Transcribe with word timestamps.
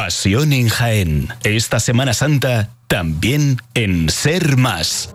Pasión 0.00 0.54
en 0.54 0.70
Jaén. 0.70 1.28
Esta 1.44 1.78
Semana 1.78 2.14
Santa 2.14 2.70
también 2.88 3.60
en 3.74 4.08
Ser 4.08 4.56
Más. 4.56 5.14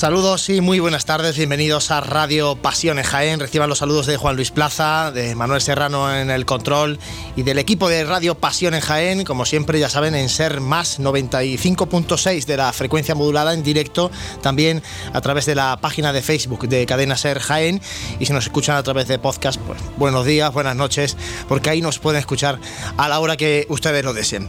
Saludos 0.00 0.48
y 0.48 0.62
muy 0.62 0.80
buenas 0.80 1.04
tardes, 1.04 1.36
bienvenidos 1.36 1.90
a 1.90 2.00
Radio 2.00 2.56
Pasiones 2.56 3.06
Jaén. 3.06 3.38
Reciban 3.38 3.68
los 3.68 3.80
saludos 3.80 4.06
de 4.06 4.16
Juan 4.16 4.34
Luis 4.34 4.50
Plaza, 4.50 5.12
de 5.12 5.34
Manuel 5.34 5.60
Serrano 5.60 6.10
en 6.10 6.30
el 6.30 6.46
control 6.46 6.98
y 7.36 7.42
del 7.42 7.58
equipo 7.58 7.86
de 7.86 8.04
Radio 8.04 8.34
Pasiones 8.34 8.82
Jaén, 8.82 9.24
como 9.24 9.44
siempre 9.44 9.78
ya 9.78 9.90
saben, 9.90 10.14
en 10.14 10.30
Ser 10.30 10.62
Más 10.62 11.00
95.6 11.00 12.46
de 12.46 12.56
la 12.56 12.72
frecuencia 12.72 13.14
modulada 13.14 13.52
en 13.52 13.62
directo, 13.62 14.10
también 14.40 14.82
a 15.12 15.20
través 15.20 15.44
de 15.44 15.54
la 15.54 15.78
página 15.82 16.14
de 16.14 16.22
Facebook 16.22 16.66
de 16.66 16.86
Cadena 16.86 17.18
Ser 17.18 17.38
Jaén 17.38 17.82
y 18.18 18.24
si 18.24 18.32
nos 18.32 18.44
escuchan 18.46 18.76
a 18.76 18.82
través 18.82 19.06
de 19.06 19.18
podcast, 19.18 19.60
pues 19.60 19.78
buenos 19.98 20.24
días, 20.24 20.50
buenas 20.50 20.76
noches, 20.76 21.18
porque 21.46 21.68
ahí 21.68 21.82
nos 21.82 21.98
pueden 21.98 22.20
escuchar 22.20 22.58
a 22.96 23.06
la 23.10 23.20
hora 23.20 23.36
que 23.36 23.66
ustedes 23.68 24.02
lo 24.02 24.14
deseen. 24.14 24.48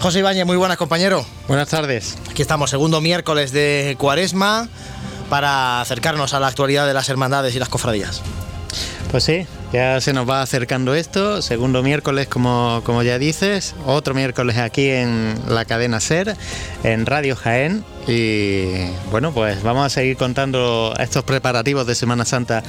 José 0.00 0.20
Ibañez, 0.20 0.46
muy 0.46 0.56
buenas 0.56 0.76
compañero. 0.76 1.26
Buenas 1.48 1.68
tardes. 1.68 2.16
Aquí 2.30 2.42
estamos, 2.42 2.70
segundo 2.70 3.00
miércoles 3.00 3.50
de 3.50 3.96
Cuaresma, 3.98 4.68
para 5.28 5.80
acercarnos 5.80 6.34
a 6.34 6.40
la 6.40 6.46
actualidad 6.46 6.86
de 6.86 6.94
las 6.94 7.08
hermandades 7.08 7.54
y 7.56 7.58
las 7.58 7.68
cofradías. 7.68 8.22
Pues 9.10 9.24
sí, 9.24 9.46
ya 9.72 10.00
se 10.00 10.12
nos 10.12 10.28
va 10.28 10.42
acercando 10.42 10.94
esto, 10.94 11.42
segundo 11.42 11.82
miércoles 11.82 12.28
como, 12.28 12.82
como 12.84 13.02
ya 13.02 13.18
dices, 13.18 13.74
otro 13.86 14.14
miércoles 14.14 14.58
aquí 14.58 14.88
en 14.88 15.34
la 15.48 15.64
cadena 15.64 15.98
SER, 15.98 16.36
en 16.84 17.06
Radio 17.06 17.34
Jaén, 17.34 17.84
y 18.06 18.90
bueno, 19.10 19.32
pues 19.32 19.62
vamos 19.62 19.86
a 19.86 19.88
seguir 19.90 20.16
contando 20.16 20.94
estos 20.98 21.24
preparativos 21.24 21.86
de 21.86 21.94
Semana 21.94 22.24
Santa 22.24 22.62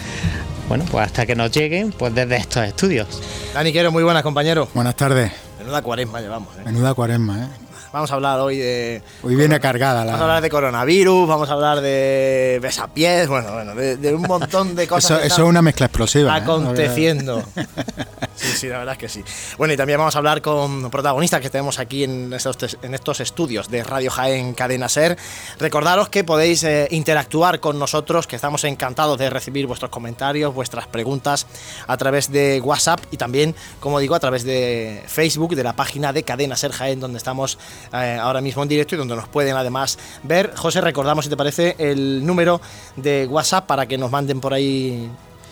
bueno, 0.70 0.86
pues 0.90 1.08
hasta 1.08 1.26
que 1.26 1.36
nos 1.36 1.52
lleguen, 1.52 1.92
pues 1.92 2.14
desde 2.14 2.38
estos 2.38 2.64
estudios. 2.64 3.08
Dani 3.54 3.72
Quiero, 3.72 3.92
muy 3.92 4.04
buenas, 4.04 4.22
compañero. 4.22 4.70
Buenas 4.76 4.96
tardes. 4.96 5.49
Menuda 5.70 5.84
cuaresma 5.84 6.20
llevamos. 6.20 6.58
¿eh? 6.58 6.62
Menuda 6.66 6.94
cuaresma, 6.96 7.44
¿eh? 7.44 7.48
Vamos 7.92 8.12
a 8.12 8.16
hablar 8.16 8.40
hoy 8.40 8.58
de. 8.58 9.02
Hoy 9.24 9.36
viene 9.36 9.60
cargada 9.60 10.06
la. 10.06 10.12
Vamos 10.12 10.22
a 10.22 10.24
hablar 10.26 10.42
de 10.44 10.50
coronavirus, 10.50 11.28
vamos 11.28 11.50
a 11.50 11.54
hablar 11.54 11.82
de 11.82 12.60
besapiés, 12.62 13.28
bueno, 13.28 13.52
bueno, 13.52 13.74
de, 13.74 14.14
un 14.14 14.22
montón 14.22 14.76
de 14.76 14.88
cosas. 14.88 15.12
eso, 15.12 15.26
eso 15.26 15.42
es 15.44 15.50
una 15.50 15.62
mezcla 15.62 15.88
explosiva. 15.88 16.38
¿eh? 16.38 16.42
Aconteciendo. 16.42 17.44
Sí, 18.40 18.48
sí, 18.56 18.68
la 18.68 18.78
verdad 18.78 18.94
es 18.94 19.00
que 19.00 19.10
sí. 19.10 19.24
Bueno, 19.58 19.74
y 19.74 19.78
también 19.78 20.00
vamos 20.00 20.16
a 20.16 20.20
hablar 20.20 20.42
con 20.42 20.90
protagonistas 20.90 21.42
que 21.42 21.50
tenemos 21.50 21.78
aquí 21.78 22.06
en 22.06 22.32
estos, 22.32 22.78
en 22.82 22.94
estos 22.94 23.20
estudios 23.20 23.70
de 23.70 23.84
Radio 23.84 24.10
Jaén 24.10 24.54
Cadena 24.54 24.88
Ser. 24.88 25.18
Recordaros 25.60 26.08
que 26.08 26.24
podéis 26.24 26.64
eh, 26.64 26.88
interactuar 26.92 27.60
con 27.60 27.78
nosotros, 27.78 28.28
que 28.28 28.38
estamos 28.38 28.64
encantados 28.64 29.20
de 29.20 29.30
recibir 29.30 29.68
vuestros 29.68 29.92
comentarios, 29.92 30.54
vuestras 30.54 30.88
preguntas 30.88 31.48
a 31.86 31.98
través 31.98 32.32
de 32.32 32.62
WhatsApp 32.62 33.02
y 33.12 33.18
también, 33.18 33.56
como 33.82 34.00
digo, 34.00 34.16
a 34.16 34.22
través 34.22 34.46
de 34.46 35.04
Facebook, 35.08 35.54
de 35.56 35.64
la 35.66 35.74
página 35.74 36.14
de 36.14 36.24
Cadena 36.24 36.56
Ser 36.56 36.72
Jaén, 36.72 37.02
donde 37.02 37.18
estamos 37.18 37.60
eh, 37.94 38.18
ahora 38.20 38.42
mismo 38.42 38.64
en 38.64 38.70
directo 38.70 38.96
y 38.96 38.98
donde 38.98 39.16
nos 39.16 39.28
pueden 39.28 39.56
además 39.56 40.00
ver. 40.24 40.54
José, 40.56 40.82
recordamos, 40.82 41.26
si 41.26 41.30
te 41.30 41.38
parece, 41.38 41.76
el 41.80 42.26
número 42.26 42.60
de 42.96 43.28
WhatsApp 43.28 43.66
para 43.66 43.88
que 43.88 43.98
nos 43.98 44.12
manden 44.12 44.42
por 44.42 44.54
ahí 44.54 45.10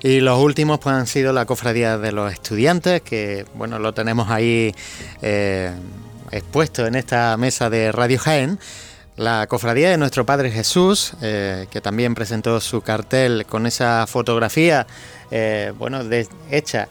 y 0.00 0.20
los 0.20 0.38
últimos 0.38 0.78
pues 0.78 0.94
han 0.94 1.08
sido 1.08 1.32
la 1.32 1.44
cofradía 1.44 1.98
de 1.98 2.12
los 2.12 2.32
estudiantes, 2.32 3.02
que 3.02 3.46
bueno, 3.54 3.80
lo 3.80 3.94
tenemos 3.94 4.30
ahí 4.30 4.72
eh, 5.22 5.72
expuesto 6.32 6.86
en 6.86 6.96
esta 6.96 7.36
mesa 7.36 7.70
de 7.70 7.92
Radio 7.92 8.18
Jaén. 8.18 8.58
La 9.16 9.46
cofradía 9.46 9.90
de 9.90 9.98
nuestro 9.98 10.24
Padre 10.24 10.50
Jesús, 10.50 11.12
eh, 11.20 11.66
que 11.70 11.80
también 11.80 12.14
presentó 12.14 12.58
su 12.60 12.80
cartel 12.80 13.44
con 13.46 13.66
esa 13.66 14.06
fotografía, 14.06 14.86
eh, 15.30 15.72
bueno, 15.78 16.02
de, 16.02 16.26
hecha 16.50 16.88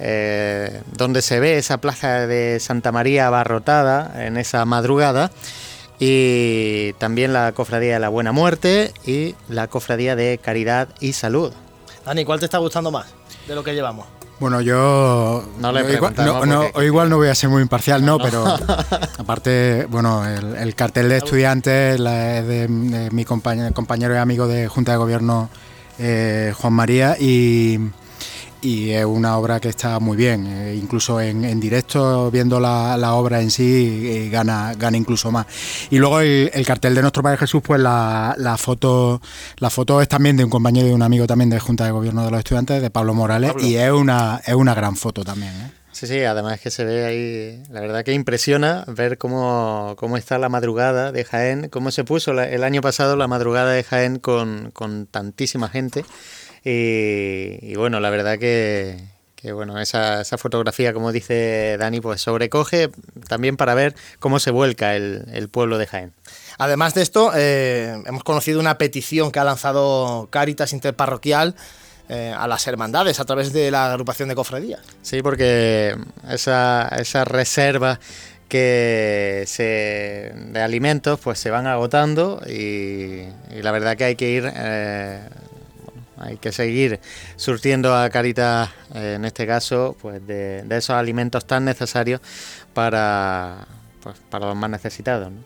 eh, 0.00 0.82
donde 0.92 1.22
se 1.22 1.38
ve 1.38 1.58
esa 1.58 1.78
plaza 1.78 2.26
de 2.26 2.58
Santa 2.58 2.90
María 2.90 3.28
abarrotada 3.28 4.26
en 4.26 4.36
esa 4.36 4.64
madrugada 4.64 5.30
y 6.00 6.94
también 6.94 7.32
la 7.32 7.52
cofradía 7.52 7.94
de 7.94 8.00
la 8.00 8.08
Buena 8.08 8.32
Muerte 8.32 8.92
y 9.06 9.36
la 9.48 9.68
cofradía 9.68 10.16
de 10.16 10.38
Caridad 10.42 10.88
y 10.98 11.12
Salud. 11.12 11.52
Dani, 12.04 12.24
¿cuál 12.24 12.40
te 12.40 12.46
está 12.46 12.58
gustando 12.58 12.90
más 12.90 13.06
de 13.46 13.54
lo 13.54 13.62
que 13.62 13.74
llevamos? 13.74 14.19
Bueno, 14.40 14.62
yo. 14.62 15.44
No 15.58 15.70
le 15.70 15.92
igual, 15.92 16.14
no, 16.16 16.46
no, 16.46 16.82
igual 16.82 17.10
no 17.10 17.18
voy 17.18 17.28
a 17.28 17.34
ser 17.34 17.50
muy 17.50 17.60
imparcial, 17.60 18.02
no, 18.02 18.16
pero 18.16 18.42
aparte, 19.18 19.86
bueno, 19.90 20.26
el, 20.26 20.56
el 20.56 20.74
cartel 20.74 21.10
de 21.10 21.18
estudiantes 21.18 22.00
la, 22.00 22.12
de, 22.42 22.66
de, 22.66 23.10
mi 23.10 23.26
compañero, 23.26 23.74
compañero 23.74 24.14
y 24.14 24.16
amigo 24.16 24.48
de 24.48 24.66
Junta 24.66 24.92
de 24.92 24.98
Gobierno, 24.98 25.50
eh, 25.98 26.54
Juan 26.56 26.72
María, 26.72 27.16
y 27.20 27.78
y 28.62 28.90
es 28.90 29.04
una 29.04 29.36
obra 29.36 29.60
que 29.60 29.68
está 29.68 29.98
muy 29.98 30.16
bien, 30.16 30.46
eh, 30.46 30.74
incluso 30.74 31.20
en, 31.20 31.44
en, 31.44 31.60
directo, 31.60 32.30
viendo 32.30 32.60
la, 32.60 32.96
la 32.96 33.14
obra 33.14 33.40
en 33.40 33.50
sí, 33.50 34.06
eh, 34.06 34.28
gana, 34.30 34.74
gana 34.76 34.96
incluso 34.96 35.30
más. 35.30 35.46
Y 35.90 35.98
luego 35.98 36.20
el, 36.20 36.50
el, 36.52 36.66
cartel 36.66 36.94
de 36.94 37.02
nuestro 37.02 37.22
Padre 37.22 37.38
Jesús, 37.38 37.62
pues 37.64 37.80
la, 37.80 38.34
la, 38.38 38.56
foto 38.56 39.20
la 39.58 39.70
foto 39.70 40.00
es 40.00 40.08
también 40.08 40.36
de 40.36 40.44
un 40.44 40.50
compañero 40.50 40.88
y 40.88 40.92
un 40.92 41.02
amigo 41.02 41.26
también 41.26 41.50
de 41.50 41.60
Junta 41.60 41.84
de 41.84 41.90
Gobierno 41.90 42.24
de 42.24 42.30
los 42.30 42.38
Estudiantes, 42.38 42.82
de 42.82 42.90
Pablo 42.90 43.14
Morales, 43.14 43.52
Pablo. 43.52 43.66
y 43.66 43.76
es 43.76 43.90
una, 43.90 44.40
es 44.46 44.54
una 44.54 44.74
gran 44.74 44.96
foto 44.96 45.24
también. 45.24 45.52
¿eh? 45.52 45.70
Sí, 45.92 46.06
sí, 46.06 46.22
además 46.22 46.60
que 46.60 46.70
se 46.70 46.84
ve 46.84 47.04
ahí, 47.04 47.62
la 47.70 47.80
verdad 47.80 48.04
que 48.04 48.12
impresiona 48.12 48.84
ver 48.86 49.18
cómo, 49.18 49.94
cómo 49.98 50.16
está 50.16 50.38
la 50.38 50.48
madrugada 50.48 51.12
de 51.12 51.24
Jaén, 51.24 51.68
cómo 51.68 51.90
se 51.90 52.04
puso 52.04 52.32
la, 52.32 52.48
el 52.48 52.64
año 52.64 52.80
pasado 52.80 53.16
la 53.16 53.26
madrugada 53.26 53.72
de 53.72 53.82
Jaén 53.82 54.18
con, 54.18 54.70
con 54.70 55.06
tantísima 55.06 55.68
gente. 55.68 56.04
Y, 56.64 57.58
y, 57.62 57.74
bueno, 57.76 58.00
la 58.00 58.10
verdad 58.10 58.38
que, 58.38 58.98
que 59.34 59.52
bueno, 59.52 59.80
esa, 59.80 60.20
esa, 60.20 60.36
fotografía, 60.36 60.92
como 60.92 61.12
dice 61.12 61.76
Dani, 61.78 62.00
pues 62.00 62.20
sobrecoge 62.20 62.90
también 63.28 63.56
para 63.56 63.74
ver 63.74 63.94
cómo 64.18 64.38
se 64.38 64.50
vuelca 64.50 64.96
el, 64.96 65.24
el 65.32 65.48
pueblo 65.48 65.78
de 65.78 65.86
Jaén. 65.86 66.12
Además 66.58 66.94
de 66.94 67.02
esto, 67.02 67.32
eh, 67.34 68.02
hemos 68.06 68.22
conocido 68.22 68.60
una 68.60 68.76
petición 68.76 69.32
que 69.32 69.38
ha 69.38 69.44
lanzado 69.44 70.28
Cáritas 70.30 70.74
Interparroquial 70.74 71.54
eh, 72.10 72.34
a 72.36 72.46
las 72.48 72.66
hermandades 72.66 73.20
a 73.20 73.24
través 73.24 73.52
de 73.52 73.70
la 73.70 73.92
agrupación 73.92 74.28
de 74.28 74.34
cofradías. 74.34 74.80
Sí, 75.00 75.22
porque 75.22 75.96
esa, 76.28 76.88
esa 76.98 77.24
reserva 77.24 78.00
que 78.48 79.44
se, 79.46 80.32
de 80.34 80.60
alimentos 80.60 81.20
pues 81.20 81.38
se 81.38 81.50
van 81.50 81.68
agotando 81.68 82.42
y, 82.46 83.28
y 83.56 83.62
la 83.62 83.70
verdad 83.70 83.96
que 83.96 84.04
hay 84.04 84.16
que 84.16 84.28
ir 84.28 84.52
eh, 84.52 85.20
hay 86.20 86.36
que 86.36 86.52
seguir 86.52 87.00
surtiendo 87.36 87.96
a 87.96 88.10
Caritas, 88.10 88.68
eh, 88.94 89.14
en 89.16 89.24
este 89.24 89.46
caso, 89.46 89.96
pues 90.00 90.24
de, 90.26 90.62
de, 90.62 90.76
esos 90.76 90.90
alimentos 90.90 91.46
tan 91.46 91.64
necesarios 91.64 92.20
para, 92.74 93.66
pues, 94.02 94.16
para 94.28 94.46
los 94.46 94.56
más 94.56 94.70
necesitados. 94.70 95.32
¿no? 95.32 95.38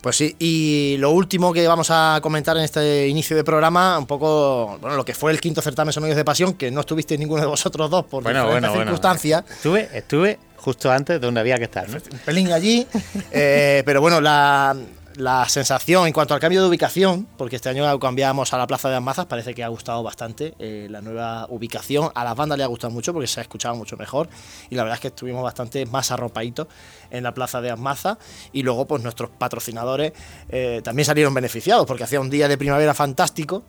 Pues 0.00 0.16
sí, 0.16 0.36
y 0.38 0.96
lo 0.98 1.12
último 1.12 1.52
que 1.52 1.66
vamos 1.66 1.88
a 1.90 2.18
comentar 2.22 2.56
en 2.56 2.64
este 2.64 3.06
inicio 3.08 3.36
de 3.36 3.44
programa, 3.44 3.98
un 3.98 4.06
poco, 4.06 4.78
bueno, 4.80 4.96
lo 4.96 5.04
que 5.04 5.14
fue 5.14 5.30
el 5.32 5.40
quinto 5.40 5.62
certamen 5.62 5.92
Sonidos 5.92 6.16
de 6.16 6.24
Pasión, 6.24 6.54
que 6.54 6.70
no 6.70 6.80
estuviste 6.80 7.16
ninguno 7.16 7.42
de 7.42 7.46
vosotros 7.48 7.88
dos 7.88 8.04
por 8.04 8.22
bueno, 8.22 8.40
diferentes 8.40 8.70
bueno, 8.70 8.84
circunstancias. 8.84 9.42
Bueno. 9.42 9.56
Estuve, 9.56 9.98
estuve 9.98 10.38
justo 10.56 10.90
antes 10.90 11.20
donde 11.20 11.40
había 11.40 11.56
que 11.56 11.64
estar. 11.64 11.88
¿no? 11.88 11.96
Un 11.96 12.18
pelín 12.18 12.52
allí, 12.52 12.86
eh, 13.30 13.82
pero 13.86 14.00
bueno, 14.00 14.20
la, 14.20 14.76
la 15.16 15.48
sensación 15.48 16.06
en 16.06 16.12
cuanto 16.12 16.34
al 16.34 16.40
cambio 16.40 16.62
de 16.62 16.68
ubicación, 16.68 17.26
porque 17.36 17.56
este 17.56 17.68
año 17.68 17.98
cambiamos 17.98 18.52
a 18.52 18.58
la 18.58 18.66
Plaza 18.66 18.90
de 18.90 18.96
Amazas, 18.96 19.26
parece 19.26 19.54
que 19.54 19.64
ha 19.64 19.68
gustado 19.68 20.02
bastante 20.02 20.54
eh, 20.58 20.86
la 20.90 21.00
nueva 21.00 21.46
ubicación. 21.48 22.10
A 22.14 22.24
las 22.24 22.36
bandas 22.36 22.58
le 22.58 22.64
ha 22.64 22.66
gustado 22.66 22.92
mucho 22.92 23.12
porque 23.12 23.26
se 23.26 23.40
ha 23.40 23.42
escuchado 23.42 23.74
mucho 23.74 23.96
mejor 23.96 24.28
y 24.70 24.74
la 24.74 24.82
verdad 24.82 24.96
es 24.96 25.00
que 25.00 25.08
estuvimos 25.08 25.42
bastante 25.42 25.86
más 25.86 26.10
arropaditos 26.10 26.68
en 27.10 27.24
la 27.24 27.32
Plaza 27.32 27.60
de 27.60 27.70
Amazas 27.70 28.18
y 28.52 28.62
luego 28.62 28.86
pues 28.86 29.02
nuestros 29.02 29.30
patrocinadores 29.30 30.12
eh, 30.48 30.80
también 30.84 31.06
salieron 31.06 31.32
beneficiados 31.32 31.86
porque 31.86 32.04
hacía 32.04 32.20
un 32.20 32.30
día 32.30 32.48
de 32.48 32.58
primavera 32.58 32.94
fantástico. 32.94 33.64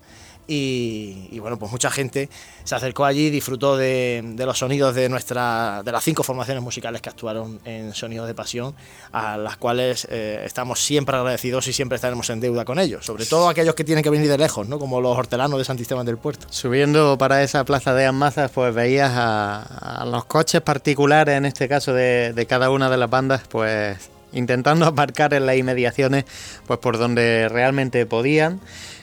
Y, 0.47 1.37
bueno, 1.39 1.59
pues 1.59 1.71
mucha 1.71 1.91
gente 1.91 2.29
se 2.63 2.75
acercó 2.75 3.05
allí, 3.05 3.29
disfrutó 3.29 3.75
de, 3.75 4.35
los 4.37 4.57
sonidos 4.57 4.95
de 4.95 5.09
nuestra, 5.09 5.81
de 5.83 5.91
las 5.91 6.03
cinco 6.03 6.23
formaciones 6.23 6.63
musicales 6.63 7.01
que 7.01 7.09
actuaron 7.09 7.59
en 7.65 7.93
Sonidos 7.93 8.27
de 8.27 8.33
Pasión, 8.33 8.73
a 9.11 9.37
las 9.37 9.57
cuales 9.57 10.07
eh, 10.09 10.41
estamos 10.45 10.79
siempre 10.79 11.17
agradecidos 11.17 11.67
y 11.67 11.73
siempre 11.73 11.97
estaremos 11.97 12.29
en 12.29 12.39
deuda 12.39 12.63
con 12.63 12.79
ellos, 12.79 13.05
sobre 13.05 13.25
todo 13.25 13.49
aquellos 13.49 13.75
que 13.75 13.83
tienen 13.83 14.03
que 14.03 14.09
venir 14.09 14.29
de 14.29 14.37
lejos, 14.37 14.67
¿no? 14.67 14.79
como 14.79 15.01
los 15.01 15.17
hortelanos 15.17 15.59
de 15.59 15.65
Santisteban 15.65 16.05
del 16.05 16.17
Puerto. 16.17 16.47
Subiendo 16.49 17.17
para 17.17 17.43
esa 17.43 17.65
plaza 17.65 17.93
de 17.93 18.05
Amazas, 18.05 18.51
pues 18.53 18.73
veías 18.73 19.11
a, 19.13 20.01
a 20.01 20.05
los 20.05 20.25
coches 20.25 20.61
particulares, 20.61 21.35
en 21.35 21.45
este 21.45 21.67
caso 21.67 21.93
de, 21.93 22.33
de 22.33 22.45
cada 22.45 22.69
una 22.69 22.89
de 22.89 22.97
las 22.97 23.09
bandas, 23.09 23.41
pues 23.49 23.97
intentando 24.37 24.85
aparcar 24.87 25.33
en 25.33 25.45
las 25.45 25.57
inmediaciones, 25.57 26.25
pues 26.65 26.79
por 26.79 26.97
donde 26.97 27.49
realmente 27.49 28.05
podían. 28.05 28.61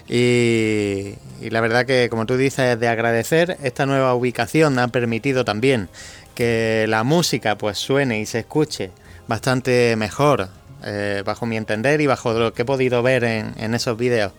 Y, 0.08 1.14
la 1.40 1.60
verdad 1.60 1.86
que, 1.86 2.08
como 2.10 2.26
tú 2.26 2.36
dices, 2.36 2.78
de 2.78 2.88
agradecer, 2.88 3.56
esta 3.62 3.86
nueva 3.86 4.14
ubicación 4.14 4.78
ha 4.78 4.88
permitido 4.88 5.44
también 5.44 5.88
que 6.34 6.86
la 6.88 7.04
música 7.04 7.56
pues 7.56 7.78
suene 7.78 8.20
y 8.20 8.26
se 8.26 8.40
escuche 8.40 8.90
bastante 9.28 9.94
mejor, 9.96 10.48
eh, 10.84 11.22
bajo 11.24 11.46
mi 11.46 11.56
entender 11.56 12.00
y 12.00 12.06
bajo 12.06 12.32
lo 12.32 12.52
que 12.52 12.62
he 12.62 12.64
podido 12.64 13.02
ver 13.02 13.24
en, 13.24 13.74
esos 13.74 13.96
vídeos, 13.96 14.32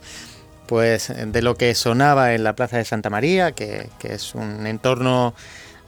pues 0.67 1.11
de 1.15 1.41
lo 1.41 1.55
que 1.55 1.73
sonaba 1.73 2.33
en 2.33 2.43
la 2.43 2.53
Plaza 2.53 2.77
de 2.77 2.85
Santa 2.85 3.09
María, 3.09 3.53
que, 3.53 3.89
que 3.97 4.13
es 4.13 4.35
un 4.35 4.67
entorno 4.67 5.33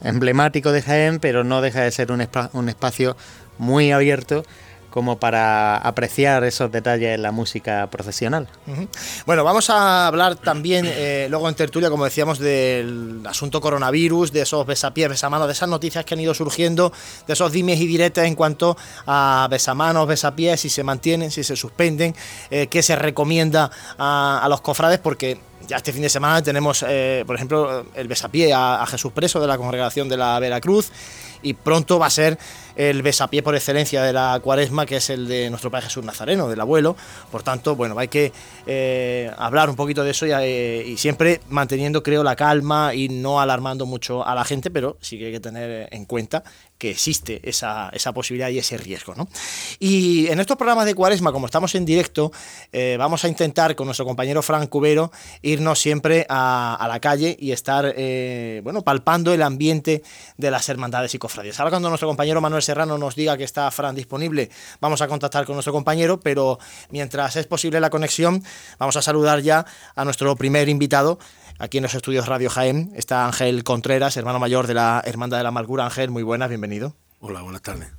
emblemático 0.03 0.71
de 0.71 0.81
Jaén, 0.81 1.19
pero 1.19 1.43
no 1.43 1.61
deja 1.61 1.81
de 1.81 1.91
ser 1.91 2.11
un 2.11 2.69
espacio 2.69 3.17
muy 3.57 3.91
abierto 3.91 4.43
como 4.89 5.19
para 5.19 5.77
apreciar 5.77 6.43
esos 6.43 6.71
detalles 6.71 7.15
en 7.15 7.21
la 7.21 7.31
música 7.31 7.87
profesional. 7.87 8.47
Uh 8.65 8.71
-huh. 8.71 8.87
Bueno, 9.25 9.43
vamos 9.43 9.69
a 9.69 10.07
hablar 10.07 10.35
también 10.35 10.85
eh, 10.87 11.27
luego 11.29 11.49
en 11.49 11.55
tertulia, 11.55 11.89
como 11.89 12.05
decíamos, 12.05 12.39
del 12.39 13.21
asunto 13.25 13.61
coronavirus, 13.61 14.31
de 14.31 14.41
esos 14.41 14.65
besapiés, 14.65 15.09
besamanos, 15.09 15.47
de 15.47 15.53
esas 15.53 15.69
noticias 15.69 16.05
que 16.05 16.13
han 16.13 16.19
ido 16.19 16.33
surgiendo, 16.33 16.91
de 17.27 17.33
esos 17.33 17.51
dimes 17.51 17.79
y 17.79 17.87
diretes 17.87 18.23
en 18.25 18.35
cuanto 18.35 18.77
a 19.05 19.47
besamanos, 19.49 20.07
besapiés, 20.07 20.61
si 20.61 20.69
se 20.69 20.83
mantienen, 20.83 21.31
si 21.31 21.43
se 21.43 21.55
suspenden, 21.55 22.15
eh, 22.49 22.67
qué 22.67 22.81
se 22.81 22.95
recomienda 22.95 23.69
a, 23.97 24.41
a 24.43 24.49
los 24.49 24.61
cofrades, 24.61 24.99
porque 24.99 25.39
ya 25.67 25.77
este 25.77 25.91
fin 25.91 26.01
de 26.01 26.09
semana 26.09 26.41
tenemos, 26.41 26.85
eh, 26.87 27.23
por 27.25 27.35
ejemplo, 27.35 27.85
el 27.95 28.07
besapié 28.07 28.53
a, 28.53 28.81
a, 28.81 28.85
Jesús 28.87 29.11
Preso 29.11 29.39
de 29.39 29.47
la 29.47 29.57
congregación 29.57 30.07
de 30.07 30.17
la 30.17 30.39
Veracruz 30.39 30.91
y 31.41 31.53
pronto 31.53 31.99
va 31.99 32.07
a 32.07 32.09
ser 32.09 32.37
el 32.77 33.01
besapié 33.01 33.41
por 33.41 33.55
excelencia 33.55 34.03
de 34.03 34.13
la 34.13 34.39
cuaresma, 34.41 34.85
que 34.85 34.97
es 34.97 35.09
el 35.09 35.27
de 35.27 35.49
nuestro 35.49 35.71
Padre 35.71 35.87
Jesús 35.87 36.05
Nazareno, 36.05 36.47
del 36.47 36.61
abuelo. 36.61 36.95
Por 37.31 37.41
tanto, 37.41 37.75
bueno, 37.75 37.97
hay 37.97 38.07
que 38.07 38.31
eh, 38.67 39.31
hablar 39.37 39.69
un 39.69 39.75
poquito 39.75 40.03
de 40.03 40.11
eso 40.11 40.27
y, 40.27 40.31
eh, 40.31 40.83
y, 40.85 40.97
siempre 40.97 41.41
manteniendo, 41.49 42.03
creo, 42.03 42.23
la 42.23 42.35
calma 42.35 42.93
y 42.93 43.09
no 43.09 43.41
alarmando 43.41 43.87
mucho 43.87 44.25
a 44.25 44.35
la 44.35 44.45
gente, 44.45 44.69
pero 44.69 44.97
sí 45.01 45.17
que 45.17 45.25
hay 45.25 45.31
que 45.31 45.39
tener 45.39 45.89
en 45.91 46.05
cuenta 46.05 46.43
que 46.77 46.91
existe 46.91 47.41
esa, 47.41 47.89
esa 47.89 48.13
posibilidad 48.13 48.49
y 48.49 48.59
ese 48.59 48.77
riesgo. 48.77 49.15
¿no? 49.15 49.27
Y 49.79 50.27
en 50.27 50.39
estos 50.39 50.57
programas 50.57 50.85
de 50.85 50.93
cuaresma, 50.93 51.31
como 51.31 51.47
estamos 51.47 51.73
en 51.73 51.85
directo, 51.85 52.31
eh, 52.71 52.97
vamos 52.99 53.25
a 53.25 53.27
intentar 53.27 53.75
con 53.75 53.87
nuestro 53.87 54.05
compañero 54.05 54.43
Fran 54.43 54.67
Cubero 54.67 55.11
irnos 55.41 55.79
siempre 55.79 56.27
a, 56.29 56.75
a 56.75 56.87
la 56.87 56.99
calle 56.99 57.35
y 57.39 57.51
estar 57.51 57.95
bueno, 58.61 58.83
palpando 58.83 59.33
el 59.33 59.41
ambiente 59.41 60.03
de 60.37 60.51
las 60.51 60.69
hermandades 60.69 61.15
y 61.15 61.17
cofradías. 61.17 61.59
Ahora 61.59 61.71
cuando 61.71 61.89
nuestro 61.89 62.07
compañero 62.07 62.41
Manuel 62.41 62.61
Serrano 62.67 62.97
nos 62.97 63.15
diga 63.15 63.37
que 63.37 63.43
está 63.45 63.71
Fran 63.71 63.95
disponible, 63.95 64.49
vamos 64.81 65.01
a 65.01 65.07
contactar 65.07 65.45
con 65.45 65.55
nuestro 65.55 65.73
compañero, 65.73 66.19
pero 66.19 66.59
mientras 66.89 67.37
es 67.37 67.47
posible 67.47 67.79
la 67.79 67.89
conexión, 67.89 68.43
vamos 68.77 68.97
a 68.97 69.01
saludar 69.01 69.41
ya 69.41 69.65
a 69.95 70.03
nuestro 70.03 70.35
primer 70.35 70.69
invitado, 70.69 71.17
Aquí 71.59 71.77
en 71.77 71.83
los 71.83 71.95
estudios 71.95 72.27
Radio 72.27 72.51
Jaén 72.51 72.91
está 72.95 73.25
Ángel 73.25 73.63
Contreras, 73.63 74.15
hermano 74.15 74.37
mayor 74.37 74.67
de 74.67 74.75
la 74.75 75.01
Hermandad 75.03 75.37
de 75.37 75.43
la 75.43 75.49
Amargura. 75.49 75.85
Ángel, 75.85 76.11
muy 76.11 76.21
buenas, 76.21 76.49
bienvenido. 76.49 76.93
Hola, 77.19 77.41
buenas 77.41 77.63
tardes. 77.63 77.89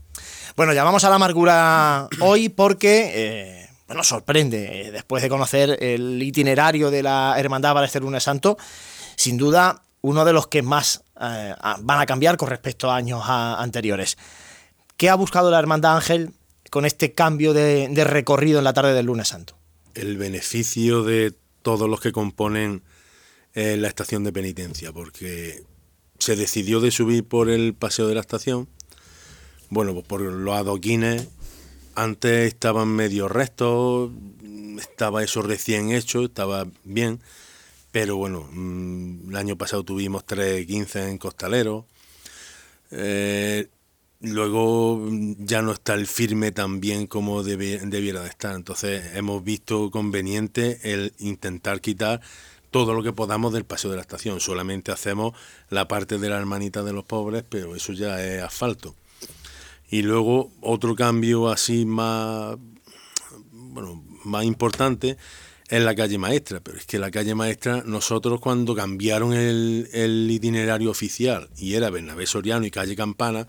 Bueno, 0.54 0.72
llamamos 0.72 1.02
a 1.02 1.08
la 1.08 1.16
Amargura 1.16 2.08
hoy 2.20 2.50
porque, 2.50 3.10
eh, 3.14 3.68
bueno, 3.88 4.04
sorprende, 4.04 4.82
eh, 4.82 4.90
después 4.92 5.24
de 5.24 5.28
conocer 5.28 5.76
el 5.82 6.22
itinerario 6.22 6.92
de 6.92 7.02
la 7.02 7.34
Hermandad 7.36 7.74
para 7.74 7.86
este 7.86 7.98
lunes 7.98 8.22
santo, 8.22 8.56
sin 9.16 9.36
duda 9.36 9.82
uno 10.02 10.24
de 10.24 10.32
los 10.32 10.46
que 10.46 10.62
más 10.62 11.02
eh, 11.20 11.54
van 11.80 12.00
a 12.00 12.06
cambiar 12.06 12.36
con 12.36 12.48
respecto 12.48 12.90
a 12.90 12.96
años 12.96 13.22
a, 13.24 13.60
anteriores. 13.60 14.16
¿Qué 14.98 15.08
ha 15.08 15.14
buscado 15.14 15.52
la 15.52 15.60
Hermandad 15.60 15.94
Ángel 15.94 16.32
con 16.70 16.84
este 16.84 17.12
cambio 17.14 17.54
de, 17.54 17.88
recorrido 18.04 18.58
en 18.58 18.64
la 18.64 18.72
tarde 18.72 18.94
del 18.94 19.06
lunes 19.06 19.28
santo? 19.28 19.56
El 19.94 20.18
beneficio 20.18 21.04
de 21.04 21.32
todos 21.62 21.88
los 21.88 22.00
que 22.00 22.10
componen 22.10 22.82
en 23.54 23.80
la 23.80 23.86
estación 23.86 24.24
de 24.24 24.32
penitencia, 24.32 24.92
porque 24.92 25.62
se 26.18 26.34
decidió 26.34 26.80
de 26.80 26.90
subir 26.90 27.24
por 27.24 27.48
el 27.48 27.74
paseo 27.74 28.08
de 28.08 28.16
la 28.16 28.20
estación, 28.20 28.68
bueno, 29.70 29.94
pues 29.94 30.04
por 30.04 30.20
los 30.20 30.56
adoquines, 30.56 31.28
antes 31.94 32.48
estaban 32.48 32.88
medio 32.88 33.28
restos, 33.28 34.10
estaba 34.80 35.22
eso 35.22 35.42
recién 35.42 35.92
hecho, 35.92 36.24
estaba 36.24 36.66
bien, 36.82 37.20
pero 37.92 38.16
bueno, 38.16 38.50
el 38.52 39.36
año 39.36 39.56
pasado 39.56 39.84
tuvimos 39.84 40.26
3.15 40.26 41.08
en 41.08 41.18
Costalero, 41.18 41.86
eh, 42.90 43.68
luego 44.20 45.00
ya 45.38 45.62
no 45.62 45.72
está 45.72 45.94
el 45.94 46.06
firme 46.06 46.52
tan 46.52 46.80
bien 46.80 47.06
como 47.06 47.42
debiera 47.42 48.22
de 48.22 48.28
estar, 48.28 48.54
entonces 48.54 49.14
hemos 49.14 49.44
visto 49.44 49.90
conveniente 49.90 50.80
el 50.82 51.12
intentar 51.18 51.80
quitar 51.80 52.20
todo 52.70 52.92
lo 52.92 53.02
que 53.02 53.12
podamos 53.12 53.52
del 53.52 53.64
paseo 53.64 53.90
de 53.90 53.96
la 53.96 54.02
estación. 54.02 54.40
Solamente 54.40 54.92
hacemos 54.92 55.34
la 55.70 55.88
parte 55.88 56.18
de 56.18 56.28
la 56.28 56.38
hermanita 56.38 56.82
de 56.82 56.92
los 56.92 57.04
pobres, 57.04 57.44
pero 57.48 57.74
eso 57.74 57.92
ya 57.92 58.22
es 58.22 58.42
asfalto. 58.42 58.94
Y 59.90 60.02
luego 60.02 60.50
otro 60.60 60.94
cambio 60.94 61.48
así 61.48 61.86
más, 61.86 62.56
bueno, 63.52 64.04
más 64.24 64.44
importante 64.44 65.16
es 65.68 65.82
la 65.82 65.94
calle 65.94 66.18
maestra. 66.18 66.60
Pero 66.60 66.76
es 66.76 66.84
que 66.84 66.98
la 66.98 67.10
calle 67.10 67.34
maestra, 67.34 67.82
nosotros 67.86 68.38
cuando 68.40 68.74
cambiaron 68.74 69.32
el, 69.32 69.88
el 69.92 70.30
itinerario 70.30 70.90
oficial 70.90 71.48
y 71.56 71.74
era 71.74 71.88
Bernabé 71.88 72.26
Soriano 72.26 72.66
y 72.66 72.70
calle 72.70 72.96
Campana, 72.96 73.48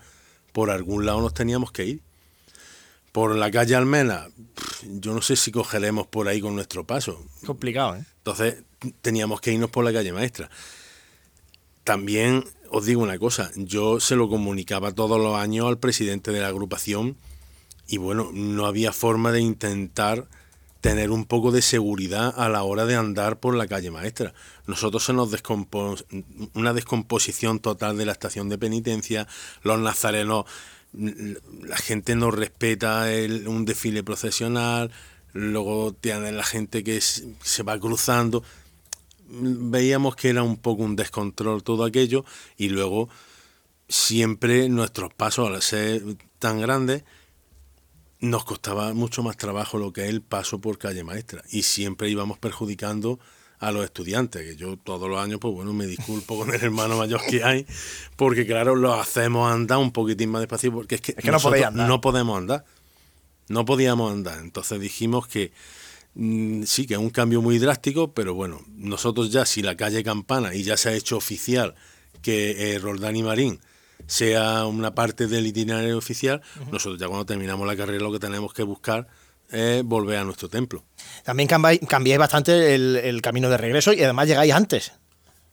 por 0.52 0.70
algún 0.70 1.06
lado 1.06 1.20
nos 1.20 1.34
teníamos 1.34 1.72
que 1.72 1.84
ir. 1.84 2.00
Por 3.12 3.34
la 3.34 3.50
calle 3.50 3.74
Almena, 3.74 4.28
yo 4.84 5.12
no 5.12 5.20
sé 5.20 5.34
si 5.34 5.50
cogeremos 5.50 6.06
por 6.06 6.28
ahí 6.28 6.40
con 6.40 6.54
nuestro 6.54 6.86
paso. 6.86 7.24
Complicado, 7.44 7.96
¿eh? 7.96 8.04
Entonces 8.18 8.62
teníamos 9.02 9.40
que 9.40 9.52
irnos 9.52 9.70
por 9.70 9.84
la 9.84 9.92
calle 9.92 10.12
maestra. 10.12 10.48
También 11.82 12.44
os 12.70 12.86
digo 12.86 13.02
una 13.02 13.18
cosa, 13.18 13.50
yo 13.56 13.98
se 13.98 14.14
lo 14.14 14.28
comunicaba 14.28 14.92
todos 14.92 15.20
los 15.20 15.34
años 15.34 15.66
al 15.66 15.78
presidente 15.78 16.30
de 16.30 16.40
la 16.40 16.48
agrupación 16.48 17.16
y 17.88 17.96
bueno, 17.96 18.30
no 18.32 18.66
había 18.66 18.92
forma 18.92 19.32
de 19.32 19.40
intentar 19.40 20.28
tener 20.80 21.10
un 21.10 21.26
poco 21.26 21.52
de 21.52 21.62
seguridad 21.62 22.34
a 22.36 22.48
la 22.48 22.62
hora 22.62 22.86
de 22.86 22.96
andar 22.96 23.38
por 23.38 23.54
la 23.54 23.66
calle 23.66 23.90
maestra. 23.90 24.32
Nosotros 24.66 25.04
se 25.04 25.12
nos 25.12 25.30
descompone 25.30 25.96
una 26.54 26.72
descomposición 26.72 27.60
total 27.60 27.98
de 27.98 28.06
la 28.06 28.12
estación 28.12 28.48
de 28.48 28.58
penitencia, 28.58 29.28
los 29.62 29.78
nazarenos, 29.78 30.46
la 30.92 31.76
gente 31.76 32.16
no 32.16 32.30
respeta 32.30 33.06
un 33.46 33.64
desfile 33.64 34.02
procesional, 34.02 34.90
luego 35.32 35.92
tienen 35.92 36.36
la 36.36 36.44
gente 36.44 36.82
que 36.82 37.00
se 37.00 37.62
va 37.62 37.78
cruzando. 37.78 38.42
Veíamos 39.28 40.16
que 40.16 40.30
era 40.30 40.42
un 40.42 40.56
poco 40.56 40.82
un 40.82 40.96
descontrol 40.96 41.62
todo 41.62 41.84
aquello 41.84 42.24
y 42.56 42.70
luego 42.70 43.08
siempre 43.88 44.68
nuestros 44.68 45.12
pasos 45.14 45.48
al 45.48 45.62
ser 45.62 46.02
tan 46.38 46.60
grandes 46.60 47.04
nos 48.20 48.44
costaba 48.44 48.92
mucho 48.92 49.22
más 49.22 49.36
trabajo 49.36 49.78
lo 49.78 49.92
que 49.92 50.04
es 50.04 50.10
el 50.10 50.20
paso 50.20 50.60
por 50.60 50.78
calle 50.78 51.04
maestra 51.04 51.42
y 51.50 51.62
siempre 51.62 52.10
íbamos 52.10 52.38
perjudicando 52.38 53.18
a 53.58 53.72
los 53.72 53.84
estudiantes, 53.84 54.42
que 54.42 54.56
yo 54.56 54.78
todos 54.78 55.08
los 55.08 55.20
años, 55.20 55.38
pues 55.38 55.52
bueno, 55.52 55.74
me 55.74 55.86
disculpo 55.86 56.38
con 56.38 56.52
el 56.52 56.62
hermano 56.62 56.96
mayor 56.96 57.20
que 57.28 57.44
hay, 57.44 57.66
porque 58.16 58.46
claro, 58.46 58.74
lo 58.74 58.94
hacemos 58.94 59.52
andar 59.52 59.78
un 59.78 59.92
poquitín 59.92 60.30
más 60.30 60.40
despacio, 60.40 60.72
porque 60.72 60.94
es 60.94 61.00
que, 61.02 61.14
no, 61.30 61.86
no 61.86 62.00
podemos 62.00 62.38
andar, 62.38 62.64
no 63.48 63.66
podíamos 63.66 64.12
andar, 64.12 64.38
entonces 64.40 64.80
dijimos 64.80 65.26
que 65.28 65.52
mm, 66.14 66.62
sí, 66.62 66.86
que 66.86 66.94
es 66.94 67.00
un 67.00 67.10
cambio 67.10 67.42
muy 67.42 67.58
drástico, 67.58 68.12
pero 68.14 68.32
bueno, 68.32 68.62
nosotros 68.76 69.30
ya 69.30 69.44
si 69.44 69.60
la 69.60 69.76
calle 69.76 70.02
Campana, 70.02 70.54
y 70.54 70.62
ya 70.62 70.78
se 70.78 70.88
ha 70.88 70.94
hecho 70.94 71.18
oficial 71.18 71.74
que 72.22 72.74
eh, 72.74 72.78
Roldán 72.78 73.16
y 73.16 73.22
Marín 73.22 73.60
sea 74.10 74.66
una 74.66 74.92
parte 74.92 75.28
del 75.28 75.46
itinerario 75.46 75.96
oficial, 75.96 76.42
nosotros 76.72 76.98
ya 76.98 77.06
cuando 77.06 77.24
terminamos 77.24 77.64
la 77.64 77.76
carrera 77.76 78.02
lo 78.02 78.10
que 78.10 78.18
tenemos 78.18 78.52
que 78.52 78.64
buscar 78.64 79.06
es 79.48 79.84
volver 79.84 80.18
a 80.18 80.24
nuestro 80.24 80.48
templo. 80.48 80.82
También 81.22 81.48
cambiáis, 81.48 82.18
bastante 82.18 82.74
el, 82.74 83.22
camino 83.22 83.48
de 83.48 83.56
regreso 83.56 83.92
y 83.92 84.02
además 84.02 84.26
llegáis 84.26 84.52
antes. 84.52 84.92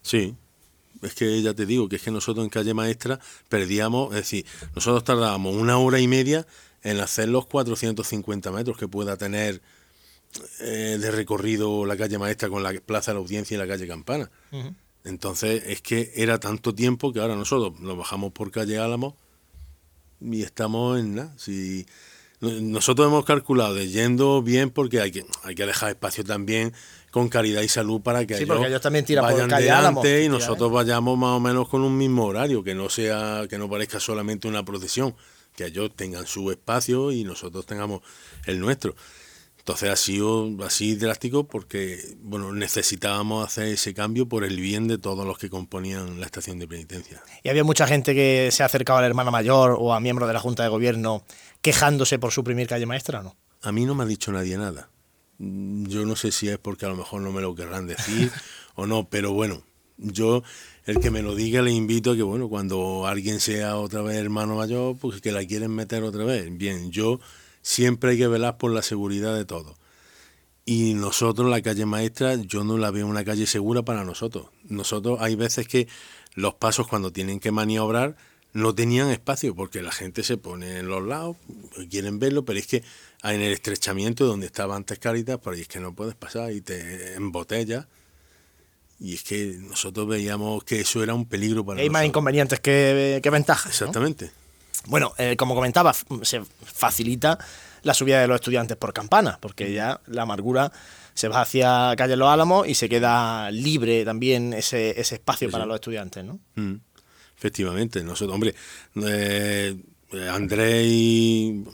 Sí, 0.01 0.35
es 1.03 1.13
que 1.13 1.39
ya 1.43 1.53
te 1.53 1.67
digo 1.67 1.87
que 1.87 1.97
es 1.97 2.01
que 2.01 2.09
nosotros 2.09 2.43
en 2.43 2.49
calle 2.49 2.73
maestra 2.73 3.19
perdíamos, 3.47 4.09
es 4.09 4.21
decir, 4.21 4.45
nosotros 4.73 5.03
tardábamos 5.03 5.55
una 5.55 5.77
hora 5.77 5.99
y 5.99 6.07
media 6.07 6.47
en 6.81 6.99
hacer 6.99 7.29
los 7.29 7.45
450 7.45 8.51
metros 8.51 8.75
que 8.75 8.87
pueda 8.87 9.17
tener 9.17 9.61
eh, 10.61 10.97
de 10.99 11.11
recorrido 11.11 11.85
la 11.85 11.95
calle 11.95 12.17
maestra 12.17 12.49
con 12.49 12.63
la 12.63 12.73
plaza 12.73 13.11
de 13.11 13.15
la 13.15 13.19
audiencia 13.19 13.53
y 13.53 13.59
la 13.59 13.67
calle 13.67 13.87
campana. 13.87 14.31
Entonces 15.07 15.63
es 15.67 15.81
que 15.81 16.11
era 16.15 16.39
tanto 16.39 16.75
tiempo 16.75 17.13
que 17.13 17.19
ahora 17.19 17.35
nosotros 17.35 17.79
nos 17.79 17.97
bajamos 17.97 18.33
por 18.33 18.51
calle 18.51 18.77
Álamo 18.77 19.15
y 20.19 20.43
estamos 20.43 20.99
en 20.99 21.15
nada. 21.15 21.33
Si, 21.37 21.85
nosotros 22.39 23.07
hemos 23.07 23.25
calculado 23.25 23.73
de 23.73 23.87
yendo 23.87 24.43
bien 24.43 24.69
porque 24.69 25.01
hay 25.01 25.11
que, 25.11 25.25
hay 25.43 25.55
que 25.55 25.65
dejar 25.65 25.89
espacio 25.89 26.23
también 26.23 26.73
con 27.09 27.29
caridad 27.29 27.61
y 27.61 27.69
salud 27.69 28.01
para 28.01 28.27
que, 28.27 28.35
ellos, 28.37 28.81
también 28.81 29.05
tiran 29.05 29.23
vayan 29.23 29.49
por 29.49 29.59
delante 29.59 30.23
y 30.23 30.29
nosotros 30.29 30.71
vayamos 30.71 31.17
más 31.17 31.31
o 31.31 31.39
menos 31.39 31.67
con 31.67 31.81
un 31.81 31.97
mismo 31.97 32.25
horario, 32.25 32.63
que 32.63 32.75
no 32.75 32.89
sea, 32.89 33.45
que 33.49 33.57
no 33.57 33.69
parezca 33.69 33.99
solamente 33.99 34.47
una 34.47 34.63
procesión, 34.63 35.15
que 35.55 35.65
ellos 35.65 35.89
tengan 35.95 36.27
su 36.27 36.51
espacio 36.51 37.11
y 37.11 37.23
nosotros 37.23 37.65
tengamos 37.65 38.01
el 38.45 38.59
nuestro. 38.59 38.93
Entonces 39.67 39.89
ha 39.89 39.97
sido 39.97 40.49
así 40.65 40.95
drástico 40.95 41.45
porque 41.45 41.99
bueno, 42.21 42.53
necesitábamos 42.53 43.45
hacer 43.45 43.67
ese 43.67 43.93
cambio 43.93 44.29
por 44.29 44.45
el 44.45 44.61
bien 44.61 44.87
de 44.87 44.97
todos 44.97 45.27
los 45.27 45.37
que 45.37 45.49
componían 45.49 46.21
la 46.21 46.25
estación 46.25 46.57
de 46.57 46.69
penitencia. 46.69 47.21
¿Y 47.43 47.49
había 47.49 47.65
mucha 47.65 47.85
gente 47.85 48.15
que 48.15 48.47
se 48.53 48.63
ha 48.63 48.67
acercado 48.67 48.99
a 48.99 49.01
la 49.01 49.07
hermana 49.07 49.29
mayor 49.29 49.75
o 49.77 49.93
a 49.93 49.99
miembros 49.99 50.29
de 50.29 50.33
la 50.33 50.39
Junta 50.39 50.63
de 50.63 50.69
Gobierno 50.69 51.25
quejándose 51.61 52.17
por 52.17 52.31
suprimir 52.31 52.67
calle 52.67 52.85
maestra 52.85 53.21
no? 53.21 53.35
A 53.61 53.73
mí 53.73 53.85
no 53.85 53.93
me 53.93 54.05
ha 54.05 54.07
dicho 54.07 54.31
nadie 54.31 54.57
nada. 54.57 54.89
Yo 55.37 56.05
no 56.05 56.15
sé 56.15 56.31
si 56.31 56.47
es 56.47 56.57
porque 56.57 56.85
a 56.85 56.89
lo 56.89 56.95
mejor 56.95 57.19
no 57.19 57.33
me 57.33 57.41
lo 57.41 57.53
querrán 57.53 57.87
decir 57.87 58.31
o 58.75 58.87
no, 58.87 59.09
pero 59.09 59.33
bueno, 59.33 59.63
yo 59.97 60.43
el 60.85 61.01
que 61.01 61.11
me 61.11 61.21
lo 61.21 61.35
diga 61.35 61.61
le 61.61 61.71
invito 61.71 62.11
a 62.11 62.15
que 62.15 62.23
bueno, 62.23 62.47
cuando 62.47 63.05
alguien 63.05 63.41
sea 63.41 63.75
otra 63.75 64.01
vez 64.01 64.15
hermano 64.15 64.55
mayor, 64.55 64.95
pues 64.97 65.19
que 65.19 65.33
la 65.33 65.45
quieren 65.45 65.71
meter 65.71 66.03
otra 66.03 66.23
vez. 66.23 66.57
Bien, 66.57 66.89
yo 66.89 67.19
siempre 67.67 68.11
hay 68.11 68.17
que 68.17 68.27
velar 68.29 68.57
por 68.57 68.71
la 68.71 68.81
seguridad 68.81 69.35
de 69.35 69.43
todos. 69.43 69.75
Y 70.63 70.93
nosotros, 70.93 71.49
la 71.49 71.61
calle 71.61 71.85
maestra, 71.85 72.35
yo 72.35 72.63
no 72.63 72.77
la 72.77 72.91
veo 72.91 73.05
una 73.05 73.25
calle 73.25 73.45
segura 73.45 73.83
para 73.83 74.05
nosotros. 74.05 74.47
Nosotros 74.63 75.19
hay 75.21 75.35
veces 75.35 75.67
que 75.67 75.89
los 76.33 76.53
pasos 76.53 76.87
cuando 76.87 77.11
tienen 77.11 77.41
que 77.41 77.51
maniobrar 77.51 78.15
no 78.53 78.73
tenían 78.73 79.09
espacio 79.09 79.53
porque 79.53 79.81
la 79.81 79.91
gente 79.91 80.23
se 80.23 80.37
pone 80.37 80.79
en 80.79 80.87
los 80.87 81.05
lados, 81.05 81.35
quieren 81.89 82.19
verlo, 82.19 82.45
pero 82.45 82.57
es 82.57 82.67
que 82.67 82.83
en 83.23 83.41
el 83.41 83.51
estrechamiento 83.51 84.25
donde 84.25 84.45
estaba 84.45 84.77
antes 84.77 84.97
Caritas, 84.97 85.37
por 85.37 85.53
ahí 85.53 85.61
es 85.61 85.67
que 85.67 85.81
no 85.81 85.93
puedes 85.93 86.15
pasar 86.15 86.53
y 86.53 86.61
te 86.61 87.15
embotellas. 87.15 87.85
Y 88.97 89.15
es 89.15 89.23
que 89.23 89.57
nosotros 89.59 90.07
veíamos 90.07 90.63
que 90.63 90.79
eso 90.79 91.03
era 91.03 91.13
un 91.13 91.25
peligro 91.25 91.65
para 91.65 91.81
Hay 91.81 91.89
más 91.89 92.05
inconvenientes 92.05 92.61
que, 92.61 93.21
ventajas. 93.29 93.73
Exactamente. 93.73 94.31
Bueno, 94.87 95.13
eh, 95.17 95.35
como 95.37 95.55
comentaba, 95.55 95.93
se 96.21 96.41
facilita 96.63 97.37
la 97.83 97.93
subida 97.93 98.21
de 98.21 98.27
los 98.27 98.35
estudiantes 98.35 98.77
por 98.77 98.93
campana, 98.93 99.37
porque 99.41 99.71
ya 99.71 100.01
la 100.07 100.23
amargura 100.23 100.71
se 101.13 101.27
va 101.27 101.41
hacia 101.41 101.93
Calle 101.97 102.15
Los 102.15 102.29
Álamos 102.29 102.67
y 102.67 102.75
se 102.75 102.89
queda 102.89 103.49
libre 103.51 104.05
también 104.05 104.53
ese, 104.53 104.99
espacio 104.99 105.49
para 105.49 105.65
los 105.65 105.75
estudiantes, 105.75 106.23
¿no? 106.23 106.39
Mm. 106.55 106.75
Efectivamente, 107.37 108.03
nosotros, 108.03 108.33
hombre, 108.33 108.55
eh, 109.05 109.75
Andrés 110.31 110.85
y, 110.87 111.65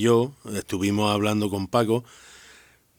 yo 0.00 0.34
estuvimos 0.54 1.12
hablando 1.12 1.50
con 1.50 1.66
Paco 1.68 2.04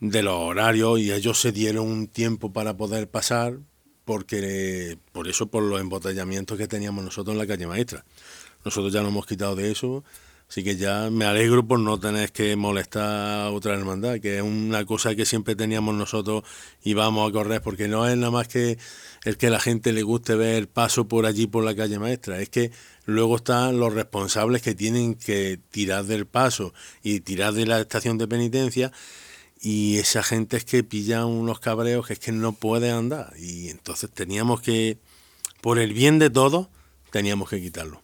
de 0.00 0.22
los 0.22 0.34
horarios 0.34 1.00
y 1.00 1.12
ellos 1.12 1.40
se 1.40 1.52
dieron 1.52 1.86
un 1.86 2.08
tiempo 2.08 2.52
para 2.52 2.76
poder 2.76 3.08
pasar 3.08 3.58
porque 4.04 4.98
por 5.12 5.28
eso 5.28 5.46
por 5.46 5.62
los 5.62 5.80
embotellamientos 5.80 6.58
que 6.58 6.68
teníamos 6.68 7.04
nosotros 7.04 7.34
en 7.34 7.38
la 7.38 7.46
calle 7.46 7.66
maestra. 7.66 8.04
Nosotros 8.64 8.92
ya 8.92 9.00
nos 9.00 9.10
hemos 9.10 9.26
quitado 9.26 9.54
de 9.54 9.70
eso, 9.70 10.04
así 10.48 10.64
que 10.64 10.76
ya 10.76 11.10
me 11.10 11.24
alegro 11.24 11.66
por 11.66 11.78
no 11.80 11.98
tener 11.98 12.32
que 12.32 12.56
molestar 12.56 13.46
a 13.46 13.50
otra 13.50 13.74
hermandad, 13.74 14.20
que 14.20 14.36
es 14.36 14.42
una 14.42 14.84
cosa 14.84 15.14
que 15.14 15.26
siempre 15.26 15.54
teníamos 15.56 15.94
nosotros 15.94 16.44
y 16.82 16.94
vamos 16.94 17.28
a 17.28 17.32
correr, 17.32 17.60
porque 17.60 17.88
no 17.88 18.08
es 18.08 18.16
nada 18.16 18.30
más 18.30 18.48
que 18.48 18.78
el 19.24 19.36
que 19.36 19.50
la 19.50 19.60
gente 19.60 19.92
le 19.92 20.02
guste 20.02 20.34
ver 20.34 20.68
paso 20.68 21.08
por 21.08 21.26
allí 21.26 21.46
por 21.46 21.64
la 21.64 21.74
calle 21.74 21.98
maestra, 21.98 22.40
es 22.40 22.48
que 22.48 22.70
luego 23.04 23.36
están 23.36 23.78
los 23.78 23.92
responsables 23.92 24.62
que 24.62 24.74
tienen 24.74 25.14
que 25.14 25.58
tirar 25.70 26.04
del 26.04 26.26
paso 26.26 26.72
y 27.02 27.20
tirar 27.20 27.52
de 27.52 27.66
la 27.66 27.80
estación 27.80 28.18
de 28.18 28.28
penitencia 28.28 28.92
y 29.64 29.96
esa 29.96 30.22
gente 30.22 30.58
es 30.58 30.64
que 30.66 30.84
pilla 30.84 31.24
unos 31.24 31.58
cabreos 31.58 32.06
que 32.06 32.12
es 32.12 32.18
que 32.18 32.32
no 32.32 32.52
puede 32.52 32.90
andar 32.90 33.32
y 33.38 33.70
entonces 33.70 34.10
teníamos 34.10 34.60
que, 34.60 34.98
por 35.62 35.78
el 35.78 35.94
bien 35.94 36.18
de 36.18 36.28
todos, 36.28 36.68
teníamos 37.10 37.48
que 37.48 37.62
quitarlo. 37.62 38.03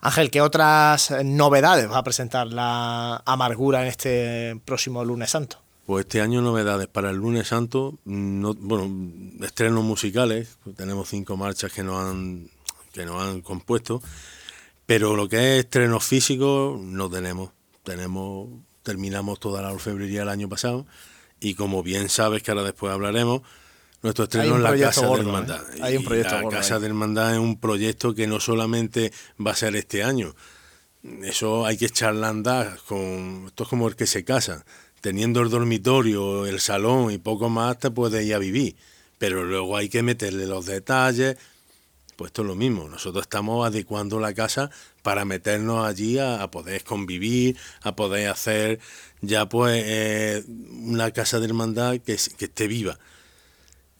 Ángel, 0.00 0.30
¿qué 0.30 0.40
otras 0.40 1.12
novedades 1.24 1.90
va 1.90 1.98
a 1.98 2.04
presentar 2.04 2.46
la 2.48 3.22
amargura 3.26 3.82
en 3.82 3.88
este 3.88 4.60
próximo 4.64 5.04
lunes 5.04 5.30
santo? 5.30 5.58
Pues 5.86 6.06
este 6.06 6.20
año 6.20 6.40
novedades 6.40 6.86
para 6.86 7.10
el 7.10 7.16
lunes 7.16 7.48
santo, 7.48 7.98
no, 8.04 8.54
bueno, 8.54 8.88
estrenos 9.44 9.82
musicales, 9.82 10.56
tenemos 10.76 11.08
cinco 11.08 11.36
marchas 11.36 11.72
que 11.72 11.82
nos 11.82 12.04
han, 12.04 12.48
que 12.92 13.04
nos 13.04 13.20
han 13.22 13.40
compuesto, 13.42 14.00
pero 14.86 15.16
lo 15.16 15.28
que 15.28 15.58
es 15.58 15.64
estrenos 15.64 16.04
físicos 16.04 16.80
no 16.80 17.10
tenemos. 17.10 17.50
Tenemos, 17.82 18.48
terminamos 18.84 19.40
toda 19.40 19.60
la 19.60 19.72
orfebrería 19.72 20.22
el 20.22 20.28
año 20.28 20.48
pasado 20.48 20.86
y 21.40 21.54
como 21.54 21.82
bien 21.82 22.08
sabes 22.08 22.44
que 22.44 22.52
ahora 22.52 22.62
después 22.62 22.92
hablaremos, 22.92 23.42
nuestro 24.02 24.24
estreno 24.24 24.56
en 24.56 24.62
la 24.62 24.76
Casa 24.76 25.06
de 25.06 25.20
Hermandad. 25.20 25.62
¿eh? 25.74 25.80
Hay 25.80 25.96
un 25.96 26.04
proyecto 26.04 26.40
la 26.40 26.48
Casa 26.48 26.78
de 26.80 26.86
Hermandad 26.86 27.32
es 27.32 27.38
un 27.38 27.58
proyecto 27.58 28.14
que 28.14 28.26
no 28.26 28.40
solamente 28.40 29.12
va 29.44 29.52
a 29.52 29.56
ser 29.56 29.76
este 29.76 30.02
año. 30.02 30.34
Eso 31.22 31.66
hay 31.66 31.76
que 31.76 31.86
echarla 31.86 32.26
a 32.26 32.30
andar. 32.30 32.78
Con, 32.86 33.44
esto 33.46 33.62
es 33.62 33.68
como 33.68 33.88
el 33.88 33.96
que 33.96 34.06
se 34.06 34.24
casa. 34.24 34.64
Teniendo 35.00 35.40
el 35.40 35.50
dormitorio, 35.50 36.46
el 36.46 36.60
salón 36.60 37.10
y 37.10 37.18
poco 37.18 37.48
más, 37.48 37.78
te 37.78 37.90
puedes 37.90 38.24
ir 38.24 38.34
a 38.34 38.38
vivir. 38.38 38.76
Pero 39.18 39.44
luego 39.44 39.76
hay 39.76 39.88
que 39.88 40.02
meterle 40.02 40.46
los 40.46 40.66
detalles. 40.66 41.36
Pues 42.16 42.30
esto 42.30 42.42
es 42.42 42.48
lo 42.48 42.54
mismo. 42.54 42.88
Nosotros 42.88 43.22
estamos 43.22 43.66
adecuando 43.66 44.20
la 44.20 44.34
casa 44.34 44.70
para 45.02 45.24
meternos 45.24 45.86
allí 45.86 46.18
a, 46.18 46.48
poder 46.50 46.84
convivir, 46.84 47.56
a 47.82 47.96
poder 47.96 48.28
hacer 48.28 48.80
ya 49.20 49.48
pues 49.48 49.82
eh, 49.84 50.44
una 50.48 51.10
casa 51.12 51.38
de 51.40 51.46
hermandad 51.46 51.98
que, 51.98 52.16
que 52.36 52.44
esté 52.44 52.66
viva 52.66 52.98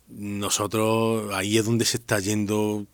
nosotros 0.08 1.32
ahí 1.34 1.58
es 1.58 1.64
donde 1.64 1.84
se 1.84 1.96
está 1.96 2.18
yendo 2.20 2.86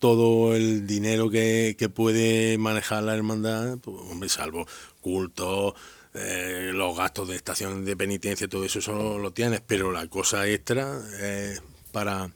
todo 0.00 0.56
el 0.56 0.86
dinero 0.86 1.30
que, 1.30 1.76
puede 1.94 2.58
manejar 2.58 3.02
la 3.02 3.14
hermandad, 3.14 3.78
pues, 3.78 3.96
hombre, 4.10 4.28
salvo 4.28 4.66
culto, 5.00 5.74
eh, 6.14 6.70
los 6.72 6.96
gastos 6.96 7.28
de 7.28 7.36
estación 7.36 7.84
de 7.84 7.96
penitencia, 7.96 8.48
todo 8.48 8.64
eso, 8.64 8.78
eso 8.78 9.18
lo 9.18 9.32
tienes, 9.32 9.60
pero 9.64 9.92
la 9.92 10.06
cosa 10.06 10.46
extra 10.48 11.00
es 11.20 11.62
para 11.92 12.30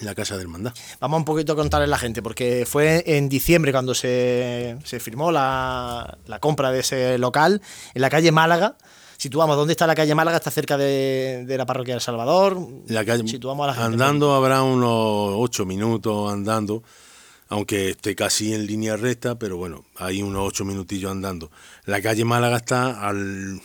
la 0.00 0.14
casa 0.14 0.36
de 0.36 0.42
hermandad. 0.42 0.74
Vamos 0.98 1.18
un 1.18 1.24
poquito 1.24 1.52
a 1.52 1.56
contarle 1.56 1.84
a 1.84 1.88
la 1.88 1.98
gente, 1.98 2.22
porque 2.22 2.66
fue 2.66 3.04
en 3.06 3.28
diciembre 3.28 3.70
cuando 3.70 3.94
se, 3.94 4.76
se 4.84 4.98
firmó 4.98 5.30
la, 5.30 6.18
la 6.26 6.40
compra 6.40 6.72
de 6.72 6.80
ese 6.80 7.18
local 7.18 7.62
en 7.94 8.02
la 8.02 8.10
calle 8.10 8.32
Málaga 8.32 8.76
situamos, 9.20 9.54
¿dónde 9.56 9.72
está 9.74 9.86
la 9.86 9.94
calle 9.94 10.14
Málaga? 10.14 10.38
¿Está 10.38 10.50
cerca 10.50 10.78
de, 10.78 11.44
de 11.46 11.58
la 11.58 11.66
parroquia 11.66 11.92
del 11.94 12.00
Salvador? 12.00 12.58
La 12.88 13.04
calle, 13.04 13.28
Situamos 13.28 13.64
a 13.64 13.66
la 13.68 13.74
gente. 13.74 13.86
andando 13.86 14.32
habrá 14.32 14.62
unos 14.62 15.34
ocho 15.36 15.66
minutos 15.66 16.32
andando, 16.32 16.82
aunque 17.48 17.90
esté 17.90 18.14
casi 18.14 18.54
en 18.54 18.66
línea 18.66 18.96
recta, 18.96 19.38
pero 19.38 19.58
bueno, 19.58 19.84
hay 19.96 20.22
unos 20.22 20.48
ocho 20.48 20.64
minutillos 20.64 21.10
andando. 21.12 21.50
La 21.84 22.00
calle 22.00 22.24
Málaga 22.24 22.56
está 22.56 23.06
al, 23.06 23.60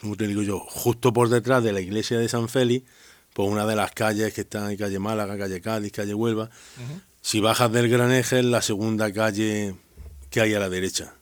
¿cómo 0.00 0.16
te 0.16 0.26
digo 0.26 0.42
yo? 0.42 0.58
Justo 0.58 1.12
por 1.12 1.28
detrás 1.28 1.62
de 1.62 1.72
la 1.72 1.80
iglesia 1.80 2.18
de 2.18 2.28
San 2.28 2.48
Félix, 2.48 2.84
por 3.32 3.48
una 3.48 3.64
de 3.64 3.76
las 3.76 3.92
calles 3.92 4.34
que 4.34 4.40
están 4.40 4.70
en 4.72 4.76
calle 4.76 4.98
Málaga, 4.98 5.38
calle 5.38 5.60
Cádiz, 5.60 5.92
calle 5.92 6.14
Huelva. 6.14 6.50
Si 7.22 7.40
bajas 7.40 7.70
del 7.70 7.88
Graneje, 7.88 8.40
es 8.40 8.44
la 8.44 8.60
segunda 8.62 9.12
calle 9.12 9.76
que 10.30 10.40
hay 10.40 10.54
a 10.54 10.58
la 10.58 10.68
derecha. 10.68 11.12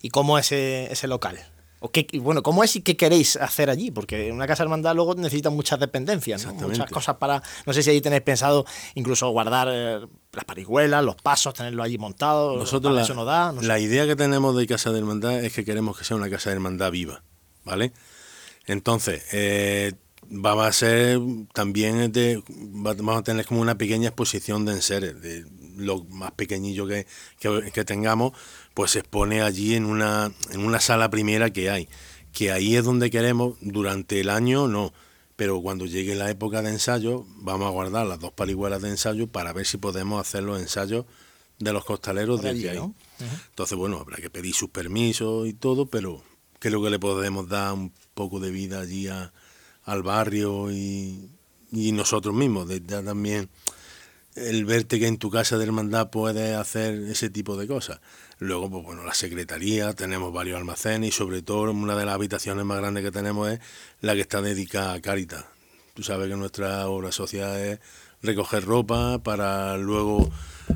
¿Y 0.00 0.10
cómo 0.10 0.38
es 0.38 0.46
ese, 0.46 0.92
ese 0.92 1.08
local? 1.08 1.38
¿O 1.84 1.90
qué, 1.90 2.06
y 2.12 2.18
bueno, 2.18 2.42
¿Cómo 2.44 2.62
es 2.62 2.76
y 2.76 2.82
qué 2.82 2.96
queréis 2.96 3.36
hacer 3.36 3.68
allí? 3.68 3.90
Porque 3.90 4.30
una 4.30 4.46
casa 4.46 4.62
hermandad 4.62 4.94
luego 4.94 5.16
necesita 5.16 5.50
muchas 5.50 5.80
dependencias, 5.80 6.46
muchas 6.46 6.88
cosas 6.88 7.16
para... 7.16 7.42
No 7.66 7.72
sé 7.72 7.82
si 7.82 7.90
ahí 7.90 8.00
tenéis 8.00 8.22
pensado 8.22 8.64
incluso 8.94 9.28
guardar 9.30 9.68
eh, 9.70 10.00
las 10.32 10.44
parihuelas, 10.44 11.04
los 11.04 11.16
pasos, 11.16 11.54
tenerlo 11.54 11.82
allí 11.82 11.98
montado. 11.98 12.56
Nosotros 12.56 12.94
la, 12.94 13.02
eso 13.02 13.14
no 13.14 13.24
da. 13.24 13.50
no 13.50 13.62
sé. 13.62 13.66
la 13.66 13.80
idea 13.80 14.06
que 14.06 14.14
tenemos 14.14 14.56
de 14.56 14.66
Casa 14.68 14.92
de 14.92 15.00
Hermandad 15.00 15.44
es 15.44 15.52
que 15.52 15.64
queremos 15.64 15.98
que 15.98 16.04
sea 16.04 16.16
una 16.16 16.30
Casa 16.30 16.50
de 16.50 16.54
Hermandad 16.54 16.92
viva, 16.92 17.24
¿vale? 17.64 17.92
Entonces, 18.66 19.24
eh, 19.32 19.94
va 20.32 20.66
a 20.66 20.72
ser 20.72 21.18
también, 21.52 22.10
de, 22.12 22.42
va- 22.84 22.94
vamos 22.94 23.18
a 23.18 23.22
tener 23.22 23.44
como 23.46 23.60
una 23.60 23.76
pequeña 23.76 24.08
exposición 24.08 24.64
de 24.64 24.72
enseres, 24.72 25.20
de 25.20 25.44
lo 25.76 26.04
más 26.04 26.32
pequeñillo 26.32 26.86
que, 26.86 27.06
que- 27.38 27.70
que 27.72 27.84
tengamos, 27.84 28.32
pues 28.74 28.92
se 28.92 29.00
expone 29.00 29.42
allí 29.42 29.74
en 29.74 29.84
una, 29.84 30.32
en 30.50 30.64
una 30.64 30.80
sala 30.80 31.10
primera 31.10 31.50
que 31.50 31.70
hay, 31.70 31.88
que 32.32 32.50
ahí 32.52 32.76
es 32.76 32.84
donde 32.84 33.10
queremos, 33.10 33.56
durante 33.60 34.20
el 34.20 34.30
año 34.30 34.68
no, 34.68 34.92
pero 35.36 35.60
cuando 35.60 35.86
llegue 35.86 36.14
la 36.14 36.30
época 36.30 36.62
de 36.62 36.70
ensayo, 36.70 37.24
vamos 37.36 37.66
a 37.66 37.70
guardar 37.70 38.06
las 38.06 38.20
dos 38.20 38.32
parihuelas 38.32 38.80
de 38.82 38.90
ensayo 38.90 39.26
para 39.26 39.52
ver 39.52 39.66
si 39.66 39.76
podemos 39.78 40.20
hacer 40.20 40.42
los 40.42 40.60
ensayos 40.60 41.04
de 41.58 41.72
los 41.72 41.84
costaleros 41.84 42.40
Por 42.40 42.48
allí, 42.50 42.58
desde 42.62 42.70
ahí. 42.70 42.76
¿no? 42.78 42.94
Entonces, 43.50 43.76
bueno, 43.76 43.98
habrá 43.98 44.16
que 44.16 44.30
pedir 44.30 44.54
sus 44.54 44.70
permisos 44.70 45.46
y 45.48 45.52
todo, 45.52 45.86
pero 45.86 46.22
creo 46.58 46.82
que 46.82 46.90
le 46.90 46.98
podemos 46.98 47.48
dar 47.48 47.72
un 47.72 47.92
poco 48.14 48.40
de 48.40 48.50
vida 48.50 48.80
allí 48.80 49.08
a- 49.08 49.32
al 49.84 50.02
barrio 50.02 50.70
y, 50.70 51.30
y 51.72 51.92
nosotros 51.92 52.34
mismos. 52.34 52.68
también 52.86 53.48
el 54.34 54.64
verte 54.64 54.98
que 54.98 55.06
en 55.06 55.18
tu 55.18 55.30
casa 55.30 55.58
de 55.58 55.64
hermandad 55.64 56.10
puedes 56.10 56.56
hacer 56.56 56.94
ese 56.94 57.28
tipo 57.28 57.56
de 57.56 57.66
cosas. 57.66 58.00
Luego, 58.38 58.70
pues 58.70 58.84
bueno, 58.84 59.04
la 59.04 59.14
secretaría, 59.14 59.92
tenemos 59.92 60.32
varios 60.32 60.56
almacenes 60.56 61.10
y 61.10 61.12
sobre 61.12 61.42
todo 61.42 61.70
una 61.70 61.96
de 61.96 62.06
las 62.06 62.14
habitaciones 62.14 62.64
más 62.64 62.78
grandes 62.78 63.04
que 63.04 63.10
tenemos 63.10 63.50
es 63.50 63.60
la 64.00 64.14
que 64.14 64.22
está 64.22 64.40
dedicada 64.40 64.94
a 64.94 65.00
Caritas. 65.00 65.44
Tú 65.94 66.02
sabes 66.02 66.28
que 66.28 66.36
nuestra 66.36 66.88
obra 66.88 67.12
social 67.12 67.56
es 67.56 67.80
recoger 68.22 68.64
ropa 68.64 69.18
para 69.22 69.76
luego 69.76 70.30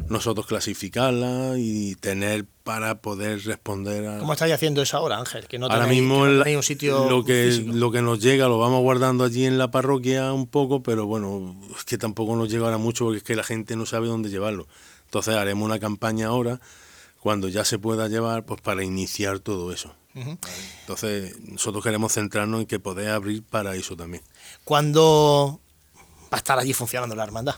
nosotros 0.09 0.47
clasificarla 0.47 1.55
y 1.57 1.95
tener 1.97 2.45
para 2.65 3.01
poder 3.01 3.45
responder 3.45 4.07
a... 4.07 4.19
¿Cómo 4.19 4.33
estáis 4.33 4.55
haciendo 4.55 4.83
eso 4.83 4.97
ahora, 4.97 5.19
Ángel? 5.19 5.47
Que 5.47 5.59
no 5.59 5.67
Ahora 5.67 5.85
tenéis, 5.85 6.03
mismo 6.03 6.25
que 6.25 6.31
no 6.31 6.39
tenéis 6.39 6.57
un 6.57 6.63
sitio 6.63 7.11
lo 7.11 7.25
que 7.25 7.47
físico. 7.51 7.73
lo 7.75 7.91
que 7.91 8.03
nos 8.03 8.21
llega 8.21 8.49
lo 8.49 8.59
vamos 8.59 8.83
guardando 8.83 9.25
allí 9.25 9.45
en 9.47 9.59
la 9.59 9.71
parroquia 9.71 10.33
un 10.33 10.47
poco, 10.47 10.83
pero 10.83 11.07
bueno, 11.07 11.57
es 11.77 11.85
que 11.85 11.99
tampoco 11.99 12.37
nos 12.37 12.51
llega 12.51 12.65
ahora 12.65 12.79
mucho 12.79 13.05
porque 13.05 13.19
es 13.19 13.25
que 13.25 13.37
la 13.37 13.45
gente 13.45 13.77
no 13.77 13.87
sabe 13.87 14.09
dónde 14.09 14.31
llevarlo. 14.31 14.67
Entonces 15.05 15.35
haremos 15.35 15.65
una 15.65 15.79
campaña 15.79 16.29
ahora 16.29 16.61
cuando 17.21 17.49
ya 17.49 17.65
se 17.65 17.79
pueda 17.79 18.09
llevar, 18.09 18.45
pues 18.45 18.61
para 18.61 18.85
iniciar 18.85 19.41
todo 19.41 19.73
eso. 19.73 19.95
Entonces 20.81 21.39
nosotros 21.41 21.85
queremos 21.85 22.15
centrarnos 22.15 22.61
en 22.61 22.67
que 22.67 22.79
poder 22.79 23.11
abrir 23.11 23.43
para 23.43 23.75
eso 23.75 23.97
también. 23.97 24.23
¿Cuándo 24.65 25.61
va 26.33 26.37
a 26.37 26.37
estar 26.37 26.59
allí 26.59 26.73
funcionando 26.73 27.15
la 27.15 27.25
hermandad? 27.25 27.57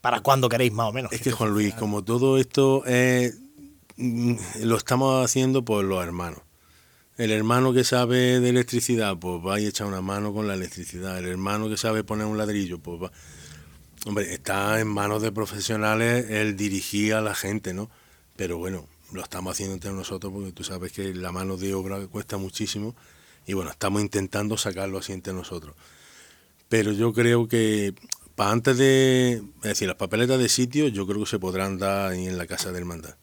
¿Para 0.00 0.20
cuándo 0.20 0.48
queréis 0.48 0.72
más 0.72 0.88
o 0.88 0.92
menos? 0.92 1.12
Es 1.12 1.20
que 1.20 1.32
Juan 1.32 1.50
Luis, 1.50 1.74
como 1.74 2.04
todo 2.04 2.38
esto 2.38 2.84
es, 2.86 3.36
mm, 3.96 4.34
lo 4.62 4.76
estamos 4.76 5.24
haciendo 5.24 5.64
por 5.64 5.84
los 5.84 6.02
hermanos. 6.02 6.40
El 7.16 7.32
hermano 7.32 7.72
que 7.72 7.82
sabe 7.82 8.38
de 8.38 8.48
electricidad, 8.48 9.16
pues 9.18 9.44
va 9.44 9.58
y 9.58 9.66
echa 9.66 9.84
una 9.86 10.00
mano 10.00 10.32
con 10.32 10.46
la 10.46 10.54
electricidad. 10.54 11.18
El 11.18 11.26
hermano 11.26 11.68
que 11.68 11.76
sabe 11.76 12.04
poner 12.04 12.26
un 12.26 12.38
ladrillo, 12.38 12.78
pues 12.78 13.02
va. 13.02 13.12
Hombre, 14.06 14.32
está 14.32 14.78
en 14.78 14.86
manos 14.86 15.20
de 15.22 15.32
profesionales 15.32 16.30
el 16.30 16.56
dirigir 16.56 17.14
a 17.14 17.20
la 17.20 17.34
gente, 17.34 17.74
¿no? 17.74 17.90
Pero 18.36 18.56
bueno, 18.56 18.86
lo 19.12 19.22
estamos 19.22 19.52
haciendo 19.52 19.74
entre 19.74 19.92
nosotros 19.92 20.32
porque 20.32 20.52
tú 20.52 20.62
sabes 20.62 20.92
que 20.92 21.12
la 21.12 21.32
mano 21.32 21.56
de 21.56 21.74
obra 21.74 22.06
cuesta 22.06 22.36
muchísimo 22.36 22.94
y 23.46 23.54
bueno, 23.54 23.70
estamos 23.70 24.02
intentando 24.02 24.56
sacarlo 24.56 24.98
así 24.98 25.12
entre 25.12 25.32
nosotros. 25.32 25.74
Pero 26.68 26.92
yo 26.92 27.12
creo 27.12 27.48
que 27.48 27.94
antes 28.38 28.76
de, 28.78 29.42
es 29.56 29.62
decir, 29.62 29.88
las 29.88 29.96
papeletas 29.96 30.38
de 30.38 30.48
sitio, 30.48 30.88
yo 30.88 31.06
creo 31.06 31.20
que 31.20 31.30
se 31.30 31.38
podrán 31.38 31.78
dar 31.78 32.12
ahí 32.12 32.26
en 32.26 32.38
la 32.38 32.46
casa 32.46 32.72
de 32.72 32.78
hermandad. 32.78 33.14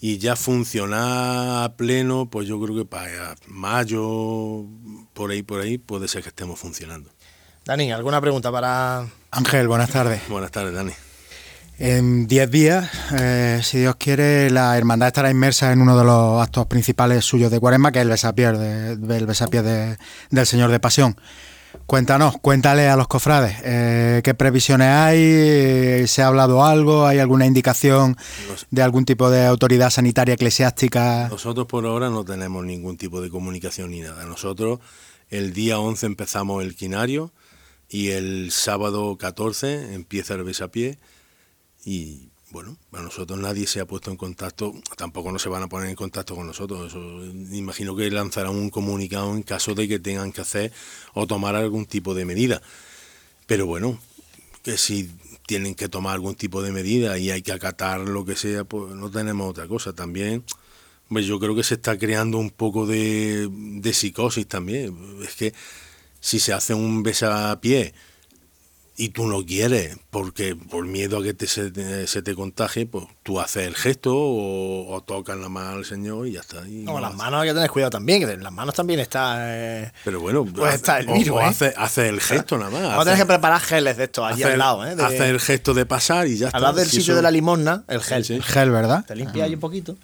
Y 0.00 0.18
ya 0.18 0.36
funcionar 0.36 1.64
a 1.64 1.76
pleno, 1.76 2.28
pues 2.30 2.46
yo 2.46 2.60
creo 2.60 2.76
que 2.76 2.84
para 2.84 3.34
mayo, 3.46 4.64
por 5.14 5.30
ahí, 5.30 5.42
por 5.42 5.60
ahí, 5.60 5.78
puede 5.78 6.08
ser 6.08 6.22
que 6.22 6.28
estemos 6.28 6.58
funcionando. 6.58 7.10
Dani, 7.64 7.90
¿alguna 7.92 8.20
pregunta 8.20 8.52
para...? 8.52 9.06
Ángel, 9.30 9.66
buenas 9.68 9.90
tardes. 9.90 10.20
Buenas 10.28 10.50
tardes, 10.50 10.74
Dani. 10.74 10.92
En 11.78 12.26
10 12.26 12.50
días, 12.50 12.90
eh, 13.18 13.60
si 13.62 13.78
Dios 13.78 13.96
quiere, 13.96 14.48
la 14.50 14.78
hermandad 14.78 15.08
estará 15.08 15.30
inmersa 15.30 15.72
en 15.72 15.82
uno 15.82 15.98
de 15.98 16.04
los 16.04 16.42
actos 16.42 16.66
principales 16.66 17.24
suyos 17.24 17.50
de 17.50 17.60
Cuaresma, 17.60 17.92
que 17.92 17.98
es 17.98 18.02
el 18.04 18.08
besapié, 18.08 18.52
de, 18.52 18.92
el 18.92 19.26
besapié 19.26 19.62
de- 19.62 19.98
del 20.30 20.46
Señor 20.46 20.70
de 20.70 20.80
Pasión. 20.80 21.16
Cuéntanos, 21.86 22.34
cuéntale 22.38 22.88
a 22.88 22.96
los 22.96 23.06
cofrades, 23.06 23.58
eh, 23.62 24.20
¿qué 24.24 24.34
previsiones 24.34 24.88
hay? 24.88 25.18
Eh, 25.20 26.04
¿Se 26.08 26.20
ha 26.20 26.26
hablado 26.26 26.64
algo? 26.64 27.06
¿Hay 27.06 27.20
alguna 27.20 27.46
indicación 27.46 28.16
de 28.72 28.82
algún 28.82 29.04
tipo 29.04 29.30
de 29.30 29.46
autoridad 29.46 29.90
sanitaria 29.90 30.34
eclesiástica? 30.34 31.28
Nosotros 31.28 31.68
por 31.68 31.86
ahora 31.86 32.10
no 32.10 32.24
tenemos 32.24 32.64
ningún 32.64 32.96
tipo 32.96 33.20
de 33.20 33.30
comunicación 33.30 33.92
ni 33.92 34.00
nada. 34.00 34.24
Nosotros 34.24 34.80
el 35.30 35.52
día 35.52 35.78
11 35.78 36.06
empezamos 36.06 36.64
el 36.64 36.74
quinario 36.74 37.32
y 37.88 38.08
el 38.08 38.50
sábado 38.50 39.16
14 39.16 39.94
empieza 39.94 40.34
el 40.34 40.42
besapié 40.42 40.98
y 41.84 42.30
bueno, 42.50 42.76
a 42.92 43.02
nosotros 43.02 43.38
nadie 43.38 43.66
se 43.66 43.80
ha 43.80 43.86
puesto 43.86 44.10
en 44.10 44.16
contacto, 44.16 44.72
tampoco 44.96 45.32
no 45.32 45.38
se 45.38 45.48
van 45.48 45.64
a 45.64 45.68
poner 45.68 45.88
en 45.88 45.96
contacto 45.96 46.36
con 46.36 46.46
nosotros. 46.46 46.88
Eso, 46.88 47.24
imagino 47.54 47.96
que 47.96 48.10
lanzarán 48.10 48.54
un 48.54 48.70
comunicado 48.70 49.34
en 49.34 49.42
caso 49.42 49.74
de 49.74 49.88
que 49.88 49.98
tengan 49.98 50.32
que 50.32 50.42
hacer 50.42 50.72
o 51.14 51.26
tomar 51.26 51.56
algún 51.56 51.86
tipo 51.86 52.14
de 52.14 52.24
medida. 52.24 52.62
Pero 53.46 53.66
bueno, 53.66 53.98
que 54.62 54.78
si 54.78 55.10
tienen 55.46 55.74
que 55.74 55.88
tomar 55.88 56.14
algún 56.14 56.34
tipo 56.34 56.62
de 56.62 56.72
medida 56.72 57.18
y 57.18 57.30
hay 57.30 57.42
que 57.42 57.52
acatar 57.52 58.00
lo 58.00 58.24
que 58.24 58.36
sea, 58.36 58.64
pues 58.64 58.94
no 58.94 59.10
tenemos 59.10 59.50
otra 59.50 59.66
cosa. 59.66 59.92
También, 59.92 60.44
hombre, 61.08 61.24
yo 61.24 61.38
creo 61.40 61.54
que 61.54 61.64
se 61.64 61.74
está 61.74 61.98
creando 61.98 62.38
un 62.38 62.50
poco 62.50 62.86
de, 62.86 63.48
de 63.50 63.92
psicosis 63.92 64.46
también. 64.46 64.96
Es 65.22 65.34
que 65.34 65.52
si 66.20 66.38
se 66.40 66.52
hace 66.52 66.74
un 66.74 67.02
besapié 67.02 67.94
y 68.98 69.10
tú 69.10 69.26
no 69.26 69.44
quieres, 69.44 69.98
porque 70.10 70.56
por 70.56 70.86
miedo 70.86 71.18
a 71.18 71.22
que 71.22 71.34
te, 71.34 71.46
se, 71.46 71.70
te, 71.70 72.06
se 72.06 72.22
te 72.22 72.34
contagie, 72.34 72.86
pues 72.86 73.04
tú 73.22 73.38
haces 73.40 73.66
el 73.66 73.74
gesto 73.74 74.14
o, 74.16 74.94
o 74.94 75.02
tocas 75.02 75.36
la 75.36 75.50
mano 75.50 75.76
al 75.76 75.84
Señor 75.84 76.26
y 76.26 76.32
ya 76.32 76.40
está. 76.40 76.66
y 76.66 76.82
No, 76.84 76.92
no 76.94 77.00
las 77.00 77.10
haces- 77.10 77.18
manos 77.18 77.42
hay 77.42 77.48
que 77.48 77.54
tener 77.54 77.70
cuidado 77.70 77.90
también, 77.90 78.24
que 78.26 78.32
en 78.32 78.42
las 78.42 78.52
manos 78.52 78.74
también 78.74 79.00
está... 79.00 79.36
eh, 79.54 79.92
Pero 80.04 80.20
bueno, 80.20 80.46
Pues 80.46 80.74
está 80.76 80.98
el 80.98 81.08
virus, 81.08 81.28
o 81.36 81.40
¿eh? 81.42 81.44
hace, 81.44 81.74
hace 81.76 82.08
el 82.08 82.20
gesto 82.22 82.56
nada 82.56 82.70
más. 82.70 82.82
Vamos 82.82 83.00
a 83.00 83.04
tener 83.04 83.18
que 83.18 83.26
preparar 83.26 83.60
geles 83.60 83.96
de 83.98 84.04
estos 84.04 84.24
allí 84.24 84.42
hace 84.42 84.52
al 84.54 84.58
lado, 84.58 84.86
¿eh? 84.86 84.96
De- 84.96 85.04
hace 85.04 85.28
el 85.28 85.40
gesto 85.40 85.74
de 85.74 85.84
pasar 85.84 86.26
y 86.26 86.38
ya 86.38 86.46
está. 86.46 86.56
al 86.56 86.62
lado 86.62 86.76
del 86.78 86.86
Si 86.86 86.96
sitio 86.96 87.12
eso- 87.12 87.16
de 87.16 87.22
la 87.22 87.30
limosna, 87.30 87.84
el 87.88 88.00
gel. 88.02 88.24
Sí, 88.24 88.36
sí. 88.36 88.42
Gel, 88.42 88.70
¿verdad? 88.70 89.04
Te 89.06 89.14
limpia 89.14 89.44
ahí 89.44 89.54
un 89.54 89.60
poquito, 89.60 89.96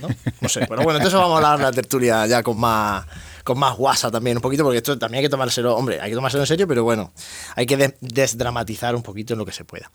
¿no? 0.00 0.08
No 0.40 0.48
sé, 0.48 0.60
pero 0.60 0.82
bueno, 0.82 0.92
entonces 0.98 1.12
vamos 1.18 1.34
a 1.34 1.36
hablar 1.36 1.58
de 1.58 1.64
la 1.64 1.72
tertulia 1.72 2.26
ya 2.26 2.42
con 2.42 2.58
más 2.58 3.04
con 3.48 3.58
más 3.58 3.76
guasa 3.76 4.10
también 4.10 4.36
un 4.36 4.42
poquito, 4.42 4.62
porque 4.62 4.76
esto 4.78 4.98
también 4.98 5.18
hay 5.20 5.24
que 5.24 5.30
tomárselo, 5.30 5.74
hombre, 5.74 6.00
hay 6.00 6.10
que 6.10 6.14
tomárselo 6.14 6.42
en 6.42 6.46
serio, 6.46 6.68
pero 6.68 6.84
bueno, 6.84 7.12
hay 7.56 7.64
que 7.66 7.76
de- 7.78 7.96
desdramatizar 8.00 8.94
un 8.94 9.02
poquito 9.02 9.32
en 9.32 9.38
lo 9.38 9.46
que 9.46 9.52
se 9.52 9.64
pueda. 9.64 9.90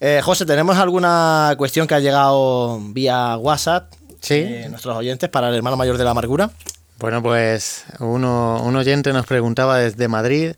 Eh, 0.00 0.20
José, 0.22 0.44
¿tenemos 0.44 0.76
alguna 0.76 1.54
cuestión 1.56 1.86
que 1.86 1.94
ha 1.94 2.00
llegado 2.00 2.80
vía 2.90 3.36
WhatsApp? 3.36 3.92
Sí. 4.20 4.34
eh, 4.34 4.66
nuestros 4.68 4.96
oyentes 4.96 5.30
para 5.30 5.48
el 5.48 5.54
hermano 5.54 5.76
mayor 5.76 5.96
de 5.96 6.04
la 6.04 6.10
amargura. 6.10 6.50
Bueno, 6.98 7.22
pues 7.22 7.84
uno, 8.00 8.60
un 8.62 8.76
oyente 8.76 9.12
nos 9.12 9.26
preguntaba 9.26 9.78
desde 9.78 10.06
Madrid 10.08 10.52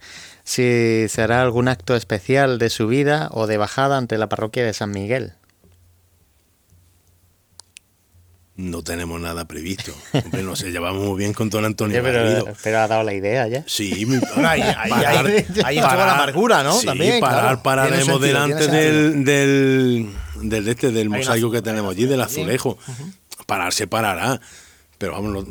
si 0.44 1.06
se 1.08 1.22
hará 1.22 1.40
algún 1.42 1.68
acto 1.68 1.94
especial 1.96 2.58
de 2.58 2.68
subida 2.70 3.28
o 3.32 3.46
de 3.46 3.56
bajada 3.56 3.96
ante 3.98 4.18
la 4.18 4.28
parroquia 4.28 4.64
de 4.64 4.72
San 4.74 4.90
Miguel. 4.90 5.32
No 8.56 8.82
tenemos 8.84 9.20
nada 9.20 9.46
previsto. 9.46 9.92
Hombre, 10.12 10.42
no 10.44 10.54
sé, 10.54 10.70
llevamos 10.70 11.02
muy 11.04 11.18
bien 11.18 11.32
con 11.32 11.50
don 11.50 11.64
Antonio 11.64 12.00
pero, 12.62 12.78
ha 12.78 12.86
dado 12.88 13.02
la 13.02 13.12
idea 13.12 13.48
ya. 13.48 13.64
Sí, 13.66 14.04
Bueno, 14.04 14.22
ahí, 14.48 14.60
ahí, 14.62 14.90
parar- 14.90 15.26
ahí, 15.64 15.76
la 15.80 16.14
amargura, 16.14 16.62
¿no? 16.62 16.78
Sí, 16.78 16.86
También, 16.86 17.18
parar, 17.20 17.40
claro. 17.42 17.62
pararemos 17.64 18.04
sentido, 18.06 18.20
delante 18.20 18.68
del, 18.68 19.24
del, 19.24 20.08
del, 20.42 20.68
este, 20.68 20.92
del 20.92 21.08
una 21.08 21.18
mosaico 21.18 21.50
que 21.50 21.62
tenemos 21.62 21.92
allí, 21.92 22.06
del 22.06 22.20
azulejo. 22.20 22.78
Parar 23.46 23.72
se 23.72 23.88
parará. 23.88 24.40
pero 24.98 25.12
vamos, 25.12 25.44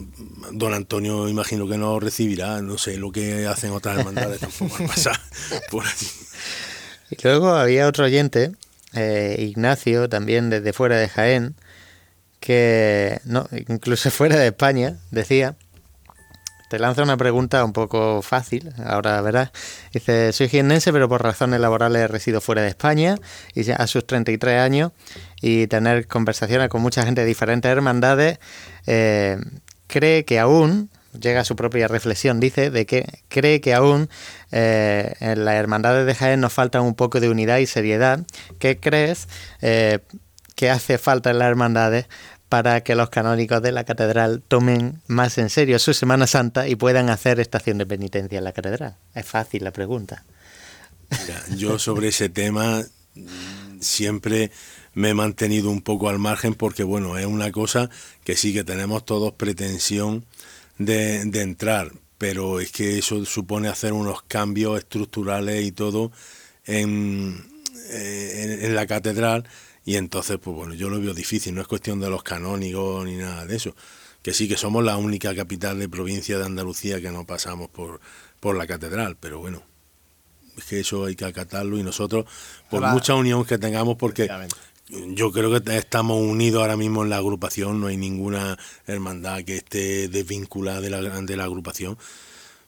don 0.53 0.73
Antonio 0.73 1.27
imagino 1.27 1.67
que 1.67 1.77
no 1.77 1.99
recibirá, 1.99 2.61
no 2.61 2.77
sé 2.77 2.95
lo 2.95 3.11
que 3.11 3.45
hacen 3.47 3.71
otras 3.71 3.99
hermandades 3.99 4.39
tampoco 4.39 4.77
pasar 4.87 5.19
por 5.71 5.85
allí. 5.85 6.07
Y 7.11 7.17
luego 7.21 7.49
había 7.49 7.85
otro 7.87 8.05
oyente, 8.05 8.53
eh, 8.93 9.35
Ignacio, 9.39 10.07
también 10.07 10.49
desde 10.49 10.71
fuera 10.71 10.95
de 10.97 11.09
Jaén, 11.09 11.55
que 12.43 13.21
no, 13.23 13.47
incluso 13.69 14.11
fuera 14.11 14.35
de 14.35 14.47
España, 14.47 14.97
decía, 15.11 15.55
te 16.69 16.77
lanza 16.77 17.03
una 17.03 17.15
pregunta 17.15 17.63
un 17.63 17.71
poco 17.71 18.21
fácil, 18.21 18.73
ahora 18.85 19.21
verás. 19.21 19.51
Dice, 19.93 20.33
soy 20.33 20.49
jiennense, 20.49 20.91
pero 20.91 21.07
por 21.07 21.23
razones 21.23 21.61
laborales 21.61 22.11
resido 22.11 22.41
fuera 22.41 22.61
de 22.61 22.67
España 22.67 23.15
y 23.55 23.69
a 23.71 23.87
sus 23.87 24.05
33 24.05 24.59
años 24.59 24.91
y 25.41 25.67
tener 25.67 26.07
conversaciones 26.07 26.67
con 26.67 26.81
mucha 26.81 27.05
gente 27.05 27.21
de 27.21 27.27
diferentes 27.27 27.71
hermandades, 27.71 28.39
eh, 28.87 29.37
cree 29.87 30.25
que 30.25 30.39
aún, 30.39 30.89
llega 31.17 31.41
a 31.41 31.45
su 31.45 31.55
propia 31.55 31.87
reflexión, 31.87 32.41
dice, 32.41 32.71
de 32.71 32.85
que 32.85 33.05
cree 33.29 33.61
que 33.61 33.73
aún 33.73 34.09
eh, 34.51 35.13
en 35.21 35.45
las 35.45 35.55
hermandades 35.55 36.05
de 36.05 36.15
Jaén 36.15 36.41
nos 36.41 36.51
falta 36.51 36.81
un 36.81 36.95
poco 36.95 37.21
de 37.21 37.29
unidad 37.29 37.59
y 37.59 37.67
seriedad. 37.67 38.25
¿Qué 38.59 38.79
crees 38.79 39.29
eh, 39.61 39.99
que 40.55 40.69
hace 40.69 40.97
falta 40.97 41.31
en 41.31 41.39
las 41.39 41.47
hermandades 41.49 42.07
para 42.53 42.83
que 42.83 42.93
los 42.93 43.09
canónicos 43.09 43.63
de 43.63 43.71
la 43.71 43.83
catedral 43.83 44.43
tomen 44.47 45.01
más 45.07 45.39
en 45.39 45.49
serio 45.49 45.79
su 45.79 45.91
Semana 45.91 46.27
Santa 46.27 46.67
y 46.67 46.75
puedan 46.75 47.09
hacer 47.09 47.39
estación 47.39 47.79
de 47.79 47.87
penitencia 47.87 48.37
en 48.37 48.43
la 48.43 48.51
catedral? 48.51 48.95
Es 49.15 49.25
fácil 49.25 49.63
la 49.63 49.71
pregunta. 49.71 50.23
yo 51.57 51.79
sobre 51.79 52.09
ese 52.09 52.29
tema 52.29 52.83
siempre 53.79 54.51
me 54.93 55.09
he 55.09 55.13
mantenido 55.15 55.71
un 55.71 55.81
poco 55.81 56.09
al 56.09 56.19
margen 56.19 56.53
porque, 56.53 56.83
bueno, 56.83 57.17
es 57.17 57.25
una 57.25 57.51
cosa 57.51 57.89
que 58.23 58.35
sí 58.35 58.53
que 58.53 58.63
tenemos 58.63 59.03
todos 59.03 59.33
pretensión 59.33 60.23
de, 60.77 61.21
entrar, 61.21 61.91
pero 62.19 62.59
es 62.59 62.71
que 62.71 62.99
eso 62.99 63.25
supone 63.25 63.67
hacer 63.67 63.93
unos 63.93 64.21
cambios 64.21 64.77
estructurales 64.77 65.65
y 65.65 65.71
todo 65.71 66.11
en, 66.67 67.47
eh, 67.89 68.59
en, 68.61 68.75
la 68.75 68.85
catedral 68.85 69.43
y 69.85 69.95
entonces, 69.95 70.37
pues 70.41 70.55
bueno, 70.55 70.73
yo 70.73 70.89
lo 70.89 70.99
veo 70.99 71.13
difícil, 71.13 71.53
no 71.55 71.61
es 71.61 71.67
cuestión 71.67 71.99
de 71.99 72.09
los 72.09 72.23
canónigos 72.23 73.05
ni 73.05 73.15
nada 73.15 73.45
de 73.45 73.55
eso, 73.55 73.75
que 74.21 74.33
sí 74.33 74.47
que 74.47 74.57
somos 74.57 74.83
la 74.83 74.97
única 74.97 75.35
capital 75.35 75.79
de 75.79 75.89
provincia 75.89 76.37
de 76.37 76.45
Andalucía 76.45 77.01
que 77.01 77.11
no 77.11 77.25
pasamos 77.25 77.69
por, 77.69 77.99
por 78.39 78.55
la 78.55 78.65
catedral, 78.65 79.17
pero 79.19 79.39
bueno, 79.39 79.63
es 80.57 80.63
que 80.65 80.79
eso 80.79 81.05
hay 81.05 81.15
que 81.15 81.25
acatarlo. 81.25 81.77
Y 81.77 81.83
nosotros, 81.83 82.25
por 82.69 82.85
mucha 82.87 83.15
unión 83.15 83.43
que 83.45 83.57
tengamos, 83.57 83.97
porque 83.97 84.29
yo 84.89 85.31
creo 85.31 85.61
que 85.61 85.77
estamos 85.77 86.21
unidos 86.21 86.61
ahora 86.61 86.77
mismo 86.77 87.03
en 87.03 87.09
la 87.09 87.17
agrupación, 87.17 87.81
no 87.81 87.87
hay 87.87 87.97
ninguna 87.97 88.57
hermandad 88.85 89.43
que 89.43 89.57
esté 89.57 90.07
desvinculada 90.07 90.81
de 90.81 90.89
la, 90.89 91.01
de 91.01 91.37
la 91.37 91.43
agrupación. 91.43 91.97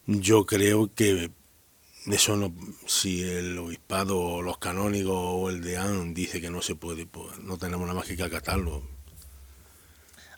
Yo 0.08 0.46
creo 0.46 0.92
que 0.94 1.32
eso 2.08 2.36
no, 2.36 2.54
si 2.86 3.24
el 3.24 3.58
obispado 3.58 4.20
o 4.20 4.42
los 4.42 4.58
canónigos 4.58 5.18
o 5.18 5.50
el 5.50 5.62
deán 5.62 6.14
dice 6.14 6.40
que 6.40 6.50
no 6.50 6.62
se 6.62 6.76
puede, 6.76 7.06
pues 7.06 7.40
no 7.40 7.58
tenemos 7.58 7.88
nada 7.88 8.00
más 8.00 8.08
que 8.08 8.22
acatarlo. 8.22 8.84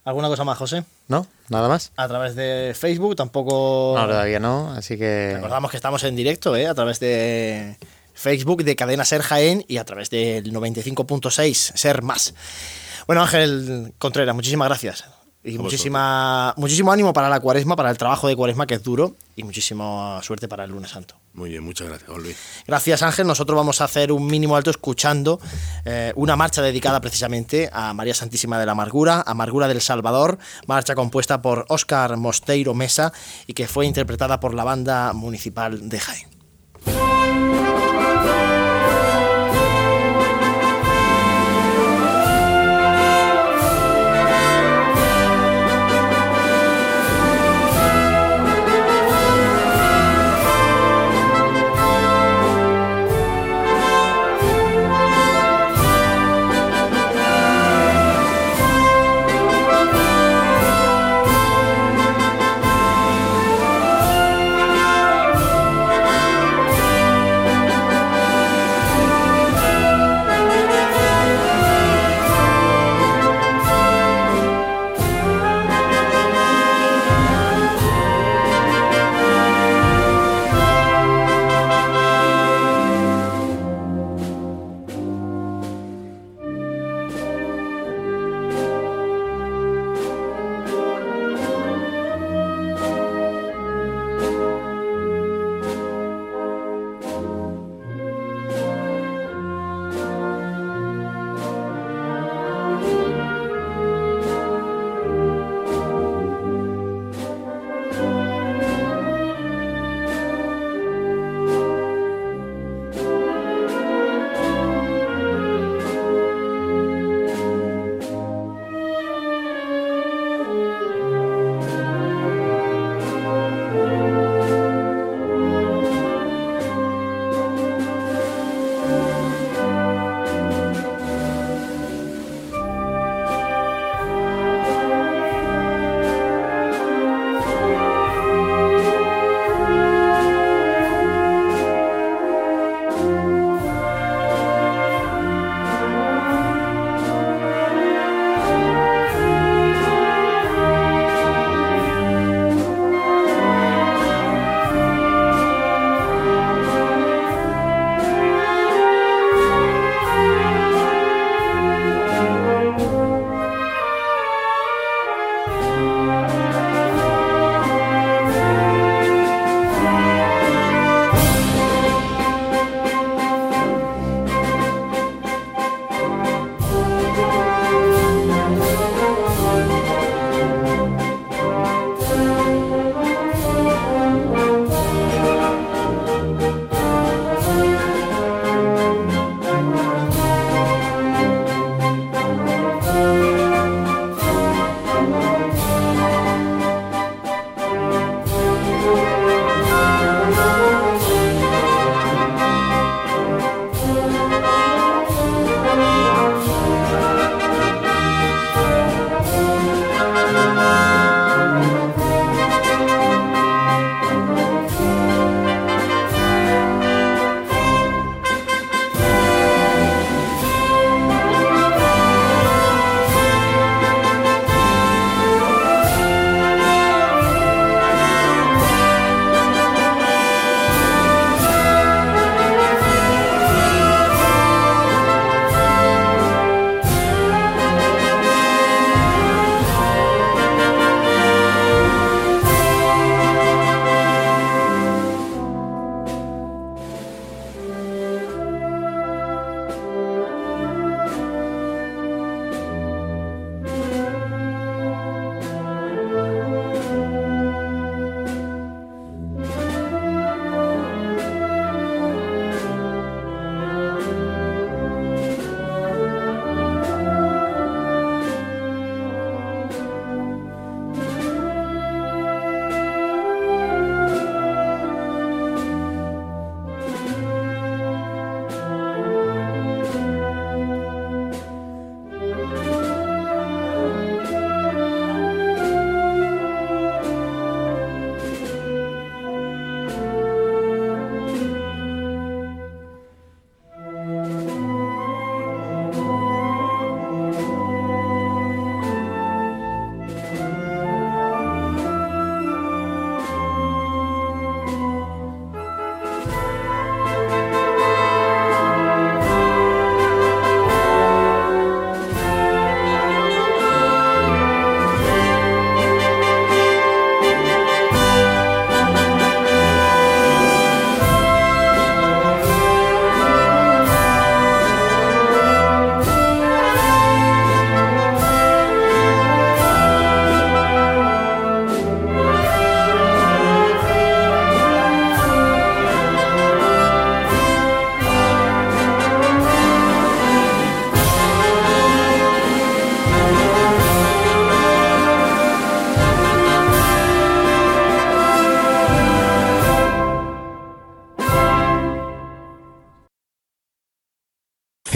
¿Alguna 0.06 0.30
cosa 0.30 0.46
más, 0.46 0.58
José? 0.58 0.86
No, 1.10 1.28
nada 1.50 1.68
más. 1.68 1.92
A 1.98 2.08
través 2.08 2.34
de 2.36 2.74
Facebook 2.74 3.18
tampoco. 3.18 3.94
No, 3.98 4.08
todavía 4.08 4.40
no, 4.40 4.72
así 4.72 4.98
que. 4.98 5.34
Recordamos 5.36 5.70
que 5.70 5.76
estamos 5.76 6.02
en 6.06 6.16
directo, 6.16 6.56
¿eh? 6.56 6.68
A 6.68 6.74
través 6.74 7.02
de 7.02 7.76
Facebook 8.14 8.64
de 8.64 8.78
Cadena 8.78 9.04
Ser 9.04 9.22
Jaén 9.22 9.66
y 9.68 9.78
a 9.78 9.84
través 9.84 10.10
del 10.10 10.52
95.6 10.54 11.54
Ser 11.54 12.04
Más. 12.04 12.34
Bueno, 13.06 13.22
Ángel 13.22 13.94
Contreras, 13.98 14.34
muchísimas 14.34 14.70
gracias. 14.70 15.04
Y 15.44 15.58
muchísima, 15.58 16.54
muchísimo 16.58 16.92
ánimo 16.92 17.14
para 17.14 17.30
la 17.30 17.40
cuaresma, 17.40 17.76
para 17.76 17.90
el 17.90 17.98
trabajo 17.98 18.28
de 18.28 18.36
cuaresma 18.36 18.66
que 18.66 18.76
es 18.76 18.84
duro 18.84 19.16
y 19.36 19.44
muchísima 19.44 20.22
suerte 20.24 20.48
para 20.48 20.64
el 20.64 20.72
lunes 20.72 20.92
santo. 20.92 21.16
Muy 21.38 21.52
bien, 21.52 21.64
muchas 21.64 21.88
gracias, 21.88 22.18
Luis. 22.18 22.36
Gracias, 22.66 23.04
Ángel. 23.04 23.28
Nosotros 23.28 23.56
vamos 23.56 23.80
a 23.80 23.84
hacer 23.84 24.12
un 24.12 24.26
mínimo 24.26 24.56
alto 24.56 24.72
escuchando 24.72 25.40
eh, 25.86 26.12
una 26.16 26.36
marcha 26.36 26.64
dedicada 26.64 27.00
precisamente 27.00 27.70
a 27.72 27.94
María 27.94 28.16
Santísima 28.16 28.60
de 28.60 28.66
la 28.66 28.72
Amargura, 28.72 29.22
Amargura 29.22 29.68
del 29.68 29.80
Salvador, 29.80 30.40
marcha 30.66 30.96
compuesta 30.96 31.40
por 31.40 31.68
Óscar 31.70 32.18
Mosteiro 32.18 32.74
Mesa 32.74 33.14
y 33.46 33.54
que 33.54 33.68
fue 33.68 33.86
interpretada 33.86 34.40
por 34.40 34.56
la 34.56 34.64
banda 34.64 35.14
municipal 35.14 35.88
de 35.88 36.00
Jaén. 36.00 36.28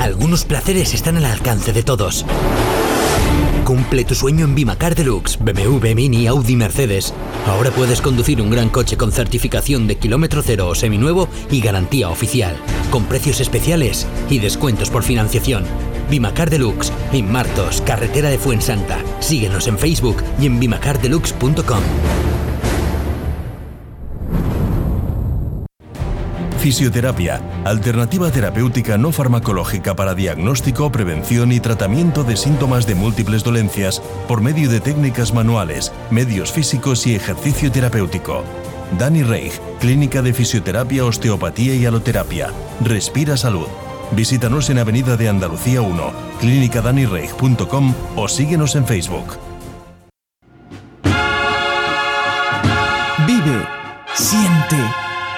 Algunos 0.00 0.46
placeres 0.46 0.94
están 0.94 1.18
al 1.18 1.26
alcance 1.26 1.74
de 1.74 1.82
todos. 1.82 2.24
Cumple 3.64 4.04
tu 4.04 4.14
sueño 4.14 4.46
en 4.46 4.54
Bimacar 4.54 4.94
Deluxe, 4.94 5.38
BMW, 5.38 5.94
Mini, 5.94 6.26
Audi, 6.26 6.56
Mercedes. 6.56 7.12
Ahora 7.46 7.70
puedes 7.70 8.00
conducir 8.00 8.40
un 8.40 8.50
gran 8.50 8.70
coche 8.70 8.96
con 8.96 9.12
certificación 9.12 9.86
de 9.86 9.98
kilómetro 9.98 10.40
cero 10.42 10.68
o 10.68 10.74
seminuevo 10.74 11.28
y 11.50 11.60
garantía 11.60 12.08
oficial, 12.08 12.56
con 12.90 13.04
precios 13.04 13.40
especiales 13.40 14.06
y 14.30 14.38
descuentos 14.38 14.88
por 14.88 15.02
financiación. 15.02 15.64
Bimacar 16.08 16.48
Deluxe, 16.48 16.92
en 17.12 17.30
Martos, 17.30 17.82
carretera 17.82 18.30
de 18.30 18.38
Fuensanta. 18.38 18.98
Síguenos 19.20 19.68
en 19.68 19.78
Facebook 19.78 20.16
y 20.40 20.46
en 20.46 20.58
bimacardeluxe.com. 20.58 21.82
Fisioterapia, 26.60 27.40
alternativa 27.64 28.30
terapéutica 28.30 28.98
no 28.98 29.12
farmacológica 29.12 29.96
para 29.96 30.14
diagnóstico, 30.14 30.92
prevención 30.92 31.52
y 31.52 31.60
tratamiento 31.60 32.22
de 32.22 32.36
síntomas 32.36 32.86
de 32.86 32.94
múltiples 32.94 33.42
dolencias 33.42 34.02
por 34.28 34.42
medio 34.42 34.68
de 34.68 34.78
técnicas 34.80 35.32
manuales, 35.32 35.90
medios 36.10 36.52
físicos 36.52 37.06
y 37.06 37.14
ejercicio 37.14 37.72
terapéutico. 37.72 38.44
Dani 38.98 39.22
Reich, 39.22 39.58
Clínica 39.80 40.20
de 40.20 40.34
Fisioterapia, 40.34 41.06
Osteopatía 41.06 41.74
y 41.74 41.86
Aloterapia. 41.86 42.50
Respira 42.84 43.38
Salud. 43.38 43.68
Visítanos 44.10 44.68
en 44.68 44.80
Avenida 44.80 45.16
de 45.16 45.30
Andalucía 45.30 45.80
1, 45.80 46.12
clínicadanireich.com 46.40 47.94
o 48.16 48.28
síguenos 48.28 48.74
en 48.76 48.84
Facebook. 48.84 49.49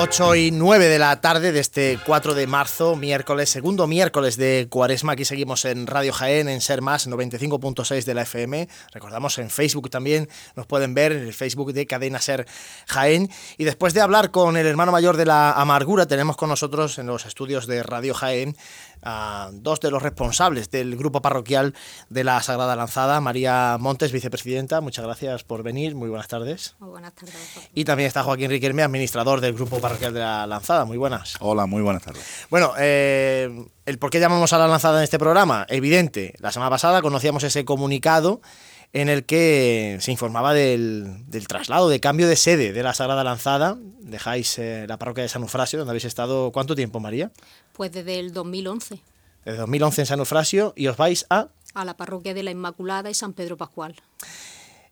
8 0.00 0.36
y 0.36 0.50
9 0.52 0.86
de 0.86 1.00
la 1.00 1.20
tarde 1.20 1.50
de 1.50 1.58
este 1.58 1.98
4 2.06 2.34
de 2.34 2.46
marzo, 2.46 2.94
miércoles, 2.94 3.50
segundo 3.50 3.88
miércoles 3.88 4.36
de 4.36 4.68
Cuaresma. 4.70 5.14
Aquí 5.14 5.24
seguimos 5.24 5.64
en 5.64 5.88
Radio 5.88 6.12
Jaén, 6.12 6.48
en 6.48 6.60
Ser 6.60 6.82
Más 6.82 7.08
95.6 7.08 8.04
de 8.04 8.14
la 8.14 8.22
FM. 8.22 8.68
Recordamos 8.92 9.38
en 9.38 9.50
Facebook 9.50 9.90
también, 9.90 10.28
nos 10.54 10.66
pueden 10.66 10.94
ver 10.94 11.10
en 11.10 11.26
el 11.26 11.34
Facebook 11.34 11.72
de 11.72 11.84
Cadena 11.88 12.20
Ser 12.20 12.46
Jaén. 12.86 13.28
Y 13.56 13.64
después 13.64 13.92
de 13.92 14.00
hablar 14.00 14.30
con 14.30 14.56
el 14.56 14.68
hermano 14.68 14.92
mayor 14.92 15.16
de 15.16 15.26
la 15.26 15.50
Amargura, 15.50 16.06
tenemos 16.06 16.36
con 16.36 16.48
nosotros 16.48 16.96
en 16.98 17.08
los 17.08 17.26
estudios 17.26 17.66
de 17.66 17.82
Radio 17.82 18.14
Jaén 18.14 18.56
a 19.02 19.50
dos 19.52 19.80
de 19.80 19.90
los 19.90 20.02
responsables 20.02 20.70
del 20.70 20.96
grupo 20.96 21.22
parroquial 21.22 21.74
de 22.08 22.24
la 22.24 22.40
Sagrada 22.42 22.76
Lanzada, 22.76 23.20
María 23.20 23.76
Montes, 23.80 24.12
vicepresidenta. 24.12 24.80
Muchas 24.80 25.04
gracias 25.04 25.42
por 25.42 25.64
venir. 25.64 25.96
Muy 25.96 26.08
buenas 26.08 26.28
tardes. 26.28 26.76
Muy 26.78 26.90
buenas 26.90 27.14
tardes. 27.14 27.34
Y 27.74 27.84
también 27.84 28.06
está 28.06 28.22
Joaquín 28.22 28.50
Riquelme, 28.50 28.82
administrador 28.82 29.40
del 29.40 29.54
grupo 29.54 29.78
parroquial 29.78 29.87
de 29.96 30.20
la 30.20 30.46
Lanzada. 30.46 30.84
Muy 30.84 30.98
buenas. 30.98 31.36
Hola, 31.40 31.66
muy 31.66 31.80
buenas 31.80 32.02
tardes. 32.02 32.22
Bueno, 32.50 32.74
eh, 32.78 33.66
el 33.86 33.98
por 33.98 34.10
qué 34.10 34.20
llamamos 34.20 34.52
a 34.52 34.58
la 34.58 34.68
Lanzada 34.68 34.98
en 34.98 35.04
este 35.04 35.18
programa, 35.18 35.66
evidente. 35.70 36.34
La 36.40 36.52
semana 36.52 36.68
pasada 36.68 37.00
conocíamos 37.00 37.42
ese 37.42 37.64
comunicado 37.64 38.42
en 38.92 39.08
el 39.08 39.24
que 39.24 39.96
se 40.00 40.12
informaba 40.12 40.52
del, 40.52 41.24
del, 41.26 41.48
traslado, 41.48 41.88
de 41.88 42.00
cambio 42.00 42.28
de 42.28 42.36
sede 42.36 42.72
de 42.72 42.82
la 42.82 42.92
Sagrada 42.92 43.24
Lanzada. 43.24 43.78
Dejáis 44.00 44.58
eh, 44.58 44.84
la 44.86 44.98
parroquia 44.98 45.22
de 45.22 45.28
San 45.30 45.42
Eufrasio, 45.42 45.78
donde 45.78 45.92
habéis 45.92 46.04
estado, 46.04 46.52
¿cuánto 46.52 46.74
tiempo, 46.74 47.00
María? 47.00 47.30
Pues 47.72 47.90
desde 47.90 48.18
el 48.18 48.34
2011. 48.34 49.00
Desde 49.46 49.58
2011 49.58 50.02
en 50.02 50.06
San 50.06 50.18
Eufrasio 50.18 50.74
y 50.76 50.88
os 50.88 50.98
vais 50.98 51.24
a... 51.30 51.48
A 51.74 51.84
la 51.86 51.96
parroquia 51.96 52.34
de 52.34 52.42
la 52.42 52.50
Inmaculada 52.50 53.08
y 53.08 53.14
San 53.14 53.32
Pedro 53.32 53.56
Pascual. 53.56 53.96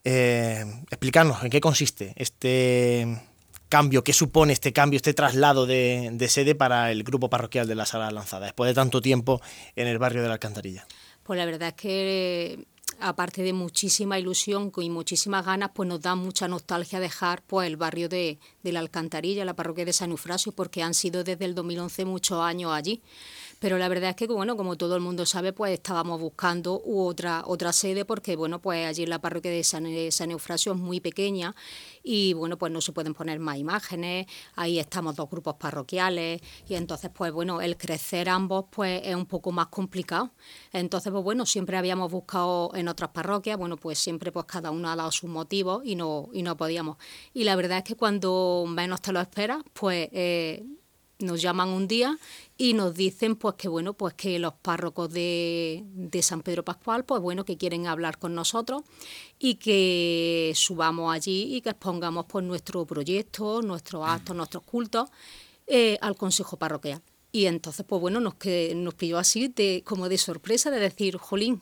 Eh, 0.04 0.64
explicarnos 0.90 1.42
en 1.42 1.50
qué 1.50 1.60
consiste 1.60 2.14
este 2.16 3.20
cambio, 3.68 4.04
qué 4.04 4.12
supone 4.12 4.52
este 4.52 4.72
cambio, 4.72 4.96
este 4.96 5.14
traslado 5.14 5.66
de, 5.66 6.10
de 6.12 6.28
sede 6.28 6.54
para 6.54 6.90
el 6.92 7.02
grupo 7.02 7.30
parroquial 7.30 7.66
de 7.66 7.74
la 7.74 7.86
Sagrada 7.86 8.10
Lanzada, 8.12 8.46
después 8.46 8.68
de 8.68 8.74
tanto 8.74 9.00
tiempo 9.00 9.40
en 9.74 9.86
el 9.86 9.98
barrio 9.98 10.22
de 10.22 10.28
la 10.28 10.34
Alcantarilla. 10.34 10.86
Pues 11.22 11.38
la 11.38 11.44
verdad 11.44 11.68
es 11.68 11.74
que 11.74 12.66
aparte 13.00 13.42
de 13.42 13.52
muchísima 13.52 14.18
ilusión 14.18 14.72
y 14.76 14.90
muchísimas 14.90 15.44
ganas, 15.44 15.70
pues 15.74 15.88
nos 15.88 16.00
da 16.00 16.14
mucha 16.14 16.48
nostalgia 16.48 17.00
dejar 17.00 17.42
pues 17.42 17.66
el 17.66 17.76
barrio 17.76 18.08
de, 18.08 18.38
de 18.62 18.72
la 18.72 18.80
Alcantarilla, 18.80 19.44
la 19.44 19.54
parroquia 19.54 19.84
de 19.84 19.92
San 19.92 20.10
Eufrasio, 20.10 20.52
porque 20.52 20.82
han 20.82 20.94
sido 20.94 21.24
desde 21.24 21.44
el 21.44 21.54
2011 21.54 22.04
muchos 22.04 22.40
años 22.40 22.72
allí. 22.72 23.02
Pero 23.58 23.78
la 23.78 23.88
verdad 23.88 24.10
es 24.10 24.16
que, 24.16 24.26
bueno, 24.26 24.56
como 24.56 24.76
todo 24.76 24.96
el 24.96 25.00
mundo 25.00 25.24
sabe, 25.24 25.52
pues 25.52 25.72
estábamos 25.72 26.20
buscando 26.20 26.82
otra, 26.84 27.42
otra 27.46 27.72
sede 27.72 28.04
porque, 28.04 28.36
bueno, 28.36 28.60
pues 28.60 28.86
allí 28.86 29.04
en 29.04 29.10
la 29.10 29.18
parroquia 29.20 29.50
de 29.50 29.64
San, 29.64 29.86
San 30.10 30.30
Eufrasio 30.30 30.72
es 30.72 30.78
muy 30.78 31.00
pequeña 31.00 31.54
y, 32.02 32.34
bueno, 32.34 32.58
pues 32.58 32.70
no 32.70 32.80
se 32.80 32.92
pueden 32.92 33.14
poner 33.14 33.38
más 33.38 33.56
imágenes, 33.56 34.26
ahí 34.56 34.78
estamos 34.78 35.16
dos 35.16 35.30
grupos 35.30 35.54
parroquiales 35.54 36.40
y 36.68 36.74
entonces, 36.74 37.10
pues 37.14 37.32
bueno, 37.32 37.60
el 37.62 37.76
crecer 37.76 38.28
ambos, 38.28 38.66
pues 38.70 39.00
es 39.04 39.14
un 39.14 39.26
poco 39.26 39.52
más 39.52 39.68
complicado. 39.68 40.32
Entonces, 40.72 41.10
pues 41.10 41.24
bueno, 41.24 41.46
siempre 41.46 41.78
habíamos 41.78 42.10
buscado 42.10 42.70
en 42.74 42.88
otras 42.88 43.10
parroquias, 43.10 43.56
bueno, 43.56 43.76
pues 43.76 43.98
siempre 43.98 44.32
pues 44.32 44.44
cada 44.46 44.70
uno 44.70 44.90
ha 44.90 44.96
dado 44.96 45.10
sus 45.10 45.30
motivos 45.30 45.82
y 45.84 45.94
no, 45.96 46.28
y 46.32 46.42
no 46.42 46.56
podíamos. 46.56 46.98
Y 47.32 47.44
la 47.44 47.56
verdad 47.56 47.78
es 47.78 47.84
que 47.84 47.96
cuando 47.96 48.64
menos 48.68 49.00
te 49.00 49.12
lo 49.12 49.20
esperas, 49.20 49.62
pues... 49.72 50.08
Eh, 50.12 50.64
nos 51.18 51.40
llaman 51.40 51.68
un 51.70 51.88
día 51.88 52.18
y 52.58 52.74
nos 52.74 52.94
dicen 52.94 53.36
pues 53.36 53.54
que 53.54 53.68
bueno 53.68 53.94
pues 53.94 54.14
que 54.14 54.38
los 54.38 54.54
párrocos 54.54 55.12
de, 55.12 55.82
de, 55.86 56.22
San 56.22 56.42
Pedro 56.42 56.64
Pascual 56.64 57.04
pues 57.04 57.22
bueno 57.22 57.44
que 57.44 57.56
quieren 57.56 57.86
hablar 57.86 58.18
con 58.18 58.34
nosotros 58.34 58.82
y 59.38 59.54
que 59.54 60.52
subamos 60.54 61.14
allí 61.14 61.54
y 61.56 61.60
que 61.62 61.70
expongamos 61.70 62.26
pues 62.26 62.44
nuestro 62.44 62.84
proyecto 62.84 63.62
nuestros 63.62 64.06
actos 64.06 64.36
nuestros 64.36 64.62
cultos 64.64 65.08
eh, 65.66 65.98
al 66.00 66.16
consejo 66.16 66.56
parroquial. 66.58 67.02
Y 67.32 67.46
entonces 67.46 67.84
pues 67.86 68.00
bueno 68.00 68.20
nos 68.20 68.34
que 68.34 68.74
nos 68.76 68.94
pilló 68.94 69.18
así 69.18 69.48
de 69.48 69.82
como 69.84 70.08
de 70.08 70.18
sorpresa 70.18 70.70
de 70.70 70.80
decir 70.80 71.16
jolín 71.16 71.60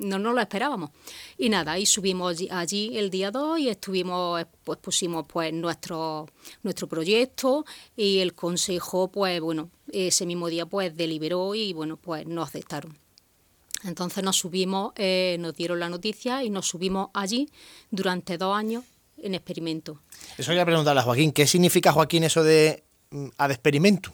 no 0.00 0.18
nos 0.18 0.34
lo 0.34 0.40
esperábamos. 0.40 0.90
Y 1.38 1.48
nada, 1.48 1.78
y 1.78 1.86
subimos 1.86 2.38
allí 2.50 2.98
el 2.98 3.10
día 3.10 3.30
2 3.30 3.60
y 3.60 3.68
estuvimos, 3.68 4.44
pues 4.64 4.78
pusimos 4.78 5.26
pues 5.28 5.52
nuestro, 5.52 6.28
nuestro 6.62 6.88
proyecto 6.88 7.64
y 7.96 8.18
el 8.18 8.34
consejo, 8.34 9.10
pues 9.10 9.40
bueno, 9.40 9.70
ese 9.92 10.26
mismo 10.26 10.48
día 10.48 10.66
pues 10.66 10.96
deliberó 10.96 11.54
y 11.54 11.72
bueno, 11.72 11.96
pues 11.96 12.26
nos 12.26 12.48
aceptaron. 12.48 12.98
Entonces 13.84 14.22
nos 14.24 14.36
subimos, 14.36 14.92
eh, 14.96 15.36
nos 15.38 15.54
dieron 15.54 15.80
la 15.80 15.88
noticia 15.88 16.42
y 16.44 16.50
nos 16.50 16.66
subimos 16.66 17.08
allí 17.14 17.48
durante 17.90 18.36
dos 18.36 18.56
años 18.56 18.84
en 19.16 19.34
experimento. 19.34 20.00
Eso 20.36 20.50
quería 20.50 20.64
preguntarle 20.64 21.00
a 21.00 21.04
Joaquín, 21.04 21.32
¿qué 21.32 21.46
significa 21.46 21.92
Joaquín 21.92 22.24
eso 22.24 22.42
de 22.42 22.84
mm, 23.10 23.28
ad 23.38 23.50
experimento? 23.50 24.12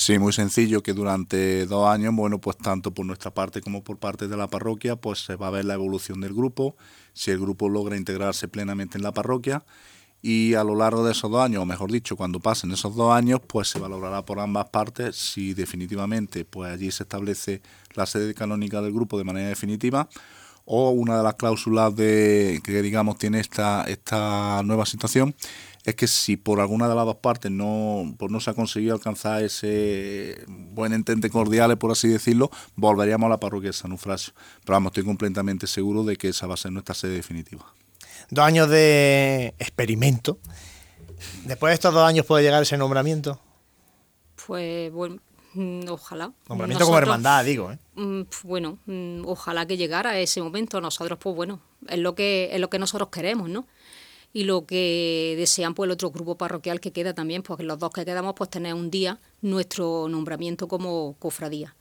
Sí, 0.00 0.18
muy 0.18 0.32
sencillo, 0.32 0.82
que 0.82 0.94
durante 0.94 1.66
dos 1.66 1.86
años, 1.86 2.14
bueno, 2.14 2.40
pues 2.40 2.56
tanto 2.56 2.90
por 2.94 3.04
nuestra 3.04 3.34
parte 3.34 3.60
como 3.60 3.84
por 3.84 3.98
parte 3.98 4.28
de 4.28 4.36
la 4.38 4.48
parroquia, 4.48 4.96
pues 4.96 5.18
se 5.26 5.36
va 5.36 5.48
a 5.48 5.50
ver 5.50 5.66
la 5.66 5.74
evolución 5.74 6.22
del 6.22 6.32
grupo, 6.32 6.74
si 7.12 7.30
el 7.32 7.38
grupo 7.38 7.68
logra 7.68 7.98
integrarse 7.98 8.48
plenamente 8.48 8.96
en 8.96 9.04
la 9.04 9.12
parroquia 9.12 9.62
y 10.22 10.54
a 10.54 10.64
lo 10.64 10.74
largo 10.74 11.04
de 11.04 11.12
esos 11.12 11.30
dos 11.30 11.42
años, 11.44 11.62
o 11.62 11.66
mejor 11.66 11.92
dicho, 11.92 12.16
cuando 12.16 12.40
pasen 12.40 12.70
esos 12.70 12.96
dos 12.96 13.12
años, 13.12 13.40
pues 13.46 13.68
se 13.68 13.78
valorará 13.78 14.24
por 14.24 14.40
ambas 14.40 14.70
partes 14.70 15.16
si 15.16 15.52
definitivamente 15.52 16.46
pues 16.46 16.72
allí 16.72 16.90
se 16.90 17.02
establece 17.02 17.60
la 17.94 18.06
sede 18.06 18.32
canónica 18.32 18.80
del 18.80 18.94
grupo 18.94 19.18
de 19.18 19.24
manera 19.24 19.48
definitiva 19.48 20.08
o 20.72 20.90
una 20.90 21.16
de 21.16 21.24
las 21.24 21.34
cláusulas 21.34 21.96
de, 21.96 22.60
que 22.62 22.80
digamos 22.80 23.18
tiene 23.18 23.40
esta, 23.40 23.82
esta 23.88 24.62
nueva 24.62 24.86
situación 24.86 25.34
es 25.84 25.96
que 25.96 26.06
si 26.06 26.36
por 26.36 26.60
alguna 26.60 26.88
de 26.88 26.94
las 26.94 27.06
dos 27.06 27.16
partes 27.16 27.50
no, 27.50 28.14
pues 28.18 28.30
no 28.30 28.38
se 28.38 28.50
ha 28.50 28.54
conseguido 28.54 28.94
alcanzar 28.94 29.42
ese 29.42 30.44
buen 30.46 30.92
entente 30.92 31.28
cordial, 31.28 31.76
por 31.76 31.90
así 31.90 32.06
decirlo, 32.06 32.52
volveríamos 32.76 33.26
a 33.26 33.30
la 33.30 33.40
parroquia 33.40 33.70
de 33.70 33.72
San 33.72 33.90
Eufrasio. 33.90 34.32
Pero 34.60 34.74
vamos, 34.74 34.90
estoy 34.90 35.04
completamente 35.04 35.66
seguro 35.66 36.04
de 36.04 36.16
que 36.16 36.28
esa 36.28 36.46
va 36.46 36.54
a 36.54 36.56
ser 36.56 36.70
nuestra 36.70 36.94
sede 36.94 37.14
definitiva. 37.14 37.64
Dos 38.30 38.44
años 38.44 38.68
de 38.68 39.54
experimento. 39.58 40.38
Después 41.46 41.72
de 41.72 41.74
estos 41.74 41.92
dos 41.92 42.06
años 42.06 42.26
puede 42.26 42.44
llegar 42.44 42.62
ese 42.62 42.76
nombramiento. 42.76 43.40
Pues 44.46 44.92
bueno, 44.92 45.16
ojalá. 45.88 46.32
Nombramiento 46.48 46.84
como 46.84 46.98
hermandad, 46.98 47.44
digo. 47.44 47.72
¿eh? 47.72 47.78
Mm, 47.94 48.22
bueno, 48.44 48.78
mm, 48.86 49.22
ojalá 49.26 49.66
que 49.66 49.76
llegara 49.76 50.18
ese 50.18 50.42
momento. 50.42 50.80
Nosotros, 50.80 51.18
pues 51.20 51.34
bueno, 51.34 51.60
es 51.88 51.98
lo 51.98 52.14
que 52.14 52.50
es 52.52 52.60
lo 52.60 52.70
que 52.70 52.78
nosotros 52.78 53.08
queremos, 53.10 53.48
¿no? 53.48 53.66
y 54.32 54.44
lo 54.44 54.64
que 54.64 55.34
desean 55.36 55.74
pues 55.74 55.88
el 55.88 55.92
otro 55.92 56.10
grupo 56.10 56.36
parroquial 56.36 56.80
que 56.80 56.92
queda 56.92 57.14
también, 57.14 57.42
porque 57.42 57.64
los 57.64 57.78
dos 57.78 57.90
que 57.92 58.04
quedamos 58.04 58.34
pues 58.36 58.50
tener 58.50 58.74
un 58.74 58.90
día 58.90 59.18
nuestro 59.42 60.06
nombramiento 60.08 60.68
como 60.68 61.16
cofradía. 61.18 61.74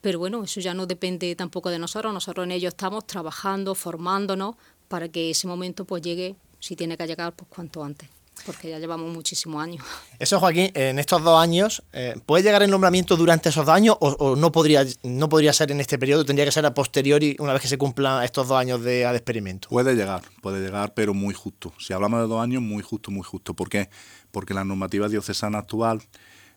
Pero 0.00 0.18
bueno, 0.18 0.44
eso 0.44 0.60
ya 0.60 0.74
no 0.74 0.86
depende 0.86 1.34
tampoco 1.36 1.70
de 1.70 1.78
nosotros, 1.78 2.12
nosotros 2.12 2.44
en 2.44 2.52
ello 2.52 2.68
estamos 2.68 3.06
trabajando, 3.06 3.74
formándonos 3.74 4.56
para 4.88 5.08
que 5.08 5.30
ese 5.30 5.46
momento 5.46 5.84
pues 5.84 6.02
llegue, 6.02 6.36
si 6.58 6.76
tiene 6.76 6.96
que 6.96 7.06
llegar, 7.06 7.34
pues 7.34 7.48
cuanto 7.48 7.84
antes 7.84 8.08
porque 8.46 8.70
ya 8.70 8.78
llevamos 8.78 9.12
muchísimos 9.12 9.62
años. 9.62 9.84
Eso, 10.18 10.40
Joaquín, 10.40 10.70
en 10.74 10.98
estos 10.98 11.22
dos 11.22 11.40
años, 11.40 11.82
eh, 11.92 12.14
¿puede 12.26 12.42
llegar 12.42 12.62
el 12.62 12.70
nombramiento 12.70 13.16
durante 13.16 13.48
esos 13.48 13.64
dos 13.66 13.74
años 13.74 13.96
o, 14.00 14.36
no, 14.36 14.52
podría, 14.52 14.84
no 15.02 15.28
podría 15.28 15.52
ser 15.52 15.70
en 15.70 15.80
este 15.80 15.98
periodo? 15.98 16.24
¿Tendría 16.24 16.44
que 16.44 16.52
ser 16.52 16.66
a 16.66 16.74
posteriori, 16.74 17.36
una 17.38 17.52
vez 17.52 17.62
que 17.62 17.68
se 17.68 17.78
cumplan 17.78 18.22
estos 18.24 18.48
dos 18.48 18.58
años 18.58 18.82
de, 18.82 19.06
de 19.06 19.16
experimento? 19.16 19.68
Puede 19.68 19.94
llegar, 19.94 20.22
puede 20.42 20.60
llegar, 20.64 20.94
pero 20.94 21.14
muy 21.14 21.34
justo. 21.34 21.72
Si 21.78 21.92
hablamos 21.92 22.20
de 22.20 22.26
dos 22.26 22.42
años, 22.42 22.62
muy 22.62 22.82
justo, 22.82 23.10
muy 23.10 23.22
justo. 23.22 23.54
¿Por 23.54 23.68
qué? 23.68 23.88
Porque 24.30 24.54
la 24.54 24.64
normativa 24.64 25.08
diocesana 25.08 25.58
actual 25.58 26.02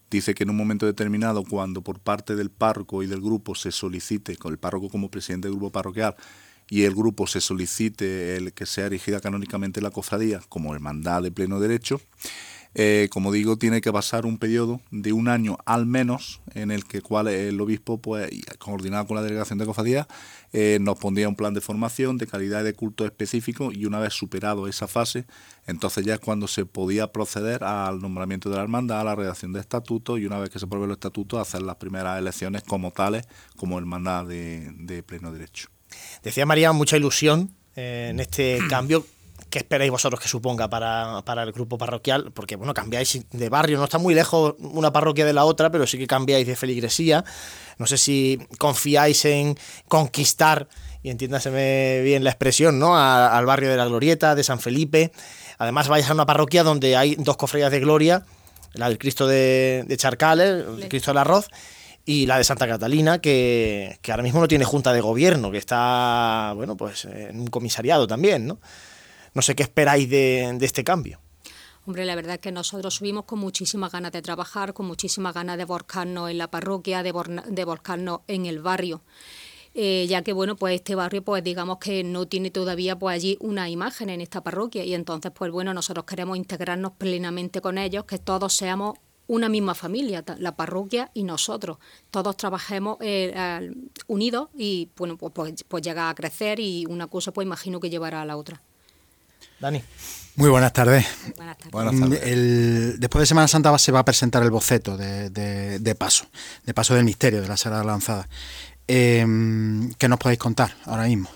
dice 0.10 0.34
que 0.34 0.44
en 0.44 0.50
un 0.50 0.58
momento 0.58 0.86
determinado, 0.86 1.44
cuando 1.44 1.82
por 1.82 2.00
parte 2.00 2.36
del 2.36 2.50
párroco 2.50 3.04
y 3.04 3.08
del 3.08 3.22
grupo 3.22 3.56
se 3.56 3.72
solicite, 3.72 4.38
con 4.38 4.52
el 4.52 4.60
párroco 4.60 4.90
como 4.90 5.10
presidente 5.10 5.48
del 5.48 5.58
grupo 5.58 5.72
parroquial, 5.72 6.16
y 6.70 6.84
el 6.84 6.96
grupo 6.96 7.28
se 7.28 7.42
solicite 7.42 8.36
el 8.36 8.54
que 8.54 8.66
sea 8.66 8.88
erigida 8.88 9.22
canónicamente 9.22 9.82
la 9.82 9.92
cofradía 9.92 10.42
como 10.50 10.74
hermandad 10.74 11.24
de 11.24 11.32
pleno 11.32 11.60
derecho, 11.60 12.02
eh, 12.80 13.10
como 13.12 13.32
digo, 13.32 13.58
tiene 13.58 13.82
que 13.82 13.92
pasar 13.92 14.28
un 14.28 14.38
periodo 14.38 14.82
de 14.92 15.12
un 15.12 15.30
año 15.30 15.58
al 15.66 15.88
menos 15.88 16.42
en 16.54 16.70
el 16.70 16.86
que 16.86 17.02
cual 17.02 17.28
el 17.28 17.60
obispo, 17.60 18.00
pues, 18.00 18.30
coordinado 18.60 19.08
con 19.08 19.16
la 19.16 19.24
delegación 19.24 19.58
de 19.58 19.66
cofradía, 19.66 20.08
eh, 20.54 20.78
nos 20.80 21.00
pondría 21.00 21.28
un 21.28 21.36
plan 21.36 21.56
de 21.56 21.62
formación 21.62 22.20
de 22.20 22.28
calidad 22.28 22.64
de 22.64 22.74
culto 22.74 23.04
específico 23.06 23.72
y 23.72 23.86
una 23.86 23.98
vez 23.98 24.14
superado 24.14 24.68
esa 24.68 24.88
fase, 24.88 25.26
entonces 25.66 26.06
ya 26.06 26.14
es 26.16 26.20
cuando 26.20 26.48
se 26.48 26.68
podía 26.68 27.12
proceder 27.12 27.64
al 27.64 28.00
nombramiento 28.00 28.50
de 28.52 28.58
la 28.58 28.62
hermandad, 28.62 29.02
a 29.02 29.06
la 29.06 29.16
redacción 29.16 29.54
de 29.54 29.60
estatutos 29.60 30.20
y 30.20 30.26
una 30.28 30.38
vez 30.38 30.52
que 30.52 30.60
se 30.60 30.66
apruebe 30.66 30.86
los 30.86 30.98
estatutos, 30.98 31.40
hacer 31.40 31.64
las 31.64 31.78
primeras 31.78 32.20
elecciones 32.20 32.62
como 32.62 32.92
tales, 32.92 33.28
como 33.56 33.80
hermandad 33.80 34.26
de 34.28 35.04
pleno 35.04 35.32
derecho. 35.32 35.77
Decía 36.24 36.46
María, 36.46 36.72
mucha 36.72 36.98
ilusión 36.98 37.52
eh, 37.76 38.08
en 38.12 38.20
este 38.20 38.60
cambio. 38.70 39.06
¿Qué 39.50 39.60
esperáis 39.60 39.90
vosotros 39.90 40.20
que 40.20 40.28
suponga 40.28 40.70
para, 40.70 41.44
el 41.44 41.52
grupo 41.54 41.78
parroquial? 41.78 42.32
Porque, 42.34 42.58
bueno, 42.58 42.74
cambiáis 42.74 43.22
de 43.32 43.50
barrio, 43.50 43.78
no 43.78 43.86
está 43.86 43.98
muy 43.98 44.14
lejos 44.14 44.56
una 44.60 44.92
parroquia 44.92 45.26
de 45.26 45.32
la 45.32 45.46
otra, 45.46 45.72
pero 45.72 45.88
sí 45.88 45.98
que 45.98 46.06
cambiáis 46.06 46.46
de 46.46 46.58
feligresía. 46.58 47.24
No 47.78 47.88
sé 47.88 47.98
si 47.98 48.40
confiáis 48.58 49.24
en 49.24 49.58
conquistar, 49.88 50.68
y 51.02 51.12
entiéndaseme 51.12 52.02
bien 52.02 52.26
la 52.26 52.32
expresión, 52.32 52.78
¿no? 52.78 52.98
al 52.98 53.46
barrio 53.46 53.70
de 53.70 53.78
la 53.78 53.86
Glorieta, 53.86 54.36
de 54.36 54.44
San 54.44 54.60
Felipe. 54.60 55.14
Además, 55.58 55.88
vais 55.88 56.10
a 56.10 56.14
una 56.14 56.26
parroquia 56.26 56.64
donde 56.64 56.98
hay 56.98 57.16
dos 57.16 57.38
cofradías 57.38 57.72
de 57.72 57.80
gloria, 57.80 58.26
la 58.74 58.90
del 58.90 58.98
Cristo 58.98 59.28
de, 59.28 59.86
de 59.88 59.98
Charcales, 59.98 60.66
el 60.82 60.90
Cristo 60.90 61.12
del 61.12 61.20
Arroz, 61.20 61.48
y 62.08 62.26
la 62.26 62.38
de 62.38 62.46
Santa 62.46 62.66
Catalina, 62.66 63.20
que, 63.20 64.00
ahora 64.10 64.24
mismo 64.24 64.40
no 64.40 64.48
tiene 64.48 64.64
junta 64.64 64.94
de 64.94 65.02
gobierno, 65.02 65.52
que 65.52 65.58
está, 65.58 66.54
bueno, 66.56 66.78
pues 66.78 67.04
en 67.04 67.38
un 67.38 67.48
comisariado 67.48 68.08
también, 68.08 68.48
¿no? 68.48 68.60
No 69.34 69.42
sé 69.42 69.56
qué 69.56 69.64
esperáis 69.64 70.10
de, 70.10 70.58
este 70.62 70.86
cambio. 70.86 71.20
Hombre, 71.86 72.06
la 72.06 72.16
verdad 72.16 72.36
es 72.36 72.40
que 72.40 72.54
nosotros 72.54 72.96
subimos 72.96 73.26
con 73.26 73.40
muchísimas 73.40 73.92
ganas 73.92 74.14
de 74.14 74.22
trabajar, 74.22 74.74
con 74.74 74.86
muchísimas 74.86 75.34
ganas 75.34 75.58
de 75.58 75.66
volcarnos 75.66 76.32
en 76.32 76.38
la 76.38 76.50
parroquia, 76.50 77.04
de, 77.04 77.14
de 77.50 77.66
volcarnos 77.66 78.22
en 78.28 78.46
el 78.46 78.62
barrio. 78.62 79.02
Eh, 79.74 80.08
ya 80.08 80.22
que 80.22 80.32
bueno, 80.32 80.56
pues 80.56 80.76
este 80.76 80.96
barrio, 80.96 81.24
pues 81.26 81.44
digamos 81.44 81.78
que 81.78 82.06
no 82.06 82.26
tiene 82.26 82.52
todavía 82.52 82.98
pues 82.98 83.16
allí 83.16 83.38
una 83.42 83.70
imagen 83.70 84.10
en 84.10 84.22
esta 84.22 84.42
parroquia 84.42 84.86
y 84.86 84.94
entonces 84.94 85.34
pues 85.36 85.52
bueno, 85.52 85.74
nosotros 85.74 86.06
queremos 86.06 86.38
integrarnos 86.38 86.94
plenamente 86.94 87.60
con 87.60 87.78
ellos, 87.78 88.06
que 88.06 88.18
todos 88.18 88.54
seamos 88.54 88.98
una 89.28 89.50
misma 89.50 89.76
familia, 89.76 90.24
la 90.40 90.56
parroquia 90.56 91.12
y 91.14 91.24
nosotros. 91.24 91.78
Todos 92.12 92.38
trabajemos 92.38 92.98
eh, 93.02 93.72
unidos 94.08 94.50
y 94.58 94.90
bueno, 94.98 95.18
pues, 95.18 95.34
pues, 95.34 95.64
pues, 95.68 95.84
llega 95.84 96.10
a 96.10 96.16
crecer 96.16 96.60
y 96.60 96.86
una 96.88 97.08
cosa 97.08 97.32
pues 97.32 97.46
imagino 97.46 97.80
que 97.80 97.90
llevará 97.90 98.22
a 98.22 98.26
la 98.26 98.38
otra. 98.38 98.62
Dani. 99.60 99.84
Muy 100.36 100.52
buenas 100.52 100.72
tardes. 100.72 101.04
Buenas 101.72 102.00
tardes. 102.00 103.00
después 103.00 103.22
de 103.22 103.26
Semana 103.26 103.48
Santa 103.48 103.76
se 103.80 103.92
va 103.92 104.00
a 104.00 104.06
presentar 104.06 104.44
el 104.44 104.52
boceto 104.52 104.96
de, 104.96 105.96
paso, 105.98 106.28
de 106.64 106.74
paso 106.76 106.94
del 106.94 107.06
misterio 107.06 107.42
de 107.42 107.48
la 107.48 107.58
Sagrada 107.58 107.84
Lanzada. 107.84 108.30
Eh, 108.88 109.26
¿Qué 109.98 110.08
nos 110.08 110.20
podéis 110.20 110.38
contar 110.38 110.76
ahora 110.86 111.06
mismo? 111.06 111.30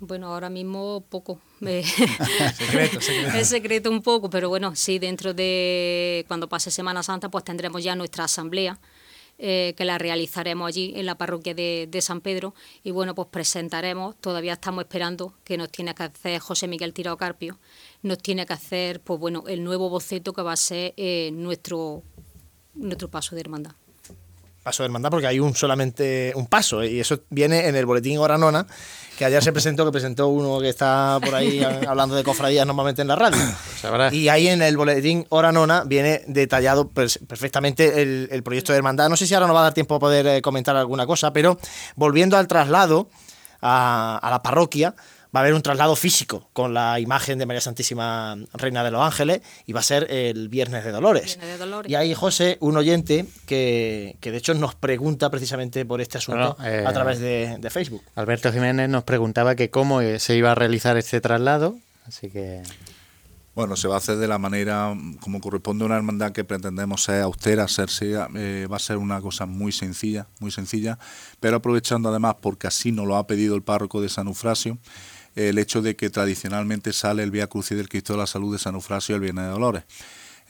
Bueno, 0.00 0.32
ahora 0.32 0.48
mismo 0.48 1.04
poco. 1.08 1.40
secreto, 1.60 3.00
secreto. 3.00 3.36
Es 3.36 3.48
secreto 3.48 3.90
un 3.90 4.02
poco, 4.02 4.30
pero 4.30 4.48
bueno, 4.48 4.76
sí, 4.76 4.98
dentro 4.98 5.34
de 5.34 6.24
cuando 6.28 6.48
pase 6.48 6.70
Semana 6.70 7.02
Santa, 7.02 7.30
pues 7.30 7.44
tendremos 7.44 7.82
ya 7.82 7.96
nuestra 7.96 8.24
asamblea. 8.24 8.78
Eh, 9.40 9.74
que 9.76 9.84
la 9.84 9.98
realizaremos 9.98 10.66
allí 10.66 10.94
en 10.96 11.06
la 11.06 11.16
parroquia 11.16 11.54
de, 11.54 11.98
San 12.00 12.20
Pedro 12.20 12.56
y 12.82 12.90
bueno 12.90 13.14
pues 13.14 13.28
presentaremos 13.30 14.16
todavía 14.20 14.54
estamos 14.54 14.82
esperando 14.82 15.32
que 15.44 15.56
nos 15.56 15.70
tiene 15.70 15.94
que 15.94 16.02
hacer 16.02 16.40
José 16.40 16.66
Miguel 16.66 16.92
Tirado 16.92 17.16
Carpio 17.16 17.56
nos 18.02 18.18
tiene 18.18 18.46
que 18.46 18.54
hacer 18.54 19.00
pues 19.00 19.20
bueno 19.20 19.44
el 19.46 19.62
nuevo 19.62 19.90
boceto 19.90 20.32
que 20.32 20.42
va 20.42 20.54
a 20.54 20.56
ser 20.56 20.92
eh, 20.96 21.30
nuestro 21.32 22.02
nuestro 22.74 23.12
paso 23.12 23.36
de 23.36 23.42
hermandad 23.42 23.76
paso 24.62 24.82
de 24.82 24.86
hermandad 24.86 25.10
porque 25.10 25.26
hay 25.26 25.40
un 25.40 25.54
solamente 25.54 26.32
un 26.34 26.46
paso 26.46 26.82
¿eh? 26.82 26.90
y 26.90 27.00
eso 27.00 27.20
viene 27.30 27.68
en 27.68 27.76
el 27.76 27.86
boletín 27.86 28.18
Hora 28.18 28.38
Nona 28.38 28.66
que 29.18 29.24
ayer 29.24 29.42
se 29.42 29.52
presentó, 29.52 29.84
que 29.84 29.90
presentó 29.90 30.28
uno 30.28 30.60
que 30.60 30.68
está 30.68 31.18
por 31.20 31.34
ahí 31.34 31.60
hablando 31.88 32.14
de 32.14 32.22
cofradías 32.22 32.64
normalmente 32.64 33.02
en 33.02 33.08
la 33.08 33.16
radio. 33.16 33.40
Y 34.12 34.28
ahí 34.28 34.46
en 34.46 34.62
el 34.62 34.76
boletín 34.76 35.26
Hora 35.30 35.50
Nona 35.50 35.82
viene 35.84 36.22
detallado 36.28 36.88
perfectamente 36.88 38.00
el, 38.00 38.42
proyecto 38.44 38.72
de 38.72 38.78
hermandad. 38.78 39.08
No 39.08 39.16
sé 39.16 39.26
si 39.26 39.34
ahora 39.34 39.48
nos 39.48 39.56
va 39.56 39.60
a 39.60 39.64
dar 39.64 39.74
tiempo 39.74 39.96
a 39.96 39.98
poder 39.98 40.24
eh, 40.28 40.40
comentar 40.40 40.76
alguna 40.76 41.04
cosa, 41.04 41.32
pero 41.32 41.58
volviendo 41.96 42.36
al 42.36 42.46
traslado 42.46 43.10
a 43.60 44.28
la 44.30 44.40
parroquia, 44.40 44.94
va 45.34 45.40
a 45.40 45.42
haber 45.42 45.54
un 45.54 45.62
traslado 45.62 45.94
físico 45.96 46.48
con 46.52 46.74
la 46.74 47.00
imagen 47.00 47.38
de 47.38 47.46
María 47.46 47.60
Santísima 47.60 48.36
Reina 48.54 48.82
de 48.82 48.90
los 48.90 49.02
Ángeles 49.02 49.42
y 49.66 49.72
va 49.72 49.80
a 49.80 49.82
ser 49.82 50.10
el 50.10 50.48
Viernes 50.48 50.84
de 50.84 50.92
Dolores. 50.92 51.38
Y 51.86 51.94
ahí, 51.94 52.14
José, 52.14 52.56
un 52.60 52.76
oyente 52.76 53.26
que, 53.46 54.16
de 54.20 54.36
hecho 54.36 54.54
nos 54.54 54.74
pregunta 54.74 55.30
precisamente 55.30 55.84
por 55.84 56.00
este 56.00 56.18
asunto 56.18 56.56
eh, 56.64 56.84
a 56.86 56.92
través 56.92 57.18
de, 57.20 57.58
Facebook. 57.70 58.02
Alberto 58.14 58.50
Jiménez 58.50 58.88
nos 58.88 59.04
preguntaba 59.04 59.54
que 59.54 59.68
cómo 59.68 60.00
se 60.18 60.36
iba 60.36 60.52
a 60.52 60.54
realizar 60.54 60.96
este 60.96 61.20
traslado, 61.20 61.76
así 62.06 62.30
que... 62.30 62.62
Bueno, 63.58 63.74
se 63.74 63.88
va 63.88 63.96
a 63.96 63.98
hacer 63.98 64.18
de 64.18 64.28
la 64.28 64.38
manera 64.38 64.96
como 65.18 65.40
corresponde 65.40 65.82
a 65.82 65.86
una 65.86 65.96
hermandad 65.96 66.30
que 66.30 66.44
pretendemos 66.44 67.02
ser 67.02 67.22
austera, 67.22 67.66
ser 67.66 67.88
eh, 68.00 68.68
va 68.70 68.76
a 68.76 68.78
ser 68.78 68.98
una 68.98 69.20
cosa 69.20 69.46
muy 69.46 69.72
sencilla, 69.72 70.28
muy 70.38 70.52
sencilla, 70.52 70.96
pero 71.40 71.56
aprovechando 71.56 72.08
además 72.08 72.36
porque 72.40 72.68
así 72.68 72.92
nos 72.92 73.08
lo 73.08 73.16
ha 73.16 73.26
pedido 73.26 73.56
el 73.56 73.62
párroco 73.62 74.00
de 74.00 74.08
San 74.08 74.28
Eufrasio, 74.28 74.78
el 75.38 75.58
hecho 75.58 75.82
de 75.82 75.94
que 75.94 76.10
tradicionalmente 76.10 76.92
sale 76.92 77.22
el 77.22 77.30
Vía 77.30 77.46
Crucis 77.46 77.76
del 77.76 77.88
Cristo 77.88 78.14
de 78.14 78.18
la 78.18 78.26
Salud 78.26 78.52
de 78.52 78.58
San 78.58 78.74
Eufrasio 78.74 79.14
el 79.14 79.20
Viernes 79.20 79.44
de 79.44 79.50
Dolores. 79.50 79.84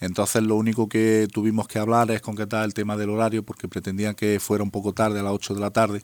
Entonces 0.01 0.43
lo 0.43 0.57
único 0.57 0.89
que 0.89 1.29
tuvimos 1.31 1.69
que 1.69 1.79
hablar 1.79 2.11
es 2.11 2.23
concretar 2.23 2.65
el 2.65 2.73
tema 2.73 2.97
del 2.97 3.11
horario 3.11 3.43
porque 3.43 3.69
pretendían 3.69 4.15
que 4.15 4.41
fuera 4.41 4.65
un 4.65 4.71
poco 4.71 4.95
tarde, 4.95 5.21
a 5.21 5.23
las 5.23 5.33
8 5.33 5.55
de 5.55 5.61
la 5.61 5.71
tarde, 5.71 6.03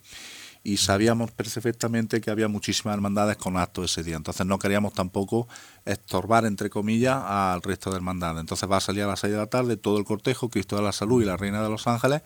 y 0.62 0.76
sabíamos 0.76 1.30
perfectamente 1.30 2.20
que 2.20 2.30
había 2.30 2.49
muchísimas 2.49 2.95
hermandades 2.95 3.39
con 3.39 3.57
actos 3.57 3.91
ese 3.91 4.03
día. 4.03 4.16
Entonces 4.16 4.45
no 4.45 4.59
queríamos 4.59 4.93
tampoco 4.93 5.49
estorbar, 5.87 6.45
entre 6.45 6.68
comillas, 6.68 7.22
al 7.24 7.62
resto 7.62 7.91
de 7.91 7.97
hermandades. 7.97 8.41
Entonces 8.41 8.70
va 8.70 8.78
a 8.78 8.80
salir 8.80 9.05
a 9.05 9.07
las 9.07 9.20
6 9.20 9.32
de 9.32 9.39
la 9.39 9.47
tarde 9.47 9.78
todo 9.78 9.99
el 9.99 10.05
cortejo, 10.05 10.51
Cristo 10.51 10.76
de 10.76 10.82
la 10.82 10.93
Salud 10.93 11.22
y 11.22 11.24
la 11.24 11.39
Reina 11.39 11.62
de 11.62 11.70
los 11.70 11.87
Ángeles, 11.87 12.20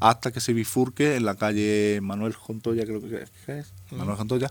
hasta 0.00 0.30
que 0.30 0.40
se 0.40 0.52
bifurque 0.52 1.16
en 1.16 1.24
la 1.24 1.36
calle 1.36 2.00
Manuel 2.02 2.34
Jontoya, 2.34 2.84
creo 2.84 3.00
que 3.00 3.22
es, 3.46 3.72
Manuel 3.92 4.48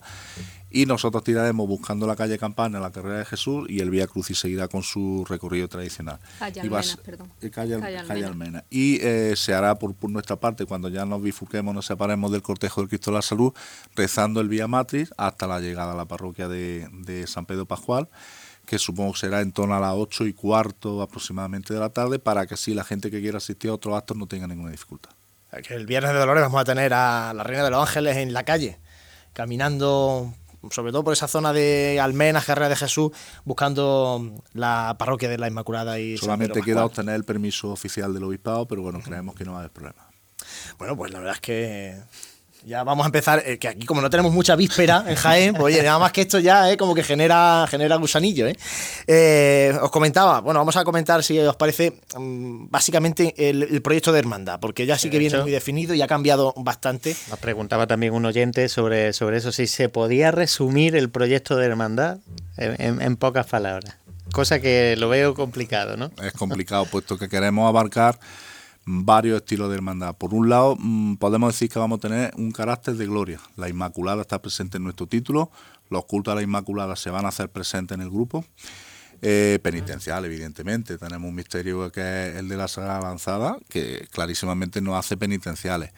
y 0.73 0.85
nosotros 0.85 1.23
tiraremos 1.23 1.67
buscando 1.67 2.07
la 2.07 2.15
calle 2.15 2.37
Campana, 2.37 2.79
la 2.79 2.91
carrera 2.91 3.17
de 3.19 3.25
Jesús, 3.25 3.69
y 3.69 3.81
el 3.81 3.89
Vía 3.89 4.07
Crucis 4.07 4.39
seguirá 4.39 4.67
con 4.69 4.83
su 4.83 5.25
recorrido 5.27 5.67
tradicional. 5.67 6.19
Calle 6.39 6.61
y 6.63 6.69
va 6.69 6.77
a 6.77 6.79
Almena, 6.81 6.95
ser- 6.95 7.03
perdón. 7.03 7.31
eh, 7.41 7.49
calle, 7.49 7.79
Calle 7.79 7.97
calle 8.07 8.25
Almena. 8.25 8.27
Almena. 8.27 8.63
Y 8.69 8.99
eh, 9.01 9.33
se 9.35 9.53
hará 9.53 9.75
por, 9.75 9.93
por 9.93 10.09
nuestra 10.09 10.37
parte, 10.37 10.65
cuando 10.65 10.87
ya 10.87 11.05
nos 11.05 11.21
bifurquemos, 11.21 11.75
nos 11.75 11.85
separemos 11.85 12.31
del 12.31 12.41
cortejo 12.41 12.81
del 12.81 12.87
Cristo 12.89 13.11
de 13.11 13.15
la 13.17 13.21
Salud, 13.21 13.53
rezando 13.95 14.39
el 14.39 14.47
Vía 14.47 14.67
Matriz 14.67 15.11
hasta 15.17 15.45
la 15.47 15.59
llegada 15.59 15.91
a 15.91 15.95
la 15.95 16.05
parroquia 16.05 16.47
de, 16.47 16.87
de 16.91 17.27
San 17.27 17.45
Pedro 17.45 17.65
Pascual, 17.65 18.07
que 18.65 18.79
supongo 18.79 19.11
que 19.13 19.19
será 19.19 19.41
en 19.41 19.51
torno 19.51 19.75
a 19.75 19.79
las 19.81 19.93
ocho 19.95 20.25
y 20.25 20.31
cuarto 20.33 21.01
aproximadamente 21.01 21.73
de 21.73 21.79
la 21.81 21.89
tarde, 21.89 22.19
para 22.19 22.45
que 22.45 22.53
así 22.53 22.73
la 22.73 22.85
gente 22.85 23.11
que 23.11 23.19
quiera 23.19 23.39
asistir 23.39 23.69
a 23.69 23.73
otros 23.73 23.97
actos 23.97 24.15
no 24.15 24.27
tenga 24.27 24.47
ninguna 24.47 24.71
dificultad. 24.71 25.11
El 25.69 25.85
Viernes 25.85 26.13
de 26.13 26.19
Dolores 26.19 26.43
vamos 26.43 26.61
a 26.61 26.63
tener 26.63 26.93
a 26.93 27.33
la 27.33 27.43
Reina 27.43 27.65
de 27.65 27.71
los 27.71 27.81
Ángeles 27.85 28.15
en 28.15 28.31
la 28.31 28.43
calle, 28.43 28.77
caminando 29.33 30.33
sobre 30.69 30.91
todo 30.91 31.03
por 31.03 31.13
esa 31.13 31.27
zona 31.27 31.53
de 31.53 31.99
Almenas, 31.99 32.45
Carrera 32.45 32.69
de 32.69 32.75
Jesús, 32.75 33.11
buscando 33.45 34.43
la 34.53 34.95
parroquia 34.99 35.27
de 35.27 35.39
la 35.39 35.47
Inmaculada 35.47 35.99
y 35.99 36.17
Solamente 36.17 36.61
queda 36.61 36.85
obtener 36.85 37.15
el 37.15 37.23
permiso 37.23 37.71
oficial 37.71 38.13
del 38.13 38.23
obispado, 38.25 38.67
pero 38.67 38.83
bueno, 38.83 38.99
creemos 39.01 39.33
que 39.35 39.43
no 39.43 39.53
va 39.53 39.57
a 39.57 39.59
haber 39.61 39.71
problema. 39.71 40.07
Bueno, 40.77 40.95
pues 40.95 41.11
la 41.11 41.19
verdad 41.19 41.35
es 41.35 41.41
que 41.41 41.99
ya 42.65 42.83
vamos 42.83 43.03
a 43.05 43.07
empezar, 43.07 43.41
eh, 43.45 43.57
que 43.57 43.67
aquí 43.67 43.85
como 43.85 44.01
no 44.01 44.09
tenemos 44.09 44.31
mucha 44.31 44.55
víspera 44.55 45.03
en 45.07 45.15
Jaén, 45.15 45.53
pues 45.55 45.73
oye, 45.75 45.83
nada 45.83 45.97
más 45.99 46.11
que 46.11 46.21
esto 46.21 46.39
ya 46.39 46.71
eh, 46.71 46.77
como 46.77 46.93
que 46.95 47.03
genera, 47.03 47.65
genera 47.69 47.95
gusanillo. 47.97 48.47
¿eh? 48.47 48.55
Eh, 49.07 49.73
os 49.81 49.89
comentaba, 49.91 50.41
bueno, 50.41 50.59
vamos 50.59 50.75
a 50.77 50.83
comentar 50.83 51.23
si 51.23 51.39
os 51.39 51.55
parece 51.55 51.93
mm, 52.17 52.67
básicamente 52.69 53.33
el, 53.49 53.63
el 53.63 53.81
proyecto 53.81 54.11
de 54.11 54.19
hermandad, 54.19 54.59
porque 54.59 54.85
ya 54.85 54.97
sí 54.97 55.09
que 55.09 55.17
viene 55.19 55.41
muy 55.41 55.51
definido 55.51 55.93
y 55.93 56.01
ha 56.01 56.07
cambiado 56.07 56.53
bastante. 56.57 57.15
Nos 57.29 57.39
preguntaba 57.39 57.87
también 57.87 58.13
un 58.13 58.25
oyente 58.25 58.69
sobre, 58.69 59.13
sobre 59.13 59.37
eso, 59.37 59.51
si 59.51 59.67
se 59.67 59.89
podía 59.89 60.31
resumir 60.31 60.95
el 60.95 61.09
proyecto 61.09 61.55
de 61.55 61.65
hermandad 61.65 62.17
en, 62.57 62.81
en- 62.81 63.01
en 63.01 63.15
pocas 63.17 63.47
palabras. 63.47 63.95
Cosa 64.31 64.61
que 64.61 64.95
lo 64.97 65.09
veo 65.09 65.33
complicado, 65.33 65.97
¿no? 65.97 66.09
es 66.23 66.31
complicado, 66.33 66.85
puesto 66.85 67.17
que 67.17 67.27
queremos 67.27 67.67
abarcar 67.67 68.17
varios 68.85 69.37
estilos 69.37 69.69
de 69.69 69.75
hermandad. 69.75 70.15
Por 70.15 70.33
un 70.33 70.49
lado, 70.49 70.75
mm, 70.79 71.15
podemos 71.15 71.53
decir 71.53 71.69
que 71.69 71.79
vamos 71.79 71.97
a 71.97 72.01
tener 72.01 72.33
un 72.37 72.51
carácter 72.51 72.95
de 72.95 73.05
gloria. 73.05 73.39
La 73.55 73.69
Inmaculada 73.69 74.21
está 74.21 74.41
presente 74.41 74.77
en 74.77 74.83
nuestro 74.83 75.07
título, 75.07 75.51
los 75.89 76.05
cultos 76.05 76.31
a 76.31 76.35
la 76.35 76.41
Inmaculada 76.41 76.95
se 76.95 77.09
van 77.09 77.25
a 77.25 77.29
hacer 77.29 77.49
presentes 77.49 77.95
en 77.95 78.01
el 78.01 78.09
grupo. 78.09 78.45
Eh, 79.23 79.59
penitencial, 79.61 80.25
evidentemente. 80.25 80.97
Tenemos 80.97 81.29
un 81.29 81.35
misterio 81.35 81.91
que 81.91 82.01
es 82.01 82.35
el 82.37 82.47
de 82.47 82.57
la 82.57 82.67
Sagrada 82.67 83.01
Lanzada, 83.01 83.57
que 83.69 84.07
clarísimamente 84.09 84.81
nos 84.81 84.95
hace 84.95 85.15
penitenciales. 85.15 85.91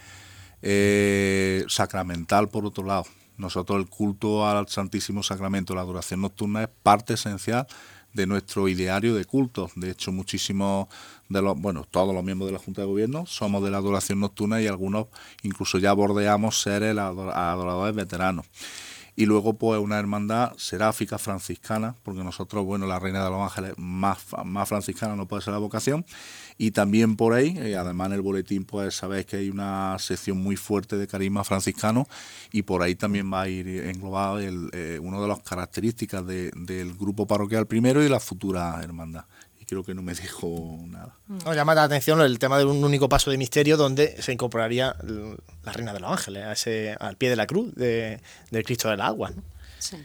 Eh, 0.61 1.63
sacramental, 1.69 2.49
por 2.49 2.65
otro 2.65 2.83
lado. 2.83 3.05
Nosotros 3.37 3.79
el 3.79 3.87
culto 3.87 4.47
al 4.47 4.67
Santísimo 4.67 5.23
Sacramento, 5.23 5.73
la 5.73 5.81
adoración 5.81 6.21
nocturna 6.21 6.63
es 6.63 6.69
parte 6.83 7.13
esencial 7.13 7.65
de 8.13 8.27
nuestro 8.27 8.67
ideario 8.67 9.15
de 9.15 9.25
culto. 9.25 9.69
De 9.75 9.89
hecho, 9.91 10.11
muchísimos 10.11 10.87
de 11.29 11.41
los, 11.41 11.59
bueno, 11.59 11.85
todos 11.89 12.13
los 12.13 12.23
miembros 12.23 12.47
de 12.47 12.53
la 12.53 12.59
Junta 12.59 12.81
de 12.81 12.87
Gobierno 12.87 13.25
somos 13.25 13.63
de 13.63 13.71
la 13.71 13.77
adoración 13.77 14.19
nocturna 14.19 14.61
y 14.61 14.67
algunos 14.67 15.07
incluso 15.41 15.77
ya 15.79 15.93
bordeamos 15.93 16.61
ser 16.61 16.83
el 16.83 16.99
ador- 16.99 17.33
adoradores 17.33 17.95
veteranos. 17.95 18.45
Y 19.15 19.27
luego, 19.27 19.53
pues, 19.53 19.79
una 19.79 19.99
hermandad 19.99 20.53
seráfica 20.57 21.19
franciscana, 21.19 21.95
porque 22.01 22.23
nosotros, 22.23 22.65
bueno, 22.65 22.87
la 22.87 22.97
Reina 22.97 23.23
de 23.23 23.29
los 23.29 23.41
Ángeles 23.41 23.73
más, 23.77 24.25
más 24.43 24.67
franciscana 24.67 25.15
no 25.15 25.27
puede 25.27 25.43
ser 25.43 25.53
la 25.53 25.59
vocación. 25.59 26.03
Y 26.57 26.71
también 26.71 27.15
por 27.15 27.33
ahí, 27.33 27.57
y 27.57 27.73
además 27.73 28.07
en 28.07 28.13
el 28.13 28.21
boletín, 28.21 28.63
pues 28.65 28.95
sabéis 28.95 29.25
que 29.25 29.37
hay 29.37 29.49
una 29.49 29.97
sección 29.99 30.37
muy 30.37 30.55
fuerte 30.55 30.97
de 30.97 31.07
carisma 31.07 31.43
franciscano, 31.43 32.07
y 32.51 32.61
por 32.63 32.81
ahí 32.83 32.95
también 32.95 33.31
va 33.33 33.41
a 33.43 33.49
ir 33.49 33.67
englobado 33.67 34.39
el, 34.39 34.69
eh, 34.73 34.99
una 35.01 35.19
de 35.19 35.27
las 35.27 35.39
características 35.39 36.25
de- 36.25 36.51
del 36.55 36.93
grupo 36.93 37.25
parroquial 37.25 37.65
primero 37.67 38.03
y 38.03 38.09
la 38.09 38.19
futura 38.19 38.79
hermandad. 38.83 39.25
Y 39.59 39.65
creo 39.65 39.83
que 39.83 39.93
no 39.93 40.01
me 40.01 40.13
dijo 40.37 40.77
nada. 40.87 41.15
Nos 41.27 41.55
llama 41.55 41.73
la 41.73 41.83
atención 41.83 42.19
el 42.21 42.37
tema 42.37 42.57
de 42.57 42.65
un 42.65 42.83
único 42.83 43.07
paso 43.09 43.31
de 43.31 43.37
misterio 43.37 43.77
donde 43.77 44.21
se 44.21 44.33
incorporaría 44.33 44.95
la 45.63 45.71
Reina 45.71 45.93
de 45.93 46.01
los 46.01 46.11
Ángeles 46.11 46.43
a 46.43 46.51
ese, 46.51 46.95
al 46.99 47.15
pie 47.17 47.29
de 47.29 47.35
la 47.37 47.47
cruz 47.47 47.73
de- 47.75 48.19
del 48.51 48.63
Cristo 48.63 48.89
del 48.89 49.01
Agua. 49.01 49.31
¿no? 49.31 49.41
Sí, 49.79 49.97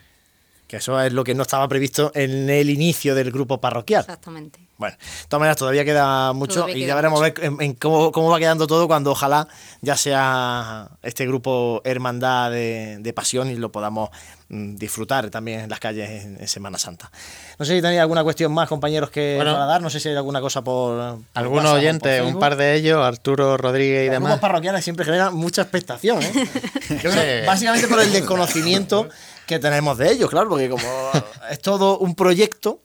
Que 0.69 0.77
eso 0.77 1.01
es 1.01 1.13
lo 1.13 1.25
que 1.25 1.35
no 1.35 1.43
estaba 1.43 1.67
previsto 1.67 2.13
en 2.15 2.49
el 2.51 2.71
inicio 2.71 3.15
del 3.17 3.33
grupo 3.33 3.61
parroquial. 3.61 4.03
exactamente. 4.03 4.61
Bueno, 4.77 4.97
de 4.97 5.27
todas 5.29 5.41
maneras 5.41 5.57
todavía 5.57 5.85
queda 5.85 6.33
mucho 6.35 6.55
Todavía 6.61 6.77
y 6.77 6.81
queda 6.83 6.89
ya 6.91 6.95
veremos 6.95 7.21
mucho. 7.21 7.35
ver 7.35 7.45
en, 7.45 7.61
en 7.61 7.75
cómo, 7.75 8.13
cómo 8.13 8.31
va 8.31 8.39
quedando 8.39 8.69
todo 8.69 8.87
cuando 8.87 9.11
ojalá 9.11 9.49
ya 9.81 9.97
sea 9.97 10.89
este 11.03 11.27
grupo 11.27 11.81
hermandad 11.85 12.53
de, 12.53 12.99
de 13.01 13.13
pasión 13.13 13.51
y 13.51 13.57
lo 13.57 13.73
podamos 13.73 14.11
mm, 14.51 14.77
disfrutar 14.77 15.31
también 15.31 15.61
en 15.63 15.71
las 15.71 15.81
calles 15.81 16.09
en, 16.25 16.41
en 16.41 16.47
Semana 16.47 16.79
Santa. 16.79 17.11
No 17.59 17.65
sé 17.65 17.75
si 17.75 17.83
tenéis 17.83 18.01
alguna 18.01 18.23
cuestión 18.23 18.53
más, 18.53 18.69
compañeros, 18.69 19.11
que 19.11 19.35
Bueno. 19.35 19.55
para 19.55 19.65
dar. 19.67 19.83
No 19.83 19.91
sé 19.91 19.99
si 19.99 20.11
hay 20.11 20.15
alguna 20.17 20.41
cosa 20.41 20.63
por. 20.63 20.97
por 20.97 21.19
Algunos 21.35 21.65
WhatsApp 21.65 21.67
o 21.67 21.73
por 21.73 21.79
oyentes, 21.81 22.23
un 22.23 22.39
par 22.39 22.55
de 22.57 22.75
ellos, 22.77 23.05
Arturo 23.05 23.57
Rodríguez 23.57 24.03
y 24.03 24.07
Los 24.07 24.13
demás. 24.13 24.29
grupos 24.33 24.41
parroquiales 24.49 24.85
siempre 24.85 25.05
generan 25.05 25.35
mucha 25.35 25.63
expectación, 25.63 26.23
¿eh? 26.23 26.33
Yo 26.89 26.97
creo 26.99 27.13
que 27.15 27.41
Sí. 27.41 27.47
Básicamente 27.47 27.89
por 27.89 28.01
el 28.01 28.13
desconocimiento 28.13 29.09
que 29.49 29.59
tenemos 29.59 29.99
de 29.99 30.13
ellos, 30.13 30.31
claro, 30.31 30.49
porque 30.49 30.69
como 30.69 30.85
es 31.51 31.61
todo 31.61 31.99
un 31.99 32.15
proyecto, 32.15 32.81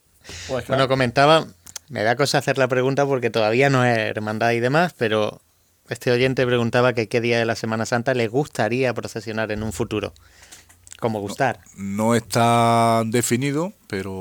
pues 0.48 0.66
claro. 0.66 0.80
Bueno, 0.80 0.88
comentaba, 0.88 1.46
me 1.90 2.02
da 2.02 2.16
cosa 2.16 2.40
hacer 2.40 2.58
la 2.58 2.68
pregunta 2.68 3.06
porque 3.06 3.30
todavía 3.30 3.70
no 3.70 3.86
es 3.86 3.98
hermandad 4.00 4.52
y 4.52 4.60
demás, 4.60 4.96
pero 4.98 5.42
este 5.90 6.12
oyente 6.12 6.46
preguntaba 6.48 6.94
que 6.94 7.08
qué 7.08 7.22
día 7.22 7.38
de 7.38 7.46
la 7.46 7.56
Semana 7.56 7.86
Santa 7.86 8.14
le 8.14 8.28
gustaría 8.28 8.94
procesionar 8.94 9.52
en 9.52 9.62
un 9.62 9.74
futuro. 9.74 10.14
Como 11.00 11.20
gustar. 11.20 11.60
No 11.76 12.16
está 12.16 13.04
definido, 13.06 13.74
pero 13.88 14.12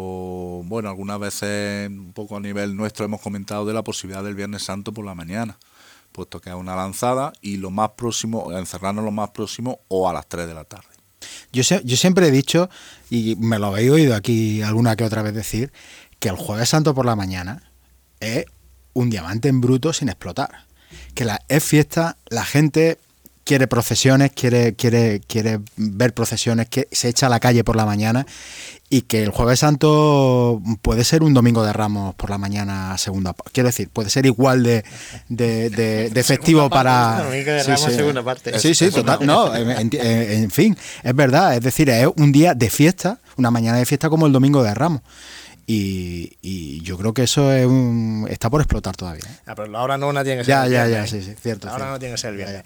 bueno, 0.64 0.88
algunas 0.88 1.20
veces 1.20 1.88
un 1.88 2.12
poco 2.12 2.36
a 2.36 2.40
nivel 2.40 2.76
nuestro 2.76 3.05
hemos 3.05 3.20
comentado 3.20 3.64
de 3.64 3.72
la 3.72 3.84
posibilidad 3.84 4.24
del 4.24 4.34
Viernes 4.34 4.64
Santo 4.64 4.93
por 4.93 5.05
la 5.05 5.14
mañana, 5.14 5.59
puesto 6.11 6.40
que 6.40 6.51
es 6.51 6.57
una 6.57 6.74
lanzada 6.74 7.32
y 7.40 7.59
lo 7.59 7.70
más 7.70 7.90
próximo, 7.90 8.51
encerrarnos 8.51 9.05
lo 9.05 9.12
más 9.12 9.30
próximo 9.30 9.78
o 9.86 10.09
a 10.09 10.12
las 10.12 10.26
3 10.26 10.49
de 10.49 10.55
la 10.55 10.64
tarde. 10.64 10.91
Yo, 11.53 11.62
yo 11.62 11.97
siempre 11.97 12.28
he 12.28 12.30
dicho, 12.30 12.68
y 13.11 13.37
me 13.37 13.59
lo 13.59 13.66
habéis 13.66 13.91
oído 13.91 14.14
aquí 14.14 14.62
alguna 14.62 14.97
que 14.97 15.05
otra 15.05 15.22
vez 15.22 15.35
decir, 15.35 15.72
que 16.18 16.28
el 16.28 16.37
Jueves 16.37 16.68
Santo 16.68 16.95
por 16.95 17.07
la 17.07 17.16
mañana 17.16 17.70
es 18.20 18.47
un 18.93 19.11
diamante 19.11 19.49
en 19.49 19.61
bruto 19.61 19.93
sin 19.93 20.09
explotar. 20.09 20.66
Que 21.14 21.24
la, 21.24 21.41
es 21.49 21.64
fiesta, 21.64 22.16
la 22.28 22.45
gente 22.45 22.99
quiere 23.45 23.66
procesiones, 23.66 24.30
quiere, 24.32 24.74
quiere, 24.74 25.20
quiere 25.26 25.61
ver 25.76 26.14
procesiones, 26.14 26.68
que 26.68 26.88
se 26.93 27.09
echa 27.09 27.26
a 27.26 27.28
la 27.30 27.40
calle 27.40 27.64
por 27.64 27.76
la 27.76 27.84
mañana 27.86 28.26
y 28.88 29.03
que 29.03 29.22
el 29.22 29.30
Jueves 29.30 29.61
Santo 29.61 30.61
puede 30.82 31.05
ser 31.05 31.22
un 31.22 31.32
domingo 31.34 31.64
de 31.64 31.72
Ramos 31.72 32.14
por 32.14 32.28
la 32.30 32.36
mañana 32.38 32.97
segunda 32.99 33.34
Quiero 33.53 33.68
decir, 33.68 33.88
puede 33.88 34.11
ser 34.11 34.26
igual 34.26 34.62
de, 34.62 34.84
de, 35.28 35.70
de- 35.70 36.11
de 36.14 36.22
festivo 36.22 36.68
para... 36.70 37.22
Domingo 37.24 37.51
de 37.53 37.62
Ramos, 37.62 37.80
segunda 37.93 38.22
parte. 38.22 38.59
Sí, 38.59 38.74
sí, 38.74 38.90
total. 38.90 39.18
No, 39.26 39.53
en 39.55 40.51
fin, 40.51 40.76
es 41.03 41.14
verdad. 41.14 41.55
Es 41.55 41.62
decir, 41.62 41.88
es 41.90 42.09
un 42.16 42.32
día 42.32 42.55
de 42.55 42.68
fiesta, 42.70 43.18
una 43.36 43.51
mañana 43.51 43.78
de 43.78 43.86
fiesta 43.86 44.09
como 44.11 44.26
el 44.26 44.32
domingo 44.32 44.62
de 44.62 44.74
Ramos. 44.74 45.01
Y, 45.75 46.37
y 46.43 46.83
yo 46.83 46.99
creo 46.99 47.14
que 47.14 47.23
eso 47.23 47.51
es 47.51 47.64
un, 47.64 48.27
está 48.29 48.51
por 48.51 48.61
explotar 48.61 48.95
todavía. 48.95 49.25
¿eh? 49.25 49.39
Ah, 49.47 49.55
pero 49.55 49.75
ahora 49.79 49.97
no 49.97 50.09
una 50.09 50.23
tiene 50.23 50.41
que 50.41 50.45
ser 50.45 50.53
Ya, 50.55 50.66
el 50.66 50.73
ya, 50.73 50.85
viernes, 50.85 51.11
ya, 51.11 51.18
¿eh? 51.18 51.23
sí, 51.23 51.31
sí, 51.31 51.35
cierto. 51.41 51.70
Ahora 51.70 51.93
no 51.93 51.99
tiene 51.99 52.14
que 52.14 52.18
ser 52.20 52.33
el 52.33 52.37
viernes. 52.37 52.64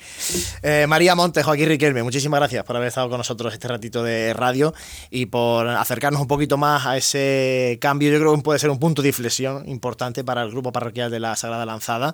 Eh, 0.60 0.86
María 0.88 1.14
Montes, 1.14 1.44
Joaquín 1.44 1.68
Riquelme, 1.68 2.02
muchísimas 2.02 2.40
gracias 2.40 2.64
por 2.64 2.74
haber 2.74 2.88
estado 2.88 3.08
con 3.08 3.18
nosotros 3.18 3.52
este 3.52 3.68
ratito 3.68 4.02
de 4.02 4.34
radio 4.34 4.74
y 5.08 5.26
por 5.26 5.68
acercarnos 5.68 6.20
un 6.20 6.26
poquito 6.26 6.56
más 6.56 6.84
a 6.84 6.96
ese 6.96 7.78
cambio. 7.80 8.10
Yo 8.10 8.18
creo 8.18 8.34
que 8.34 8.42
puede 8.42 8.58
ser 8.58 8.70
un 8.70 8.80
punto 8.80 9.02
de 9.02 9.08
inflexión 9.08 9.68
importante 9.68 10.24
para 10.24 10.42
el 10.42 10.50
grupo 10.50 10.72
parroquial 10.72 11.08
de 11.08 11.20
la 11.20 11.36
Sagrada 11.36 11.64
Lanzada 11.64 12.12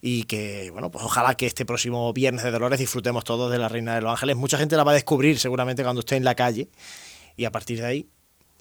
y 0.00 0.24
que, 0.24 0.70
bueno, 0.72 0.90
pues 0.90 1.04
ojalá 1.04 1.36
que 1.36 1.46
este 1.46 1.64
próximo 1.64 2.12
viernes 2.12 2.42
de 2.42 2.50
Dolores 2.50 2.80
disfrutemos 2.80 3.22
todos 3.22 3.52
de 3.52 3.58
la 3.58 3.68
Reina 3.68 3.94
de 3.94 4.00
los 4.00 4.10
Ángeles. 4.10 4.34
Mucha 4.34 4.58
gente 4.58 4.76
la 4.76 4.82
va 4.82 4.90
a 4.90 4.94
descubrir 4.94 5.38
seguramente 5.38 5.84
cuando 5.84 6.00
esté 6.00 6.16
en 6.16 6.24
la 6.24 6.34
calle 6.34 6.68
y 7.36 7.44
a 7.44 7.52
partir 7.52 7.78
de 7.80 7.86
ahí 7.86 8.08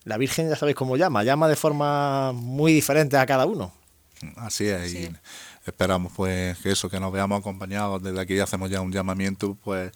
la 0.03 0.17
Virgen 0.17 0.49
ya 0.49 0.55
sabéis 0.55 0.75
cómo 0.75 0.97
llama, 0.97 1.23
llama 1.23 1.47
de 1.47 1.55
forma 1.55 2.31
muy 2.33 2.73
diferente 2.73 3.17
a 3.17 3.25
cada 3.25 3.45
uno. 3.45 3.71
Así 4.37 4.67
es, 4.67 4.91
Sí. 4.91 4.97
y 5.09 5.15
esperamos 5.67 6.11
pues 6.15 6.57
que 6.59 6.71
eso, 6.71 6.89
que 6.89 6.99
nos 6.99 7.11
veamos 7.11 7.39
acompañados. 7.39 8.01
Desde 8.03 8.19
aquí 8.19 8.39
hacemos 8.39 8.69
ya 8.69 8.81
un 8.81 8.91
llamamiento 8.91 9.57
pues 9.63 9.91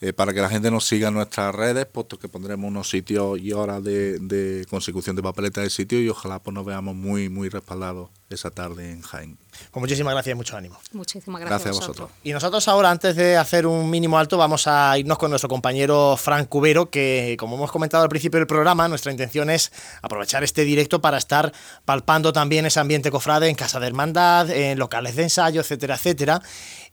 eh, 0.00 0.12
para 0.14 0.32
que 0.32 0.40
la 0.40 0.48
gente 0.48 0.70
nos 0.70 0.86
siga 0.86 1.08
en 1.08 1.14
nuestras 1.14 1.54
redes, 1.54 1.84
puesto 1.86 2.18
que 2.18 2.28
pondremos 2.28 2.68
unos 2.68 2.88
sitios 2.88 3.38
y 3.38 3.52
horas 3.52 3.84
de, 3.84 4.18
de 4.18 4.64
consecución 4.70 5.14
de 5.16 5.22
papeletas 5.22 5.64
de 5.64 5.70
sitio 5.70 6.00
y 6.00 6.08
ojalá 6.08 6.42
pues 6.42 6.54
nos 6.54 6.64
veamos 6.64 6.94
muy, 6.94 7.28
muy 7.28 7.48
respaldados 7.50 8.08
esa 8.30 8.50
tarde 8.50 8.90
en 8.90 9.02
Jaén. 9.02 9.38
Pues 9.70 9.80
muchísimas 9.80 10.14
gracias 10.14 10.32
y 10.32 10.36
mucho 10.36 10.56
ánimo. 10.56 10.78
Muchísimas 10.92 11.40
gracias, 11.40 11.64
Gracias 11.64 11.76
a 11.76 11.86
vosotros. 11.86 12.10
Y 12.22 12.32
nosotros 12.32 12.68
ahora, 12.68 12.90
antes 12.90 13.16
de 13.16 13.36
hacer 13.36 13.66
un 13.66 13.90
mínimo 13.90 14.18
alto, 14.18 14.38
vamos 14.38 14.66
a 14.66 14.96
irnos 14.96 15.18
con 15.18 15.30
nuestro 15.30 15.48
compañero 15.48 16.16
Frank 16.16 16.48
Cubero, 16.48 16.90
que 16.90 17.36
como 17.38 17.56
hemos 17.56 17.72
comentado 17.72 18.04
al 18.04 18.08
principio 18.08 18.38
del 18.38 18.46
programa, 18.46 18.88
nuestra 18.88 19.10
intención 19.10 19.50
es 19.50 19.72
aprovechar 20.02 20.44
este 20.44 20.64
directo 20.64 21.00
para 21.00 21.18
estar 21.18 21.52
palpando 21.84 22.32
también 22.32 22.66
ese 22.66 22.78
ambiente 22.80 23.10
cofrade 23.10 23.48
en 23.48 23.56
Casa 23.56 23.80
de 23.80 23.88
Hermandad, 23.88 24.48
en 24.50 24.78
locales 24.78 25.16
de 25.16 25.24
ensayo, 25.24 25.60
etcétera, 25.60 25.96
etcétera. 25.96 26.40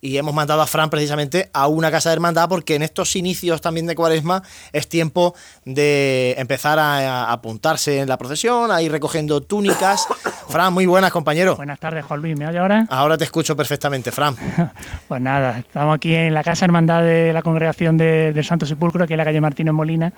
Y 0.02 0.18
hemos 0.18 0.34
mandado 0.34 0.62
a 0.62 0.68
Fran 0.68 0.90
precisamente 0.90 1.50
a 1.54 1.68
una 1.68 1.90
casa 1.90 2.10
de 2.10 2.14
hermandad 2.14 2.48
porque 2.50 2.76
en 2.76 2.84
estos 2.84 3.16
inicios 3.16 3.62
también 3.62 3.88
de 3.88 3.96
cuaresma 3.96 4.44
es 4.72 4.88
tiempo 4.88 5.34
de 5.66 6.36
empezar 6.38 6.78
a, 6.78 7.26
a 7.26 7.32
apuntarse 7.32 8.00
en 8.00 8.10
la 8.10 8.18
procesión, 8.18 8.72
a 8.72 8.82
ir 8.82 8.92
recogiendo 8.92 9.42
túnicas. 9.42 10.08
Fran, 10.50 10.74
muy 10.74 10.86
buenas, 10.86 11.12
compañero. 11.12 11.56
Buenas 11.58 11.80
tardes, 11.80 12.06
Juan 12.06 12.22
Luis. 12.22 12.38
¿Me 12.38 12.48
oye 12.48 12.58
ahora? 12.58 12.86
Ahora 12.90 13.18
te 13.18 13.26
escucho 13.26 13.56
perfectamente, 13.56 14.12
Fran. 14.12 14.36
Pues 15.08 15.22
nada, 15.22 15.60
estamos 15.60 15.96
aquí 15.96 16.14
en 16.16 16.34
la 16.34 16.44
Casa 16.44 16.66
Hermandad 16.66 17.04
de 17.04 17.34
la 17.34 17.42
Congregación 17.42 17.98
de- 17.98 18.32
del 18.34 18.44
Santo 18.46 18.66
Sepulcro, 18.66 19.04
aquí 19.04 19.14
en 19.14 19.18
la 19.18 19.26
calle 19.26 19.42
Martínez 19.42 19.74
Molina, 19.74 20.12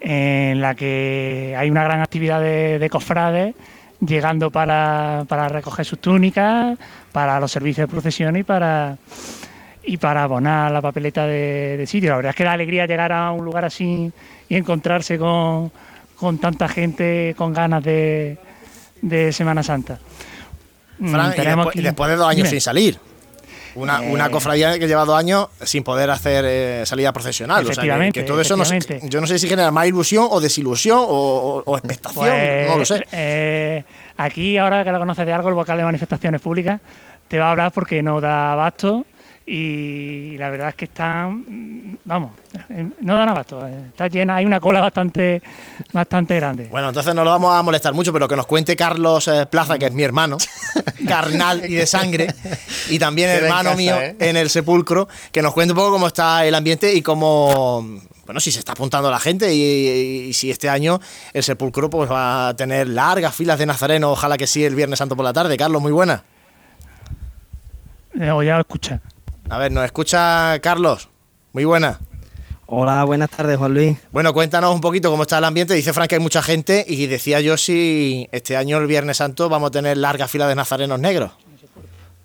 en 0.00 0.60
la 0.60 0.74
que 0.74 1.54
hay 1.56 1.70
una 1.70 1.84
gran 1.84 2.00
actividad 2.00 2.40
de, 2.40 2.78
de 2.78 2.90
cofrades 2.90 3.54
llegando 4.00 4.50
para, 4.50 5.24
para 5.28 5.48
recoger 5.48 5.84
sus 5.84 5.98
túnicas, 6.00 6.78
para 7.12 7.38
los 7.40 7.50
servicios 7.50 7.86
de 7.88 7.90
procesión 7.92 8.36
y 8.36 8.42
para 8.44 8.96
y 9.82 9.96
para 9.96 10.22
abonar 10.24 10.70
la 10.70 10.82
papeleta 10.82 11.26
de, 11.26 11.76
de 11.78 11.86
sitio. 11.86 12.10
La 12.10 12.16
verdad 12.16 12.30
es 12.30 12.36
que 12.36 12.44
da 12.44 12.52
alegría 12.52 12.86
llegar 12.86 13.10
a 13.12 13.32
un 13.32 13.44
lugar 13.44 13.64
así 13.64 14.12
y 14.48 14.54
encontrarse 14.56 15.18
con, 15.18 15.72
con 16.16 16.36
tanta 16.38 16.68
gente 16.68 17.34
con 17.38 17.54
ganas 17.54 17.82
de, 17.82 18.36
de 19.02 19.32
Semana 19.32 19.62
Santa. 19.62 19.98
Fran, 20.98 21.32
y 21.36 21.40
después, 21.44 21.66
aquí- 21.68 21.78
y 21.78 21.82
después 21.82 22.10
de 22.10 22.16
dos 22.16 22.26
años 22.26 22.36
Dime. 22.36 22.48
sin 22.50 22.60
salir. 22.60 22.98
Una, 23.74 24.02
Eh. 24.02 24.10
una 24.12 24.30
cofradía 24.30 24.76
que 24.78 24.88
lleva 24.88 25.04
dos 25.04 25.16
años 25.16 25.48
sin 25.62 25.84
poder 25.84 26.10
hacer 26.10 26.44
eh, 26.48 26.82
salida 26.86 27.12
profesional. 27.12 27.64
O 27.68 27.72
sea, 27.72 28.10
que, 28.12 28.22
todo 28.24 28.40
eso 28.40 28.56
no 28.56 28.64
sé- 28.64 28.80
yo 29.04 29.20
no 29.20 29.26
sé 29.28 29.38
si 29.38 29.46
genera 29.48 29.70
más 29.70 29.86
ilusión 29.86 30.26
o 30.28 30.40
desilusión 30.40 30.98
o, 30.98 31.04
o- 31.04 31.62
o 31.64 31.76
expectación, 31.78 32.24
Pues, 32.24 32.68
no 32.68 32.78
lo 32.78 32.84
sé. 32.84 33.04
eh, 33.12 33.84
aquí, 34.16 34.56
ahora 34.58 34.82
que 34.82 34.90
lo 34.90 34.98
conoces 34.98 35.24
de 35.26 35.32
algo, 35.32 35.48
el 35.50 35.54
vocal 35.54 35.78
de 35.78 35.84
manifestaciones 35.84 36.40
públicas 36.40 36.80
te 37.28 37.38
va 37.38 37.48
a 37.48 37.50
hablar 37.52 37.70
porque 37.72 38.02
no 38.02 38.20
da 38.20 38.52
abasto 38.52 39.04
y 39.50 40.36
la 40.36 40.50
verdad 40.50 40.68
es 40.68 40.74
que 40.74 40.84
están, 40.84 41.98
vamos, 42.04 42.32
eh, 42.68 42.86
no 43.00 43.14
dan 43.16 43.30
abasto. 43.30 43.66
eh, 43.66 43.86
Está 43.88 44.06
llena, 44.08 44.36
hay 44.36 44.44
una 44.44 44.60
cola 44.60 44.80
bastante, 44.80 45.40
bastante 45.92 46.36
grande. 46.36 46.68
Bueno, 46.70 46.88
entonces 46.88 47.14
no 47.14 47.24
lo 47.24 47.30
vamos 47.30 47.56
a 47.56 47.62
molestar 47.62 47.94
mucho, 47.94 48.12
pero 48.12 48.28
que 48.28 48.36
nos 48.36 48.46
cuente 48.46 48.76
Carlos 48.76 49.26
eh, 49.28 49.46
Plaza, 49.46 49.78
que 49.78 49.86
es 49.86 49.92
mi 49.92 50.02
hermano, 50.02 50.36
carnal 51.08 51.64
y 51.64 51.74
de 51.76 51.86
sangre, 51.86 52.26
y 52.90 52.98
también 52.98 53.30
Queda 53.30 53.46
hermano 53.46 53.70
casa, 53.70 53.76
mío 53.76 53.96
¿eh? 53.98 54.16
en 54.18 54.36
el 54.36 54.50
sepulcro, 54.50 55.08
que 55.32 55.40
nos 55.40 55.54
cuente 55.54 55.72
un 55.72 55.76
poco 55.78 55.92
cómo 55.92 56.08
está 56.08 56.44
el 56.44 56.54
ambiente 56.54 56.92
y 56.94 57.00
cómo, 57.00 57.82
bueno, 58.26 58.40
si 58.40 58.52
se 58.52 58.58
está 58.58 58.72
apuntando 58.72 59.10
la 59.10 59.18
gente 59.18 59.54
y, 59.54 60.26
y 60.28 60.32
si 60.34 60.50
este 60.50 60.68
año 60.68 61.00
el 61.32 61.42
sepulcro 61.42 61.88
pues 61.88 62.10
va 62.10 62.48
a 62.48 62.54
tener 62.56 62.86
largas 62.88 63.34
filas 63.34 63.58
de 63.58 63.64
nazarenos, 63.64 64.12
ojalá 64.12 64.36
que 64.36 64.46
sí, 64.46 64.62
el 64.62 64.74
Viernes 64.74 64.98
Santo 64.98 65.16
por 65.16 65.24
la 65.24 65.32
tarde. 65.32 65.56
Carlos, 65.56 65.80
muy 65.80 65.92
buena. 65.92 66.22
Eh, 68.20 68.30
o 68.30 68.42
ya 68.42 68.54
lo 68.56 68.60
escucha. 68.60 69.00
A 69.50 69.56
ver, 69.56 69.72
¿nos 69.72 69.84
escucha 69.84 70.58
Carlos? 70.60 71.08
Muy 71.54 71.64
buena. 71.64 72.00
Hola, 72.66 73.02
buenas 73.04 73.30
tardes, 73.30 73.56
Juan 73.56 73.72
Luis. 73.72 73.96
Bueno, 74.12 74.34
cuéntanos 74.34 74.74
un 74.74 74.82
poquito 74.82 75.10
cómo 75.10 75.22
está 75.22 75.38
el 75.38 75.44
ambiente. 75.44 75.72
Dice 75.72 75.94
Frank 75.94 76.10
que 76.10 76.16
hay 76.16 76.20
mucha 76.20 76.42
gente 76.42 76.84
y 76.86 77.06
decía 77.06 77.40
yo 77.40 77.56
si 77.56 78.28
este 78.30 78.58
año 78.58 78.76
el 78.76 78.86
Viernes 78.86 79.16
Santo 79.16 79.48
vamos 79.48 79.68
a 79.68 79.70
tener 79.70 79.96
larga 79.96 80.28
fila 80.28 80.46
de 80.46 80.54
nazarenos 80.54 81.00
negros. 81.00 81.30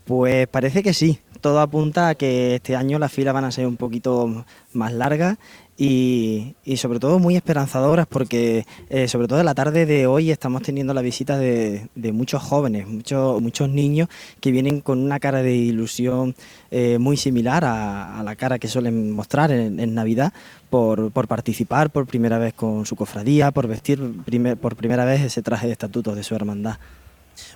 Pues 0.03 0.47
parece 0.49 0.84
que 0.84 0.93
sí. 0.93 1.19
Todo 1.39 1.61
apunta 1.61 2.09
a 2.09 2.15
que 2.15 2.55
este 2.55 2.76
año 2.76 2.99
las 2.99 3.13
filas 3.13 3.34
van 3.34 3.45
a 3.45 3.51
ser 3.51 3.67
un 3.67 3.78
poquito 3.78 4.45
más 4.74 4.91
largas 4.91 5.38
y, 5.78 6.55
y 6.63 6.78
sobre 6.78 6.99
todo 6.99 7.17
muy 7.19 7.36
esperanzadoras 7.36 8.05
porque 8.07 8.65
eh, 8.89 9.07
sobre 9.07 9.28
todo 9.28 9.39
en 9.39 9.45
la 9.45 9.55
tarde 9.55 9.86
de 9.86 10.05
hoy 10.05 10.30
estamos 10.30 10.61
teniendo 10.61 10.93
la 10.93 11.01
visita 11.01 11.38
de, 11.38 11.88
de 11.95 12.11
muchos 12.11 12.43
jóvenes, 12.43 12.88
muchos, 12.88 13.41
muchos 13.41 13.69
niños 13.69 14.07
que 14.39 14.51
vienen 14.51 14.82
con 14.82 14.99
una 14.99 15.19
cara 15.19 15.41
de 15.41 15.55
ilusión 15.55 16.36
eh, 16.69 16.97
muy 16.99 17.17
similar 17.17 17.65
a, 17.65 18.19
a 18.19 18.24
la 18.24 18.36
cara 18.36 18.59
que 18.59 18.67
suelen 18.67 19.11
mostrar 19.11 19.51
en, 19.51 19.80
en 19.80 19.95
Navidad 19.95 20.32
por, 20.69 21.11
por 21.11 21.28
participar 21.28 21.89
por 21.89 22.05
primera 22.05 22.38
vez 22.38 22.53
con 22.53 22.86
su 22.86 22.95
cofradía, 22.95 23.51
por 23.51 23.67
vestir 23.67 23.99
primer- 24.26 24.57
por 24.57 24.76
primera 24.76 25.05
vez 25.05 25.21
ese 25.21 25.41
traje 25.41 25.65
de 25.67 25.74
estatutos 25.74 26.15
de 26.15 26.24
su 26.24 26.36
hermandad. 26.36 26.78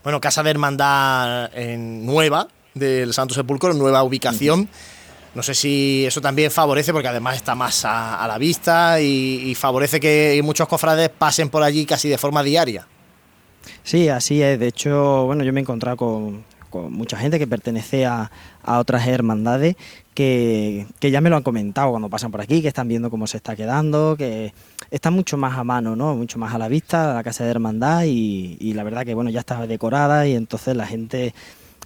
Bueno, 0.04 0.20
Casa 0.20 0.42
de 0.42 0.50
Hermandad 0.50 1.52
en 1.56 2.04
nueva 2.06 2.48
del 2.74 3.14
Santo 3.14 3.34
Sepulcro, 3.36 3.74
nueva 3.74 4.02
ubicación. 4.04 4.70
No 5.38 5.44
sé 5.44 5.54
si 5.54 6.04
eso 6.04 6.20
también 6.20 6.50
favorece, 6.50 6.92
porque 6.92 7.10
además 7.10 7.36
está 7.36 7.54
más 7.54 7.86
a, 7.86 8.26
la 8.28 8.40
vista 8.40 9.00
y, 9.00 9.54
favorece 9.54 10.00
que 10.00 10.42
muchos 10.44 10.68
cofrades 10.68 11.10
pasen 11.10 11.50
por 11.50 11.62
allí 11.62 11.86
casi 11.86 12.10
de 12.10 12.18
forma 12.18 12.42
diaria. 12.42 12.88
Sí, 13.84 14.10
así 14.10 14.42
es. 14.42 14.60
De 14.60 14.66
hecho, 14.66 15.26
bueno, 15.28 15.44
yo 15.44 15.54
me 15.54 15.60
he 15.60 15.62
encontrado 15.62 15.96
con, 15.96 16.44
mucha 16.90 17.18
gente 17.18 17.38
que 17.38 17.46
pertenece 17.46 18.08
a, 18.08 18.32
otras 18.66 19.06
hermandades 19.06 19.76
que, 20.16 20.88
ya 21.00 21.22
me 21.22 21.30
lo 21.30 21.36
han 21.36 21.44
comentado 21.44 21.92
cuando 21.92 22.10
pasan 22.10 22.32
por 22.32 22.42
aquí, 22.42 22.64
que 22.64 22.70
están 22.70 22.88
viendo 22.88 23.12
cómo 23.12 23.28
se 23.28 23.38
está 23.38 23.56
quedando, 23.56 24.16
que 24.18 24.56
está 24.90 25.12
mucho 25.12 25.38
más 25.38 25.56
a 25.56 25.64
mano, 25.64 25.96
¿no? 25.96 26.16
Mucho 26.16 26.40
más 26.40 26.56
a 26.56 26.58
la 26.58 26.68
vista 26.68 27.14
la 27.14 27.24
casa 27.24 27.44
de 27.44 27.52
hermandad 27.52 28.06
y, 28.08 28.74
la 28.74 28.84
verdad 28.84 29.06
que, 29.06 29.14
bueno, 29.14 29.30
ya 29.30 29.42
está 29.42 29.68
decorada 29.68 30.26
y 30.26 30.34
entonces 30.34 30.76
la 30.76 30.88
gente 30.88 31.36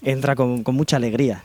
entra 0.04 0.38
con 0.38 0.64
mucha 0.68 0.95
alegría. 0.95 1.43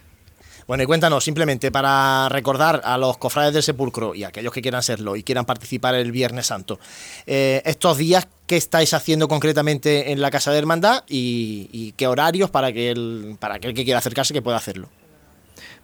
Bueno, 0.66 0.82
y 0.82 0.86
cuéntanos, 0.86 1.22
simplemente 1.22 1.70
para 1.70 2.28
recordar 2.28 2.80
a 2.84 2.98
los 2.98 3.18
cofrades 3.18 3.54
del 3.54 3.62
sepulcro 3.62 4.16
y 4.16 4.24
a 4.24 4.28
aquellos 4.28 4.52
que 4.52 4.60
quieran 4.60 4.82
serlo 4.82 5.14
y 5.14 5.22
quieran 5.22 5.44
participar 5.44 5.94
el 5.94 6.10
Viernes 6.10 6.46
Santo, 6.46 6.80
eh, 7.24 7.62
estos 7.64 7.98
días, 7.98 8.26
¿qué 8.48 8.56
estáis 8.56 8.92
haciendo 8.92 9.28
concretamente 9.28 10.10
en 10.10 10.20
la 10.20 10.28
Casa 10.32 10.50
de 10.50 10.58
Hermandad 10.58 11.04
y, 11.08 11.92
qué 11.96 12.08
horarios 12.08 12.50
para 12.50 12.72
que 12.72 12.90
el, 12.90 13.36
aquel 13.40 13.74
que 13.74 13.84
quiera 13.84 14.00
acercarse 14.00 14.34
que 14.34 14.42
pueda 14.42 14.56
hacerlo? 14.56 14.88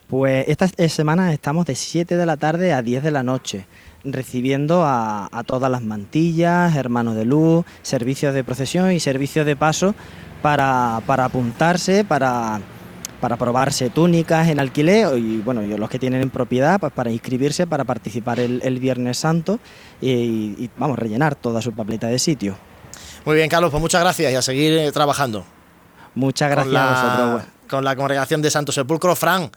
Pues 0.08 0.46
esta 0.48 0.68
eh, 0.76 0.88
semana 0.88 1.32
estamos 1.32 1.64
de 1.66 1.76
7 1.76 2.16
de 2.16 2.26
la 2.26 2.36
tarde 2.36 2.72
a 2.72 2.82
10 2.82 3.04
de 3.04 3.10
la 3.12 3.22
noche, 3.22 3.66
recibiendo 4.02 4.82
a, 4.82 5.28
a 5.30 5.44
todas 5.44 5.70
las 5.70 5.82
mantillas, 5.82 6.74
hermanos 6.74 7.14
de 7.14 7.24
luz, 7.24 7.64
servicios 7.82 8.34
de 8.34 8.42
procesión 8.42 8.90
y 8.90 8.98
servicios 8.98 9.46
de 9.46 9.54
paso 9.54 9.94
para, 10.42 11.00
para 11.06 11.26
apuntarse, 11.26 12.04
para, 12.04 12.60
para 13.22 13.36
probarse 13.36 13.88
túnicas 13.88 14.48
en 14.48 14.58
alquiler 14.58 15.16
y 15.16 15.38
bueno, 15.38 15.62
y 15.62 15.68
los 15.78 15.88
que 15.88 16.00
tienen 16.00 16.22
en 16.22 16.30
propiedad, 16.30 16.80
pues 16.80 16.92
para 16.92 17.08
inscribirse 17.12 17.68
para 17.68 17.84
participar 17.84 18.40
el, 18.40 18.60
el 18.64 18.80
Viernes 18.80 19.16
Santo 19.16 19.60
y, 20.00 20.10
y, 20.58 20.70
vamos, 20.76 20.98
rellenar 20.98 21.36
toda 21.36 21.62
su 21.62 21.72
papeleta 21.72 22.08
de 22.08 22.18
sitio. 22.18 22.56
Muy 23.24 23.36
bien, 23.36 23.48
Carlos, 23.48 23.70
pues 23.70 23.80
muchas 23.80 24.00
gracias 24.00 24.32
y 24.32 24.34
a 24.34 24.42
seguir 24.42 24.76
eh, 24.76 24.90
trabajando. 24.90 25.44
Muchas 26.16 26.50
gracias 26.50 26.66
con 26.66 26.74
la, 26.74 26.90
a 26.90 27.34
vosotros. 27.34 27.52
Con 27.70 27.84
la 27.84 27.94
congregación 27.94 28.42
de 28.42 28.50
Santo 28.50 28.72
Sepulcro, 28.72 29.14
Fran. 29.14 29.52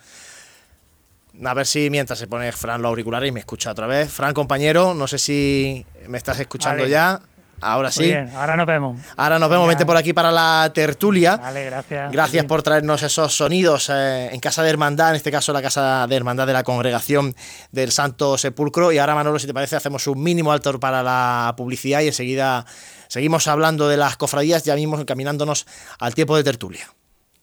A 1.43 1.53
ver 1.55 1.65
si 1.65 1.89
mientras 1.89 2.19
se 2.19 2.27
pone 2.27 2.51
Fran 2.51 2.83
los 2.83 2.89
auriculares 2.89 3.29
y 3.29 3.31
me 3.31 3.39
escucha 3.39 3.71
otra 3.71 3.87
vez. 3.87 4.11
Fran, 4.11 4.35
compañero, 4.35 4.93
no 4.93 5.07
sé 5.07 5.17
si 5.17 5.83
me 6.07 6.19
estás 6.19 6.39
escuchando 6.39 6.83
Vale. 6.83 6.91
ya. 6.91 7.19
Ahora 7.61 7.91
sí. 7.91 8.01
Muy 8.01 8.09
bien, 8.09 8.31
ahora 8.35 8.55
nos 8.55 8.65
vemos. 8.65 8.99
Ahora 9.15 9.39
nos 9.39 9.49
vemos, 9.49 9.63
Venga. 9.65 9.77
vente 9.77 9.85
por 9.85 9.97
aquí 9.97 10.13
para 10.13 10.31
la 10.31 10.71
tertulia. 10.73 11.37
Vale, 11.37 11.65
gracias. 11.65 12.11
Gracias 12.11 12.45
por 12.45 12.61
traernos 12.63 13.01
esos 13.01 13.35
sonidos 13.35 13.89
eh, 13.91 14.29
en 14.31 14.39
Casa 14.39 14.61
de 14.61 14.69
Hermandad, 14.69 15.11
en 15.11 15.15
este 15.15 15.31
caso 15.31 15.53
la 15.53 15.61
Casa 15.61 16.05
de 16.07 16.15
Hermandad 16.15 16.47
de 16.47 16.53
la 16.53 16.63
Congregación 16.63 17.35
del 17.71 17.91
Santo 17.91 18.37
Sepulcro. 18.37 18.91
Y 18.91 18.97
ahora, 18.97 19.15
Manolo, 19.15 19.39
si 19.39 19.47
te 19.47 19.53
parece, 19.53 19.75
hacemos 19.75 20.05
un 20.07 20.21
mínimo 20.21 20.51
alto 20.51 20.79
para 20.79 21.01
la 21.01 21.53
publicidad 21.57 22.01
y 22.01 22.07
enseguida 22.07 22.65
seguimos 23.07 23.47
hablando 23.47 23.87
de 23.87 23.97
las 23.97 24.17
cofradías, 24.17 24.63
ya 24.63 24.75
mismo 24.75 24.99
encaminándonos 24.99 25.65
al 25.99 26.13
tiempo 26.13 26.35
de 26.35 26.43
tertulia. 26.43 26.87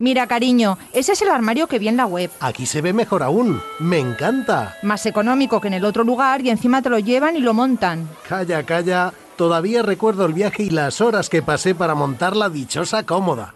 Mira, 0.00 0.26
cariño, 0.26 0.78
ese 0.94 1.12
es 1.12 1.20
el 1.20 1.28
armario 1.28 1.66
que 1.66 1.78
vi 1.78 1.88
en 1.88 1.98
la 1.98 2.06
web. 2.06 2.30
Aquí 2.40 2.64
se 2.64 2.80
ve 2.80 2.94
mejor 2.94 3.22
aún. 3.22 3.60
Me 3.78 3.98
encanta. 3.98 4.78
Más 4.82 5.04
económico 5.04 5.60
que 5.60 5.68
en 5.68 5.74
el 5.74 5.84
otro 5.84 6.04
lugar 6.04 6.40
y 6.40 6.48
encima 6.48 6.80
te 6.80 6.88
lo 6.88 6.98
llevan 6.98 7.36
y 7.36 7.40
lo 7.40 7.52
montan. 7.52 8.08
Calla, 8.26 8.62
calla. 8.62 9.12
Todavía 9.36 9.82
recuerdo 9.82 10.24
el 10.24 10.32
viaje 10.32 10.62
y 10.62 10.70
las 10.70 11.02
horas 11.02 11.28
que 11.28 11.42
pasé 11.42 11.74
para 11.74 11.94
montar 11.94 12.34
la 12.34 12.48
dichosa 12.48 13.04
cómoda. 13.04 13.52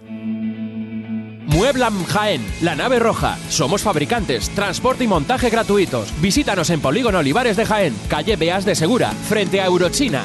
Mueblam 1.47 2.05
Jaén, 2.05 2.45
la 2.61 2.75
nave 2.75 2.99
roja. 2.99 3.39
Somos 3.49 3.83
fabricantes, 3.83 4.51
transporte 4.51 5.05
y 5.05 5.09
montaje 5.09 5.49
gratuitos. 5.49 6.13
Visítanos 6.21 6.69
en 6.69 6.81
Polígono 6.81 7.21
Olivares 7.21 7.57
de 7.57 7.65
Jaén, 7.65 7.97
calle 8.09 8.37
Beas 8.37 8.67
de 8.67 8.75
Segura, 8.75 9.13
frente 9.13 9.63
a 9.63 9.67
Eurochina. 9.67 10.25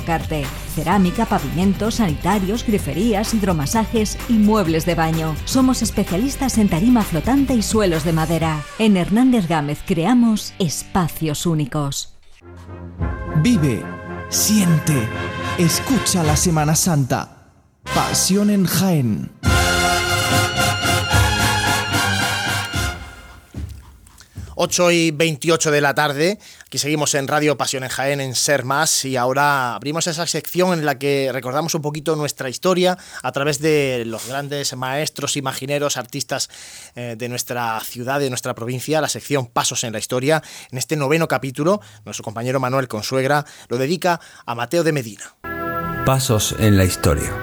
Cerámica, 0.75 1.25
pavimentos, 1.25 1.95
sanitarios, 1.95 2.65
griferías, 2.65 3.33
hidromasajes 3.33 4.17
y 4.29 4.33
muebles 4.33 4.85
de 4.85 4.95
baño. 4.95 5.35
Somos 5.45 5.81
especialistas 5.81 6.57
en 6.57 6.69
tarima 6.69 7.03
flotante 7.03 7.53
y 7.53 7.61
suelos 7.61 8.03
de 8.03 8.13
madera. 8.13 8.63
En 8.79 8.97
Hernández 8.97 9.47
Gámez 9.47 9.79
creamos 9.85 10.53
espacios 10.59 11.45
únicos. 11.45 12.15
Vive, 13.37 13.83
siente, 14.29 15.07
escucha 15.57 16.23
la 16.23 16.35
Semana 16.35 16.75
Santa. 16.75 17.51
Pasión 17.93 18.49
en 18.49 18.65
Jaén. 18.65 19.31
8 24.63 24.91
y 24.91 25.09
28 25.09 25.71
de 25.71 25.81
la 25.81 25.95
tarde. 25.95 26.37
Aquí 26.67 26.77
seguimos 26.77 27.15
en 27.15 27.27
Radio 27.27 27.57
Pasión 27.57 27.83
en 27.83 27.89
Jaén, 27.89 28.21
en 28.21 28.35
Ser 28.35 28.63
Más, 28.63 29.05
y 29.05 29.17
ahora 29.17 29.73
abrimos 29.73 30.05
esa 30.05 30.27
sección 30.27 30.77
en 30.77 30.85
la 30.85 30.99
que 30.99 31.31
recordamos 31.33 31.73
un 31.73 31.81
poquito 31.81 32.15
nuestra 32.15 32.47
historia 32.47 32.95
a 33.23 33.31
través 33.31 33.57
de 33.59 34.03
los 34.05 34.27
grandes 34.27 34.75
maestros, 34.75 35.35
imagineros, 35.35 35.97
artistas 35.97 36.47
eh, 36.93 37.15
de 37.17 37.27
nuestra 37.27 37.79
ciudad, 37.79 38.19
de 38.19 38.29
nuestra 38.29 38.53
provincia, 38.53 39.01
la 39.01 39.09
sección 39.09 39.47
Pasos 39.47 39.83
en 39.83 39.93
la 39.93 39.99
Historia. 39.99 40.43
En 40.71 40.77
este 40.77 40.95
noveno 40.95 41.27
capítulo, 41.27 41.81
nuestro 42.05 42.23
compañero 42.23 42.59
Manuel 42.59 42.87
Consuegra 42.87 43.43
lo 43.67 43.79
dedica 43.79 44.21
a 44.45 44.53
Mateo 44.53 44.83
de 44.83 44.91
Medina. 44.91 45.37
Pasos 46.05 46.55
en 46.59 46.77
la 46.77 46.85
Historia. 46.85 47.33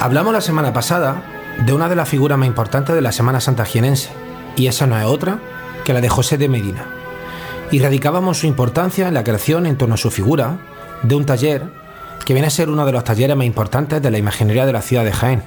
Hablamos 0.00 0.32
la 0.32 0.40
semana 0.40 0.72
pasada 0.72 1.29
de 1.64 1.72
una 1.74 1.88
de 1.88 1.96
las 1.96 2.08
figuras 2.08 2.38
más 2.38 2.48
importantes 2.48 2.94
de 2.94 3.02
la 3.02 3.12
Semana 3.12 3.40
Santa 3.40 3.64
jienense, 3.64 4.08
y 4.56 4.66
esa 4.66 4.86
no 4.86 4.98
es 4.98 5.04
otra 5.04 5.38
que 5.84 5.92
la 5.92 6.00
de 6.00 6.08
José 6.08 6.38
de 6.38 6.48
Medina. 6.48 6.86
Y 7.70 7.78
radicábamos 7.80 8.38
su 8.38 8.46
importancia 8.46 9.08
en 9.08 9.14
la 9.14 9.24
creación 9.24 9.66
en 9.66 9.76
torno 9.76 9.94
a 9.94 9.98
su 9.98 10.10
figura 10.10 10.58
de 11.02 11.14
un 11.14 11.26
taller 11.26 11.64
que 12.24 12.32
viene 12.32 12.48
a 12.48 12.50
ser 12.50 12.70
uno 12.70 12.86
de 12.86 12.92
los 12.92 13.04
talleres 13.04 13.36
más 13.36 13.46
importantes 13.46 14.00
de 14.02 14.10
la 14.10 14.18
imaginería 14.18 14.66
de 14.66 14.72
la 14.72 14.82
ciudad 14.82 15.04
de 15.04 15.12
Jaén, 15.12 15.42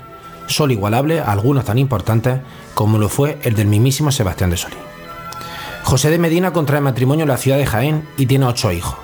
solo 0.48 0.74
igualable 0.74 1.20
a 1.20 1.32
algunos 1.32 1.66
tan 1.66 1.78
importantes 1.78 2.40
como 2.76 2.98
lo 2.98 3.10
fue 3.10 3.40
el 3.44 3.56
del 3.56 3.68
mismísimo 3.68 4.12
Sebastián 4.12 4.52
de 4.52 4.58
Solís. 4.58 4.78
José 5.84 6.10
de 6.10 6.20
Medina 6.20 6.54
contrae 6.54 6.80
matrimonio 6.80 7.24
en 7.24 7.30
la 7.30 7.38
ciudad 7.38 7.58
de 7.58 7.66
Jaén 7.66 8.08
y 8.18 8.28
tiene 8.28 8.46
ocho 8.46 8.72
hijos, 8.72 8.96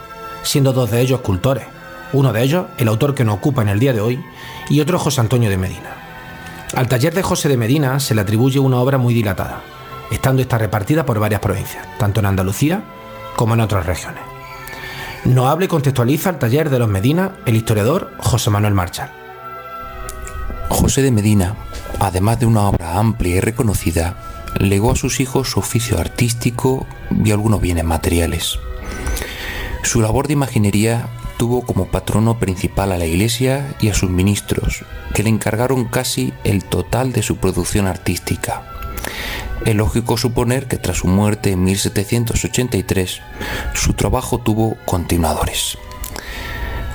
siendo 0.43 0.73
dos 0.73 0.91
de 0.91 1.01
ellos 1.01 1.19
escultores, 1.19 1.65
uno 2.13 2.31
de 2.33 2.43
ellos 2.43 2.67
el 2.77 2.87
autor 2.87 3.15
que 3.15 3.25
nos 3.25 3.35
ocupa 3.35 3.61
en 3.63 3.69
el 3.69 3.79
día 3.79 3.93
de 3.93 4.01
hoy 4.01 4.23
y 4.69 4.79
otro 4.79 4.99
José 4.99 5.21
Antonio 5.21 5.49
de 5.49 5.57
Medina. 5.57 5.98
Al 6.75 6.87
taller 6.87 7.13
de 7.13 7.23
José 7.23 7.49
de 7.49 7.57
Medina 7.57 7.99
se 7.99 8.13
le 8.13 8.21
atribuye 8.21 8.59
una 8.59 8.77
obra 8.77 8.97
muy 8.97 9.13
dilatada, 9.13 9.61
estando 10.11 10.41
esta 10.41 10.57
repartida 10.57 11.05
por 11.05 11.19
varias 11.19 11.41
provincias, 11.41 11.87
tanto 11.97 12.19
en 12.19 12.27
Andalucía 12.27 12.83
como 13.35 13.55
en 13.55 13.61
otras 13.61 13.85
regiones. 13.85 14.21
Nos 15.25 15.47
habla 15.47 15.65
y 15.65 15.67
contextualiza 15.67 16.29
el 16.29 16.37
taller 16.37 16.69
de 16.69 16.79
los 16.79 16.87
Medina 16.87 17.31
el 17.45 17.55
historiador 17.55 18.11
José 18.19 18.49
Manuel 18.51 18.73
Marchal. 18.73 19.11
José 20.69 21.01
de 21.01 21.11
Medina, 21.11 21.55
además 21.99 22.39
de 22.39 22.45
una 22.45 22.69
obra 22.69 22.97
amplia 22.97 23.37
y 23.37 23.39
reconocida, 23.39 24.15
legó 24.59 24.91
a 24.91 24.95
sus 24.95 25.19
hijos 25.19 25.49
su 25.49 25.59
oficio 25.59 25.99
artístico 25.99 26.85
y 27.23 27.31
algunos 27.31 27.61
bienes 27.61 27.83
materiales. 27.83 28.59
Su 29.83 30.01
labor 30.01 30.27
de 30.27 30.33
imaginería 30.33 31.07
tuvo 31.39 31.61
como 31.61 31.85
patrono 31.85 32.37
principal 32.37 32.91
a 32.91 32.97
la 32.97 33.05
Iglesia 33.05 33.73
y 33.79 33.87
a 33.87 33.93
sus 33.93 34.09
ministros, 34.09 34.83
que 35.13 35.23
le 35.23 35.29
encargaron 35.29 35.85
casi 35.85 36.33
el 36.43 36.65
total 36.65 37.13
de 37.13 37.23
su 37.23 37.37
producción 37.37 37.87
artística. 37.87 38.63
Es 39.65 39.73
lógico 39.73 40.17
suponer 40.17 40.67
que 40.67 40.75
tras 40.75 40.97
su 40.97 41.07
muerte 41.07 41.53
en 41.53 41.63
1783, 41.63 43.21
su 43.73 43.93
trabajo 43.93 44.39
tuvo 44.39 44.75
continuadores. 44.83 45.77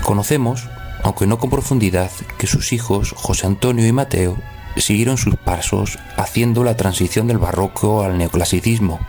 Conocemos, 0.03 0.69
aunque 1.03 1.27
no 1.27 1.39
con 1.39 1.49
profundidad, 1.49 2.11
que 2.37 2.47
sus 2.47 2.75
hijos, 2.75 3.15
José 3.17 3.47
Antonio 3.47 3.87
y 3.87 3.93
Mateo, 3.93 4.37
siguieron 4.77 5.17
sus 5.17 5.37
pasos 5.37 5.99
haciendo 6.19 6.65
la 6.65 6.77
transición 6.77 7.29
del 7.29 7.39
barroco 7.39 8.05
al 8.05 8.19
neoclasicismo. 8.19 9.01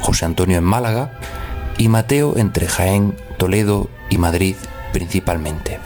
José 0.00 0.24
Antonio 0.24 0.56
en 0.56 0.64
Málaga 0.64 1.18
y 1.76 1.88
Mateo 1.88 2.38
entre 2.38 2.66
Jaén, 2.66 3.14
Toledo 3.36 3.90
y 4.08 4.16
Madrid 4.16 4.56
principalmente. 4.92 5.78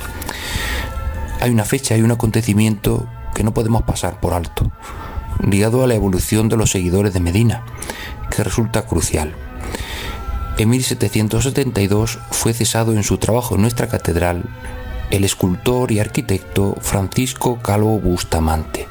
Hay 1.41 1.51
una 1.51 1.65
fecha 1.65 1.97
y 1.97 2.03
un 2.03 2.11
acontecimiento 2.11 3.09
que 3.35 3.45
no 3.45 3.53
podemos 3.53 3.83
pasar 3.83 4.21
por 4.21 4.33
alto, 4.33 4.71
ligado 5.47 5.85
a 5.85 5.87
la 5.87 5.95
evolución 5.95 6.49
de 6.49 6.57
los 6.57 6.71
seguidores 6.71 7.13
de 7.13 7.21
Medina, 7.21 7.65
que 8.31 8.45
resulta 8.45 8.87
crucial. 8.87 9.35
En 10.57 10.71
1772 10.71 12.19
fue 12.31 12.53
cesado 12.53 12.93
en 12.93 13.03
su 13.03 13.19
trabajo 13.19 13.57
en 13.57 13.63
nuestra 13.63 13.89
catedral 13.89 14.45
el 15.11 15.25
escultor 15.25 15.93
y 15.93 16.01
arquitecto 16.01 16.77
Francisco 16.81 17.59
Calvo 17.61 17.99
Bustamante, 17.99 18.89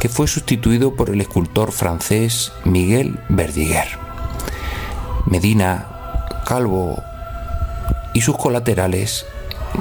que 0.00 0.08
fue 0.08 0.26
sustituido 0.26 0.94
por 0.94 1.10
el 1.10 1.20
escultor 1.20 1.72
francés 1.72 2.52
Miguel 2.64 3.20
Verdiguer. 3.28 3.88
Medina, 5.26 5.86
Calvo 6.46 7.02
y 8.14 8.20
sus 8.20 8.36
colaterales 8.36 9.26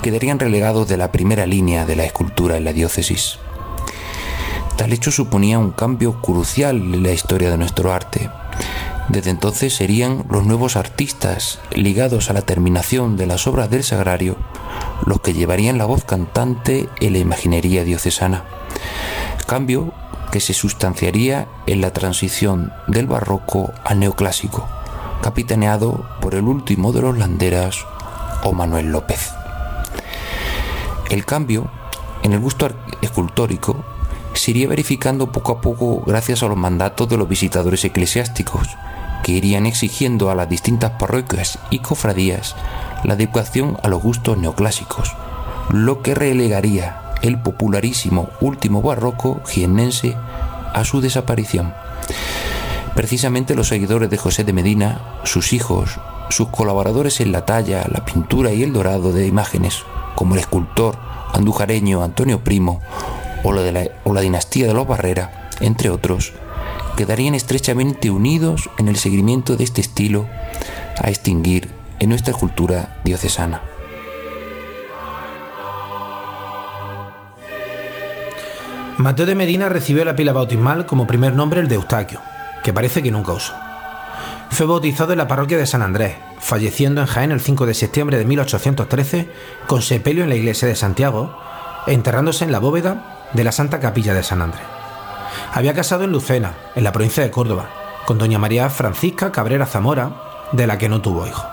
quedarían 0.01 0.39
relegados 0.39 0.87
de 0.87 0.97
la 0.97 1.11
primera 1.11 1.45
línea 1.45 1.85
de 1.85 1.95
la 1.95 2.05
escultura 2.05 2.57
en 2.57 2.65
la 2.65 2.73
diócesis. 2.73 3.39
Tal 4.77 4.93
hecho 4.93 5.11
suponía 5.11 5.59
un 5.59 5.71
cambio 5.71 6.21
crucial 6.21 6.77
en 6.77 7.03
la 7.03 7.11
historia 7.11 7.49
de 7.51 7.57
nuestro 7.57 7.91
arte. 7.91 8.29
Desde 9.09 9.31
entonces 9.31 9.73
serían 9.73 10.25
los 10.29 10.45
nuevos 10.45 10.75
artistas 10.75 11.59
ligados 11.73 12.29
a 12.29 12.33
la 12.33 12.43
terminación 12.43 13.17
de 13.17 13.25
las 13.25 13.47
obras 13.47 13.69
del 13.69 13.83
sagrario 13.83 14.37
los 15.05 15.21
que 15.21 15.33
llevarían 15.33 15.77
la 15.77 15.85
voz 15.85 16.03
cantante 16.03 16.87
en 16.99 17.13
la 17.13 17.19
imaginería 17.19 17.83
diocesana. 17.83 18.43
Cambio 19.47 19.93
que 20.31 20.39
se 20.39 20.53
sustanciaría 20.53 21.47
en 21.65 21.81
la 21.81 21.91
transición 21.91 22.71
del 22.87 23.07
barroco 23.07 23.73
al 23.83 23.99
neoclásico, 23.99 24.67
capitaneado 25.21 26.05
por 26.21 26.35
el 26.35 26.43
último 26.43 26.93
de 26.93 27.01
los 27.01 27.17
landeras 27.17 27.85
o 28.43 28.53
Manuel 28.53 28.91
López. 28.91 29.31
El 31.09 31.25
cambio 31.25 31.69
en 32.23 32.33
el 32.33 32.39
gusto 32.39 32.69
escultórico 33.01 33.83
se 34.33 34.51
iría 34.51 34.67
verificando 34.67 35.31
poco 35.31 35.53
a 35.53 35.61
poco 35.61 36.03
gracias 36.05 36.43
a 36.43 36.47
los 36.47 36.57
mandatos 36.57 37.09
de 37.09 37.17
los 37.17 37.27
visitadores 37.27 37.83
eclesiásticos, 37.83 38.67
que 39.23 39.33
irían 39.33 39.65
exigiendo 39.65 40.29
a 40.29 40.35
las 40.35 40.47
distintas 40.47 40.91
parroquias 40.91 41.59
y 41.69 41.79
cofradías 41.79 42.55
la 43.03 43.13
adecuación 43.13 43.77
a 43.83 43.87
los 43.87 44.01
gustos 44.01 44.37
neoclásicos, 44.37 45.15
lo 45.71 46.01
que 46.01 46.15
relegaría 46.15 47.01
el 47.21 47.41
popularísimo 47.41 48.29
último 48.39 48.81
barroco 48.81 49.41
jiennense 49.45 50.15
a 50.73 50.83
su 50.83 51.01
desaparición. 51.01 51.73
Precisamente 52.95 53.55
los 53.55 53.67
seguidores 53.67 54.09
de 54.09 54.17
José 54.17 54.43
de 54.43 54.53
Medina, 54.53 55.01
sus 55.23 55.53
hijos, 55.53 55.99
sus 56.29 56.49
colaboradores 56.49 57.19
en 57.21 57.31
la 57.31 57.45
talla, 57.45 57.85
la 57.91 58.05
pintura 58.05 58.51
y 58.51 58.63
el 58.63 58.73
dorado 58.73 59.11
de 59.11 59.27
imágenes, 59.27 59.83
como 60.15 60.35
el 60.35 60.39
escultor 60.39 60.97
andujareño 61.33 62.03
Antonio 62.03 62.43
Primo 62.43 62.81
o 63.43 63.53
la, 63.53 64.21
dinastía 64.21 64.67
de 64.67 64.73
los 64.73 64.87
Barrera, 64.87 65.49
entre 65.61 65.89
otros, 65.89 66.33
quedarían 66.97 67.35
estrechamente 67.35 68.09
unidos 68.09 68.69
en 68.77 68.87
el 68.87 68.97
seguimiento 68.97 69.55
de 69.55 69.63
este 69.63 69.81
estilo 69.81 70.27
a 71.01 71.09
extinguir 71.09 71.69
en 71.99 72.09
nuestra 72.09 72.33
cultura 72.33 72.99
diocesana. 73.03 73.61
Mateo 78.97 79.25
de 79.25 79.35
Medina 79.35 79.69
recibió 79.69 80.03
la 80.03 80.15
pila 80.15 80.33
bautismal 80.33 80.85
como 80.85 81.07
primer 81.07 81.33
nombre 81.33 81.61
el 81.61 81.69
de 81.69 81.75
Eustaquio, 81.75 82.19
que 82.63 82.73
parece 82.73 83.01
que 83.01 83.11
nunca 83.11 83.31
usó. 83.31 83.53
Fue 84.49 84.65
bautizado 84.65 85.13
en 85.13 85.19
la 85.19 85.27
parroquia 85.27 85.57
de 85.57 85.65
San 85.65 85.81
Andrés, 85.81 86.15
falleciendo 86.39 87.01
en 87.01 87.07
Jaén 87.07 87.31
el 87.31 87.39
5 87.39 87.65
de 87.65 87.73
septiembre 87.73 88.17
de 88.17 88.25
1813 88.25 89.29
con 89.67 89.81
sepelio 89.81 90.23
en 90.23 90.29
la 90.29 90.35
iglesia 90.35 90.67
de 90.67 90.75
Santiago, 90.75 91.37
enterrándose 91.87 92.43
en 92.43 92.51
la 92.51 92.59
bóveda 92.59 93.29
de 93.33 93.43
la 93.43 93.51
Santa 93.51 93.79
Capilla 93.79 94.13
de 94.13 94.23
San 94.23 94.41
Andrés. 94.41 94.63
Había 95.53 95.73
casado 95.73 96.03
en 96.03 96.11
Lucena, 96.11 96.55
en 96.75 96.83
la 96.83 96.91
provincia 96.91 97.23
de 97.23 97.31
Córdoba, 97.31 97.69
con 98.05 98.17
doña 98.17 98.39
María 98.39 98.69
Francisca 98.69 99.31
Cabrera 99.31 99.65
Zamora, 99.65 100.11
de 100.51 100.67
la 100.67 100.77
que 100.77 100.89
no 100.89 101.01
tuvo 101.01 101.27
hijo. 101.27 101.47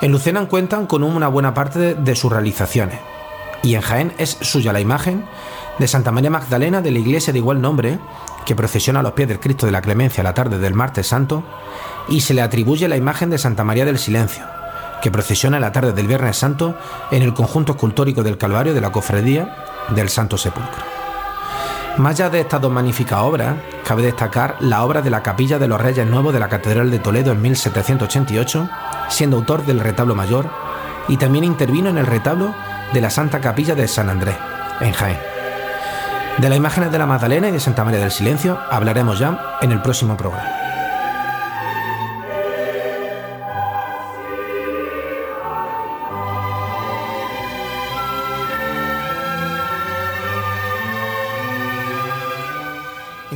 En 0.00 0.12
Lucena 0.12 0.46
cuentan 0.46 0.86
con 0.86 1.02
una 1.02 1.28
buena 1.28 1.52
parte 1.52 1.78
de, 1.78 1.94
de 1.94 2.16
sus 2.16 2.32
realizaciones, 2.32 3.00
y 3.62 3.74
en 3.74 3.82
Jaén 3.82 4.12
es 4.18 4.38
suya 4.40 4.72
la 4.72 4.80
imagen 4.80 5.24
de 5.78 5.88
Santa 5.88 6.12
María 6.12 6.30
Magdalena 6.30 6.80
de 6.80 6.90
la 6.90 6.98
iglesia 7.00 7.32
de 7.32 7.40
igual 7.40 7.60
nombre, 7.60 7.98
que 8.44 8.54
procesiona 8.54 9.00
a 9.00 9.02
los 9.02 9.12
pies 9.12 9.28
del 9.28 9.40
Cristo 9.40 9.66
de 9.66 9.72
la 9.72 9.82
Clemencia 9.82 10.22
la 10.22 10.34
tarde 10.34 10.58
del 10.58 10.74
martes 10.74 11.06
santo, 11.06 11.42
y 12.08 12.20
se 12.20 12.34
le 12.34 12.42
atribuye 12.42 12.88
la 12.88 12.96
imagen 12.96 13.30
de 13.30 13.38
Santa 13.38 13.64
María 13.64 13.84
del 13.84 13.98
Silencio, 13.98 14.44
que 15.02 15.10
procesiona 15.10 15.60
la 15.60 15.72
tarde 15.72 15.92
del 15.92 16.06
Viernes 16.06 16.36
Santo 16.36 16.76
en 17.10 17.22
el 17.22 17.34
conjunto 17.34 17.72
escultórico 17.72 18.22
del 18.22 18.38
Calvario 18.38 18.74
de 18.74 18.80
la 18.80 18.92
Cofradía 18.92 19.56
del 19.94 20.08
Santo 20.08 20.36
Sepulcro. 20.38 20.94
Más 21.96 22.14
allá 22.14 22.28
de 22.28 22.40
estas 22.40 22.60
dos 22.60 22.72
magníficas 22.72 23.20
obras, 23.20 23.54
cabe 23.86 24.02
destacar 24.02 24.56
la 24.60 24.84
obra 24.84 25.00
de 25.00 25.10
la 25.10 25.22
Capilla 25.22 25.60
de 25.60 25.68
los 25.68 25.80
Reyes 25.80 26.06
Nuevos 26.06 26.32
de 26.32 26.40
la 26.40 26.48
Catedral 26.48 26.90
de 26.90 26.98
Toledo 26.98 27.30
en 27.30 27.40
1788, 27.40 28.68
siendo 29.08 29.36
autor 29.36 29.64
del 29.64 29.78
retablo 29.78 30.16
mayor, 30.16 30.50
y 31.06 31.18
también 31.18 31.44
intervino 31.44 31.90
en 31.90 31.98
el 31.98 32.06
retablo 32.06 32.52
de 32.92 33.00
la 33.00 33.10
Santa 33.10 33.40
Capilla 33.40 33.76
de 33.76 33.86
San 33.86 34.10
Andrés, 34.10 34.36
en 34.80 34.92
Jaén. 34.92 35.18
De 36.38 36.48
las 36.48 36.58
imágenes 36.58 36.90
de 36.90 36.98
la 36.98 37.06
Magdalena 37.06 37.48
y 37.48 37.52
de 37.52 37.60
Santa 37.60 37.84
María 37.84 38.00
del 38.00 38.10
Silencio 38.10 38.58
hablaremos 38.70 39.20
ya 39.20 39.58
en 39.60 39.70
el 39.70 39.80
próximo 39.80 40.16
programa. 40.16 40.63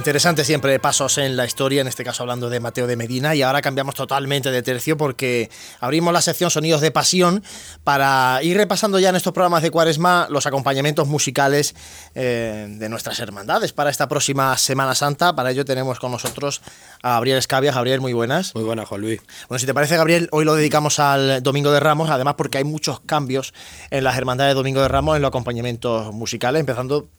Interesante 0.09 0.47
siempre 0.47 0.81
pasos 0.81 1.19
en 1.19 1.37
la 1.37 1.45
historia, 1.45 1.83
en 1.83 1.87
este 1.87 2.03
caso 2.03 2.23
hablando 2.23 2.49
de 2.49 2.61
Mateo 2.61 2.87
de 2.87 2.97
Medina, 2.97 3.35
y 3.35 3.43
ahora 3.43 3.61
cambiamos 3.61 3.95
totalmente 3.95 4.51
de 4.51 4.63
tercio 4.63 4.97
porque 4.97 5.51
abrimos 5.81 6.15
la 6.15 6.23
sección 6.23 6.51
Sonidos 6.51 6.81
de 6.81 6.91
Pasión 6.91 7.45
para 7.85 8.41
ir 8.43 8.57
repasando 8.57 8.99
ya 8.99 9.11
en 9.11 9.17
estos 9.17 9.35
programas 9.35 9.63
de 9.63 9.71
Cuaresma 9.71 10.27
los 10.31 10.47
acompañamientos 10.47 11.09
musicales 11.09 11.75
eh, 12.15 12.69
de 12.71 12.89
nuestras 12.89 13.21
hermandades 13.21 13.75
para 13.75 13.91
esta 13.91 14.09
próxima 14.09 14.57
Semana 14.57 14.95
Santa. 14.95 15.37
Para 15.37 15.51
ello 15.51 15.67
tenemos 15.67 15.99
con 15.99 16.11
nosotros 16.11 16.63
a 17.03 17.11
Gabriel 17.11 17.37
Escavia. 17.37 17.73
Gabriel, 17.73 18.01
muy 18.01 18.15
buenas. 18.15 18.55
Muy 18.55 18.65
buenas, 18.65 18.89
Juan 18.89 19.03
Luis. 19.03 19.21
Bueno, 19.51 19.59
si 19.59 19.67
te 19.67 19.75
parece, 19.75 19.99
Gabriel, 19.99 20.31
hoy 20.33 20.47
lo 20.47 20.55
dedicamos 20.55 21.01
al 21.01 21.43
Domingo 21.43 21.71
de 21.71 21.81
Ramos, 21.81 22.09
además 22.09 22.33
porque 22.39 22.57
hay 22.57 22.65
muchos 22.65 23.01
cambios 23.01 23.53
en 23.91 24.05
las 24.05 24.17
hermandades 24.17 24.53
de 24.53 24.55
Domingo 24.55 24.81
de 24.81 24.89
Ramos 24.89 25.17
en 25.17 25.21
los 25.21 25.29
acompañamientos 25.29 26.15
musicales, 26.15 26.61
empezando 26.61 27.11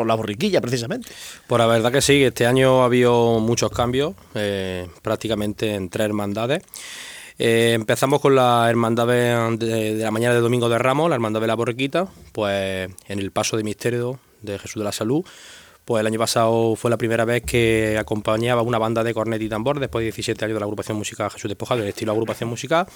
por 0.00 0.06
la 0.06 0.14
borriquilla, 0.14 0.62
precisamente. 0.62 1.10
Pues 1.46 1.58
la 1.58 1.66
verdad 1.66 1.92
que 1.92 2.00
sí, 2.00 2.24
este 2.24 2.46
año 2.46 2.80
ha 2.80 2.86
habido 2.86 3.38
muchos 3.38 3.70
cambios, 3.70 4.14
eh, 4.34 4.88
prácticamente 5.02 5.74
en 5.74 5.90
tres 5.90 6.06
hermandades. 6.06 6.62
Eh, 7.38 7.72
empezamos 7.74 8.18
con 8.22 8.34
la 8.34 8.66
hermandad 8.70 9.06
de, 9.06 9.96
la 9.98 10.10
mañana 10.10 10.34
de 10.34 10.40
Domingo 10.40 10.70
de 10.70 10.78
Ramos, 10.78 11.10
la 11.10 11.16
hermandad 11.16 11.42
de 11.42 11.46
la 11.48 11.54
borriquita, 11.54 12.08
pues 12.32 12.88
en 13.08 13.18
el 13.18 13.30
paso 13.30 13.58
de 13.58 13.62
misterio 13.62 14.18
de 14.40 14.58
Jesús 14.58 14.80
de 14.80 14.84
la 14.84 14.92
Salud. 14.92 15.22
Pues 15.84 16.00
el 16.00 16.06
año 16.06 16.18
pasado 16.18 16.76
fue 16.76 16.90
la 16.90 16.96
primera 16.96 17.26
vez 17.26 17.42
que 17.42 17.98
acompañaba 17.98 18.62
una 18.62 18.78
banda 18.78 19.04
de 19.04 19.12
cornet 19.12 19.42
y 19.42 19.50
tambor 19.50 19.80
después 19.80 20.00
de 20.00 20.04
17 20.12 20.46
años 20.46 20.54
de 20.54 20.60
la 20.60 20.64
agrupación 20.64 20.96
musical 20.96 21.30
Jesús 21.30 21.46
Despojado, 21.46 21.80
del 21.80 21.90
estilo 21.90 22.12
agrupación 22.12 22.48
musical. 22.48 22.86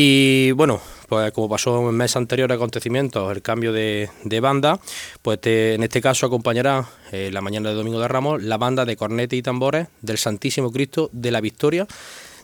Y 0.00 0.52
bueno, 0.52 0.80
pues 1.08 1.32
como 1.32 1.48
pasó 1.48 1.88
en 1.88 1.96
meses 1.96 2.14
anteriores 2.14 2.54
acontecimientos, 2.54 3.34
el 3.34 3.42
cambio 3.42 3.72
de, 3.72 4.08
banda, 4.40 4.78
pues 5.22 5.40
en 5.42 5.82
este 5.82 6.00
caso 6.00 6.24
acompañará 6.24 6.88
eh, 7.10 7.30
la 7.32 7.40
mañana 7.40 7.70
de 7.70 7.74
Domingo 7.74 7.98
de 7.98 8.06
Ramos 8.06 8.40
la 8.40 8.58
banda 8.58 8.84
de 8.84 8.96
cornetes 8.96 9.36
y 9.36 9.42
tambores 9.42 9.88
del 10.00 10.16
Santísimo 10.16 10.70
Cristo 10.70 11.10
de 11.12 11.32
la 11.32 11.40
Victoria 11.40 11.88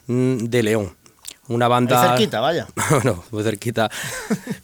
mm, 0.09 0.39
de 0.39 0.63
León 0.65 0.97
una 1.49 1.69
banda 1.69 2.01
muy 2.01 2.09
cerquita 2.09 2.41
vaya. 2.41 2.67
Bueno 2.91 3.25
muy 3.31 3.43
cerquita. 3.43 3.91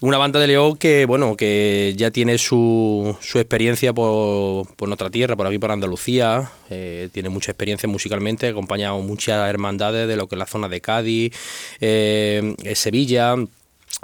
Una 0.01 0.19
banda 0.19 0.41
de 0.41 0.47
León 0.47 0.77
que 0.77 1.07
bueno 1.07 1.37
que 1.37 1.95
ya 1.97 2.11
tiene 2.11 2.39
su, 2.39 3.17
su 3.21 3.39
experiencia 3.39 3.93
por, 3.93 4.67
por, 4.77 4.89
nuestra 4.89 5.11
tierra 5.11 5.37
por 5.37 5.47
aquí 5.47 5.59
por 5.59 5.71
Andalucía. 5.71 6.51
Eh, 6.71 7.09
tiene 7.13 7.29
mucha 7.29 7.53
experiencia 7.53 7.89
musicalmente 7.89 8.47
ha 8.47 8.51
acompañado 8.51 8.99
muchas 9.01 9.49
hermandades 9.49 10.09
de 10.09 10.17
lo 10.17 10.29
que 10.29 10.37
es 10.37 10.39
la 10.39 10.47
zona 10.47 10.69
de 10.69 10.81
Cádiz 10.81 11.35
eh, 11.81 12.55
Sevilla 12.75 13.37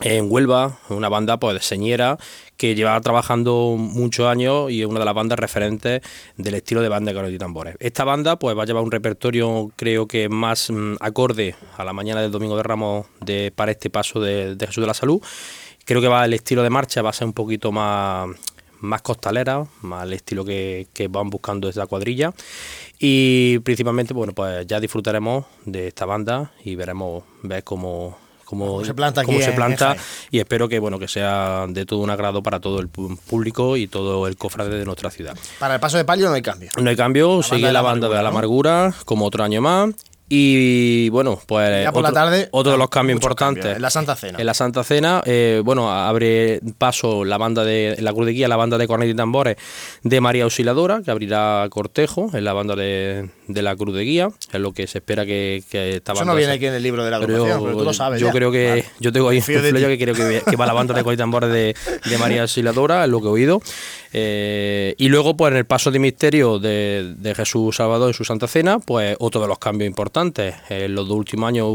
en 0.01 0.31
Huelva, 0.31 0.79
una 0.89 1.09
banda 1.09 1.39
pues 1.39 1.65
señera 1.65 2.19
que 2.57 2.75
lleva 2.75 3.01
trabajando 3.01 3.77
muchos 3.79 4.27
años 4.27 4.71
y 4.71 4.83
es 4.83 4.87
una 4.87 4.99
de 4.99 5.05
las 5.05 5.15
bandas 5.15 5.39
referentes 5.39 6.03
del 6.37 6.55
estilo 6.55 6.83
de 6.83 6.89
banda 6.89 7.13
de 7.13 7.33
y 7.33 7.39
tambores. 7.39 7.77
Esta 7.81 8.05
banda 8.05 8.39
pues 8.39 8.57
va 8.57 8.63
a 8.63 8.67
llevar 8.67 8.83
un 8.83 8.91
repertorio 8.91 9.71
creo 9.77 10.07
que 10.07 10.29
más 10.29 10.71
mmm, 10.71 10.97
acorde 11.01 11.55
a 11.77 11.85
la 11.85 11.93
mañana 11.93 12.21
del 12.21 12.31
Domingo 12.31 12.57
de 12.57 12.63
Ramos 12.63 13.07
de, 13.21 13.53
para 13.55 13.73
este 13.73 13.91
paso 13.91 14.21
de, 14.21 14.55
de 14.55 14.67
Jesús 14.67 14.83
de 14.83 14.89
la 14.89 14.95
Salud. 14.95 15.21
Creo 15.85 16.01
que 16.01 16.09
va 16.09 16.25
el 16.25 16.33
estilo 16.33 16.63
de 16.63 16.71
marcha 16.71 17.03
va 17.03 17.11
a 17.11 17.13
ser 17.13 17.27
un 17.27 17.33
poquito 17.33 17.73
más 17.73 18.29
más 18.79 19.01
costalera, 19.01 19.65
más 19.81 20.05
el 20.05 20.13
estilo 20.13 20.45
que, 20.45 20.87
que 20.93 21.09
van 21.09 21.31
buscando 21.31 21.67
esta 21.67 21.87
cuadrilla 21.87 22.35
y 22.99 23.59
principalmente 23.61 24.13
bueno 24.13 24.35
pues 24.35 24.67
ya 24.67 24.81
disfrutaremos 24.81 25.47
de 25.65 25.89
esta 25.89 26.05
banda 26.05 26.53
y 26.63 26.75
veremos 26.75 27.25
ver 27.43 27.65
cómo 27.65 28.19
cómo, 28.47 28.83
se 28.85 28.95
planta, 28.95 29.23
se 29.25 29.53
planta 29.53 29.97
y 30.31 30.39
espero 30.39 30.69
que 30.69 30.79
bueno 30.79 30.99
que 30.99 31.09
sea 31.09 31.67
de 31.69 31.85
todo 31.85 31.99
un 31.99 32.09
agrado 32.09 32.43
para 32.43 32.61
todo 32.61 32.81
el 32.81 32.89
público 32.89 33.77
y 33.77 33.89
todo 33.89 34.27
el 34.27 34.37
cofrade 34.39 34.79
de 34.79 34.85
nuestra 34.87 35.11
ciudad. 35.11 35.37
Para 35.59 35.75
el 35.75 35.81
paso 35.81 35.99
de 35.99 36.05
palio 36.07 36.29
no 36.29 36.35
hay 36.35 36.43
cambio. 36.43 36.71
No 36.81 36.89
hay 36.89 36.97
cambio, 36.97 37.37
la 37.39 37.43
sigue 37.43 37.73
la 37.73 37.83
banda 37.83 38.09
de 38.09 38.23
la 38.23 38.29
amargura, 38.29 38.89
¿no? 38.89 39.05
como 39.05 39.27
otro 39.27 39.45
año 39.45 39.61
más. 39.61 39.91
Y 40.29 41.09
bueno, 41.11 41.39
pues 41.47 41.85
ya 41.85 41.93
por 41.93 42.05
otro, 42.05 42.13
la 42.13 42.21
tarde, 42.21 42.49
otro 42.51 42.73
de 42.73 42.79
los 42.79 42.89
cambios 42.89 43.17
importantes. 43.17 43.63
Cambios. 43.63 43.77
En 43.77 43.83
la 43.83 43.91
Santa 43.91 44.17
Cena. 44.17 44.39
En 44.41 44.47
la 44.47 44.55
Santa 44.55 44.83
Cena, 44.83 45.23
eh, 45.25 45.63
bueno, 45.65 45.93
abre 45.93 46.61
paso 46.79 47.25
la 47.25 47.39
banda 47.39 47.65
de 47.65 47.97
la 48.01 48.13
Cruz 48.13 48.27
de 48.27 48.33
Guía, 48.33 48.49
la 48.49 48.57
banda 48.57 48.77
de 48.77 48.89
cornet 48.89 49.09
y 49.09 49.15
tambores 49.15 49.57
de 50.03 50.21
María 50.21 50.43
Auxiliadora, 50.43 51.03
que 51.05 51.13
abrirá 51.13 51.67
cortejo 51.71 52.31
en 52.35 52.45
la 52.45 52.53
banda 52.53 52.75
de, 52.75 53.31
de 53.47 53.63
la 53.63 53.77
Cruz 53.77 53.95
de 53.95 54.03
Guía. 54.03 54.31
Es 54.53 54.61
lo 54.61 54.73
que 54.73 54.89
se 54.89 54.99
espera 54.99 55.25
que, 55.25 55.63
que 55.71 55.97
esta 55.97 56.13
Eso 56.13 56.21
banda. 56.21 56.33
no 56.33 56.37
viene 56.39 56.55
aquí 56.55 56.67
en 56.67 56.75
el 56.75 56.83
libro 56.83 57.05
de 57.05 57.11
la 57.13 57.19
agrupación, 57.19 57.47
pero, 57.47 57.65
pero 57.65 57.79
tú 57.79 57.85
lo 57.85 57.95
sabes. 57.95 58.21
Yo 58.21 58.27
ya. 58.27 58.33
creo 58.33 58.51
que. 58.51 58.69
Vale. 58.69 58.85
Yo 58.99 59.13
tengo 59.13 59.29
ahí 59.29 59.39
un 59.39 59.45
que 59.45 59.99
creo 59.99 60.15
que, 60.15 60.43
que, 60.45 60.57
va 60.57 60.67
la 60.67 60.73
banda 60.73 60.93
de 60.93 61.05
cornet 61.05 61.19
y 61.19 61.23
tambores 61.23 61.53
de, 61.53 61.77
de 62.05 62.19
María 62.19 62.43
Auxiliadora, 62.43 63.05
es 63.05 63.11
lo 63.11 63.21
que 63.21 63.27
he 63.27 63.31
oído. 63.31 63.61
Eh, 64.13 64.95
y 64.99 65.09
luego, 65.09 65.37
pues 65.37 65.53
en 65.53 65.59
el 65.59 65.65
paso 65.67 65.91
de 65.91 65.99
misterio 65.99 66.59
de, 66.59 67.15
de, 67.17 67.35
Jesús 67.35 67.77
Salvador 67.77 68.09
en 68.09 68.15
su 68.15 68.25
Santa 68.25 68.47
Cena, 68.47 68.79
pues 68.79 69.17
otro 69.19 69.41
de 69.41 69.49
los 69.49 69.59
cambios 69.59 69.89
importantes. 69.89 70.55
En 70.69 70.95
los 70.95 71.09
dos 71.09 71.17
últimos 71.17 71.49
años 71.49 71.69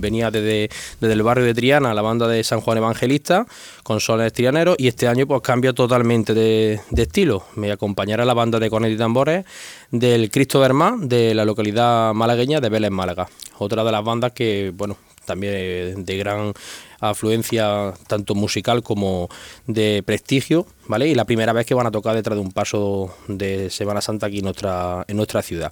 venía 0.00 0.30
desde, 0.30 0.70
desde, 1.00 1.12
el 1.12 1.22
barrio 1.22 1.44
de 1.44 1.54
Triana 1.54 1.94
la 1.94 2.02
banda 2.02 2.28
de 2.28 2.44
San 2.44 2.60
Juan 2.60 2.78
Evangelista 2.78 3.46
con 3.82 4.00
sones 4.00 4.32
trianeros 4.32 4.76
y 4.78 4.88
este 4.88 5.08
año 5.08 5.26
pues 5.26 5.40
cambia 5.42 5.72
totalmente 5.72 6.34
de, 6.34 6.80
de 6.90 7.02
estilo. 7.02 7.44
Me 7.56 7.72
acompañará 7.72 8.24
la 8.24 8.34
banda 8.34 8.58
de 8.58 8.70
cornet 8.70 8.92
y 8.92 8.96
tambores 8.96 9.44
del 9.90 10.30
Cristo 10.30 10.60
Bermá 10.60 10.96
de 10.98 11.34
la 11.34 11.44
localidad 11.44 12.14
malagueña 12.14 12.60
de 12.60 12.68
Vélez, 12.68 12.90
Málaga. 12.90 13.28
Otra 13.58 13.82
de 13.82 13.92
las 13.92 14.04
bandas 14.04 14.32
que, 14.32 14.72
bueno, 14.74 14.96
también 15.24 16.04
de 16.04 16.16
gran 16.16 16.52
afluencia 17.00 17.94
tanto 18.06 18.34
musical 18.34 18.82
como 18.82 19.28
de 19.66 20.02
prestigio, 20.04 20.66
¿vale? 20.86 21.08
Y 21.08 21.14
la 21.14 21.24
primera 21.24 21.52
vez 21.52 21.66
que 21.66 21.74
van 21.74 21.86
a 21.86 21.90
tocar 21.90 22.14
detrás 22.14 22.36
de 22.36 22.42
un 22.42 22.52
paso 22.52 23.14
de 23.28 23.70
Semana 23.70 24.00
Santa 24.00 24.26
aquí 24.26 24.38
en 24.38 24.44
nuestra, 24.44 25.04
en 25.06 25.16
nuestra 25.16 25.42
ciudad, 25.42 25.70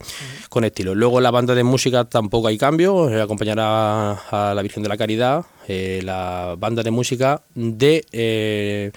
con 0.48 0.64
estilo. 0.64 0.94
Luego 0.94 1.20
la 1.20 1.30
banda 1.30 1.54
de 1.54 1.64
música 1.64 2.04
tampoco 2.04 2.48
hay 2.48 2.58
cambio, 2.58 3.10
eh, 3.10 3.20
acompañará 3.20 4.12
a 4.12 4.54
la 4.54 4.62
Virgen 4.62 4.82
de 4.82 4.88
la 4.88 4.96
Caridad, 4.96 5.44
eh, 5.68 6.00
la 6.04 6.54
banda 6.56 6.82
de 6.84 6.92
música 6.92 7.42
de, 7.54 8.04
eh, 8.12 8.92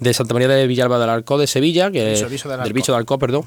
de 0.00 0.14
Santa 0.14 0.34
María 0.34 0.48
de 0.48 0.66
Villalba 0.66 0.98
del 0.98 1.10
Arco 1.10 1.38
de 1.38 1.46
Sevilla, 1.46 1.92
que 1.92 2.26
Bicho 2.28 2.48
del. 2.48 2.72
Bicho 2.72 2.92
del 2.92 3.00
Arco, 3.00 3.18
perdón, 3.18 3.44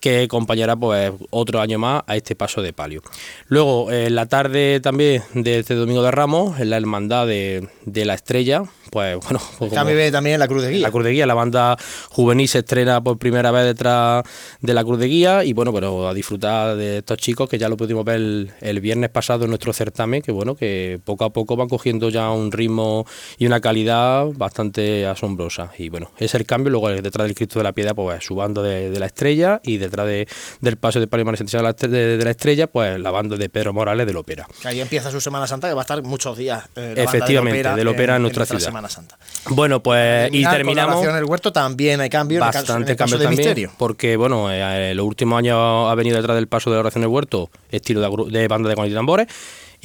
que 0.00 0.22
acompañará 0.22 0.74
pues 0.76 1.12
otro 1.30 1.60
año 1.60 1.78
más 1.78 2.02
a 2.06 2.16
este 2.16 2.34
paso 2.34 2.62
de 2.62 2.72
palio. 2.72 3.02
Luego, 3.48 3.92
en 3.92 4.14
la 4.14 4.26
tarde 4.26 4.80
también 4.80 5.22
de 5.34 5.58
este 5.58 5.74
domingo 5.74 6.02
de 6.02 6.10
Ramos, 6.10 6.58
en 6.60 6.70
la 6.70 6.78
hermandad 6.78 7.26
de, 7.26 7.68
de 7.84 8.04
la 8.04 8.14
Estrella, 8.14 8.62
pues 8.90 9.16
bueno, 9.22 9.38
pues, 9.58 9.70
como- 9.70 9.70
Cambio 9.72 10.12
también 10.12 10.38
la 10.38 10.48
Cruz 10.48 10.62
de 10.62 10.70
Guía. 10.72 10.80
la 10.82 10.90
Cruz 10.90 11.04
de 11.04 11.10
Guía, 11.12 11.26
la 11.26 11.34
banda 11.34 11.76
juvenil 12.10 12.48
se 12.48 12.58
estrena 12.60 13.02
por 13.02 13.18
primera 13.18 13.50
vez 13.50 13.64
detrás 13.64 14.24
de 14.60 14.74
la 14.74 14.84
Cruz 14.84 14.98
de 14.98 15.06
Guía 15.06 15.44
y 15.44 15.52
bueno, 15.52 15.72
pero 15.72 16.08
a 16.08 16.14
disfrutar 16.14 16.76
de 16.76 16.98
estos 16.98 17.18
chicos 17.18 17.48
que 17.48 17.58
ya 17.58 17.68
lo 17.68 17.76
pudimos 17.76 18.04
ver 18.04 18.16
el, 18.16 18.52
el 18.60 18.80
viernes 18.80 19.10
pasado 19.10 19.44
en 19.44 19.50
nuestro 19.50 19.72
certamen, 19.72 20.22
que 20.22 20.32
bueno, 20.32 20.54
que 20.54 21.00
poco 21.04 21.24
a 21.24 21.30
poco 21.32 21.56
van 21.56 21.68
cogiendo 21.68 22.08
ya 22.08 22.30
un 22.30 22.52
ritmo 22.52 23.06
y 23.38 23.46
una 23.46 23.60
calidad 23.60 24.26
bastante 24.36 25.06
asombrosa. 25.06 25.70
Y 25.78 25.88
bueno, 25.88 26.10
es 26.18 26.34
el 26.34 26.46
cambio, 26.46 26.70
luego 26.70 26.88
detrás 26.90 27.26
del 27.26 27.34
Cristo 27.34 27.58
de 27.58 27.64
la 27.64 27.72
Piedad, 27.72 27.94
pues 27.94 28.24
su 28.24 28.34
banda 28.34 28.62
de, 28.62 28.90
de 28.90 28.98
la 29.00 29.06
Estrella 29.06 29.60
y 29.64 29.78
detrás 29.78 30.06
de- 30.06 30.26
del 30.60 30.76
paso 30.76 31.00
de 31.00 31.06
Santiago 31.08 31.66
de 31.66 31.88
la 31.88 31.88
de, 31.88 32.16
de 32.18 32.24
la 32.24 32.30
Estrella, 32.30 32.66
pues 32.66 32.98
la 33.00 33.10
banda 33.10 33.36
de 33.36 33.48
Pedro 33.48 33.72
Morales 33.72 34.06
del 34.06 34.16
Ópera. 34.16 34.46
Que 34.62 34.68
ahí 34.68 34.80
empieza 34.80 35.10
su 35.10 35.20
Semana 35.20 35.46
Santa, 35.46 35.68
que 35.68 35.74
va 35.74 35.80
a 35.80 35.84
estar 35.84 36.02
muchos 36.02 36.36
días. 36.38 36.64
eh, 36.76 36.94
la 36.96 37.04
banda 37.04 37.73
Del 37.76 37.88
ópera 37.88 38.16
en 38.16 38.22
nuestra 38.22 38.46
ciudad. 38.46 38.60
Semana 38.60 38.88
Santa. 38.88 39.18
Bueno, 39.50 39.82
pues 39.82 40.30
y 40.32 40.42
con 40.42 40.52
terminamos. 40.52 40.94
oración 40.96 41.12
en 41.16 41.18
el 41.22 41.24
huerto 41.24 41.52
también 41.52 42.00
hay 42.00 42.08
cambio. 42.10 42.38
en 42.38 42.44
el 42.44 42.52
caso- 42.52 42.58
en 42.58 42.66
Bastante 42.66 42.92
el 42.92 42.96
caso 42.98 43.10
cambio 43.12 43.18
de 43.18 43.24
también, 43.26 43.48
Misterio. 43.48 43.72
porque 43.78 44.16
bueno, 44.16 44.50
eh, 44.52 44.90
en 44.92 44.96
los 44.96 45.06
últimos 45.06 45.38
años 45.38 45.58
ha 45.90 45.94
venido 45.94 46.16
detrás 46.16 46.36
del 46.36 46.46
paso 46.48 46.70
de 46.70 46.76
la 46.76 46.80
oración 46.80 47.02
del 47.02 47.10
huerto 47.10 47.50
estilo 47.70 48.00
de, 48.26 48.48
banda 48.48 48.68
de 48.68 48.74
cornetas 48.74 48.92
y 48.92 48.94
tambores 48.94 49.26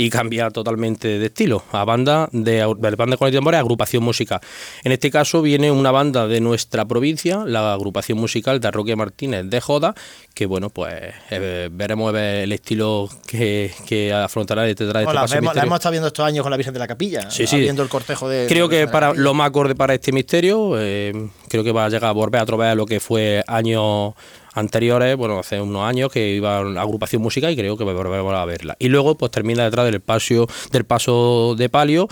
y 0.01 0.09
cambia 0.09 0.49
totalmente 0.49 1.19
de 1.19 1.25
estilo 1.25 1.61
a 1.73 1.83
banda 1.83 2.29
de, 2.31 2.53
de 2.77 2.95
banda 2.95 3.17
y 3.19 3.31
tambores 3.33 3.57
a 3.57 3.59
agrupación 3.59 4.01
musical. 4.01 4.39
En 4.85 4.93
este 4.93 5.11
caso 5.11 5.41
viene 5.41 5.71
una 5.71 5.91
banda 5.91 6.25
de 6.25 6.39
nuestra 6.39 6.85
provincia, 6.85 7.43
la 7.45 7.73
agrupación 7.73 8.17
musical 8.17 8.61
de 8.61 8.71
Roque 8.71 8.95
Martínez 8.95 9.49
de 9.49 9.59
Joda, 9.59 9.93
que 10.33 10.45
bueno, 10.45 10.69
pues 10.69 10.93
eh, 11.31 11.67
veremos 11.69 12.15
el 12.15 12.49
estilo 12.53 13.09
que, 13.27 13.73
que 13.85 14.13
afrontará 14.13 14.61
detrás 14.63 14.93
de 14.93 14.99
este 15.01 15.13
la, 15.13 15.21
paso 15.21 15.35
vemos- 15.35 15.53
la 15.53 15.63
hemos 15.63 15.75
estado 15.79 15.91
viendo 15.91 16.07
estos 16.07 16.25
años 16.25 16.43
con 16.43 16.51
la 16.51 16.55
Virgen 16.57 16.73
de 16.73 16.79
la 16.79 16.87
Capilla. 16.87 17.29
Sí, 17.29 17.45
sí. 17.45 17.57
Viendo 17.59 17.83
el 17.83 17.89
cortejo 17.89 18.29
de. 18.29 18.47
Creo 18.47 18.69
que 18.69 18.87
para 18.87 19.13
lo 19.13 19.33
más 19.33 19.49
acorde 19.49 19.75
para 19.75 19.93
este 19.93 20.13
misterio, 20.13 20.75
eh, 20.79 21.11
creo 21.49 21.63
que 21.65 21.73
va 21.73 21.83
a 21.85 21.89
llegar 21.89 22.09
a 22.09 22.13
volver 22.13 22.39
a 22.39 22.45
través 22.45 22.69
de 22.69 22.75
lo 22.75 22.85
que 22.85 23.01
fue 23.01 23.43
años 23.47 24.13
anteriores, 24.53 25.15
bueno, 25.15 25.39
hace 25.39 25.61
unos 25.61 25.83
años 25.83 26.11
que 26.11 26.29
iba 26.29 26.59
a 26.59 26.63
la 26.63 26.81
agrupación 26.81 27.21
música 27.21 27.51
y 27.51 27.55
creo 27.55 27.77
que 27.77 27.83
volveremos 27.83 28.33
a 28.33 28.45
verla. 28.45 28.75
Y 28.79 28.89
luego 28.89 29.15
pues 29.15 29.31
termina 29.31 29.63
detrás 29.63 29.85
del 29.85 30.01
paso 30.01 30.47
del 30.71 30.85
paso 30.85 31.55
de 31.57 31.69
palio, 31.69 32.07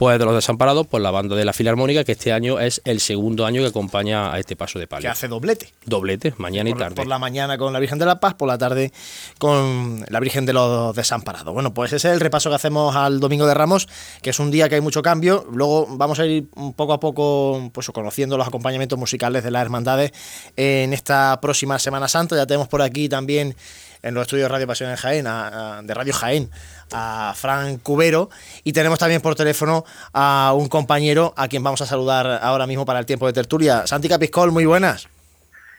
pues 0.00 0.18
de 0.18 0.24
los 0.24 0.34
desamparados, 0.34 0.86
pues 0.86 1.02
la 1.02 1.10
banda 1.10 1.36
de 1.36 1.44
la 1.44 1.52
Filarmónica, 1.52 2.04
que 2.04 2.12
este 2.12 2.32
año 2.32 2.58
es 2.58 2.80
el 2.86 3.00
segundo 3.00 3.44
año 3.44 3.60
que 3.60 3.68
acompaña 3.68 4.32
a 4.32 4.38
este 4.38 4.56
paso 4.56 4.78
de 4.78 4.84
Que 4.86 4.88
palio. 4.88 5.10
hace 5.10 5.28
doblete. 5.28 5.74
Doblete, 5.84 6.32
mañana 6.38 6.70
y 6.70 6.72
tarde. 6.74 6.94
por 6.96 7.06
la 7.06 7.18
mañana 7.18 7.58
con 7.58 7.70
la 7.74 7.78
Virgen 7.80 7.98
de 7.98 8.06
la 8.06 8.18
Paz, 8.18 8.32
por 8.32 8.48
la 8.48 8.56
tarde 8.56 8.92
con 9.38 10.02
la 10.08 10.18
Virgen 10.20 10.46
de 10.46 10.54
los 10.54 10.96
Desamparados. 10.96 11.52
Bueno, 11.52 11.74
pues 11.74 11.92
ese 11.92 12.08
es 12.08 12.14
el 12.14 12.20
repaso 12.20 12.48
que 12.48 12.56
hacemos 12.56 12.96
al 12.96 13.20
Domingo 13.20 13.46
de 13.46 13.52
Ramos, 13.52 13.88
que 14.22 14.30
es 14.30 14.38
un 14.38 14.50
día 14.50 14.70
que 14.70 14.76
hay 14.76 14.80
mucho 14.80 15.02
cambio. 15.02 15.46
Luego 15.52 15.86
vamos 15.90 16.18
a 16.18 16.24
ir 16.24 16.46
poco 16.76 16.94
a 16.94 16.98
poco 17.00 17.70
pues, 17.74 17.86
conociendo 17.90 18.38
los 18.38 18.46
acompañamientos 18.48 18.98
musicales 18.98 19.44
de 19.44 19.50
las 19.50 19.60
hermandades 19.62 20.12
en 20.56 20.94
esta 20.94 21.38
próxima 21.42 21.78
Semana 21.78 22.08
Santa. 22.08 22.36
Ya 22.36 22.46
tenemos 22.46 22.68
por 22.68 22.80
aquí 22.80 23.10
también 23.10 23.54
en 24.02 24.14
los 24.14 24.22
estudios 24.22 24.44
de 24.46 24.48
Radio 24.48 24.66
Pasión 24.66 24.88
en 24.88 24.96
Jaén, 24.96 25.26
a- 25.26 25.78
a- 25.78 25.82
de 25.82 25.92
Radio 25.92 26.14
Jaén, 26.14 26.50
a 26.92 27.32
Fran 27.36 27.78
Cubero. 27.78 28.30
Y 28.64 28.72
tenemos 28.72 28.98
también 28.98 29.20
por 29.20 29.34
teléfono 29.34 29.84
a 30.12 30.52
un 30.56 30.68
compañero 30.68 31.34
a 31.36 31.48
quien 31.48 31.62
vamos 31.62 31.80
a 31.82 31.86
saludar 31.86 32.40
ahora 32.42 32.66
mismo 32.66 32.84
para 32.84 32.98
el 32.98 33.06
tiempo 33.06 33.26
de 33.26 33.32
tertulia. 33.32 33.86
Santi 33.86 34.08
Capiscol, 34.08 34.52
muy 34.52 34.64
buenas. 34.64 35.08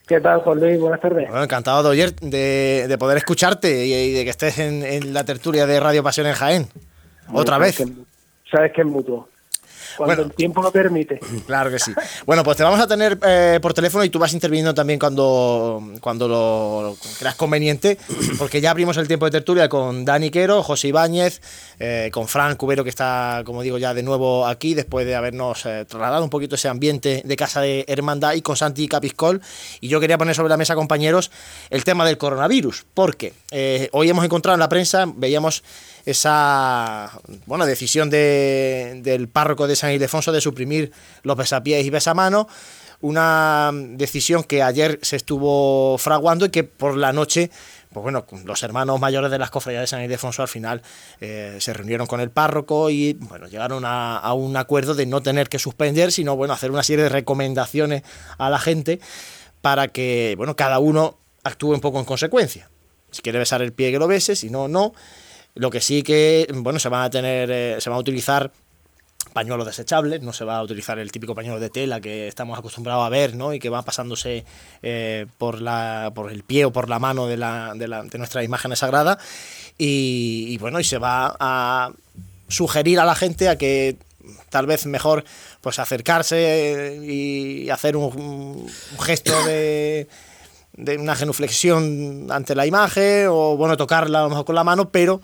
¿Qué 0.07 0.20
tal, 0.20 0.41
Juan 0.41 0.59
Luis? 0.59 0.80
Buenas 0.80 0.99
tardes. 0.99 1.30
Bueno, 1.30 1.43
encantado 1.43 1.89
de, 1.89 2.14
de, 2.22 2.86
de 2.88 2.97
poder 2.97 3.18
escucharte 3.18 3.86
y, 3.86 3.93
y 3.93 4.12
de 4.12 4.24
que 4.24 4.30
estés 4.30 4.59
en, 4.59 4.84
en 4.84 5.14
la 5.14 5.24
tertulia 5.24 5.66
de 5.66 5.80
Radio 5.80 6.03
Pasión 6.03 6.28
en 6.28 6.34
Jaén. 6.34 6.68
Otra 7.32 7.57
vez. 7.57 7.78
Sabes 8.51 8.74
que 8.74 8.82
es 8.82 8.88
mutuo. 8.88 9.30
Cuando 9.98 10.16
Bueno. 10.16 10.30
el 10.30 10.36
tiempo 10.36 10.62
lo 10.62 10.72
permite. 10.72 11.20
Claro 11.46 11.70
que 11.72 11.80
sí. 11.80 11.92
Bueno, 12.26 12.44
pues 12.44 12.58
te 12.58 12.64
vamos 12.64 12.80
a 12.80 12.88
tener 12.88 13.18
eh, 13.26 13.60
por 13.62 13.74
teléfono 13.74 14.04
y 14.06 14.10
tú 14.10 14.20
vas 14.20 14.32
interviniendo 14.34 14.74
también 14.74 15.00
cuando, 15.00 15.82
cuando 16.00 16.28
lo, 16.28 16.82
lo 16.84 16.98
creas 17.20 17.36
conveniente, 17.36 17.98
porque 18.38 18.62
ya 18.62 18.72
abrimos 18.72 18.96
el 18.98 19.08
tiempo 19.08 19.26
de 19.26 19.32
tertulia 19.32 19.68
con 19.68 20.06
Dani 20.06 20.30
Quero, 20.30 20.64
José 20.64 20.89
Ibáñez, 20.89 21.42
eh, 21.80 22.10
con 22.14 22.28
Fran 22.28 22.56
Cubero, 22.56 22.84
que 22.84 22.89
está, 22.89 23.42
como 23.46 23.62
digo, 23.64 23.78
ya 23.78 23.94
de 23.94 24.04
nuevo 24.04 24.46
aquí, 24.48 24.74
después 24.74 25.06
de 25.06 25.16
habernos 25.16 25.66
eh, 25.66 25.86
trasladado 25.86 26.24
un 26.24 26.30
poquito 26.30 26.56
ese 26.56 26.68
ambiente 26.70 27.22
de 27.26 27.36
casa 27.36 27.62
de 27.62 27.84
hermandad, 27.88 28.34
y 28.34 28.42
con 28.42 28.56
Santi 28.56 28.88
Capiscol. 28.88 29.42
Y 29.82 29.88
yo 29.89 30.00
quería 30.00 30.18
poner 30.18 30.36
sobre 30.36 30.50
la 30.50 30.58
mesa, 30.58 30.76
compañeros, 30.76 31.32
el 31.70 31.84
tema 31.84 32.06
del 32.06 32.18
coronavirus, 32.18 32.86
porque 32.94 33.34
hoy 33.92 34.10
hemos 34.10 34.24
encontrado 34.24 34.56
en 34.56 34.60
la 34.60 34.70
prensa, 34.70 35.06
veíamos 35.16 35.64
esa 36.06 37.12
bueno 37.45 37.66
decisión 37.66 38.10
de- 38.10 38.99
del 39.04 39.28
párroco 39.28 39.68
de 39.68 39.76
San 39.76 39.91
Ildefonso 39.91 40.32
de 40.32 40.41
suprimir 40.41 40.91
los 41.24 41.36
besapiés 41.38 41.86
y 41.86 41.89
besamanos 41.89 42.47
una 43.04 43.72
decisión 43.74 44.43
que 44.43 44.62
ayer 44.62 44.99
se 45.02 45.16
estuvo 45.16 45.97
fraguando 45.97 46.45
y 46.45 46.49
que 46.49 46.64
por 46.64 46.95
la 46.97 47.12
noche 47.14 47.49
pues 47.91 48.04
bueno, 48.04 48.26
los 48.45 48.64
hermanos 48.64 48.99
mayores 49.02 49.32
de 49.32 49.38
las 49.39 49.49
cofradías 49.49 49.82
de 49.82 49.88
San 49.88 50.02
Ildefonso 50.04 50.41
al 50.43 50.47
final 50.47 50.82
eh, 51.20 51.58
se 51.60 51.74
reunieron 51.74 52.08
con 52.08 52.22
el 52.22 52.30
párroco 52.30 52.89
y 52.89 53.14
bueno, 53.20 53.47
llegaron 53.47 53.84
a, 53.86 54.18
a 54.18 54.34
un 54.34 54.56
acuerdo 54.56 54.93
de 54.95 55.06
no 55.08 55.22
tener 55.22 55.49
que 55.49 55.60
suspender, 55.60 56.12
sino 56.14 56.36
bueno, 56.38 56.54
hacer 56.54 56.72
una 56.72 56.84
serie 56.84 57.04
de 57.04 57.10
recomendaciones 57.10 58.04
a 58.38 58.49
la 58.49 58.60
gente 58.60 59.02
para 59.62 59.89
que 59.89 60.36
bueno, 60.38 60.56
cada 60.56 60.80
uno 60.80 61.18
actúe 61.43 61.74
un 61.74 61.82
poco 61.82 61.99
en 61.99 62.06
consecuencia. 62.06 62.70
Si 63.10 63.22
quiere 63.22 63.39
besar 63.39 63.62
el 63.62 63.74
pie 63.74 63.91
que 63.91 63.99
lo 63.99 64.08
bese, 64.08 64.38
si 64.38 64.49
no, 64.49 64.70
no. 64.70 64.93
Lo 65.56 65.70
que 65.70 65.82
sí 65.82 66.04
que, 66.04 66.47
bueno, 66.54 66.80
se 66.80 66.89
van 66.89 67.04
a 67.04 67.10
tener, 67.10 67.49
eh, 67.52 67.76
se 67.80 67.89
van 67.89 67.97
a 67.97 67.99
utilizar 67.99 68.52
pañuelos 69.34 69.66
desechables, 69.66 70.22
no 70.22 70.34
se 70.34 70.43
va 70.43 70.58
a 70.58 70.64
utilizar 70.64 70.99
el 70.99 71.12
típico 71.12 71.36
pañuelo 71.36 71.60
de 71.60 71.70
tela 71.70 72.02
que 72.02 72.28
estamos 72.28 72.58
acostumbrados 72.58 73.06
a 73.06 73.10
ver, 73.10 73.36
¿no? 73.36 73.54
Y 73.54 73.60
que 73.60 73.70
va 73.70 73.82
pasándose 73.84 74.43
eh, 74.82 75.26
por, 75.38 75.62
la, 75.62 76.12
por 76.14 76.32
el 76.32 76.43
pie 76.43 76.66
o 76.66 76.72
por 76.74 76.89
la 76.89 76.99
mano 76.99 77.28
de, 77.28 77.38
la, 77.38 77.74
de, 77.76 77.88
la- 77.88 78.04
de 78.04 78.18
nuestras. 78.18 78.45
Y, 79.78 80.58
bueno, 80.58 80.80
y 80.80 80.84
se 80.84 80.97
va 80.97 81.36
a 81.39 81.91
sugerir 82.47 82.99
a 82.99 83.06
la 83.06 83.16
gente 83.16 83.47
a 83.47 83.58
que 83.58 83.95
tal 84.49 84.66
vez 84.66 84.86
mejor 84.86 85.24
pues 85.62 85.80
acercarse 85.80 86.99
y 87.04 87.70
hacer 87.70 87.95
un 87.95 88.68
gesto 88.99 89.32
de, 89.45 90.08
de 90.74 90.97
una 90.97 91.15
genuflexión 91.15 92.28
ante 92.32 92.55
la 92.55 92.65
imagen 92.65 93.28
o 93.30 93.57
bueno 93.57 93.78
tocarla 93.78 94.24
lo 94.24 94.30
mejor 94.30 94.45
con 94.45 94.55
la 94.55 94.63
mano 94.63 94.89
pero 94.89 95.22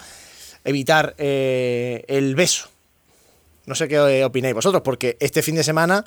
evitar 0.63 1.15
eh, 1.17 2.03
el 2.07 2.35
beso 2.35 2.69
no 3.65 3.75
sé 3.75 3.87
qué 3.87 3.95
eh, 3.95 4.25
opináis 4.25 4.55
vosotros 4.55 4.81
porque 4.83 5.17
este 5.19 5.41
fin 5.41 5.55
de 5.55 5.63
semana 5.63 6.05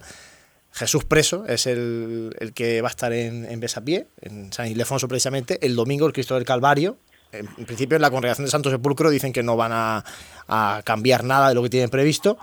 Jesús 0.72 1.04
preso 1.04 1.46
es 1.46 1.66
el, 1.66 2.34
el 2.38 2.52
que 2.52 2.80
va 2.80 2.88
a 2.88 2.90
estar 2.90 3.12
en, 3.12 3.44
en 3.44 3.60
Besapié, 3.60 4.06
en 4.20 4.52
San 4.52 4.68
Ildefonso 4.68 5.08
precisamente. 5.08 5.58
El 5.66 5.74
domingo 5.74 6.06
el 6.06 6.12
Cristo 6.12 6.34
del 6.36 6.44
Calvario. 6.44 6.96
En, 7.32 7.46
principio 7.64 7.96
en 7.96 8.02
la 8.02 8.10
congregación 8.10 8.44
de 8.44 8.50
Santo 8.50 8.70
Sepulcro 8.70 9.10
dicen 9.10 9.32
que 9.32 9.42
no 9.42 9.56
van 9.56 9.72
a, 9.72 10.04
a 10.48 10.82
cambiar 10.84 11.22
nada 11.24 11.48
de 11.48 11.54
lo 11.54 11.62
que 11.62 11.70
tienen 11.70 11.90
previsto. 11.90 12.38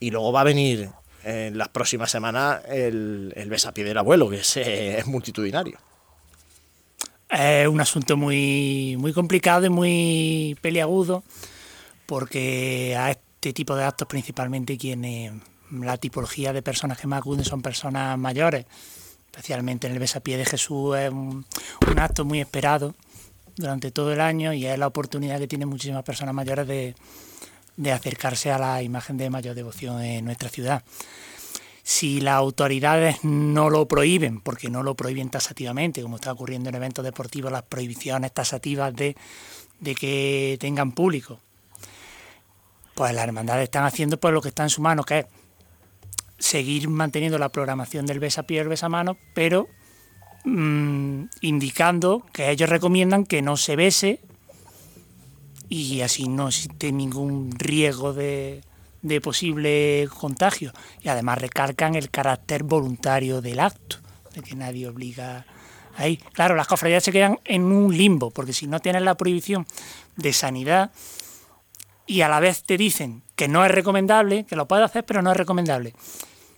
Y 0.00 0.10
luego 0.10 0.32
va 0.32 0.42
a 0.42 0.44
venir 0.44 0.90
en 1.22 1.56
las 1.56 1.68
próximas 1.68 2.10
semanas 2.10 2.60
el, 2.68 3.32
el 3.36 3.48
Besapié 3.48 3.84
del 3.84 3.96
abuelo, 3.96 4.28
que 4.28 4.36
es, 4.36 4.56
eh, 4.56 4.98
es 4.98 5.06
multitudinario. 5.06 5.78
Es 7.34 7.66
un 7.66 7.80
asunto 7.80 8.16
muy, 8.16 8.96
muy 8.96 9.12
complicado 9.12 9.66
y 9.66 9.70
muy 9.70 10.56
peliagudo, 10.60 11.24
porque 12.06 12.94
a 12.96 13.10
este 13.10 13.52
tipo 13.52 13.74
de 13.74 13.82
actos 13.82 14.06
principalmente 14.06 14.78
quienes 14.78 15.32
la 15.72 15.96
tipología 15.96 16.52
de 16.52 16.62
personas 16.62 16.96
que 16.98 17.08
más 17.08 17.18
acuden 17.18 17.44
son 17.44 17.60
personas 17.60 18.16
mayores, 18.18 18.66
especialmente 19.26 19.88
en 19.88 19.94
el 19.94 19.98
besapié 19.98 20.36
de 20.36 20.44
Jesús 20.44 20.96
es 20.96 21.10
un, 21.10 21.44
acto 21.96 22.24
muy 22.24 22.40
esperado 22.40 22.94
durante 23.56 23.90
todo 23.90 24.12
el 24.12 24.20
año 24.20 24.52
y 24.52 24.66
es 24.66 24.78
la 24.78 24.86
oportunidad 24.86 25.40
que 25.40 25.48
tienen 25.48 25.68
muchísimas 25.68 26.04
personas 26.04 26.34
mayores 26.34 26.68
de, 26.68 26.94
de 27.76 27.92
acercarse 27.92 28.52
a 28.52 28.58
la 28.58 28.82
imagen 28.82 29.16
de 29.16 29.30
mayor 29.30 29.56
devoción 29.56 30.00
en 30.02 30.24
nuestra 30.24 30.48
ciudad. 30.48 30.84
Si 31.86 32.20
las 32.20 32.36
autoridades 32.36 33.22
no 33.24 33.68
lo 33.68 33.86
prohíben, 33.86 34.40
porque 34.40 34.70
no 34.70 34.82
lo 34.82 34.94
prohíben 34.94 35.28
tasativamente, 35.28 36.02
como 36.02 36.16
está 36.16 36.32
ocurriendo 36.32 36.70
en 36.70 36.74
eventos 36.74 37.04
deportivos, 37.04 37.52
las 37.52 37.62
prohibiciones 37.62 38.32
tasativas 38.32 38.96
de, 38.96 39.14
de 39.80 39.94
que 39.94 40.56
tengan 40.58 40.92
público, 40.92 41.40
pues 42.94 43.12
las 43.12 43.24
hermandades 43.24 43.64
están 43.64 43.84
haciendo 43.84 44.18
pues 44.18 44.32
lo 44.32 44.40
que 44.40 44.48
está 44.48 44.62
en 44.62 44.70
su 44.70 44.80
mano, 44.80 45.04
que 45.04 45.20
es 45.20 45.26
seguir 46.38 46.88
manteniendo 46.88 47.38
la 47.38 47.50
programación 47.50 48.06
del 48.06 48.18
besapié 48.18 48.56
y 48.56 48.60
el 48.60 48.68
besamano, 48.68 49.18
pero 49.34 49.68
mm, 50.44 51.24
indicando 51.42 52.24
que 52.32 52.50
ellos 52.50 52.70
recomiendan 52.70 53.26
que 53.26 53.42
no 53.42 53.56
se 53.56 53.76
bese 53.76 54.20
y 55.68 56.00
así 56.02 56.28
no 56.28 56.48
existe 56.48 56.92
ningún 56.92 57.50
riesgo 57.52 58.12
de, 58.12 58.62
de 59.04 59.20
posible 59.20 60.08
contagio. 60.18 60.72
Y 61.02 61.08
además 61.08 61.38
recalcan 61.38 61.94
el 61.94 62.10
carácter 62.10 62.64
voluntario 62.64 63.40
del 63.40 63.60
acto, 63.60 63.98
de 64.34 64.42
que 64.42 64.56
nadie 64.56 64.88
obliga 64.88 65.46
ahí. 65.96 66.16
Claro, 66.32 66.56
las 66.56 66.66
cofradías 66.66 67.04
se 67.04 67.12
quedan 67.12 67.38
en 67.44 67.64
un 67.64 67.96
limbo, 67.96 68.30
porque 68.30 68.52
si 68.52 68.66
no 68.66 68.80
tienen 68.80 69.04
la 69.04 69.14
prohibición 69.14 69.66
de 70.16 70.32
sanidad 70.32 70.90
y 72.06 72.22
a 72.22 72.28
la 72.28 72.40
vez 72.40 72.64
te 72.64 72.76
dicen 72.76 73.22
que 73.36 73.46
no 73.46 73.64
es 73.64 73.70
recomendable, 73.70 74.44
que 74.44 74.56
lo 74.56 74.66
puedes 74.66 74.84
hacer, 74.84 75.04
pero 75.04 75.22
no 75.22 75.30
es 75.30 75.36
recomendable. 75.36 75.94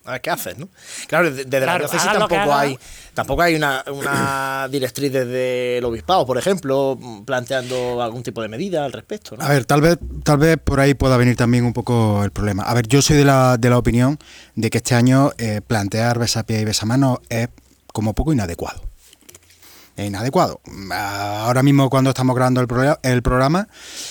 A 0.06 0.12
ver 0.12 0.20
qué 0.20 0.30
haces, 0.30 0.56
¿no? 0.56 0.68
Claro, 1.08 1.30
desde 1.30 1.44
de 1.44 1.60
la 1.60 1.66
Claro, 1.66 1.88
diócesis 1.88 2.06
lo 2.06 2.12
que 2.12 2.18
tampoco 2.34 2.54
hay, 2.54 2.78
tampoco 3.12 3.42
hay 3.42 3.54
una, 3.54 3.84
una 3.92 4.68
directriz 4.70 5.12
desde 5.12 5.78
el 5.78 5.84
obispado, 5.84 6.24
por 6.24 6.38
ejemplo, 6.38 6.98
planteando 7.24 8.02
algún 8.02 8.22
tipo 8.22 8.40
de 8.42 8.48
medida 8.48 8.84
al 8.84 8.92
respecto, 8.92 9.36
¿no? 9.36 9.44
A 9.44 9.48
ver, 9.48 9.64
tal 9.64 9.80
vez, 9.80 9.98
tal 10.22 10.38
vez 10.38 10.56
por 10.62 10.80
ahí 10.80 10.94
pueda 10.94 11.16
venir 11.16 11.36
también 11.36 11.64
un 11.64 11.72
poco 11.72 12.22
el 12.24 12.30
problema. 12.30 12.62
A 12.62 12.74
ver, 12.74 12.86
yo 12.86 13.02
soy 13.02 13.16
de 13.16 13.24
la, 13.24 13.56
de 13.58 13.68
la 13.68 13.78
opinión 13.78 14.18
de 14.54 14.70
que 14.70 14.78
este 14.78 14.94
año 14.94 15.32
eh, 15.38 15.60
plantear 15.66 16.18
besapié 16.18 16.60
y 16.60 16.64
besamano 16.64 17.20
es 17.28 17.48
como 17.92 18.14
poco 18.14 18.32
inadecuado. 18.32 18.82
Inadecuado. 19.96 20.60
Ahora 20.90 21.62
mismo 21.62 21.88
cuando 21.88 22.10
estamos 22.10 22.36
grabando 22.36 22.60
el, 22.60 23.22
programa, 23.22 23.68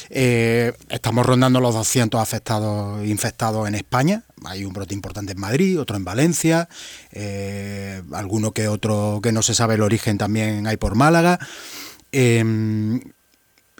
eh, 0.09 0.73
estamos 0.89 1.25
rondando 1.25 1.59
los 1.59 1.75
200 1.75 2.19
afectados 2.19 3.05
infectados 3.05 3.67
en 3.67 3.75
España. 3.75 4.23
Hay 4.45 4.65
un 4.65 4.73
brote 4.73 4.93
importante 4.93 5.33
en 5.33 5.39
Madrid, 5.39 5.79
otro 5.79 5.95
en 5.95 6.03
Valencia, 6.03 6.69
eh, 7.11 8.01
alguno 8.13 8.51
que 8.51 8.67
otro 8.67 9.19
que 9.21 9.31
no 9.31 9.41
se 9.41 9.53
sabe 9.53 9.75
el 9.75 9.81
origen 9.81 10.17
también 10.17 10.65
hay 10.65 10.77
por 10.77 10.95
Málaga. 10.95 11.39
Eh, 12.11 12.43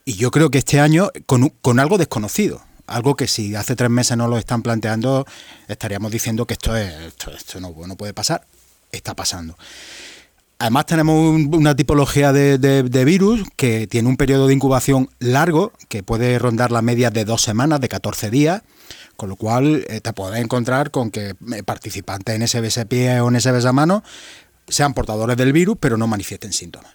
y 0.07 0.13
yo 0.13 0.29
creo 0.29 0.51
que 0.51 0.59
este 0.59 0.79
año, 0.79 1.09
con, 1.25 1.79
algo 1.79 1.97
desconocido, 1.97 2.61
algo 2.85 3.15
que 3.15 3.27
si 3.27 3.55
hace 3.55 3.75
tres 3.75 3.89
meses 3.89 4.15
no 4.15 4.27
lo 4.27 4.37
están 4.37 4.61
planteando, 4.61 5.25
estaríamos 5.67 6.11
diciendo 6.11 6.45
que 6.45 6.53
esto, 6.53 6.77
es, 6.77 6.93
esto, 7.35 7.59
no 7.59 7.73
puede 7.95 8.13
pasar. 8.13 8.45
Está 8.91 9.15
pasando. 9.15 9.57
Además 10.57 10.85
tenemos 10.85 11.15
un- 11.33 11.53
una 11.53 11.75
tipología 11.75 12.31
de, 12.31 12.57
de- 12.57 13.05
virus 13.05 13.41
que 13.57 13.87
tiene 13.87 14.07
un 14.07 14.15
periodo 14.17 14.47
de 14.47 14.53
incubación 14.53 15.09
largo, 15.19 15.73
que 15.89 16.01
puede 16.01 16.39
rondar 16.39 16.71
la 16.71 16.81
media 16.81 17.09
de 17.09 17.25
dos 17.25 17.41
semanas, 17.41 17.81
de 17.81 17.89
14 17.89 18.29
días, 18.29 18.61
con 19.17 19.27
lo 19.29 19.35
cual 19.35 19.85
eh, 19.89 19.99
te 20.01 20.13
puedes 20.13 20.41
encontrar 20.41 20.91
con 20.91 21.11
que 21.11 21.35
eh, 21.53 21.63
participantes 21.63 22.35
en 22.35 22.41
ese 22.41 22.61
besapié 22.61 23.19
o 23.19 23.27
en 23.27 23.35
ese 23.35 23.51
besamano 23.51 24.03
sean 24.67 24.93
portadores 24.93 25.35
del 25.37 25.51
virus, 25.53 25.77
pero 25.79 25.97
no 25.97 26.07
manifiesten 26.07 26.53
síntomas. 26.53 26.93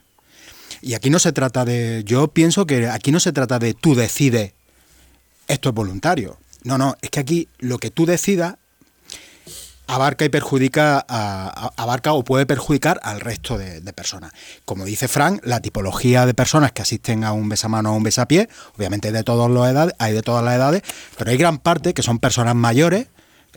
Y 0.82 0.94
aquí 0.94 1.11
no 1.11 1.18
se 1.18 1.32
trata 1.32 1.64
de, 1.66 2.02
yo 2.06 2.28
pienso 2.28 2.66
que 2.66 2.88
aquí 2.88 3.12
no 3.12 3.20
se 3.20 3.32
trata 3.32 3.58
de 3.58 3.74
tú 3.74 3.94
decides, 3.94 4.54
esto 5.48 5.68
es 5.68 5.74
voluntario. 5.74 6.38
No, 6.64 6.78
no, 6.78 6.96
es 7.02 7.11
que 7.11 7.20
aquí 7.20 7.48
lo 7.58 7.78
que 7.78 7.90
tú 7.90 8.06
decidas 8.06 8.56
abarca 9.95 10.24
y 10.24 10.28
perjudica, 10.28 10.99
a- 10.99 11.05
a- 11.09 11.72
abarca 11.82 12.12
o 12.12 12.22
puede 12.24 12.47
perjudicar 12.47 13.01
al 13.03 13.20
resto 13.20 13.59
de, 13.59 13.80
personas. 13.93 14.32
Como 14.64 14.84
dice 14.84 15.09
Frank, 15.09 15.41
la 15.45 15.61
tipología 15.61 16.26
de 16.26 16.34
personas 16.34 16.72
que 16.72 16.82
asisten 16.82 17.24
a 17.24 17.32
un 17.32 17.49
besamano 17.49 17.93
o 17.93 17.97
un 17.97 18.03
besapié, 18.05 18.49
obviamente 18.76 19.09
hay 19.09 19.14
de 19.14 19.24
todas 19.24 19.51
las 19.51 19.70
edades, 19.70 19.95
hay 19.99 20.12
de 20.12 20.22
todas 20.22 20.45
las 20.45 20.55
edades, 20.55 20.82
pero 21.18 21.30
hay 21.30 21.36
gran 21.36 21.59
parte 21.59 21.93
que 21.93 22.03
son 22.03 22.18
personas 22.20 22.55
mayores 22.55 23.09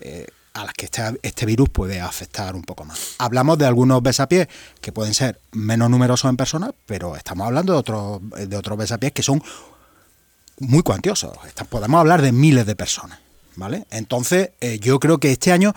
eh, 0.02 0.26
a 0.56 0.66
las 0.66 0.74
que 0.74 0.86
este, 0.86 1.04
este 1.22 1.46
virus 1.46 1.70
puede 1.70 2.02
afectar 2.02 2.56
un 2.56 2.64
poco 2.64 2.84
más. 2.86 3.16
Hablamos 3.20 3.58
de 3.58 3.66
algunos 3.66 4.02
besapiés 4.02 4.48
que 4.82 4.92
pueden 4.92 5.14
ser 5.14 5.40
menos 5.52 5.90
numerosos 5.90 6.30
en 6.30 6.38
personas, 6.38 6.72
pero 6.86 7.16
estamos 7.16 7.46
hablando 7.48 7.74
de 7.74 7.80
otros 7.80 8.22
de 8.50 8.58
otros 8.58 8.78
besapiés 8.78 9.14
que 9.14 9.24
son 9.24 9.42
muy 10.60 10.84
cuantiosos. 10.84 11.38
Podemos 11.70 12.00
hablar 12.00 12.22
de 12.22 12.32
miles 12.32 12.66
de 12.66 12.76
personas, 12.76 13.20
¿vale? 13.56 13.86
Entonces, 13.92 14.52
eh, 14.62 14.80
yo 14.80 15.00
creo 15.00 15.20
que 15.20 15.32
este 15.32 15.52
año, 15.52 15.74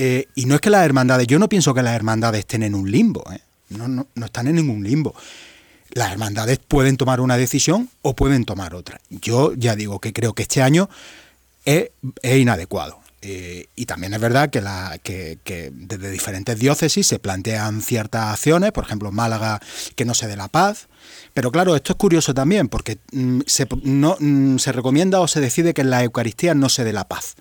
eh, 0.00 0.28
y 0.36 0.44
no 0.44 0.54
es 0.54 0.60
que 0.60 0.70
las 0.70 0.84
hermandades, 0.84 1.26
yo 1.26 1.40
no 1.40 1.48
pienso 1.48 1.74
que 1.74 1.82
las 1.82 1.96
hermandades 1.96 2.38
estén 2.38 2.62
en 2.62 2.76
un 2.76 2.88
limbo, 2.88 3.24
¿eh? 3.32 3.40
no, 3.70 3.88
no, 3.88 4.06
no 4.14 4.26
están 4.26 4.46
en 4.46 4.54
ningún 4.54 4.84
limbo. 4.84 5.12
Las 5.90 6.12
hermandades 6.12 6.60
pueden 6.60 6.96
tomar 6.96 7.20
una 7.20 7.36
decisión 7.36 7.90
o 8.02 8.14
pueden 8.14 8.44
tomar 8.44 8.76
otra. 8.76 9.00
Yo 9.10 9.54
ya 9.54 9.74
digo 9.74 9.98
que 9.98 10.12
creo 10.12 10.34
que 10.34 10.42
este 10.42 10.62
año 10.62 10.88
es, 11.64 11.90
inadecuado. 12.22 13.00
Eh, 13.22 13.66
y 13.74 13.86
también 13.86 14.14
es 14.14 14.20
verdad 14.20 14.50
que, 14.50 14.60
la, 14.60 15.00
que 15.02 15.38
desde 15.72 16.12
diferentes 16.12 16.56
diócesis 16.60 17.04
se 17.04 17.18
plantean 17.18 17.82
ciertas 17.82 18.34
acciones, 18.34 18.70
por 18.70 18.84
ejemplo, 18.84 19.10
Málaga 19.10 19.60
que 19.96 20.04
no 20.04 20.14
se 20.14 20.28
dé 20.28 20.36
la 20.36 20.46
paz. 20.46 20.86
Pero 21.34 21.50
claro, 21.50 21.74
esto 21.74 21.94
es 21.94 21.96
curioso 21.96 22.34
también, 22.34 22.68
porque 22.68 22.98
mm, 23.10 23.40
se, 23.46 23.66
no, 23.82 24.16
mm, 24.20 24.58
se 24.58 24.70
recomienda 24.70 25.18
o 25.20 25.26
se 25.26 25.40
decide 25.40 25.74
que 25.74 25.80
en 25.80 25.90
la 25.90 26.04
Eucaristía 26.04 26.54
no 26.54 26.68
se 26.68 26.84
dé 26.84 26.92
la 26.92 27.08
paz. 27.08 27.34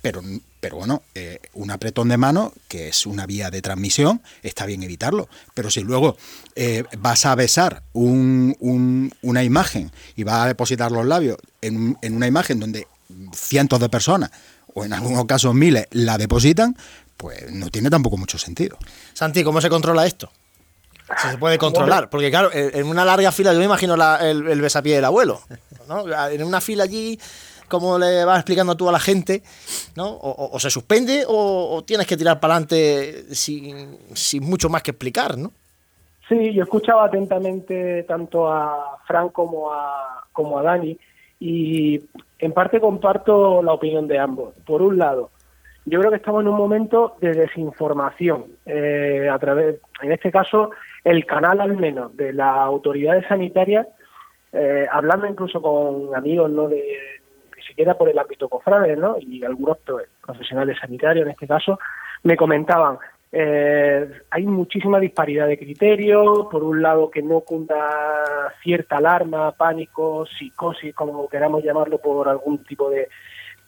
Pero, 0.00 0.22
pero 0.60 0.76
bueno, 0.76 1.02
eh, 1.14 1.40
un 1.54 1.70
apretón 1.70 2.08
de 2.08 2.16
mano, 2.16 2.52
que 2.68 2.88
es 2.88 3.04
una 3.04 3.26
vía 3.26 3.50
de 3.50 3.60
transmisión, 3.62 4.22
está 4.42 4.64
bien 4.64 4.82
evitarlo. 4.82 5.28
Pero 5.54 5.70
si 5.70 5.80
luego 5.82 6.16
eh, 6.54 6.84
vas 6.98 7.26
a 7.26 7.34
besar 7.34 7.82
un- 7.92 8.56
un- 8.60 9.12
una 9.22 9.42
imagen 9.42 9.90
y 10.16 10.22
vas 10.24 10.36
a 10.36 10.46
depositar 10.46 10.92
los 10.92 11.04
labios 11.04 11.36
en, 11.60 11.76
un- 11.76 11.98
en 12.02 12.14
una 12.14 12.26
imagen 12.28 12.60
donde 12.60 12.86
cientos 13.34 13.80
de 13.80 13.88
personas, 13.88 14.30
o 14.74 14.84
en 14.84 14.92
algunos 14.92 15.24
casos 15.26 15.54
miles, 15.54 15.86
la 15.90 16.16
depositan, 16.18 16.76
pues 17.16 17.50
no 17.52 17.68
tiene 17.70 17.90
tampoco 17.90 18.16
mucho 18.16 18.38
sentido. 18.38 18.78
Santi, 19.14 19.42
¿cómo 19.42 19.60
se 19.60 19.68
controla 19.68 20.06
esto? 20.06 20.30
Si 21.22 21.28
se 21.30 21.38
puede 21.38 21.56
controlar, 21.56 22.10
porque 22.10 22.30
claro, 22.30 22.52
en 22.52 22.76
en 22.76 22.86
una 22.86 23.02
larga 23.04 23.32
fila, 23.32 23.52
yo 23.54 23.58
me 23.58 23.64
imagino 23.64 23.96
la- 23.96 24.18
el, 24.30 24.46
el 24.46 24.60
besapié 24.60 24.94
del 24.94 25.06
abuelo, 25.06 25.40
¿no? 25.88 26.04
En 26.28 26.44
una 26.44 26.60
fila 26.60 26.84
allí, 26.84 27.18
¿cómo 27.68 27.98
le 27.98 28.24
vas 28.24 28.38
explicando 28.38 28.76
tú 28.76 28.88
a 28.88 28.92
la 28.92 28.98
gente? 28.98 29.42
¿no? 29.96 30.18
O, 30.20 30.58
se 30.58 30.70
suspende 30.70 31.24
o, 31.26 31.82
tienes 31.86 32.06
que 32.06 32.16
tirar 32.16 32.40
para 32.40 32.54
adelante 32.54 33.34
sin, 33.34 33.98
sin 34.14 34.42
mucho 34.44 34.68
más 34.68 34.82
que 34.82 34.90
explicar, 34.90 35.38
¿no? 35.38 35.52
Sí, 36.28 36.52
yo 36.52 36.64
escuchaba 36.64 37.06
atentamente 37.06 38.02
tanto 38.02 38.52
a 38.52 38.98
Fran 39.06 39.30
como 39.30 39.72
a, 39.72 40.24
como 40.32 40.58
a 40.58 40.62
Dani 40.62 40.98
y 41.40 42.00
en 42.38 42.52
parte 42.52 42.80
comparto 42.80 43.62
la 43.62 43.72
opinión 43.72 44.06
de 44.06 44.18
ambos. 44.18 44.54
Por 44.66 44.82
un 44.82 44.98
lado, 44.98 45.30
yo 45.86 45.98
creo 46.00 46.10
que 46.10 46.18
estamos 46.18 46.42
en 46.42 46.48
un 46.48 46.56
momento 46.56 47.16
de 47.20 47.32
desinformación. 47.32 48.44
eh, 48.66 49.28
a 49.32 49.38
través, 49.38 49.76
en 50.02 50.12
este 50.12 50.30
caso, 50.30 50.70
el 51.02 51.24
canal 51.24 51.60
al 51.60 51.76
menos 51.76 52.14
de 52.16 52.34
las 52.34 52.56
autoridades 52.58 53.26
sanitarias, 53.26 53.86
eh, 54.52 54.86
hablando 54.90 55.26
incluso 55.26 55.62
con 55.62 56.14
amigos, 56.14 56.50
¿no? 56.50 56.68
De, 56.68 56.82
siquiera 57.68 57.94
por 57.94 58.08
el 58.08 58.18
ámbito 58.18 58.48
cofrade, 58.48 58.96
¿no? 58.96 59.16
Y 59.20 59.44
algunos 59.44 59.78
pues, 59.86 60.08
profesionales 60.24 60.76
sanitarios 60.80 61.26
en 61.26 61.32
este 61.32 61.46
caso, 61.46 61.78
me 62.24 62.36
comentaban, 62.36 62.98
eh, 63.30 64.10
hay 64.30 64.46
muchísima 64.46 64.98
disparidad 64.98 65.46
de 65.46 65.58
criterios, 65.58 66.46
por 66.50 66.64
un 66.64 66.82
lado 66.82 67.10
que 67.10 67.22
no 67.22 67.40
cunda 67.40 68.52
cierta 68.62 68.96
alarma, 68.96 69.52
pánico, 69.52 70.26
psicosis, 70.26 70.94
como 70.94 71.28
queramos 71.28 71.62
llamarlo, 71.62 71.98
por 71.98 72.28
algún 72.28 72.64
tipo 72.64 72.90
de, 72.90 73.08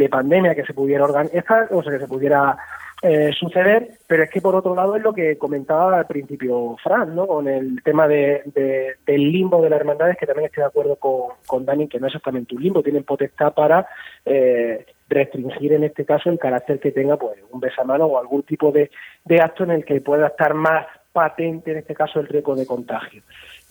de 0.01 0.09
pandemia 0.09 0.55
que 0.55 0.65
se 0.65 0.73
pudiera 0.73 1.05
organizar, 1.05 1.69
o 1.71 1.83
sea, 1.83 1.93
que 1.93 1.99
se 1.99 2.09
pudiera 2.09 2.57
eh, 3.03 3.31
suceder, 3.39 3.89
pero 4.07 4.23
es 4.25 4.31
que 4.31 4.41
por 4.41 4.55
otro 4.55 4.75
lado 4.75 4.97
es 4.97 5.03
lo 5.03 5.13
que 5.13 5.37
comentaba 5.37 5.99
al 5.99 6.07
principio 6.07 6.77
Fran, 6.83 7.15
¿no? 7.15 7.27
Con 7.27 7.49
el 7.49 7.83
tema 7.83 8.09
de, 8.09 8.43
de- 8.47 8.95
del 9.07 9.31
limbo 9.31 9.63
de 9.63 9.69
las 9.71 9.81
hermandades, 9.81 10.17
que 10.19 10.27
también 10.27 10.47
estoy 10.47 10.63
de 10.63 10.69
acuerdo 10.69 10.97
con, 10.97 11.35
con 11.47 11.65
Dani, 11.67 11.87
que 11.87 12.01
no 12.01 12.07
es 12.07 12.13
exactamente 12.15 12.55
un 12.55 12.63
limbo, 12.63 12.83
tienen 12.83 13.05
potestad 13.05 13.53
para 13.53 13.87
eh, 14.25 14.87
restringir 15.09 15.73
en 15.75 15.85
este 15.85 16.05
caso 16.07 16.31
el 16.31 16.39
carácter 16.39 16.79
que 16.81 16.93
tenga 16.93 17.17
pues 17.17 17.39
un 17.51 17.61
besamano 17.61 18.07
o 18.07 18.19
algún 18.19 18.43
tipo 18.43 18.73
de, 18.73 18.91
de 19.25 19.41
acto 19.41 19.65
en 19.65 19.73
el 19.73 19.85
que 19.85 20.01
pueda 20.01 20.29
estar 20.29 20.55
más 20.55 20.87
patente 21.13 21.73
en 21.73 21.79
este 21.79 21.95
caso 21.95 22.21
el 22.21 22.29
riesgo 22.29 22.55
de 22.55 22.65
contagio. 22.67 23.23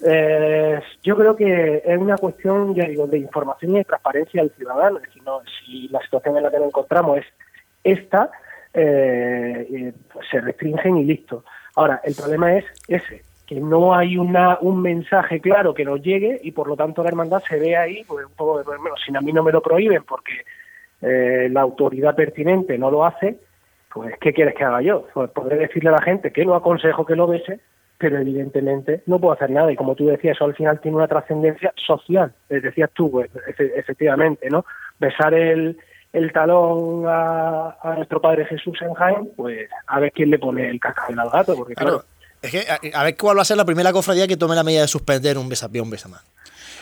Eh, 0.02 0.80
yo 1.04 1.16
creo 1.18 1.36
que 1.36 1.84
es 1.86 1.98
una 1.98 2.18
cuestión, 2.18 2.74
ya 2.74 2.86
digo, 2.86 3.08
de 3.08 3.20
información 3.20 3.72
y 3.72 3.78
de 3.80 3.86
transparencia 3.86 4.42
del 4.42 4.52
ciudadano. 4.52 4.98
Es 4.98 5.04
decir, 5.04 5.24
no, 5.24 5.42
si 5.66 5.88
la 5.90 6.00
situación 6.02 6.38
en 6.38 6.44
la 6.44 6.52
que 6.52 6.58
nos 6.58 6.68
encontramos 6.68 7.20
es 7.20 7.26
esta, 7.84 8.32
eh, 8.74 9.68
eh, 9.72 9.94
pues 10.12 10.28
se 10.30 10.42
restringen 10.42 10.98
y 10.98 11.06
listo. 11.06 11.44
Ahora, 11.76 12.02
el 12.04 12.16
problema 12.16 12.56
es 12.56 12.66
ese, 12.88 13.24
que 13.46 13.60
no 13.60 13.96
hay 13.96 14.18
una, 14.18 14.58
un 14.62 14.82
mensaje 14.82 15.42
claro 15.42 15.74
que 15.74 15.86
nos 15.86 16.02
llegue 16.02 16.40
y 16.44 16.52
por 16.52 16.68
lo 16.68 16.76
tanto 16.76 17.02
la 17.02 17.10
hermandad 17.10 17.42
se 17.48 17.58
ve 17.58 17.76
ahí, 17.76 18.04
pues 18.06 18.26
un 18.26 18.34
poco 18.34 18.60
de, 18.60 18.64
bueno, 18.64 18.96
si 19.04 19.16
a 19.16 19.22
mí 19.22 19.34
no 19.34 19.44
me 19.44 19.52
lo 19.52 19.62
prohíben 19.62 20.04
porque 20.04 20.46
eh, 21.02 21.50
la 21.50 21.62
autoridad 21.62 22.16
pertinente 22.16 22.78
no 22.78 22.92
lo 22.92 23.06
hace, 23.06 23.40
pues 23.92 24.16
¿qué 24.20 24.34
quieres 24.34 24.54
que 24.56 24.64
haga 24.64 24.82
yo? 24.82 25.08
Pues 25.14 25.32
podré 25.32 25.58
decirle 25.58 25.90
a 25.90 25.94
la 25.94 26.02
gente 26.02 26.32
que 26.32 26.46
no 26.46 26.54
aconsejo 26.54 27.06
que 27.06 27.16
lo 27.16 27.28
bese, 27.28 27.60
pero 28.00 28.18
evidentemente 28.18 29.04
no 29.06 29.20
puedo 29.20 29.34
hacer 29.34 29.52
nada. 29.52 29.72
Y 29.72 29.76
como 29.76 29.94
tú 29.94 30.08
decías, 30.08 30.36
eso 30.38 30.46
al 30.46 30.56
final 30.56 30.80
tiene 30.80 30.98
una 30.98 31.08
trascendencia 31.08 31.72
social. 31.86 32.34
Decías 32.50 32.90
tú, 32.94 33.12
pues, 33.12 33.30
efe- 33.34 33.74
efectivamente, 33.76 34.50
¿no? 34.50 34.66
besar 35.00 35.34
el, 35.36 35.78
el 36.14 36.32
talón 36.34 37.04
a, 37.08 37.78
a 37.84 37.96
nuestro 37.98 38.20
Padre 38.22 38.46
Jesús 38.46 38.82
en 38.82 38.94
Jaén, 38.96 39.30
pues 39.36 39.70
a 39.86 40.00
ver 40.00 40.12
quién 40.12 40.30
le 40.32 40.40
pone 40.40 40.68
el 40.70 40.80
cascabel 40.80 41.20
al 41.20 41.30
gato, 41.30 41.56
porque 41.56 41.76
claro, 41.76 42.00
Claro. 42.00 42.06
Es 42.42 42.52
que 42.52 42.94
a, 42.96 43.02
a 43.02 43.04
ver 43.04 43.18
cuál 43.18 43.38
va 43.38 43.42
a 43.42 43.46
ser 43.46 43.58
la 43.58 43.66
primera 43.66 43.92
cofradía 43.92 44.26
que 44.26 44.38
tome 44.38 44.56
la 44.56 44.64
medida 44.64 44.82
de 44.82 44.88
suspender 44.88 45.38
un 45.38 45.50
besapié, 45.50 45.82
un 45.82 45.90
besamán. 45.90 46.22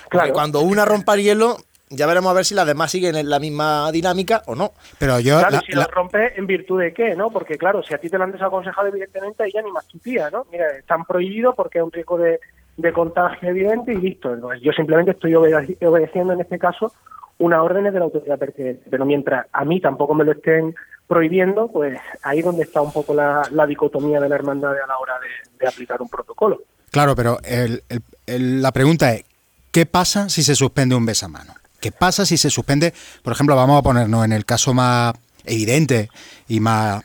Porque 0.04 0.10
Claro. 0.20 0.34
cuando 0.34 0.62
una 0.62 0.86
rompa 0.86 1.16
el 1.16 1.24
hielo, 1.24 1.58
ya 1.90 2.06
veremos 2.08 2.30
a 2.32 2.34
ver 2.34 2.46
si 2.46 2.54
las 2.56 2.68
demás 2.68 2.92
siguen 2.92 3.16
en 3.16 3.30
la 3.30 3.40
misma 3.40 3.92
dinámica 3.92 4.44
o 4.46 4.56
no. 4.56 4.74
Pero 5.00 5.20
yo, 5.20 5.38
claro, 5.40 5.56
la- 5.56 5.62
si 5.62 5.72
la- 5.74 5.84
lo 5.84 5.92
rompe, 5.92 6.38
¿en 6.40 6.46
virtud 6.48 6.80
de 6.82 6.94
qué? 6.94 7.16
no 7.16 7.30
Porque 7.32 7.58
claro, 7.58 7.82
si 7.84 7.94
a 7.94 7.98
ti 7.98 8.10
te 8.10 8.18
lo 8.18 8.24
han 8.26 8.32
desaconsejado 8.32 8.88
evidentemente, 8.88 9.44
ya 9.54 9.62
ni 9.62 9.72
más 9.72 9.86
tu 9.88 9.98
tía, 10.00 10.30
¿no? 10.30 10.46
Mira, 10.52 10.66
están 10.78 11.06
prohibidos 11.06 11.56
porque 11.56 11.78
es 11.80 11.84
un 11.84 11.92
riesgo 11.92 12.18
de, 12.18 12.40
de 12.78 12.94
contagio 12.94 13.50
evidente 13.50 13.94
y 13.94 13.98
listo. 13.98 14.34
Entonces, 14.34 14.62
yo 14.62 14.72
simplemente 14.74 15.12
estoy 15.12 15.34
obede- 15.36 15.78
obedeciendo 15.86 16.34
en 16.34 16.42
este 16.42 16.60
caso 16.60 16.92
unas 17.40 17.60
órdenes 17.60 17.94
de 17.94 18.00
la 18.00 18.06
autoridad 18.06 18.38
pertinente. 18.40 18.84
Pero 18.90 19.06
mientras 19.06 19.46
a 19.54 19.64
mí 19.64 19.80
tampoco 19.80 20.14
me 20.16 20.24
lo 20.26 20.32
estén 20.34 20.76
prohibiendo, 21.08 21.70
pues 21.70 21.98
ahí 22.24 22.42
donde 22.42 22.64
está 22.64 22.82
un 22.82 22.92
poco 22.92 23.14
la, 23.14 23.48
la 23.52 23.66
dicotomía 23.66 24.20
de 24.20 24.28
la 24.28 24.36
hermandad 24.36 24.72
a 24.72 24.88
la 24.88 24.98
hora 24.98 25.14
de, 25.20 25.58
de 25.60 25.68
aplicar 25.68 26.02
un 26.02 26.10
protocolo. 26.10 26.62
Claro, 26.92 27.16
pero 27.16 27.38
el- 27.44 27.84
el- 27.90 28.02
el- 28.26 28.62
la 28.62 28.72
pregunta 28.72 29.14
es, 29.14 29.24
¿qué 29.72 29.86
pasa 29.86 30.30
si 30.30 30.44
se 30.44 30.56
suspende 30.56 30.96
un 30.96 31.06
besamano? 31.06 31.54
¿Qué 31.80 31.92
pasa 31.92 32.26
si 32.26 32.38
se 32.38 32.50
suspende, 32.50 32.94
por 33.24 33.34
ejemplo, 33.34 33.56
vamos 33.56 33.80
a 33.80 33.82
ponernos 33.84 34.26
en 34.26 34.32
el 34.34 34.46
caso 34.46 34.74
más 34.74 35.14
evidente 35.46 36.10
y 36.48 36.60
más 36.60 37.04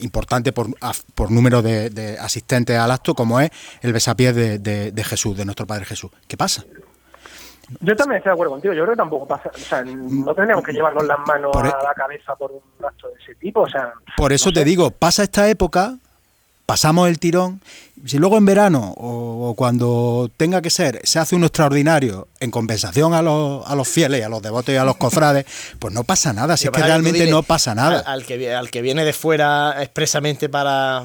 importante 0.00 0.52
por, 0.52 0.68
por 1.14 1.30
número 1.30 1.62
de, 1.62 1.90
de 1.90 2.18
asistentes 2.18 2.78
al 2.78 2.90
acto, 2.90 3.14
como 3.14 3.40
es 3.40 3.50
el 3.82 3.92
besapiés 3.92 4.34
de, 4.34 4.58
de- 4.58 4.92
de 4.92 5.04
Jesús, 5.04 5.36
de 5.36 5.44
nuestro 5.44 5.66
Padre 5.66 5.84
Jesús? 5.84 6.10
¿Qué 6.26 6.36
pasa? 6.36 6.64
Yo 7.80 7.94
también 7.94 8.16
estoy 8.18 8.30
de 8.30 8.34
acuerdo 8.34 8.52
contigo. 8.52 8.72
Yo 8.72 8.82
creo 8.84 8.94
que 8.94 8.98
tampoco 8.98 9.26
pasa. 9.28 9.50
O 9.54 9.58
sea, 9.58 9.82
no 9.84 10.34
tenemos 10.34 10.64
que 10.64 10.72
llevarnos 10.72 11.04
las 11.06 11.18
manos 11.26 11.50
Por 11.52 11.66
e- 11.66 11.68
a 11.68 11.82
la 11.82 11.92
cabeza 11.94 12.34
por 12.34 12.50
un 12.50 12.62
acto 12.86 13.08
de 13.08 13.14
ese 13.22 13.34
tipo. 13.34 13.60
O 13.60 13.68
sea, 13.68 13.92
Por 14.16 14.32
eso 14.32 14.50
te 14.52 14.64
digo, 14.64 14.90
pasa 14.90 15.22
esta 15.22 15.48
época, 15.50 15.98
pasamos 16.68 17.08
el 17.08 17.18
tirón, 17.18 17.62
si 18.04 18.18
luego 18.18 18.36
en 18.36 18.44
verano 18.44 18.92
o, 18.98 19.48
o 19.48 19.54
cuando 19.54 20.30
tenga 20.36 20.60
que 20.60 20.68
ser 20.68 21.00
se 21.02 21.18
hace 21.18 21.34
uno 21.34 21.46
extraordinario 21.46 22.28
en 22.40 22.50
compensación 22.50 23.14
a 23.14 23.22
los, 23.22 23.66
a 23.66 23.74
los 23.74 23.88
fieles, 23.88 24.22
a 24.22 24.28
los 24.28 24.42
devotos 24.42 24.74
y 24.74 24.76
a 24.76 24.84
los 24.84 24.98
cofrades, 24.98 25.46
pues 25.78 25.94
no 25.94 26.04
pasa 26.04 26.34
nada, 26.34 26.58
si 26.58 26.66
es 26.66 26.70
que 26.70 26.82
realmente 26.82 27.26
no 27.30 27.42
pasa 27.42 27.74
nada. 27.74 28.00
Al, 28.00 28.20
al 28.20 28.26
que, 28.26 28.54
al 28.54 28.70
que 28.70 28.82
viene 28.82 29.06
de 29.06 29.14
fuera 29.14 29.82
expresamente 29.82 30.50
para. 30.50 31.04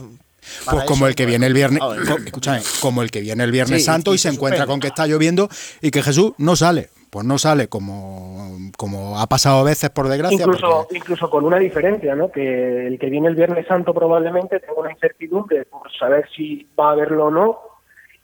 Pues 0.66 0.84
como 0.84 1.06
eso, 1.06 1.08
el 1.08 1.16
que 1.16 1.24
pues, 1.24 1.32
viene 1.32 1.48
el 1.48 1.54
viernes, 1.54 1.82
escúchame, 2.26 2.62
como 2.82 3.02
el 3.02 3.10
que 3.10 3.22
viene 3.22 3.46
el 3.46 3.52
viernes 3.54 3.80
Sí, 3.80 3.86
santo 3.86 4.12
y 4.12 4.16
y, 4.16 4.18
se 4.18 4.28
encuentra 4.28 4.66
con 4.66 4.82
que 4.82 4.88
está 4.88 5.08
lloviendo 5.08 5.48
y 5.82 5.92
que 5.92 6.04
Jesús 6.04 6.34
no 6.38 6.58
sale. 6.58 6.90
Pues 7.14 7.28
no 7.28 7.38
sale 7.38 7.68
como, 7.68 8.58
como 8.76 9.20
ha 9.20 9.28
pasado 9.28 9.60
a 9.60 9.64
veces 9.64 9.92
por 9.92 10.08
desgracia. 10.10 10.36
incluso, 10.36 10.88
incluso 10.92 11.30
con 11.30 11.46
una 11.46 11.60
diferencia, 11.60 12.16
¿no? 12.16 12.32
Que 12.32 12.88
el 12.88 12.98
que 12.98 13.08
viene 13.12 13.28
el 13.28 13.36
Viernes 13.36 13.68
Santo 13.68 13.94
probablemente 13.94 14.60
tenga 14.60 14.74
una 14.82 14.92
incertidumbre 14.92 15.64
por 15.66 15.92
saber 15.96 16.28
si 16.36 16.68
va 16.78 16.90
a 16.90 16.92
haberlo 16.94 17.26
o 17.28 17.30
no. 17.32 17.60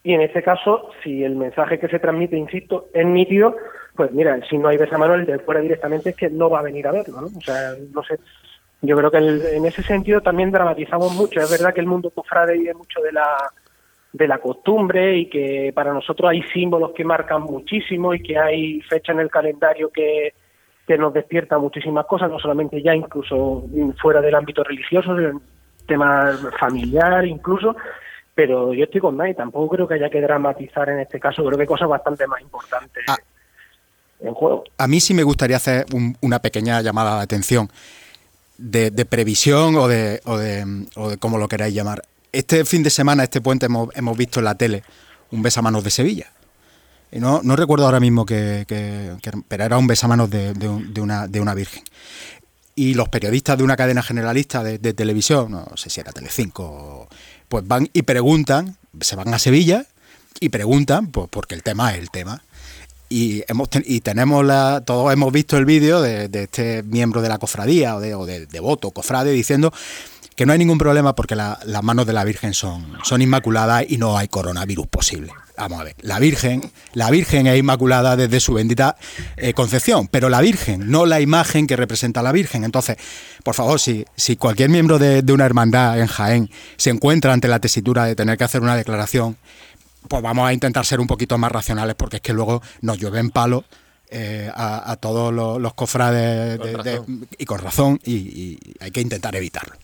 Y 0.02 0.14
en 0.14 0.22
este 0.22 0.42
caso, 0.42 0.88
si 1.04 1.22
el 1.22 1.36
mensaje 1.36 1.78
que 1.78 1.86
se 1.86 2.00
transmite, 2.00 2.36
insisto, 2.36 2.88
es 2.92 3.06
nítido, 3.06 3.54
pues 3.94 4.10
mira, 4.10 4.40
si 4.50 4.58
no 4.58 4.66
hay 4.66 4.76
besamano, 4.76 5.14
el 5.14 5.24
de 5.24 5.38
fuera 5.38 5.60
directamente 5.60 6.10
es 6.10 6.16
que 6.16 6.28
no 6.28 6.50
va 6.50 6.58
a 6.58 6.62
venir 6.62 6.88
a 6.88 6.92
verlo, 6.92 7.20
¿no? 7.20 7.26
O 7.28 7.40
sea, 7.42 7.74
no 7.94 8.02
sé. 8.02 8.18
Yo 8.82 8.96
creo 8.96 9.10
que 9.12 9.18
el- 9.18 9.46
en 9.52 9.66
ese 9.66 9.84
sentido 9.84 10.20
también 10.20 10.50
dramatizamos 10.50 11.14
mucho. 11.14 11.38
Es 11.40 11.48
verdad 11.48 11.72
que 11.72 11.80
el 11.80 11.86
mundo 11.86 12.10
cofrade 12.10 12.54
vive 12.58 12.74
mucho 12.74 13.00
de 13.02 13.12
la 13.12 13.52
de 14.12 14.26
la 14.28 14.38
costumbre 14.38 15.16
y 15.18 15.26
que 15.30 15.72
para 15.74 15.92
nosotros 15.92 16.30
hay 16.30 16.42
símbolos 16.52 16.90
que 16.92 17.04
marcan 17.04 17.42
muchísimo 17.42 18.12
y 18.12 18.22
que 18.22 18.36
hay 18.38 18.80
fecha 18.82 19.12
en 19.12 19.20
el 19.20 19.30
calendario 19.30 19.90
que, 19.90 20.34
que 20.86 20.98
nos 20.98 21.14
despierta 21.14 21.58
muchísimas 21.58 22.06
cosas, 22.06 22.28
no 22.30 22.38
solamente 22.40 22.82
ya 22.82 22.94
incluso 22.94 23.64
fuera 24.00 24.20
del 24.20 24.34
ámbito 24.34 24.64
religioso, 24.64 25.16
en 25.18 25.40
tema 25.86 26.36
familiar 26.58 27.24
incluso, 27.24 27.76
pero 28.34 28.72
yo 28.74 28.84
estoy 28.84 29.00
con 29.00 29.16
Nay, 29.16 29.34
tampoco 29.34 29.74
creo 29.76 29.86
que 29.88 29.94
haya 29.94 30.10
que 30.10 30.20
dramatizar 30.20 30.88
en 30.88 31.00
este 31.00 31.20
caso, 31.20 31.44
creo 31.44 31.56
que 31.56 31.62
hay 31.62 31.68
cosas 31.68 31.88
bastante 31.88 32.26
más 32.26 32.40
importantes 32.40 33.04
en 34.20 34.34
juego. 34.34 34.64
a 34.76 34.86
mí 34.86 35.00
sí 35.00 35.14
me 35.14 35.22
gustaría 35.22 35.56
hacer 35.56 35.86
un- 35.94 36.16
una 36.20 36.38
pequeña 36.40 36.82
llamada 36.82 37.16
de 37.18 37.22
atención 37.22 37.68
de, 38.58 38.90
de 38.90 39.04
previsión 39.06 39.76
o 39.76 39.88
de, 39.88 40.20
o, 40.26 40.36
de, 40.36 40.64
o 40.96 41.08
de 41.10 41.16
cómo 41.16 41.38
lo 41.38 41.48
queráis 41.48 41.74
llamar. 41.74 42.02
Este 42.32 42.64
fin 42.64 42.82
de 42.82 42.90
semana, 42.90 43.24
este 43.24 43.40
puente, 43.40 43.66
hemos, 43.66 43.88
hemos 43.94 44.16
visto 44.16 44.38
en 44.40 44.44
la 44.44 44.54
tele 44.54 44.82
un 45.30 45.42
besamanos 45.42 45.82
de 45.84 45.90
Sevilla. 45.90 46.30
Y 47.12 47.18
no, 47.18 47.40
no 47.42 47.56
recuerdo 47.56 47.86
ahora 47.86 47.98
mismo 47.98 48.24
que, 48.24 48.64
pero 49.48 49.64
era 49.64 49.78
un 49.78 49.86
besamanos 49.88 50.30
de, 50.30 50.52
de 50.54 50.68
un- 50.68 50.94
de 50.94 51.00
una, 51.00 51.26
de 51.26 51.40
una 51.40 51.54
virgen. 51.54 51.82
Y 52.76 52.94
los 52.94 53.08
periodistas 53.08 53.58
de 53.58 53.64
una 53.64 53.76
cadena 53.76 54.02
generalista 54.02 54.62
de, 54.62 54.78
televisión, 54.94 55.50
no 55.50 55.66
sé 55.76 55.90
si 55.90 56.00
era 56.00 56.12
Telecinco, 56.12 57.08
pues 57.48 57.66
van 57.66 57.90
y 57.92 58.02
preguntan, 58.02 58.76
se 59.00 59.16
van 59.16 59.34
a 59.34 59.38
Sevilla 59.40 59.86
y 60.38 60.50
preguntan, 60.50 61.08
pues 61.08 61.26
porque 61.30 61.56
el 61.56 61.64
tema 61.64 61.92
es 61.92 61.98
el 61.98 62.10
tema 62.10 62.42
y 63.08 63.42
hemos 63.48 63.68
ten- 63.68 63.84
y 63.84 64.00
tenemos 64.00 64.46
la 64.46 64.82
todos 64.86 65.12
hemos 65.12 65.32
visto 65.32 65.56
el 65.56 65.64
vídeo 65.64 66.00
de, 66.00 66.28
de 66.28 66.44
este 66.44 66.84
miembro 66.84 67.20
de 67.22 67.28
la 67.28 67.38
cofradía 67.38 67.96
o 67.96 68.00
de, 68.00 68.14
o 68.14 68.24
de 68.24 68.46
devoto 68.46 68.92
cofrade 68.92 69.32
diciendo 69.32 69.72
que 70.40 70.46
no 70.46 70.54
hay 70.54 70.58
ningún 70.58 70.78
problema 70.78 71.14
porque 71.14 71.36
la- 71.36 71.58
las 71.66 71.82
manos 71.82 72.06
de 72.06 72.14
la 72.14 72.24
Virgen 72.24 72.54
son, 72.54 72.96
son 73.04 73.20
inmaculadas 73.20 73.84
y 73.86 73.98
no 73.98 74.16
hay 74.16 74.26
coronavirus 74.26 74.86
posible. 74.86 75.30
Vamos 75.58 75.78
a 75.78 75.84
ver, 75.84 75.96
la 76.00 76.18
Virgen, 76.18 76.72
la 76.94 77.10
Virgen 77.10 77.46
es 77.46 77.58
inmaculada 77.58 78.16
desde 78.16 78.40
su 78.40 78.54
bendita 78.54 78.96
eh, 79.36 79.52
concepción, 79.52 80.08
pero 80.08 80.30
la 80.30 80.40
Virgen, 80.40 80.90
no 80.90 81.04
la 81.04 81.20
imagen 81.20 81.66
que 81.66 81.76
representa 81.76 82.22
la 82.22 82.32
Virgen. 82.32 82.64
Entonces, 82.64 82.96
por 83.44 83.54
favor, 83.54 83.78
si, 83.78 84.06
si 84.16 84.36
cualquier 84.36 84.70
miembro 84.70 84.98
de, 84.98 85.20
de 85.20 85.32
una 85.34 85.44
hermandad 85.44 86.00
en 86.00 86.06
Jaén 86.06 86.50
se 86.78 86.88
encuentra 86.88 87.34
ante 87.34 87.46
la 87.46 87.58
tesitura 87.58 88.06
de 88.06 88.16
tener 88.16 88.38
que 88.38 88.44
hacer 88.44 88.62
una 88.62 88.76
declaración, 88.76 89.36
pues 90.08 90.22
vamos 90.22 90.48
a 90.48 90.54
intentar 90.54 90.86
ser 90.86 91.00
un 91.00 91.06
poquito 91.06 91.36
más 91.36 91.52
racionales 91.52 91.96
porque 91.96 92.16
es 92.16 92.22
que 92.22 92.32
luego 92.32 92.62
nos 92.80 92.96
llueven 92.96 93.28
palos 93.28 93.64
eh, 94.10 94.50
a, 94.54 94.90
a 94.90 94.96
todos 94.96 95.32
los, 95.32 95.60
los 95.60 95.74
cofrades 95.74 96.58
Con 96.58 96.66
de- 96.72 96.82
de- 96.82 96.96
razón. 96.98 97.28
y 97.38 97.44
con 97.44 97.58
razón 97.60 98.00
y, 98.04 98.12
y 98.14 98.58
hay 98.80 98.90
que 98.90 99.00
intentar 99.00 99.34
evitarlo. 99.36 99.74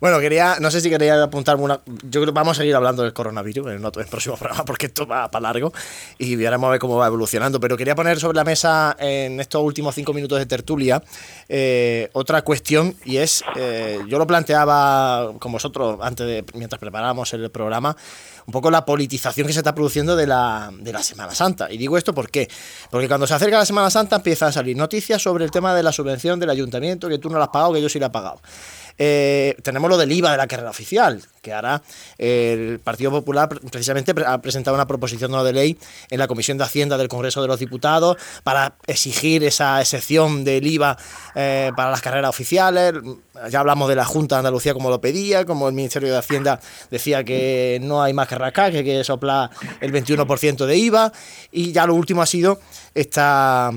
Bueno, 0.00 0.18
quería, 0.18 0.56
no 0.60 0.70
sé 0.70 0.80
si 0.80 0.90
quería 0.90 1.22
apuntarme 1.22 1.62
una. 1.62 1.80
Yo 1.86 2.20
creo 2.20 2.26
que 2.26 2.30
vamos 2.32 2.58
a 2.58 2.60
seguir 2.62 2.74
hablando 2.74 3.02
del 3.04 3.12
coronavirus 3.12 3.68
en 3.68 3.84
el 3.84 3.90
próximo 3.90 4.36
programa 4.38 4.64
porque 4.64 4.86
esto 4.86 5.06
va 5.06 5.30
para 5.30 5.42
largo 5.44 5.72
y 6.18 6.34
veremos 6.36 6.66
a 6.68 6.70
ver 6.72 6.80
cómo 6.80 6.96
va 6.96 7.06
evolucionando. 7.06 7.60
Pero 7.60 7.76
quería 7.76 7.94
poner 7.94 8.18
sobre 8.18 8.36
la 8.36 8.44
mesa 8.44 8.96
en 8.98 9.38
estos 9.40 9.62
últimos 9.62 9.94
cinco 9.94 10.12
minutos 10.12 10.38
de 10.38 10.46
tertulia 10.46 11.02
eh, 11.48 12.10
otra 12.12 12.42
cuestión 12.42 12.94
y 13.04 13.18
es: 13.18 13.44
eh, 13.56 14.00
yo 14.08 14.18
lo 14.18 14.26
planteaba 14.26 15.32
con 15.38 15.52
vosotros 15.52 15.98
antes 16.02 16.26
de 16.26 16.44
mientras 16.54 16.78
preparábamos 16.80 17.32
el 17.34 17.50
programa, 17.50 17.96
un 18.46 18.52
poco 18.52 18.70
la 18.70 18.84
politización 18.84 19.46
que 19.46 19.52
se 19.52 19.60
está 19.60 19.74
produciendo 19.74 20.16
de 20.16 20.26
la, 20.26 20.70
de 20.80 20.92
la 20.92 21.02
Semana 21.02 21.34
Santa. 21.34 21.70
Y 21.70 21.78
digo 21.78 21.96
esto 21.98 22.14
¿por 22.14 22.30
qué? 22.30 22.48
Porque 22.90 23.08
cuando 23.08 23.26
se 23.26 23.34
acerca 23.34 23.58
la 23.58 23.66
Semana 23.66 23.73
Santa 23.90 24.16
empiezan 24.16 24.48
a 24.48 24.52
salir 24.52 24.76
noticias 24.76 25.22
sobre 25.22 25.44
el 25.44 25.50
tema 25.50 25.74
de 25.74 25.82
la 25.82 25.92
subvención 25.92 26.40
del 26.40 26.50
ayuntamiento, 26.50 27.08
que 27.08 27.18
tú 27.18 27.30
no 27.30 27.38
la 27.38 27.44
has 27.44 27.50
pagado, 27.50 27.72
que 27.72 27.82
yo 27.82 27.88
sí 27.88 27.98
la 27.98 28.06
he 28.06 28.10
pagado. 28.10 28.40
Eh, 28.98 29.56
tenemos 29.62 29.90
lo 29.90 29.96
del 29.96 30.12
IVA 30.12 30.30
de 30.30 30.36
la 30.36 30.46
carrera 30.46 30.70
oficial, 30.70 31.20
que 31.42 31.52
ahora 31.52 31.82
eh, 32.18 32.54
el 32.72 32.78
Partido 32.78 33.10
Popular 33.10 33.48
pre- 33.48 33.60
precisamente 33.60 34.14
pre- 34.14 34.24
ha 34.24 34.38
presentado 34.40 34.74
una 34.76 34.86
proposición 34.86 35.32
de 35.44 35.52
ley 35.52 35.78
en 36.10 36.18
la 36.18 36.28
Comisión 36.28 36.58
de 36.58 36.64
Hacienda 36.64 36.96
del 36.96 37.08
Congreso 37.08 37.42
de 37.42 37.48
los 37.48 37.58
Diputados 37.58 38.16
para 38.44 38.76
exigir 38.86 39.42
esa 39.44 39.80
excepción 39.80 40.44
del 40.44 40.66
IVA 40.66 40.96
eh, 41.34 41.72
para 41.76 41.90
las 41.90 42.00
carreras 42.00 42.30
oficiales. 42.30 42.94
Ya 43.50 43.60
hablamos 43.60 43.88
de 43.88 43.96
la 43.96 44.04
Junta 44.04 44.36
de 44.36 44.38
Andalucía 44.40 44.74
como 44.74 44.90
lo 44.90 45.00
pedía, 45.00 45.44
como 45.44 45.66
el 45.66 45.74
Ministerio 45.74 46.12
de 46.12 46.18
Hacienda 46.18 46.60
decía 46.90 47.24
que 47.24 47.78
no 47.82 48.00
hay 48.02 48.12
más 48.12 48.28
que 48.28 48.36
rascar, 48.36 48.70
que 48.70 48.78
hay 48.78 48.84
que 48.84 49.02
soplar 49.02 49.50
el 49.80 49.92
21% 49.92 50.66
de 50.66 50.76
IVA. 50.76 51.12
Y 51.50 51.72
ya 51.72 51.84
lo 51.86 51.94
último 51.94 52.22
ha 52.22 52.26
sido 52.26 52.60
esta 52.94 53.72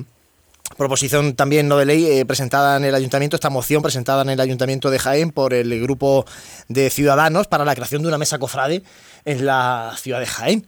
proposición 0.76 1.36
también 1.36 1.68
no 1.68 1.78
de 1.78 1.86
ley 1.86 2.06
eh, 2.06 2.26
presentada 2.26 2.78
en 2.78 2.86
el 2.86 2.96
ayuntamiento, 2.96 3.36
esta 3.36 3.50
moción 3.50 3.82
presentada 3.82 4.22
en 4.22 4.30
el 4.30 4.40
ayuntamiento 4.40 4.90
de 4.90 5.00
Jaén 5.00 5.32
por 5.32 5.54
el 5.54 5.82
grupo 5.82 6.26
de 6.68 6.90
ciudadanos 6.90 7.48
para 7.48 7.66
la 7.66 7.76
creación 7.76 8.02
de 8.02 8.08
una 8.10 8.18
mesa 8.18 8.40
cofrade 8.40 8.84
en 9.26 9.46
la 9.46 9.96
ciudad 9.98 10.20
de 10.20 10.26
Jaén. 10.26 10.68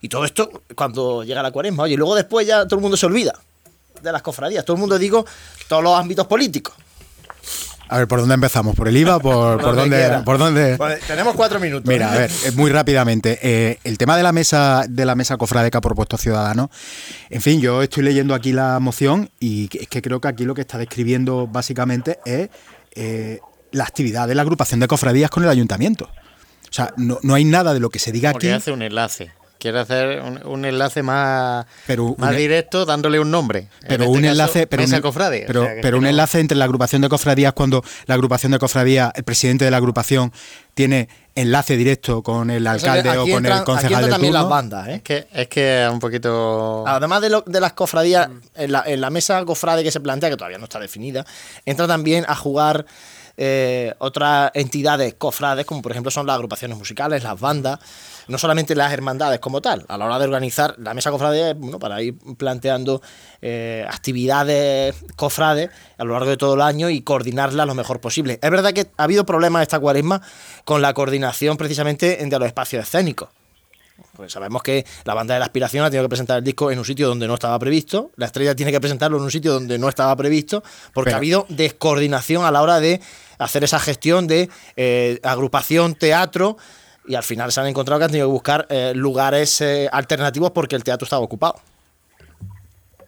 Y 0.00 0.08
todo 0.08 0.24
esto 0.24 0.50
cuando 0.74 1.24
llega 1.24 1.42
la 1.42 1.50
cuaresma. 1.50 1.84
Oye, 1.84 1.94
y 1.94 1.96
luego 1.96 2.14
después 2.14 2.46
ya 2.46 2.64
todo 2.66 2.76
el 2.76 2.82
mundo 2.82 2.96
se 2.96 3.06
olvida 3.06 3.34
de 4.02 4.12
las 4.12 4.22
cofradías. 4.22 4.64
Todo 4.64 4.76
el 4.76 4.80
mundo, 4.80 4.98
digo, 4.98 5.24
todos 5.68 5.82
los 5.82 5.98
ámbitos 5.98 6.26
políticos. 6.26 6.74
A 7.88 7.98
ver, 7.98 8.08
¿por 8.08 8.18
dónde 8.20 8.34
empezamos? 8.34 8.74
¿Por 8.74 8.88
el 8.88 8.96
IVA? 8.96 9.20
¿Por, 9.20 9.60
por 9.60 9.76
dónde? 9.76 9.96
quiera. 9.96 10.24
¿Por 10.24 10.38
dónde? 10.38 10.76
Vale, 10.76 10.98
tenemos 11.06 11.34
cuatro 11.36 11.60
minutos. 11.60 11.88
Mira, 11.88 12.12
a 12.12 12.16
ver, 12.18 12.30
eh, 12.44 12.50
muy 12.52 12.70
rápidamente. 12.70 13.38
eh, 13.42 13.78
el 13.84 13.96
tema 13.98 14.16
de 14.16 14.22
la 14.22 14.32
mesa 14.32 14.84
de 14.88 15.04
la 15.04 15.14
mesa 15.14 15.36
cofrade 15.36 15.70
que 15.70 15.76
ha 15.78 15.80
propuesto 15.80 16.16
Ciudadanos. 16.18 16.70
En 17.30 17.40
fin, 17.40 17.60
yo 17.60 17.82
estoy 17.82 18.02
leyendo 18.02 18.34
aquí 18.34 18.52
la 18.52 18.78
moción 18.80 19.30
y 19.38 19.68
es 19.78 19.88
que 19.88 20.02
creo 20.02 20.20
que 20.20 20.28
aquí 20.28 20.44
lo 20.44 20.54
que 20.54 20.62
está 20.62 20.78
describiendo 20.78 21.46
básicamente 21.46 22.18
es 22.24 22.48
eh, 22.94 23.40
la 23.72 23.84
actividad 23.84 24.26
de 24.26 24.34
la 24.34 24.42
agrupación 24.42 24.80
de 24.80 24.88
cofradías 24.88 25.30
con 25.30 25.44
el 25.44 25.48
ayuntamiento. 25.50 26.06
O 26.68 26.72
sea, 26.76 26.92
no, 26.96 27.18
no 27.22 27.34
hay 27.34 27.44
nada 27.44 27.72
de 27.72 27.80
lo 27.80 27.90
que 27.90 27.98
se 28.00 28.10
diga 28.10 28.32
Porque 28.32 28.48
aquí. 28.48 28.56
hace 28.56 28.72
un 28.72 28.82
enlace. 28.82 29.30
Quiere 29.66 29.80
hacer 29.80 30.22
un, 30.44 30.64
enlace 30.64 31.02
más, 31.02 31.66
más 32.18 32.36
directo 32.36 32.84
dándole 32.84 33.18
un 33.18 33.30
nombre. 33.30 33.68
Pero 33.88 34.04
este 34.04 34.18
un 34.18 34.24
enlace, 34.24 34.66
pero, 34.66 34.84
un, 34.84 34.90
pero, 35.46 35.68
pero 35.82 35.98
un 35.98 36.06
enlace 36.06 36.38
entre 36.38 36.56
la 36.56 36.64
agrupación 36.66 37.02
de 37.02 37.08
cofradías 37.08 37.52
cuando 37.52 37.82
la 38.06 38.14
agrupación 38.14 38.52
de 38.52 38.58
cofradías, 38.58 39.10
el 39.16 39.24
presidente 39.24 39.64
de 39.64 39.70
la 39.72 39.78
agrupación 39.78 40.32
tiene 40.74 41.08
enlace 41.34 41.76
directo 41.76 42.22
con 42.22 42.50
el 42.50 42.66
alcalde 42.66 43.10
o 43.18 43.26
con 43.26 43.44
el 43.44 43.64
concejal 43.64 44.04
de 44.04 44.10
también 44.10 44.32
las 44.32 44.48
bandas, 44.48 44.88
¿eh? 44.88 45.00
que, 45.02 45.26
es 45.32 45.48
que 45.48 45.84
es 45.84 45.90
un 45.90 45.98
poquito... 45.98 46.84
Además 46.86 47.22
de, 47.22 47.42
de 47.44 47.60
las 47.60 47.72
cofradías, 47.72 48.28
en 48.54 48.72
la, 48.72 48.84
en 48.86 49.00
la 49.00 49.10
mesa 49.10 49.44
cofrade 49.44 49.82
que 49.82 49.90
se 49.90 50.00
plantea, 50.00 50.30
que 50.30 50.36
todavía 50.36 50.58
no 50.58 50.64
está 50.64 50.78
definida, 50.78 51.26
entra 51.64 51.88
también 51.88 52.24
a 52.28 52.36
jugar 52.36 52.86
eh, 53.38 53.92
otras 53.98 54.50
entidades 54.54 55.14
cofrades, 55.14 55.66
como 55.66 55.82
por 55.82 55.92
ejemplo 55.92 56.10
son 56.10 56.26
las 56.26 56.34
agrupaciones 56.34 56.78
musicales, 56.78 57.22
las 57.22 57.38
bandas, 57.38 57.78
no 58.28 58.38
solamente 58.38 58.74
las 58.74 58.92
hermandades 58.92 59.40
como 59.40 59.60
tal. 59.60 59.84
A 59.88 59.96
la 59.96 60.06
hora 60.06 60.18
de 60.18 60.24
organizar 60.24 60.74
la 60.78 60.94
mesa 60.94 61.10
cofrade, 61.10 61.54
bueno, 61.54 61.78
para 61.78 62.02
ir 62.02 62.16
planteando 62.36 63.02
eh, 63.40 63.84
actividades 63.88 64.94
cofrades 65.16 65.70
a 65.98 66.04
lo 66.04 66.12
largo 66.14 66.30
de 66.30 66.36
todo 66.36 66.54
el 66.54 66.62
año 66.62 66.90
y 66.90 67.02
coordinarlas 67.02 67.66
lo 67.66 67.74
mejor 67.74 68.00
posible. 68.00 68.38
Es 68.42 68.50
verdad 68.50 68.72
que 68.72 68.88
ha 68.96 69.04
habido 69.04 69.24
problemas 69.24 69.62
esta 69.62 69.78
cuaresma 69.78 70.20
con 70.64 70.82
la 70.82 70.94
coordinación 70.94 71.56
precisamente 71.56 72.22
entre 72.22 72.38
los 72.38 72.46
espacios 72.46 72.84
escénicos. 72.84 73.28
Pues 74.14 74.32
sabemos 74.32 74.62
que 74.62 74.84
la 75.04 75.14
banda 75.14 75.34
de 75.34 75.40
la 75.40 75.46
aspiración 75.46 75.84
ha 75.84 75.90
tenido 75.90 76.04
que 76.04 76.10
presentar 76.10 76.38
el 76.38 76.44
disco 76.44 76.70
en 76.70 76.78
un 76.78 76.84
sitio 76.84 77.08
donde 77.08 77.26
no 77.26 77.34
estaba 77.34 77.58
previsto, 77.58 78.10
la 78.16 78.26
estrella 78.26 78.54
tiene 78.54 78.72
que 78.72 78.80
presentarlo 78.80 79.18
en 79.18 79.24
un 79.24 79.30
sitio 79.30 79.52
donde 79.52 79.78
no 79.78 79.88
estaba 79.88 80.14
previsto, 80.16 80.62
porque 80.92 81.12
ha 81.12 81.16
habido 81.16 81.46
descoordinación 81.48 82.44
a 82.44 82.50
la 82.50 82.62
hora 82.62 82.80
de 82.80 83.00
hacer 83.38 83.64
esa 83.64 83.78
gestión 83.78 84.26
de 84.26 84.48
eh, 84.76 85.20
agrupación, 85.22 85.94
teatro, 85.94 86.56
y 87.06 87.14
al 87.14 87.22
final 87.22 87.52
se 87.52 87.60
han 87.60 87.66
encontrado 87.66 87.98
que 87.98 88.04
han 88.04 88.10
tenido 88.10 88.28
que 88.28 88.32
buscar 88.32 88.66
eh, 88.68 88.92
lugares 88.94 89.60
eh, 89.60 89.88
alternativos 89.90 90.50
porque 90.50 90.76
el 90.76 90.84
teatro 90.84 91.04
estaba 91.04 91.22
ocupado. 91.22 91.56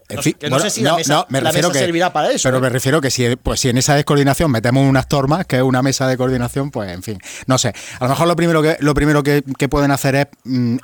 En 0.09 0.23
fin, 0.23 0.35
no, 0.49 0.59
sé 0.59 0.71
si 0.71 0.81
la 0.81 0.97
mesa, 0.97 1.27
me 1.29 1.39
refiero 1.39 1.71
que, 1.71 1.79
servirá 1.79 2.11
para 2.11 2.31
eso. 2.31 2.49
Pero 2.49 2.61
me 2.61 2.71
refiero 2.71 3.01
que 3.03 3.11
si, 3.11 3.37
pues, 3.37 3.61
si 3.61 3.69
en 3.69 3.77
esa 3.77 3.95
descoordinación 3.95 4.51
metemos 4.51 4.89
unas 4.89 5.07
tormas, 5.07 5.45
que 5.45 5.57
es 5.57 5.63
una 5.63 5.83
mesa 5.83 6.07
de 6.07 6.17
coordinación, 6.17 6.71
pues 6.71 6.91
en 6.91 7.03
fin, 7.03 7.19
no 7.47 7.59
sé. 7.59 7.75
A 8.01 8.05
lo 8.05 8.11
mejor 8.11 8.27
lo 8.27 8.35
primero 8.35 8.63
que, 8.63 8.79
lo 8.81 8.95
primero 8.95 9.23
que, 9.23 9.43
pueden 9.69 9.91
hacer 9.91 10.15
es 10.15 10.27
mm, 10.45 10.77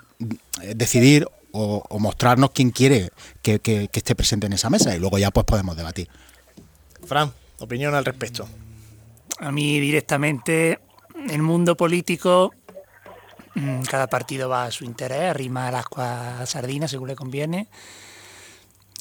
decidir 0.75 1.27
o, 1.53 1.99
mostrarnos 1.99 2.51
quién 2.51 2.71
quiere 2.71 3.11
que, 3.41 3.61
que, 3.61 3.89
esté 3.91 4.15
presente 4.15 4.47
en 4.47 4.53
esa 4.53 4.69
mesa 4.69 4.95
y 4.95 4.99
luego 4.99 5.17
ya 5.17 5.31
pues 5.31 5.47
podemos 5.47 5.75
debatir. 5.75 6.09
Fran, 7.07 7.33
opinión 7.61 7.95
al 7.95 8.05
respecto. 8.05 8.47
A 9.39 9.51
mí 9.51 9.81
directamente, 9.81 10.81
el 11.31 11.41
mundo 11.41 11.77
político, 11.77 12.53
cada 13.89 14.09
partido 14.09 14.49
va 14.49 14.65
a 14.65 14.71
su 14.71 14.85
interés, 14.85 15.31
arrima 15.31 15.71
las 15.71 16.51
sardinas 16.51 16.91
según 16.91 17.09
le 17.09 17.17
conviene. 17.17 17.69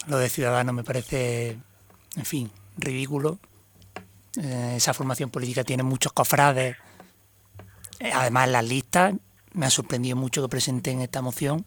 Lo 0.07 0.17
de 0.17 0.30
Ciudadanos 0.30 0.75
me 0.75 0.84
parece, 0.84 1.57
en 2.15 2.25
fin, 2.25 2.51
ridículo. 2.77 3.39
Eh, 4.41 4.73
esa 4.77 4.93
formación 4.93 5.30
política 5.30 5.63
tiene 5.63 5.84
muchos 5.84 6.13
cofrades. 6.13 6.75
Eh, 7.99 8.11
además, 8.13 8.49
las 8.49 8.65
listas, 8.65 9.13
me 9.53 9.65
ha 9.65 9.69
sorprendido 9.69 10.15
mucho 10.15 10.41
que 10.41 10.49
presenten 10.49 11.01
esta 11.01 11.21
moción. 11.21 11.65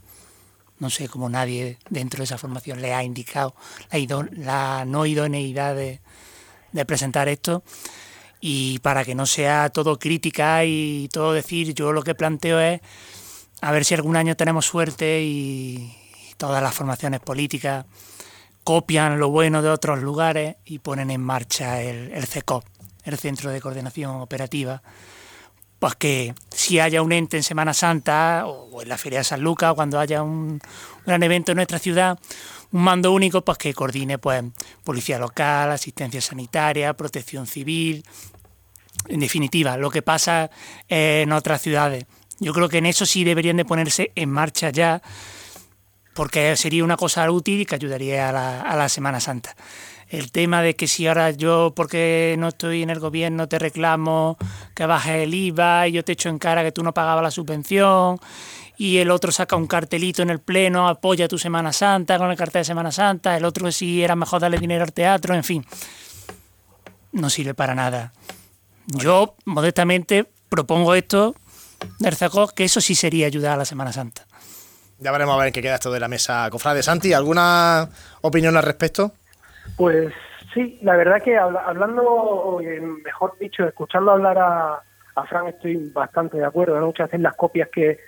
No 0.79 0.91
sé 0.91 1.09
cómo 1.09 1.29
nadie 1.29 1.79
dentro 1.89 2.19
de 2.19 2.25
esa 2.25 2.39
formación 2.39 2.83
le 2.83 2.93
ha 2.93 3.03
indicado 3.03 3.55
la, 4.33 4.85
no 4.87 5.07
idoneidad 5.07 5.75
de 5.75 6.85
presentar 6.85 7.29
esto 7.29 7.63
y 8.41 8.79
para 8.81 9.05
que 9.05 9.15
no 9.15 9.27
sea 9.27 9.71
todo 9.71 9.99
crítica 9.99 10.65
y 10.65 11.09
todo 11.13 11.33
decir, 11.33 11.75
yo 11.75 11.93
lo 11.93 12.03
que 12.03 12.15
planteo 12.15 12.61
es 12.61 12.81
a 13.61 13.73
ver 13.73 13.85
si 13.85 13.95
algún 13.95 14.17
año 14.17 14.37
tenemos 14.37 14.67
suerte 14.67 15.23
y, 15.23 15.97
todas 16.37 16.63
las 16.63 16.75
formaciones 16.75 17.21
políticas 17.21 17.87
copian 18.63 19.19
lo 19.19 19.31
bueno 19.31 19.63
de 19.63 19.71
otros 19.71 20.03
lugares 20.03 20.57
y 20.67 20.81
ponen 20.81 21.11
en 21.11 21.23
marcha 21.23 21.81
el, 21.81 22.13
el 22.13 22.27
CECOP, 22.27 22.63
el 23.05 23.17
Centro 23.17 23.51
de 23.51 23.59
Coordinación 23.59 24.21
Operativa, 24.21 24.83
pues 25.79 25.95
que 25.95 26.35
si 26.51 26.79
haya 26.79 27.01
un 27.01 27.13
ente 27.13 27.39
en 27.39 27.43
Semana 27.43 27.73
Santa 27.73 28.45
o 28.47 28.83
en 28.83 28.89
la 28.91 28.99
Feria 28.99 29.21
de 29.21 29.25
San 29.25 29.41
Lucas 29.41 29.71
o 29.71 29.75
cuando 29.75 29.99
haya 29.99 30.23
un 30.23 30.61
gran 31.07 31.23
evento 31.23 31.53
en 31.53 31.57
nuestra 31.57 31.79
ciudad, 31.79 32.19
un 32.77 32.83
mando 32.83 33.11
único 33.11 33.43
pues 33.43 33.57
que 33.57 33.73
coordine 33.73 34.19
pues 34.19 34.45
policía 34.85 35.19
local, 35.19 35.71
asistencia 35.73 36.21
sanitaria, 36.21 36.93
protección 36.93 37.47
civil, 37.47 38.05
en 39.09 39.21
definitiva, 39.21 39.79
lo 39.79 39.91
que 39.91 40.03
pasa 40.03 40.51
en 40.87 41.33
otras 41.33 41.63
ciudades. 41.63 42.05
Yo 42.39 42.53
creo 42.53 42.69
que 42.69 42.79
en 42.79 42.87
eso 42.87 43.07
sí 43.07 43.25
deberían 43.25 43.57
de 43.57 43.65
ponerse 43.65 44.13
en 44.15 44.31
marcha 44.31 44.69
ya, 44.69 45.01
porque 46.15 46.55
sería 46.57 46.85
una 46.85 46.99
cosa 46.99 47.31
útil 47.31 47.63
y 47.63 47.67
que 47.67 47.77
ayudaría 47.77 48.29
a 48.29 48.33
la, 48.33 48.61
a 48.61 48.77
la 48.77 48.91
Semana 48.91 49.21
Santa. 49.21 49.57
El 50.09 50.31
tema 50.31 50.61
de 50.61 50.77
que 50.77 50.87
si 50.87 51.07
ahora 51.07 51.31
yo, 51.31 51.73
porque 51.75 52.37
no 52.39 52.49
estoy 52.49 52.83
en 52.83 52.91
el 52.91 53.01
gobierno, 53.01 53.49
te 53.49 53.59
reclamo 53.59 54.37
que 54.75 54.85
bajes 54.85 55.25
el 55.25 55.35
IVA 55.35 55.89
y 55.89 55.93
yo 55.93 56.05
te 56.05 56.13
echo 56.13 56.29
en 56.29 56.39
cara 56.39 56.63
que 56.63 56.73
tú 56.73 56.83
no 56.83 56.93
pagabas 56.93 57.23
la 57.23 57.31
subvención 57.31 58.21
y 58.77 58.99
el 58.99 59.11
otro 59.11 59.33
saca 59.33 59.57
un 59.57 59.67
cartelito 59.67 60.23
en 60.23 60.31
el 60.31 60.41
pleno, 60.41 60.89
apoya 60.89 61.29
tu 61.29 61.39
Semana 61.39 61.73
Santa 61.73 62.19
con 62.19 62.31
el 62.31 62.37
cartel 62.37 62.61
de 62.61 62.65
Semana 62.65 62.93
Santa, 62.93 63.37
el 63.37 63.45
otro 63.45 63.71
si 63.73 64.03
era 64.03 64.17
mejor 64.17 64.41
darle 64.41 64.59
dinero 64.59 64.85
al 64.85 64.93
teatro, 64.93 65.35
en 65.35 65.45
fin, 65.45 65.65
no 67.13 67.31
sirve 67.31 67.55
para 67.55 67.75
nada. 67.75 68.13
Yo, 68.87 69.35
modestamente, 69.45 70.27
propongo 70.49 70.95
esto 70.95 71.35
CECOP, 72.01 72.53
que 72.53 72.65
eso 72.65 72.81
sí 72.81 72.95
sería 72.95 73.27
ayudar 73.27 73.55
a 73.55 73.57
la 73.59 73.65
Semana 73.65 73.93
Santa. 73.93 74.23
Ya 74.99 75.13
veremos 75.13 75.35
a 75.35 75.45
ver 75.45 75.53
qué 75.53 75.61
queda 75.61 75.75
esto 75.75 75.93
de 75.93 76.01
la 76.01 76.09
mesa 76.09 76.49
cofrade. 76.51 76.83
Santi, 76.83 77.13
¿alguna 77.13 77.89
opinión 78.23 78.57
al 78.57 78.63
respecto? 78.63 79.13
Pues 79.77 80.13
sí, 80.55 80.79
la 80.83 80.97
verdad 80.97 81.23
que 81.23 81.37
hablando, 81.37 82.61
mejor 83.05 83.37
dicho, 83.39 83.65
escuchando 83.65 84.13
hablar 84.13 84.39
a, 84.39 84.83
a 85.15 85.27
Fran 85.27 85.49
estoy 85.49 85.91
bastante 85.93 86.39
de 86.39 86.47
acuerdo. 86.47 86.81
Muchas 86.81 87.09
veces 87.09 87.21
las 87.21 87.35
copias 87.35 87.69
que, 87.71 87.99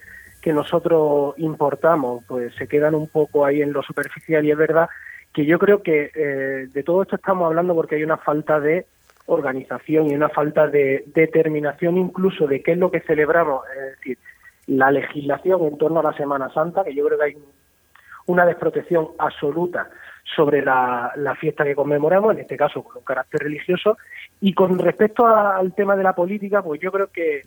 que 0.48 0.54
nosotros 0.54 1.34
importamos 1.36 2.24
pues 2.26 2.54
se 2.54 2.66
quedan 2.66 2.94
un 2.94 3.06
poco 3.06 3.44
ahí 3.44 3.60
en 3.60 3.70
lo 3.70 3.82
superficial. 3.82 4.46
Y 4.46 4.50
es 4.50 4.56
verdad 4.56 4.88
que 5.30 5.44
yo 5.44 5.58
creo 5.58 5.82
que 5.82 6.10
eh, 6.14 6.68
de 6.72 6.82
todo 6.82 7.02
esto 7.02 7.16
estamos 7.16 7.44
hablando 7.44 7.74
porque 7.74 7.96
hay 7.96 8.02
una 8.02 8.16
falta 8.16 8.58
de 8.58 8.86
organización 9.26 10.06
y 10.06 10.14
una 10.14 10.30
falta 10.30 10.66
de 10.66 11.04
determinación 11.14 11.98
incluso 11.98 12.46
de 12.46 12.62
qué 12.62 12.72
es 12.72 12.78
lo 12.78 12.90
que 12.90 13.00
celebramos, 13.00 13.60
es 13.76 13.96
decir, 13.98 14.18
la 14.68 14.90
legislación 14.90 15.66
en 15.66 15.76
torno 15.76 16.00
a 16.00 16.04
la 16.04 16.14
Semana 16.14 16.48
Santa, 16.48 16.82
que 16.82 16.94
yo 16.94 17.04
creo 17.04 17.18
que 17.18 17.24
hay 17.26 17.36
una 18.24 18.46
desprotección 18.46 19.08
absoluta 19.18 19.90
sobre 20.34 20.62
la, 20.62 21.12
fiesta 21.38 21.62
que 21.62 21.74
conmemoramos, 21.74 22.32
en 22.32 22.40
este 22.40 22.56
caso 22.56 22.82
con 22.82 22.96
un 22.96 23.04
carácter 23.04 23.42
religioso, 23.42 23.98
y 24.40 24.54
con 24.54 24.78
respecto 24.78 25.26
al 25.26 25.74
tema 25.74 25.94
de 25.94 26.04
la 26.04 26.14
política, 26.14 26.62
pues 26.62 26.80
yo 26.80 26.90
creo 26.90 27.08
que 27.08 27.42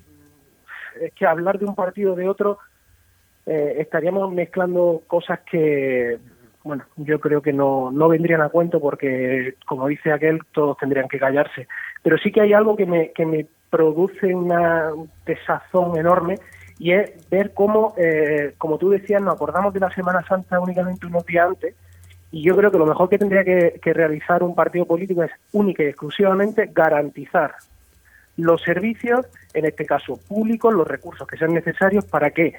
es 1.01 1.13
que 1.13 1.25
hablar 1.25 1.57
de 1.57 1.65
un 1.65 1.73
partido 1.73 2.13
de 2.13 2.29
otro 2.29 2.59
eh, 3.45 3.75
estaríamos 3.79 4.31
mezclando 4.33 5.03
cosas 5.07 5.39
que 5.49 6.19
bueno, 6.63 6.83
yo 6.97 7.19
creo 7.19 7.41
que 7.41 7.53
no, 7.53 7.91
no 7.91 8.07
vendrían 8.07 8.41
a 8.41 8.49
cuento 8.49 8.79
porque, 8.79 9.55
como 9.65 9.87
dice 9.87 10.11
aquel, 10.11 10.39
todos 10.51 10.77
tendrían 10.77 11.07
que 11.07 11.17
callarse. 11.17 11.67
Pero 12.03 12.17
sí 12.19 12.31
que 12.31 12.41
hay 12.41 12.53
algo 12.53 12.75
que 12.75 12.85
me, 12.85 13.11
que 13.11 13.25
me 13.25 13.47
produce 13.71 14.35
una 14.35 14.91
desazón 15.25 15.97
enorme 15.97 16.35
y 16.77 16.91
es 16.91 17.29
ver 17.29 17.53
cómo, 17.53 17.95
eh, 17.97 18.53
como 18.57 18.77
tú 18.77 18.89
decías, 18.89 19.21
nos 19.21 19.35
acordamos 19.35 19.73
de 19.73 19.79
la 19.79 19.91
Semana 19.91 20.23
Santa 20.27 20.59
únicamente 20.59 21.07
unos 21.07 21.25
días 21.25 21.47
antes 21.47 21.75
y 22.31 22.43
yo 22.43 22.55
creo 22.55 22.71
que 22.71 22.77
lo 22.77 22.85
mejor 22.85 23.09
que 23.09 23.17
tendría 23.17 23.43
que, 23.43 23.79
realizar 23.93 24.41
un 24.41 24.55
partido 24.55 24.85
político 24.85 25.23
es 25.23 25.31
única 25.51 25.83
y 25.83 25.87
exclusivamente 25.87 26.69
garantizar 26.73 27.55
los 28.37 28.61
servicios, 28.61 29.25
en 29.53 29.65
este 29.65 29.85
caso 29.85 30.17
públicos, 30.27 30.73
los 30.73 30.87
recursos 30.87 31.27
que 31.27 31.37
sean 31.37 31.53
necesarios 31.53 32.05
para 32.05 32.31
que, 32.31 32.53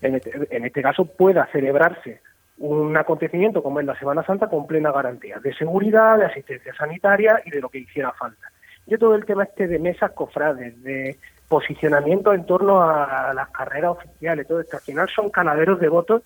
en 0.00 0.16
este, 0.16 0.32
en 0.50 0.64
este 0.64 0.82
caso, 0.82 1.04
pueda 1.04 1.46
celebrarse 1.52 2.20
un 2.58 2.96
acontecimiento 2.96 3.62
como 3.62 3.80
es 3.80 3.86
la 3.86 3.98
Semana 3.98 4.24
Santa 4.24 4.48
con 4.48 4.66
plena 4.66 4.90
garantía 4.90 5.38
de 5.38 5.54
seguridad, 5.54 6.18
de 6.18 6.26
asistencia 6.26 6.74
sanitaria 6.74 7.40
y 7.44 7.50
de 7.50 7.60
lo 7.60 7.68
que 7.68 7.78
hiciera 7.78 8.12
falta. 8.12 8.50
Yo 8.86 8.98
todo 8.98 9.14
el 9.14 9.24
tema 9.24 9.44
este 9.44 9.68
de 9.68 9.78
mesas 9.78 10.12
cofrades, 10.12 10.82
de 10.82 11.18
posicionamiento 11.48 12.32
en 12.32 12.44
torno 12.44 12.82
a 12.82 13.32
las 13.34 13.48
carreras 13.50 13.92
oficiales, 13.92 14.46
todo 14.46 14.60
esto, 14.60 14.76
al 14.76 14.82
final 14.82 15.08
son 15.08 15.30
canaderos 15.30 15.80
de 15.80 15.88
votos 15.88 16.22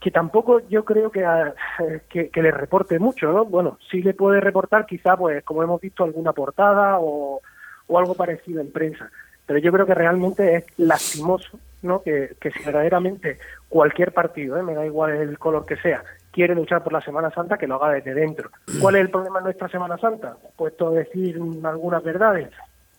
que 0.00 0.10
tampoco 0.10 0.60
yo 0.68 0.84
creo 0.84 1.10
que, 1.12 1.24
que, 2.08 2.42
le 2.42 2.50
reporte 2.50 2.98
mucho, 2.98 3.32
¿no? 3.32 3.44
Bueno, 3.44 3.78
sí 3.90 4.02
le 4.02 4.14
puede 4.14 4.40
reportar 4.40 4.84
quizá, 4.84 5.16
pues 5.16 5.44
como 5.44 5.62
hemos 5.62 5.80
visto, 5.80 6.02
alguna 6.02 6.32
portada 6.32 6.98
o, 6.98 7.40
o 7.86 7.98
algo 7.98 8.14
parecido 8.14 8.60
en 8.60 8.72
prensa, 8.72 9.10
pero 9.46 9.60
yo 9.60 9.70
creo 9.70 9.86
que 9.86 9.94
realmente 9.94 10.56
es 10.56 10.64
lastimoso 10.76 11.58
¿no? 11.82 12.02
Que, 12.02 12.36
que 12.40 12.50
si 12.50 12.64
verdaderamente 12.64 13.38
cualquier 13.68 14.12
partido, 14.12 14.56
¿eh? 14.56 14.62
me 14.62 14.74
da 14.74 14.86
igual 14.86 15.10
el 15.10 15.38
color 15.38 15.66
que 15.66 15.76
sea, 15.76 16.02
quiere 16.30 16.54
luchar 16.54 16.82
por 16.82 16.92
la 16.92 17.00
Semana 17.00 17.30
Santa, 17.30 17.58
que 17.58 17.66
lo 17.66 17.76
haga 17.76 17.94
desde 17.94 18.14
dentro. 18.14 18.50
¿Cuál 18.80 18.96
es 18.96 19.02
el 19.02 19.10
problema 19.10 19.38
en 19.38 19.44
nuestra 19.44 19.68
Semana 19.68 19.98
Santa? 19.98 20.36
Puesto 20.56 20.88
a 20.88 20.92
decir 20.92 21.38
algunas 21.64 22.02
verdades, 22.02 22.48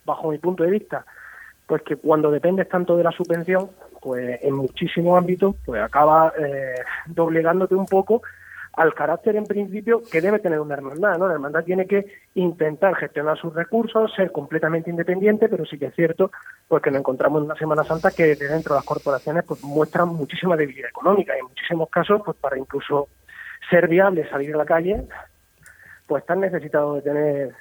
bajo 0.05 0.31
mi 0.31 0.37
punto 0.37 0.63
de 0.63 0.71
vista, 0.71 1.05
pues 1.65 1.81
que 1.81 1.95
cuando 1.95 2.29
dependes 2.31 2.69
tanto 2.69 2.95
de 2.95 3.03
la 3.03 3.11
subvención, 3.11 3.69
pues 4.01 4.39
en 4.43 4.53
muchísimos 4.55 5.17
ámbitos, 5.17 5.55
pues 5.65 5.81
acaba 5.81 6.33
eh, 6.37 6.75
doblegándote 7.07 7.75
un 7.75 7.85
poco 7.85 8.21
al 8.73 8.93
carácter 8.95 9.35
en 9.35 9.45
principio 9.45 10.01
que 10.11 10.19
debe 10.19 10.39
tener 10.39 10.59
una 10.59 10.73
hermandad, 10.73 11.17
¿no? 11.17 11.27
La 11.27 11.33
hermandad 11.33 11.63
tiene 11.63 11.85
que 11.85 12.05
intentar 12.33 12.95
gestionar 12.95 13.37
sus 13.37 13.53
recursos, 13.53 14.11
ser 14.15 14.31
completamente 14.31 14.89
independiente, 14.89 15.47
pero 15.47 15.65
sí 15.65 15.77
que 15.77 15.87
es 15.87 15.95
cierto 15.95 16.31
pues 16.67 16.81
que 16.81 16.89
nos 16.89 16.99
encontramos 16.99 17.39
en 17.39 17.45
una 17.45 17.55
Semana 17.55 17.83
Santa 17.83 18.09
que 18.09 18.35
de 18.35 18.47
dentro 18.47 18.73
de 18.73 18.79
las 18.79 18.85
corporaciones 18.85 19.43
pues 19.43 19.63
muestran 19.63 20.09
muchísima 20.09 20.57
debilidad 20.57 20.89
económica 20.89 21.35
y 21.35 21.39
en 21.39 21.45
muchísimos 21.45 21.89
casos 21.89 22.21
pues 22.25 22.35
para 22.37 22.57
incluso 22.57 23.09
ser 23.69 23.87
viable 23.87 24.27
salir 24.29 24.55
a 24.55 24.57
la 24.57 24.65
calle 24.65 25.03
pues 26.07 26.23
están 26.23 26.39
necesitados 26.39 26.95
de 26.95 27.01
tener 27.01 27.51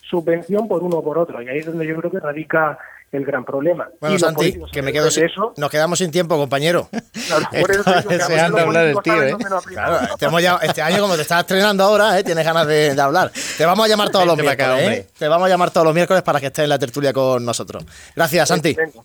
subvención 0.00 0.68
por 0.68 0.82
uno 0.82 0.98
o 0.98 1.04
por 1.04 1.18
otro 1.18 1.42
y 1.42 1.48
ahí 1.48 1.58
es 1.58 1.66
donde 1.66 1.86
yo 1.86 1.96
creo 1.96 2.10
que 2.10 2.20
radica 2.20 2.78
el 3.16 3.24
gran 3.24 3.44
problema. 3.44 3.88
Bueno, 4.00 4.18
Santi, 4.18 4.58
que 4.72 4.82
me 4.82 4.92
quedo 4.92 5.10
sin- 5.10 5.24
eso, 5.24 5.52
nos 5.56 5.70
quedamos 5.70 5.98
sin 5.98 6.10
tiempo, 6.10 6.36
compañero. 6.36 6.88
Claro, 7.26 7.46
por 7.60 7.70
eso 7.70 7.82
deseando 8.08 8.58
hablar 8.58 8.86
el 8.86 8.96
tío, 9.02 9.22
¿eh? 9.22 9.30
dónde 9.30 9.48
no 9.48 9.56
aplicar. 9.58 9.88
Claro, 9.88 10.16
te 10.16 10.24
hemos 10.26 10.42
llamado- 10.42 10.62
este 10.66 10.82
año, 10.82 11.00
como 11.00 11.14
te 11.16 11.22
estás 11.22 11.40
estrenando 11.40 11.84
ahora, 11.84 12.18
¿eh? 12.18 12.24
tienes 12.24 12.44
ganas 12.44 12.66
de, 12.66 12.94
de 12.94 13.00
hablar. 13.00 13.32
Te 13.56 13.64
vamos 13.64 13.84
a 13.86 13.88
llamar 13.88 14.10
todos 14.10 14.26
los 14.26 14.36
miércoles. 14.36 14.66
acá, 14.68 14.80
¿eh? 14.92 15.06
Te 15.18 15.28
vamos 15.28 15.46
a 15.46 15.48
llamar 15.48 15.70
todos 15.70 15.86
los 15.86 15.94
miércoles 15.94 16.22
para 16.22 16.40
que 16.40 16.46
estés 16.46 16.64
en 16.64 16.68
la 16.70 16.78
tertulia 16.78 17.12
con 17.12 17.44
nosotros. 17.44 17.84
Gracias, 18.14 18.48
Santi. 18.48 18.74
Venga. 18.74 19.00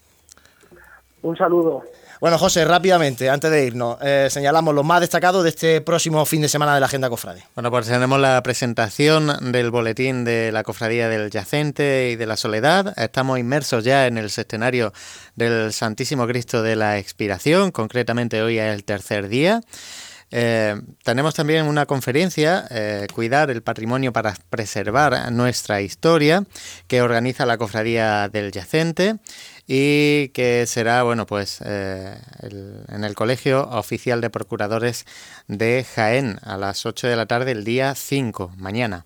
Un 1.22 1.38
saludo. 1.38 1.84
Bueno, 2.20 2.38
José, 2.38 2.66
rápidamente, 2.66 3.30
antes 3.30 3.50
de 3.50 3.66
irnos, 3.66 3.98
eh, 4.02 4.28
señalamos 4.30 4.76
los 4.76 4.84
más 4.84 5.00
destacados 5.00 5.41
de 5.41 5.52
este 5.52 5.80
próximo 5.80 6.26
fin 6.26 6.41
de 6.41 6.50
semana 6.50 6.74
de 6.74 6.82
la 6.82 6.88
Agenda 6.88 7.10
Cofrade. 7.10 7.46
Bueno, 7.56 7.72
pues 7.72 7.88
tenemos 7.88 8.20
la 8.20 8.44
presentación 8.44 9.54
del 9.54 9.72
boletín 9.72 10.26
de 10.26 10.52
la 10.52 10.64
Cofradía 10.64 11.08
del 11.08 11.30
Yacente 11.30 12.10
y 12.12 12.18
de 12.18 12.26
la 12.26 12.36
Soledad. 12.36 12.94
Estamos 13.00 13.40
inmersos 13.40 13.86
ya 13.86 14.06
en 14.06 14.18
el 14.18 14.30
sextenario 14.32 14.91
del 15.38 15.72
Santísimo 15.72 16.28
Cristo 16.28 16.62
de 16.62 16.76
la 16.76 16.98
Expiración, 16.98 17.72
concretamente 17.72 18.41
hoy 18.41 18.60
es 18.60 18.76
el 18.76 18.84
tercer 18.84 19.30
día. 19.30 19.62
Eh, 20.32 20.80
tenemos 21.04 21.34
también 21.34 21.66
una 21.66 21.86
conferencia, 21.86 22.68
eh, 22.70 23.08
Cuidar 23.14 23.50
el 23.50 23.64
Patrimonio 23.64 24.14
para 24.14 24.36
Preservar 24.50 25.32
Nuestra 25.32 25.82
Historia, 25.82 26.44
que 26.88 27.02
organiza 27.02 27.46
la 27.46 27.58
Cofradía 27.58 28.30
del 28.30 28.52
Yacente 28.52 29.16
y 29.72 30.30
que 30.30 30.66
será, 30.66 31.04
bueno, 31.04 31.28
pues 31.28 31.60
eh, 31.64 32.18
en 32.88 33.04
el 33.04 33.14
Colegio 33.14 33.70
Oficial 33.70 34.20
de 34.20 34.32
Procuradores 34.32 35.06
de 35.48 35.86
Jaén 35.94 36.40
a 36.41 36.58
las 36.58 36.88
8 36.88 37.06
de 37.06 37.16
la 37.16 37.28
tarde 37.28 37.52
el 37.52 37.64
día 37.64 37.94
5, 37.94 38.54
mañana. 38.58 39.06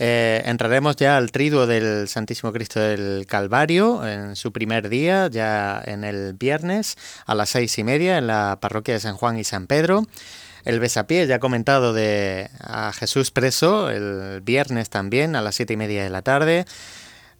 Eh, 0.00 0.42
entraremos 0.44 0.96
ya 0.96 1.16
al 1.16 1.30
triduo 1.30 1.68
del 1.68 2.08
Santísimo 2.08 2.52
Cristo 2.52 2.80
del 2.80 3.26
Calvario 3.28 4.04
en 4.08 4.34
su 4.34 4.50
primer 4.50 4.88
día, 4.88 5.28
ya 5.28 5.80
en 5.84 6.02
el 6.02 6.34
viernes 6.34 6.98
a 7.24 7.36
las 7.36 7.50
seis 7.50 7.78
y 7.78 7.84
media 7.84 8.18
en 8.18 8.26
la 8.26 8.58
parroquia 8.60 8.94
de 8.94 9.00
San 9.00 9.16
Juan 9.16 9.38
y 9.38 9.44
San 9.44 9.68
Pedro. 9.68 10.02
El 10.64 10.80
besapié, 10.80 11.28
ya 11.28 11.38
comentado, 11.38 11.92
de 11.92 12.50
a 12.60 12.92
Jesús 12.92 13.30
preso 13.30 13.88
el 13.88 14.40
viernes 14.40 14.90
también 14.90 15.36
a 15.36 15.42
las 15.42 15.54
siete 15.54 15.74
y 15.74 15.76
media 15.76 16.02
de 16.02 16.10
la 16.10 16.22
tarde. 16.22 16.66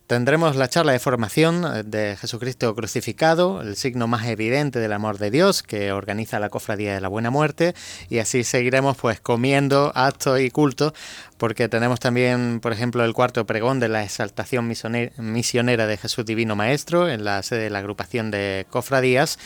Tendremos 0.08 0.56
la 0.56 0.68
charla 0.68 0.92
de 0.92 1.00
formación 1.00 1.66
eh, 1.66 1.82
de 1.84 2.16
Jesucristo 2.16 2.74
crucificado, 2.74 3.60
el 3.60 3.76
signo 3.76 4.06
más 4.06 4.26
evidente 4.26 4.78
del 4.78 4.94
amor 4.94 5.18
de 5.18 5.30
Dios 5.30 5.62
que 5.62 5.92
organiza 5.92 6.40
la 6.40 6.48
Cofradía 6.48 6.94
de 6.94 7.02
la 7.02 7.08
Buena 7.08 7.28
Muerte 7.28 7.74
y 8.08 8.18
así 8.18 8.42
seguiremos 8.42 8.96
pues 8.96 9.20
comiendo 9.20 9.92
actos 9.94 10.40
y 10.40 10.50
cultos 10.50 10.94
porque 11.36 11.68
tenemos 11.68 12.00
también, 12.00 12.60
por 12.60 12.72
ejemplo, 12.72 13.04
el 13.04 13.12
cuarto 13.12 13.44
pregón 13.44 13.80
de 13.80 13.88
la 13.88 14.02
exaltación 14.02 14.66
misionera 14.66 15.86
de 15.86 15.96
Jesús 15.98 16.24
Divino 16.24 16.56
Maestro 16.56 17.10
en 17.10 17.24
la 17.24 17.42
sede 17.42 17.64
de 17.64 17.70
la 17.70 17.80
agrupación 17.80 18.30
de 18.30 18.66
cofradías 18.70 19.38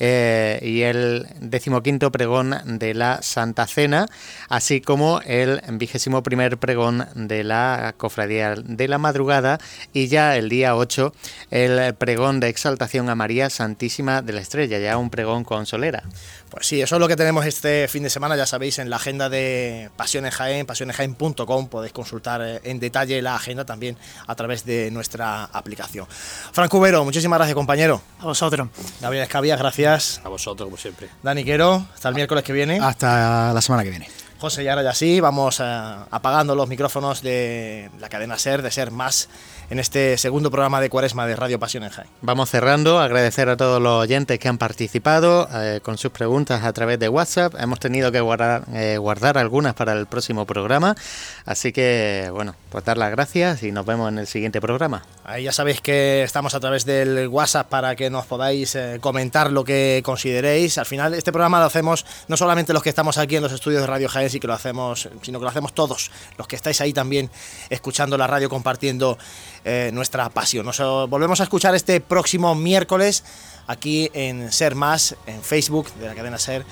eh, 0.00 0.58
y 0.62 0.82
el 0.82 1.26
decimoquinto 1.40 2.10
pregón 2.10 2.56
de 2.64 2.94
la 2.94 3.22
Santa 3.22 3.66
Cena, 3.66 4.08
así 4.48 4.80
como 4.80 5.20
el 5.26 5.60
vigésimo 5.72 6.22
primer 6.22 6.58
pregón 6.58 7.06
de 7.14 7.44
la 7.44 7.94
Cofradía 7.96 8.54
de 8.56 8.88
la 8.88 8.98
Madrugada 8.98 9.58
y 9.92 10.08
ya 10.08 10.36
el 10.36 10.48
día 10.48 10.74
8 10.74 11.12
el 11.50 11.94
pregón 11.94 12.40
de 12.40 12.48
exaltación 12.48 13.08
a 13.10 13.14
María 13.14 13.50
Santísima 13.50 14.22
de 14.22 14.32
la 14.32 14.40
Estrella, 14.40 14.78
ya 14.78 14.96
un 14.96 15.10
pregón 15.10 15.44
con 15.44 15.66
solera. 15.66 16.02
Pues 16.50 16.66
sí, 16.66 16.82
eso 16.82 16.96
es 16.96 17.00
lo 17.00 17.06
que 17.06 17.14
tenemos 17.14 17.46
este 17.46 17.86
fin 17.86 18.02
de 18.02 18.10
semana, 18.10 18.36
ya 18.36 18.44
sabéis, 18.44 18.80
en 18.80 18.90
la 18.90 18.96
agenda 18.96 19.28
de 19.28 19.88
Pasiones 19.96 20.34
Jaén, 20.34 20.66
pasionesjaén.com, 20.66 21.68
podéis 21.68 21.92
consultar 21.92 22.42
eh, 22.42 22.60
en 22.64 22.80
detalle 22.80 23.22
la 23.22 23.36
agenda 23.36 23.64
también 23.64 23.96
a 24.26 24.34
través 24.34 24.64
de 24.64 24.90
nuestra 24.90 25.44
aplicación. 25.44 26.06
Franco 26.08 26.78
Ubero, 26.78 27.04
muchísimas 27.04 27.38
gracias, 27.38 27.54
compañero. 27.54 28.02
A 28.18 28.24
vosotros. 28.24 28.68
Gabriel 29.00 29.22
Escabia, 29.22 29.56
gracias. 29.56 30.20
A 30.24 30.28
vosotros, 30.28 30.66
como 30.66 30.76
siempre. 30.76 31.08
Dani 31.22 31.44
Quero, 31.44 31.86
hasta 31.94 32.08
el 32.08 32.14
miércoles 32.16 32.42
que 32.42 32.52
viene. 32.52 32.80
Hasta 32.80 33.52
la 33.52 33.60
semana 33.60 33.84
que 33.84 33.90
viene. 33.90 34.29
José, 34.40 34.64
y 34.64 34.68
ahora 34.68 34.82
ya 34.82 34.94
sí, 34.94 35.20
vamos 35.20 35.60
eh, 35.60 35.64
apagando 36.10 36.54
los 36.54 36.66
micrófonos 36.66 37.20
de 37.20 37.90
la 37.98 38.08
cadena 38.08 38.38
SER, 38.38 38.62
de 38.62 38.70
SER 38.70 38.90
Más, 38.90 39.28
en 39.68 39.78
este 39.78 40.16
segundo 40.16 40.50
programa 40.50 40.80
de 40.80 40.88
Cuaresma 40.88 41.26
de 41.26 41.36
Radio 41.36 41.58
Pasiones 41.58 41.92
Jaén. 41.92 42.08
Vamos 42.22 42.48
cerrando, 42.48 42.98
agradecer 42.98 43.50
a 43.50 43.58
todos 43.58 43.82
los 43.82 44.02
oyentes 44.02 44.38
que 44.38 44.48
han 44.48 44.56
participado 44.56 45.46
eh, 45.52 45.80
con 45.82 45.98
sus 45.98 46.10
preguntas 46.10 46.64
a 46.64 46.72
través 46.72 46.98
de 46.98 47.10
WhatsApp. 47.10 47.54
Hemos 47.58 47.80
tenido 47.80 48.10
que 48.10 48.20
guardar, 48.20 48.64
eh, 48.72 48.96
guardar 48.96 49.36
algunas 49.36 49.74
para 49.74 49.92
el 49.92 50.06
próximo 50.06 50.46
programa, 50.46 50.96
así 51.44 51.70
que 51.70 52.30
bueno, 52.32 52.56
pues 52.70 52.82
dar 52.82 52.96
las 52.96 53.10
gracias 53.10 53.62
y 53.62 53.72
nos 53.72 53.84
vemos 53.84 54.08
en 54.08 54.18
el 54.18 54.26
siguiente 54.26 54.60
programa. 54.60 55.04
Ahí 55.24 55.44
ya 55.44 55.52
sabéis 55.52 55.82
que 55.82 56.22
estamos 56.22 56.54
a 56.54 56.60
través 56.60 56.86
del 56.86 57.28
WhatsApp 57.28 57.68
para 57.68 57.94
que 57.94 58.08
nos 58.08 58.24
podáis 58.24 58.74
eh, 58.74 58.98
comentar 59.02 59.52
lo 59.52 59.64
que 59.64 60.00
consideréis. 60.02 60.78
Al 60.78 60.86
final 60.86 61.12
este 61.12 61.30
programa 61.30 61.60
lo 61.60 61.66
hacemos 61.66 62.06
no 62.26 62.38
solamente 62.38 62.72
los 62.72 62.82
que 62.82 62.88
estamos 62.88 63.18
aquí 63.18 63.36
en 63.36 63.42
los 63.42 63.52
estudios 63.52 63.82
de 63.82 63.86
Radio 63.86 64.08
Jaén, 64.08 64.29
sí 64.30 64.40
que 64.40 64.46
lo 64.46 64.54
hacemos, 64.54 65.08
sino 65.22 65.38
que 65.38 65.44
lo 65.44 65.48
hacemos 65.48 65.74
todos, 65.74 66.10
los 66.36 66.46
que 66.46 66.56
estáis 66.56 66.80
ahí 66.80 66.92
también 66.92 67.30
escuchando 67.68 68.16
la 68.16 68.26
radio, 68.26 68.48
compartiendo 68.48 69.18
eh, 69.64 69.90
nuestra 69.92 70.28
pasión. 70.30 70.66
Nos 70.66 70.80
eh, 70.80 70.84
volvemos 71.08 71.40
a 71.40 71.44
escuchar 71.44 71.74
este 71.74 72.00
próximo 72.00 72.54
miércoles 72.54 73.24
aquí 73.66 74.10
en 74.14 74.52
Ser 74.52 74.74
Más, 74.74 75.16
en 75.26 75.42
Facebook 75.42 75.92
de 75.94 76.06
la 76.06 76.14
cadena 76.14 76.38
Ser 76.38 76.64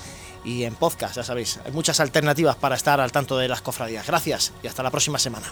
y 0.43 0.63
en 0.63 0.75
podcast, 0.75 1.15
ya 1.15 1.23
sabéis. 1.23 1.59
Hay 1.65 1.71
muchas 1.71 1.99
alternativas 1.99 2.55
para 2.55 2.75
estar 2.75 2.99
al 2.99 3.11
tanto 3.11 3.37
de 3.37 3.47
las 3.47 3.61
cofradías. 3.61 4.07
Gracias 4.07 4.53
y 4.63 4.67
hasta 4.67 4.83
la 4.83 4.91
próxima 4.91 5.19
semana. 5.19 5.47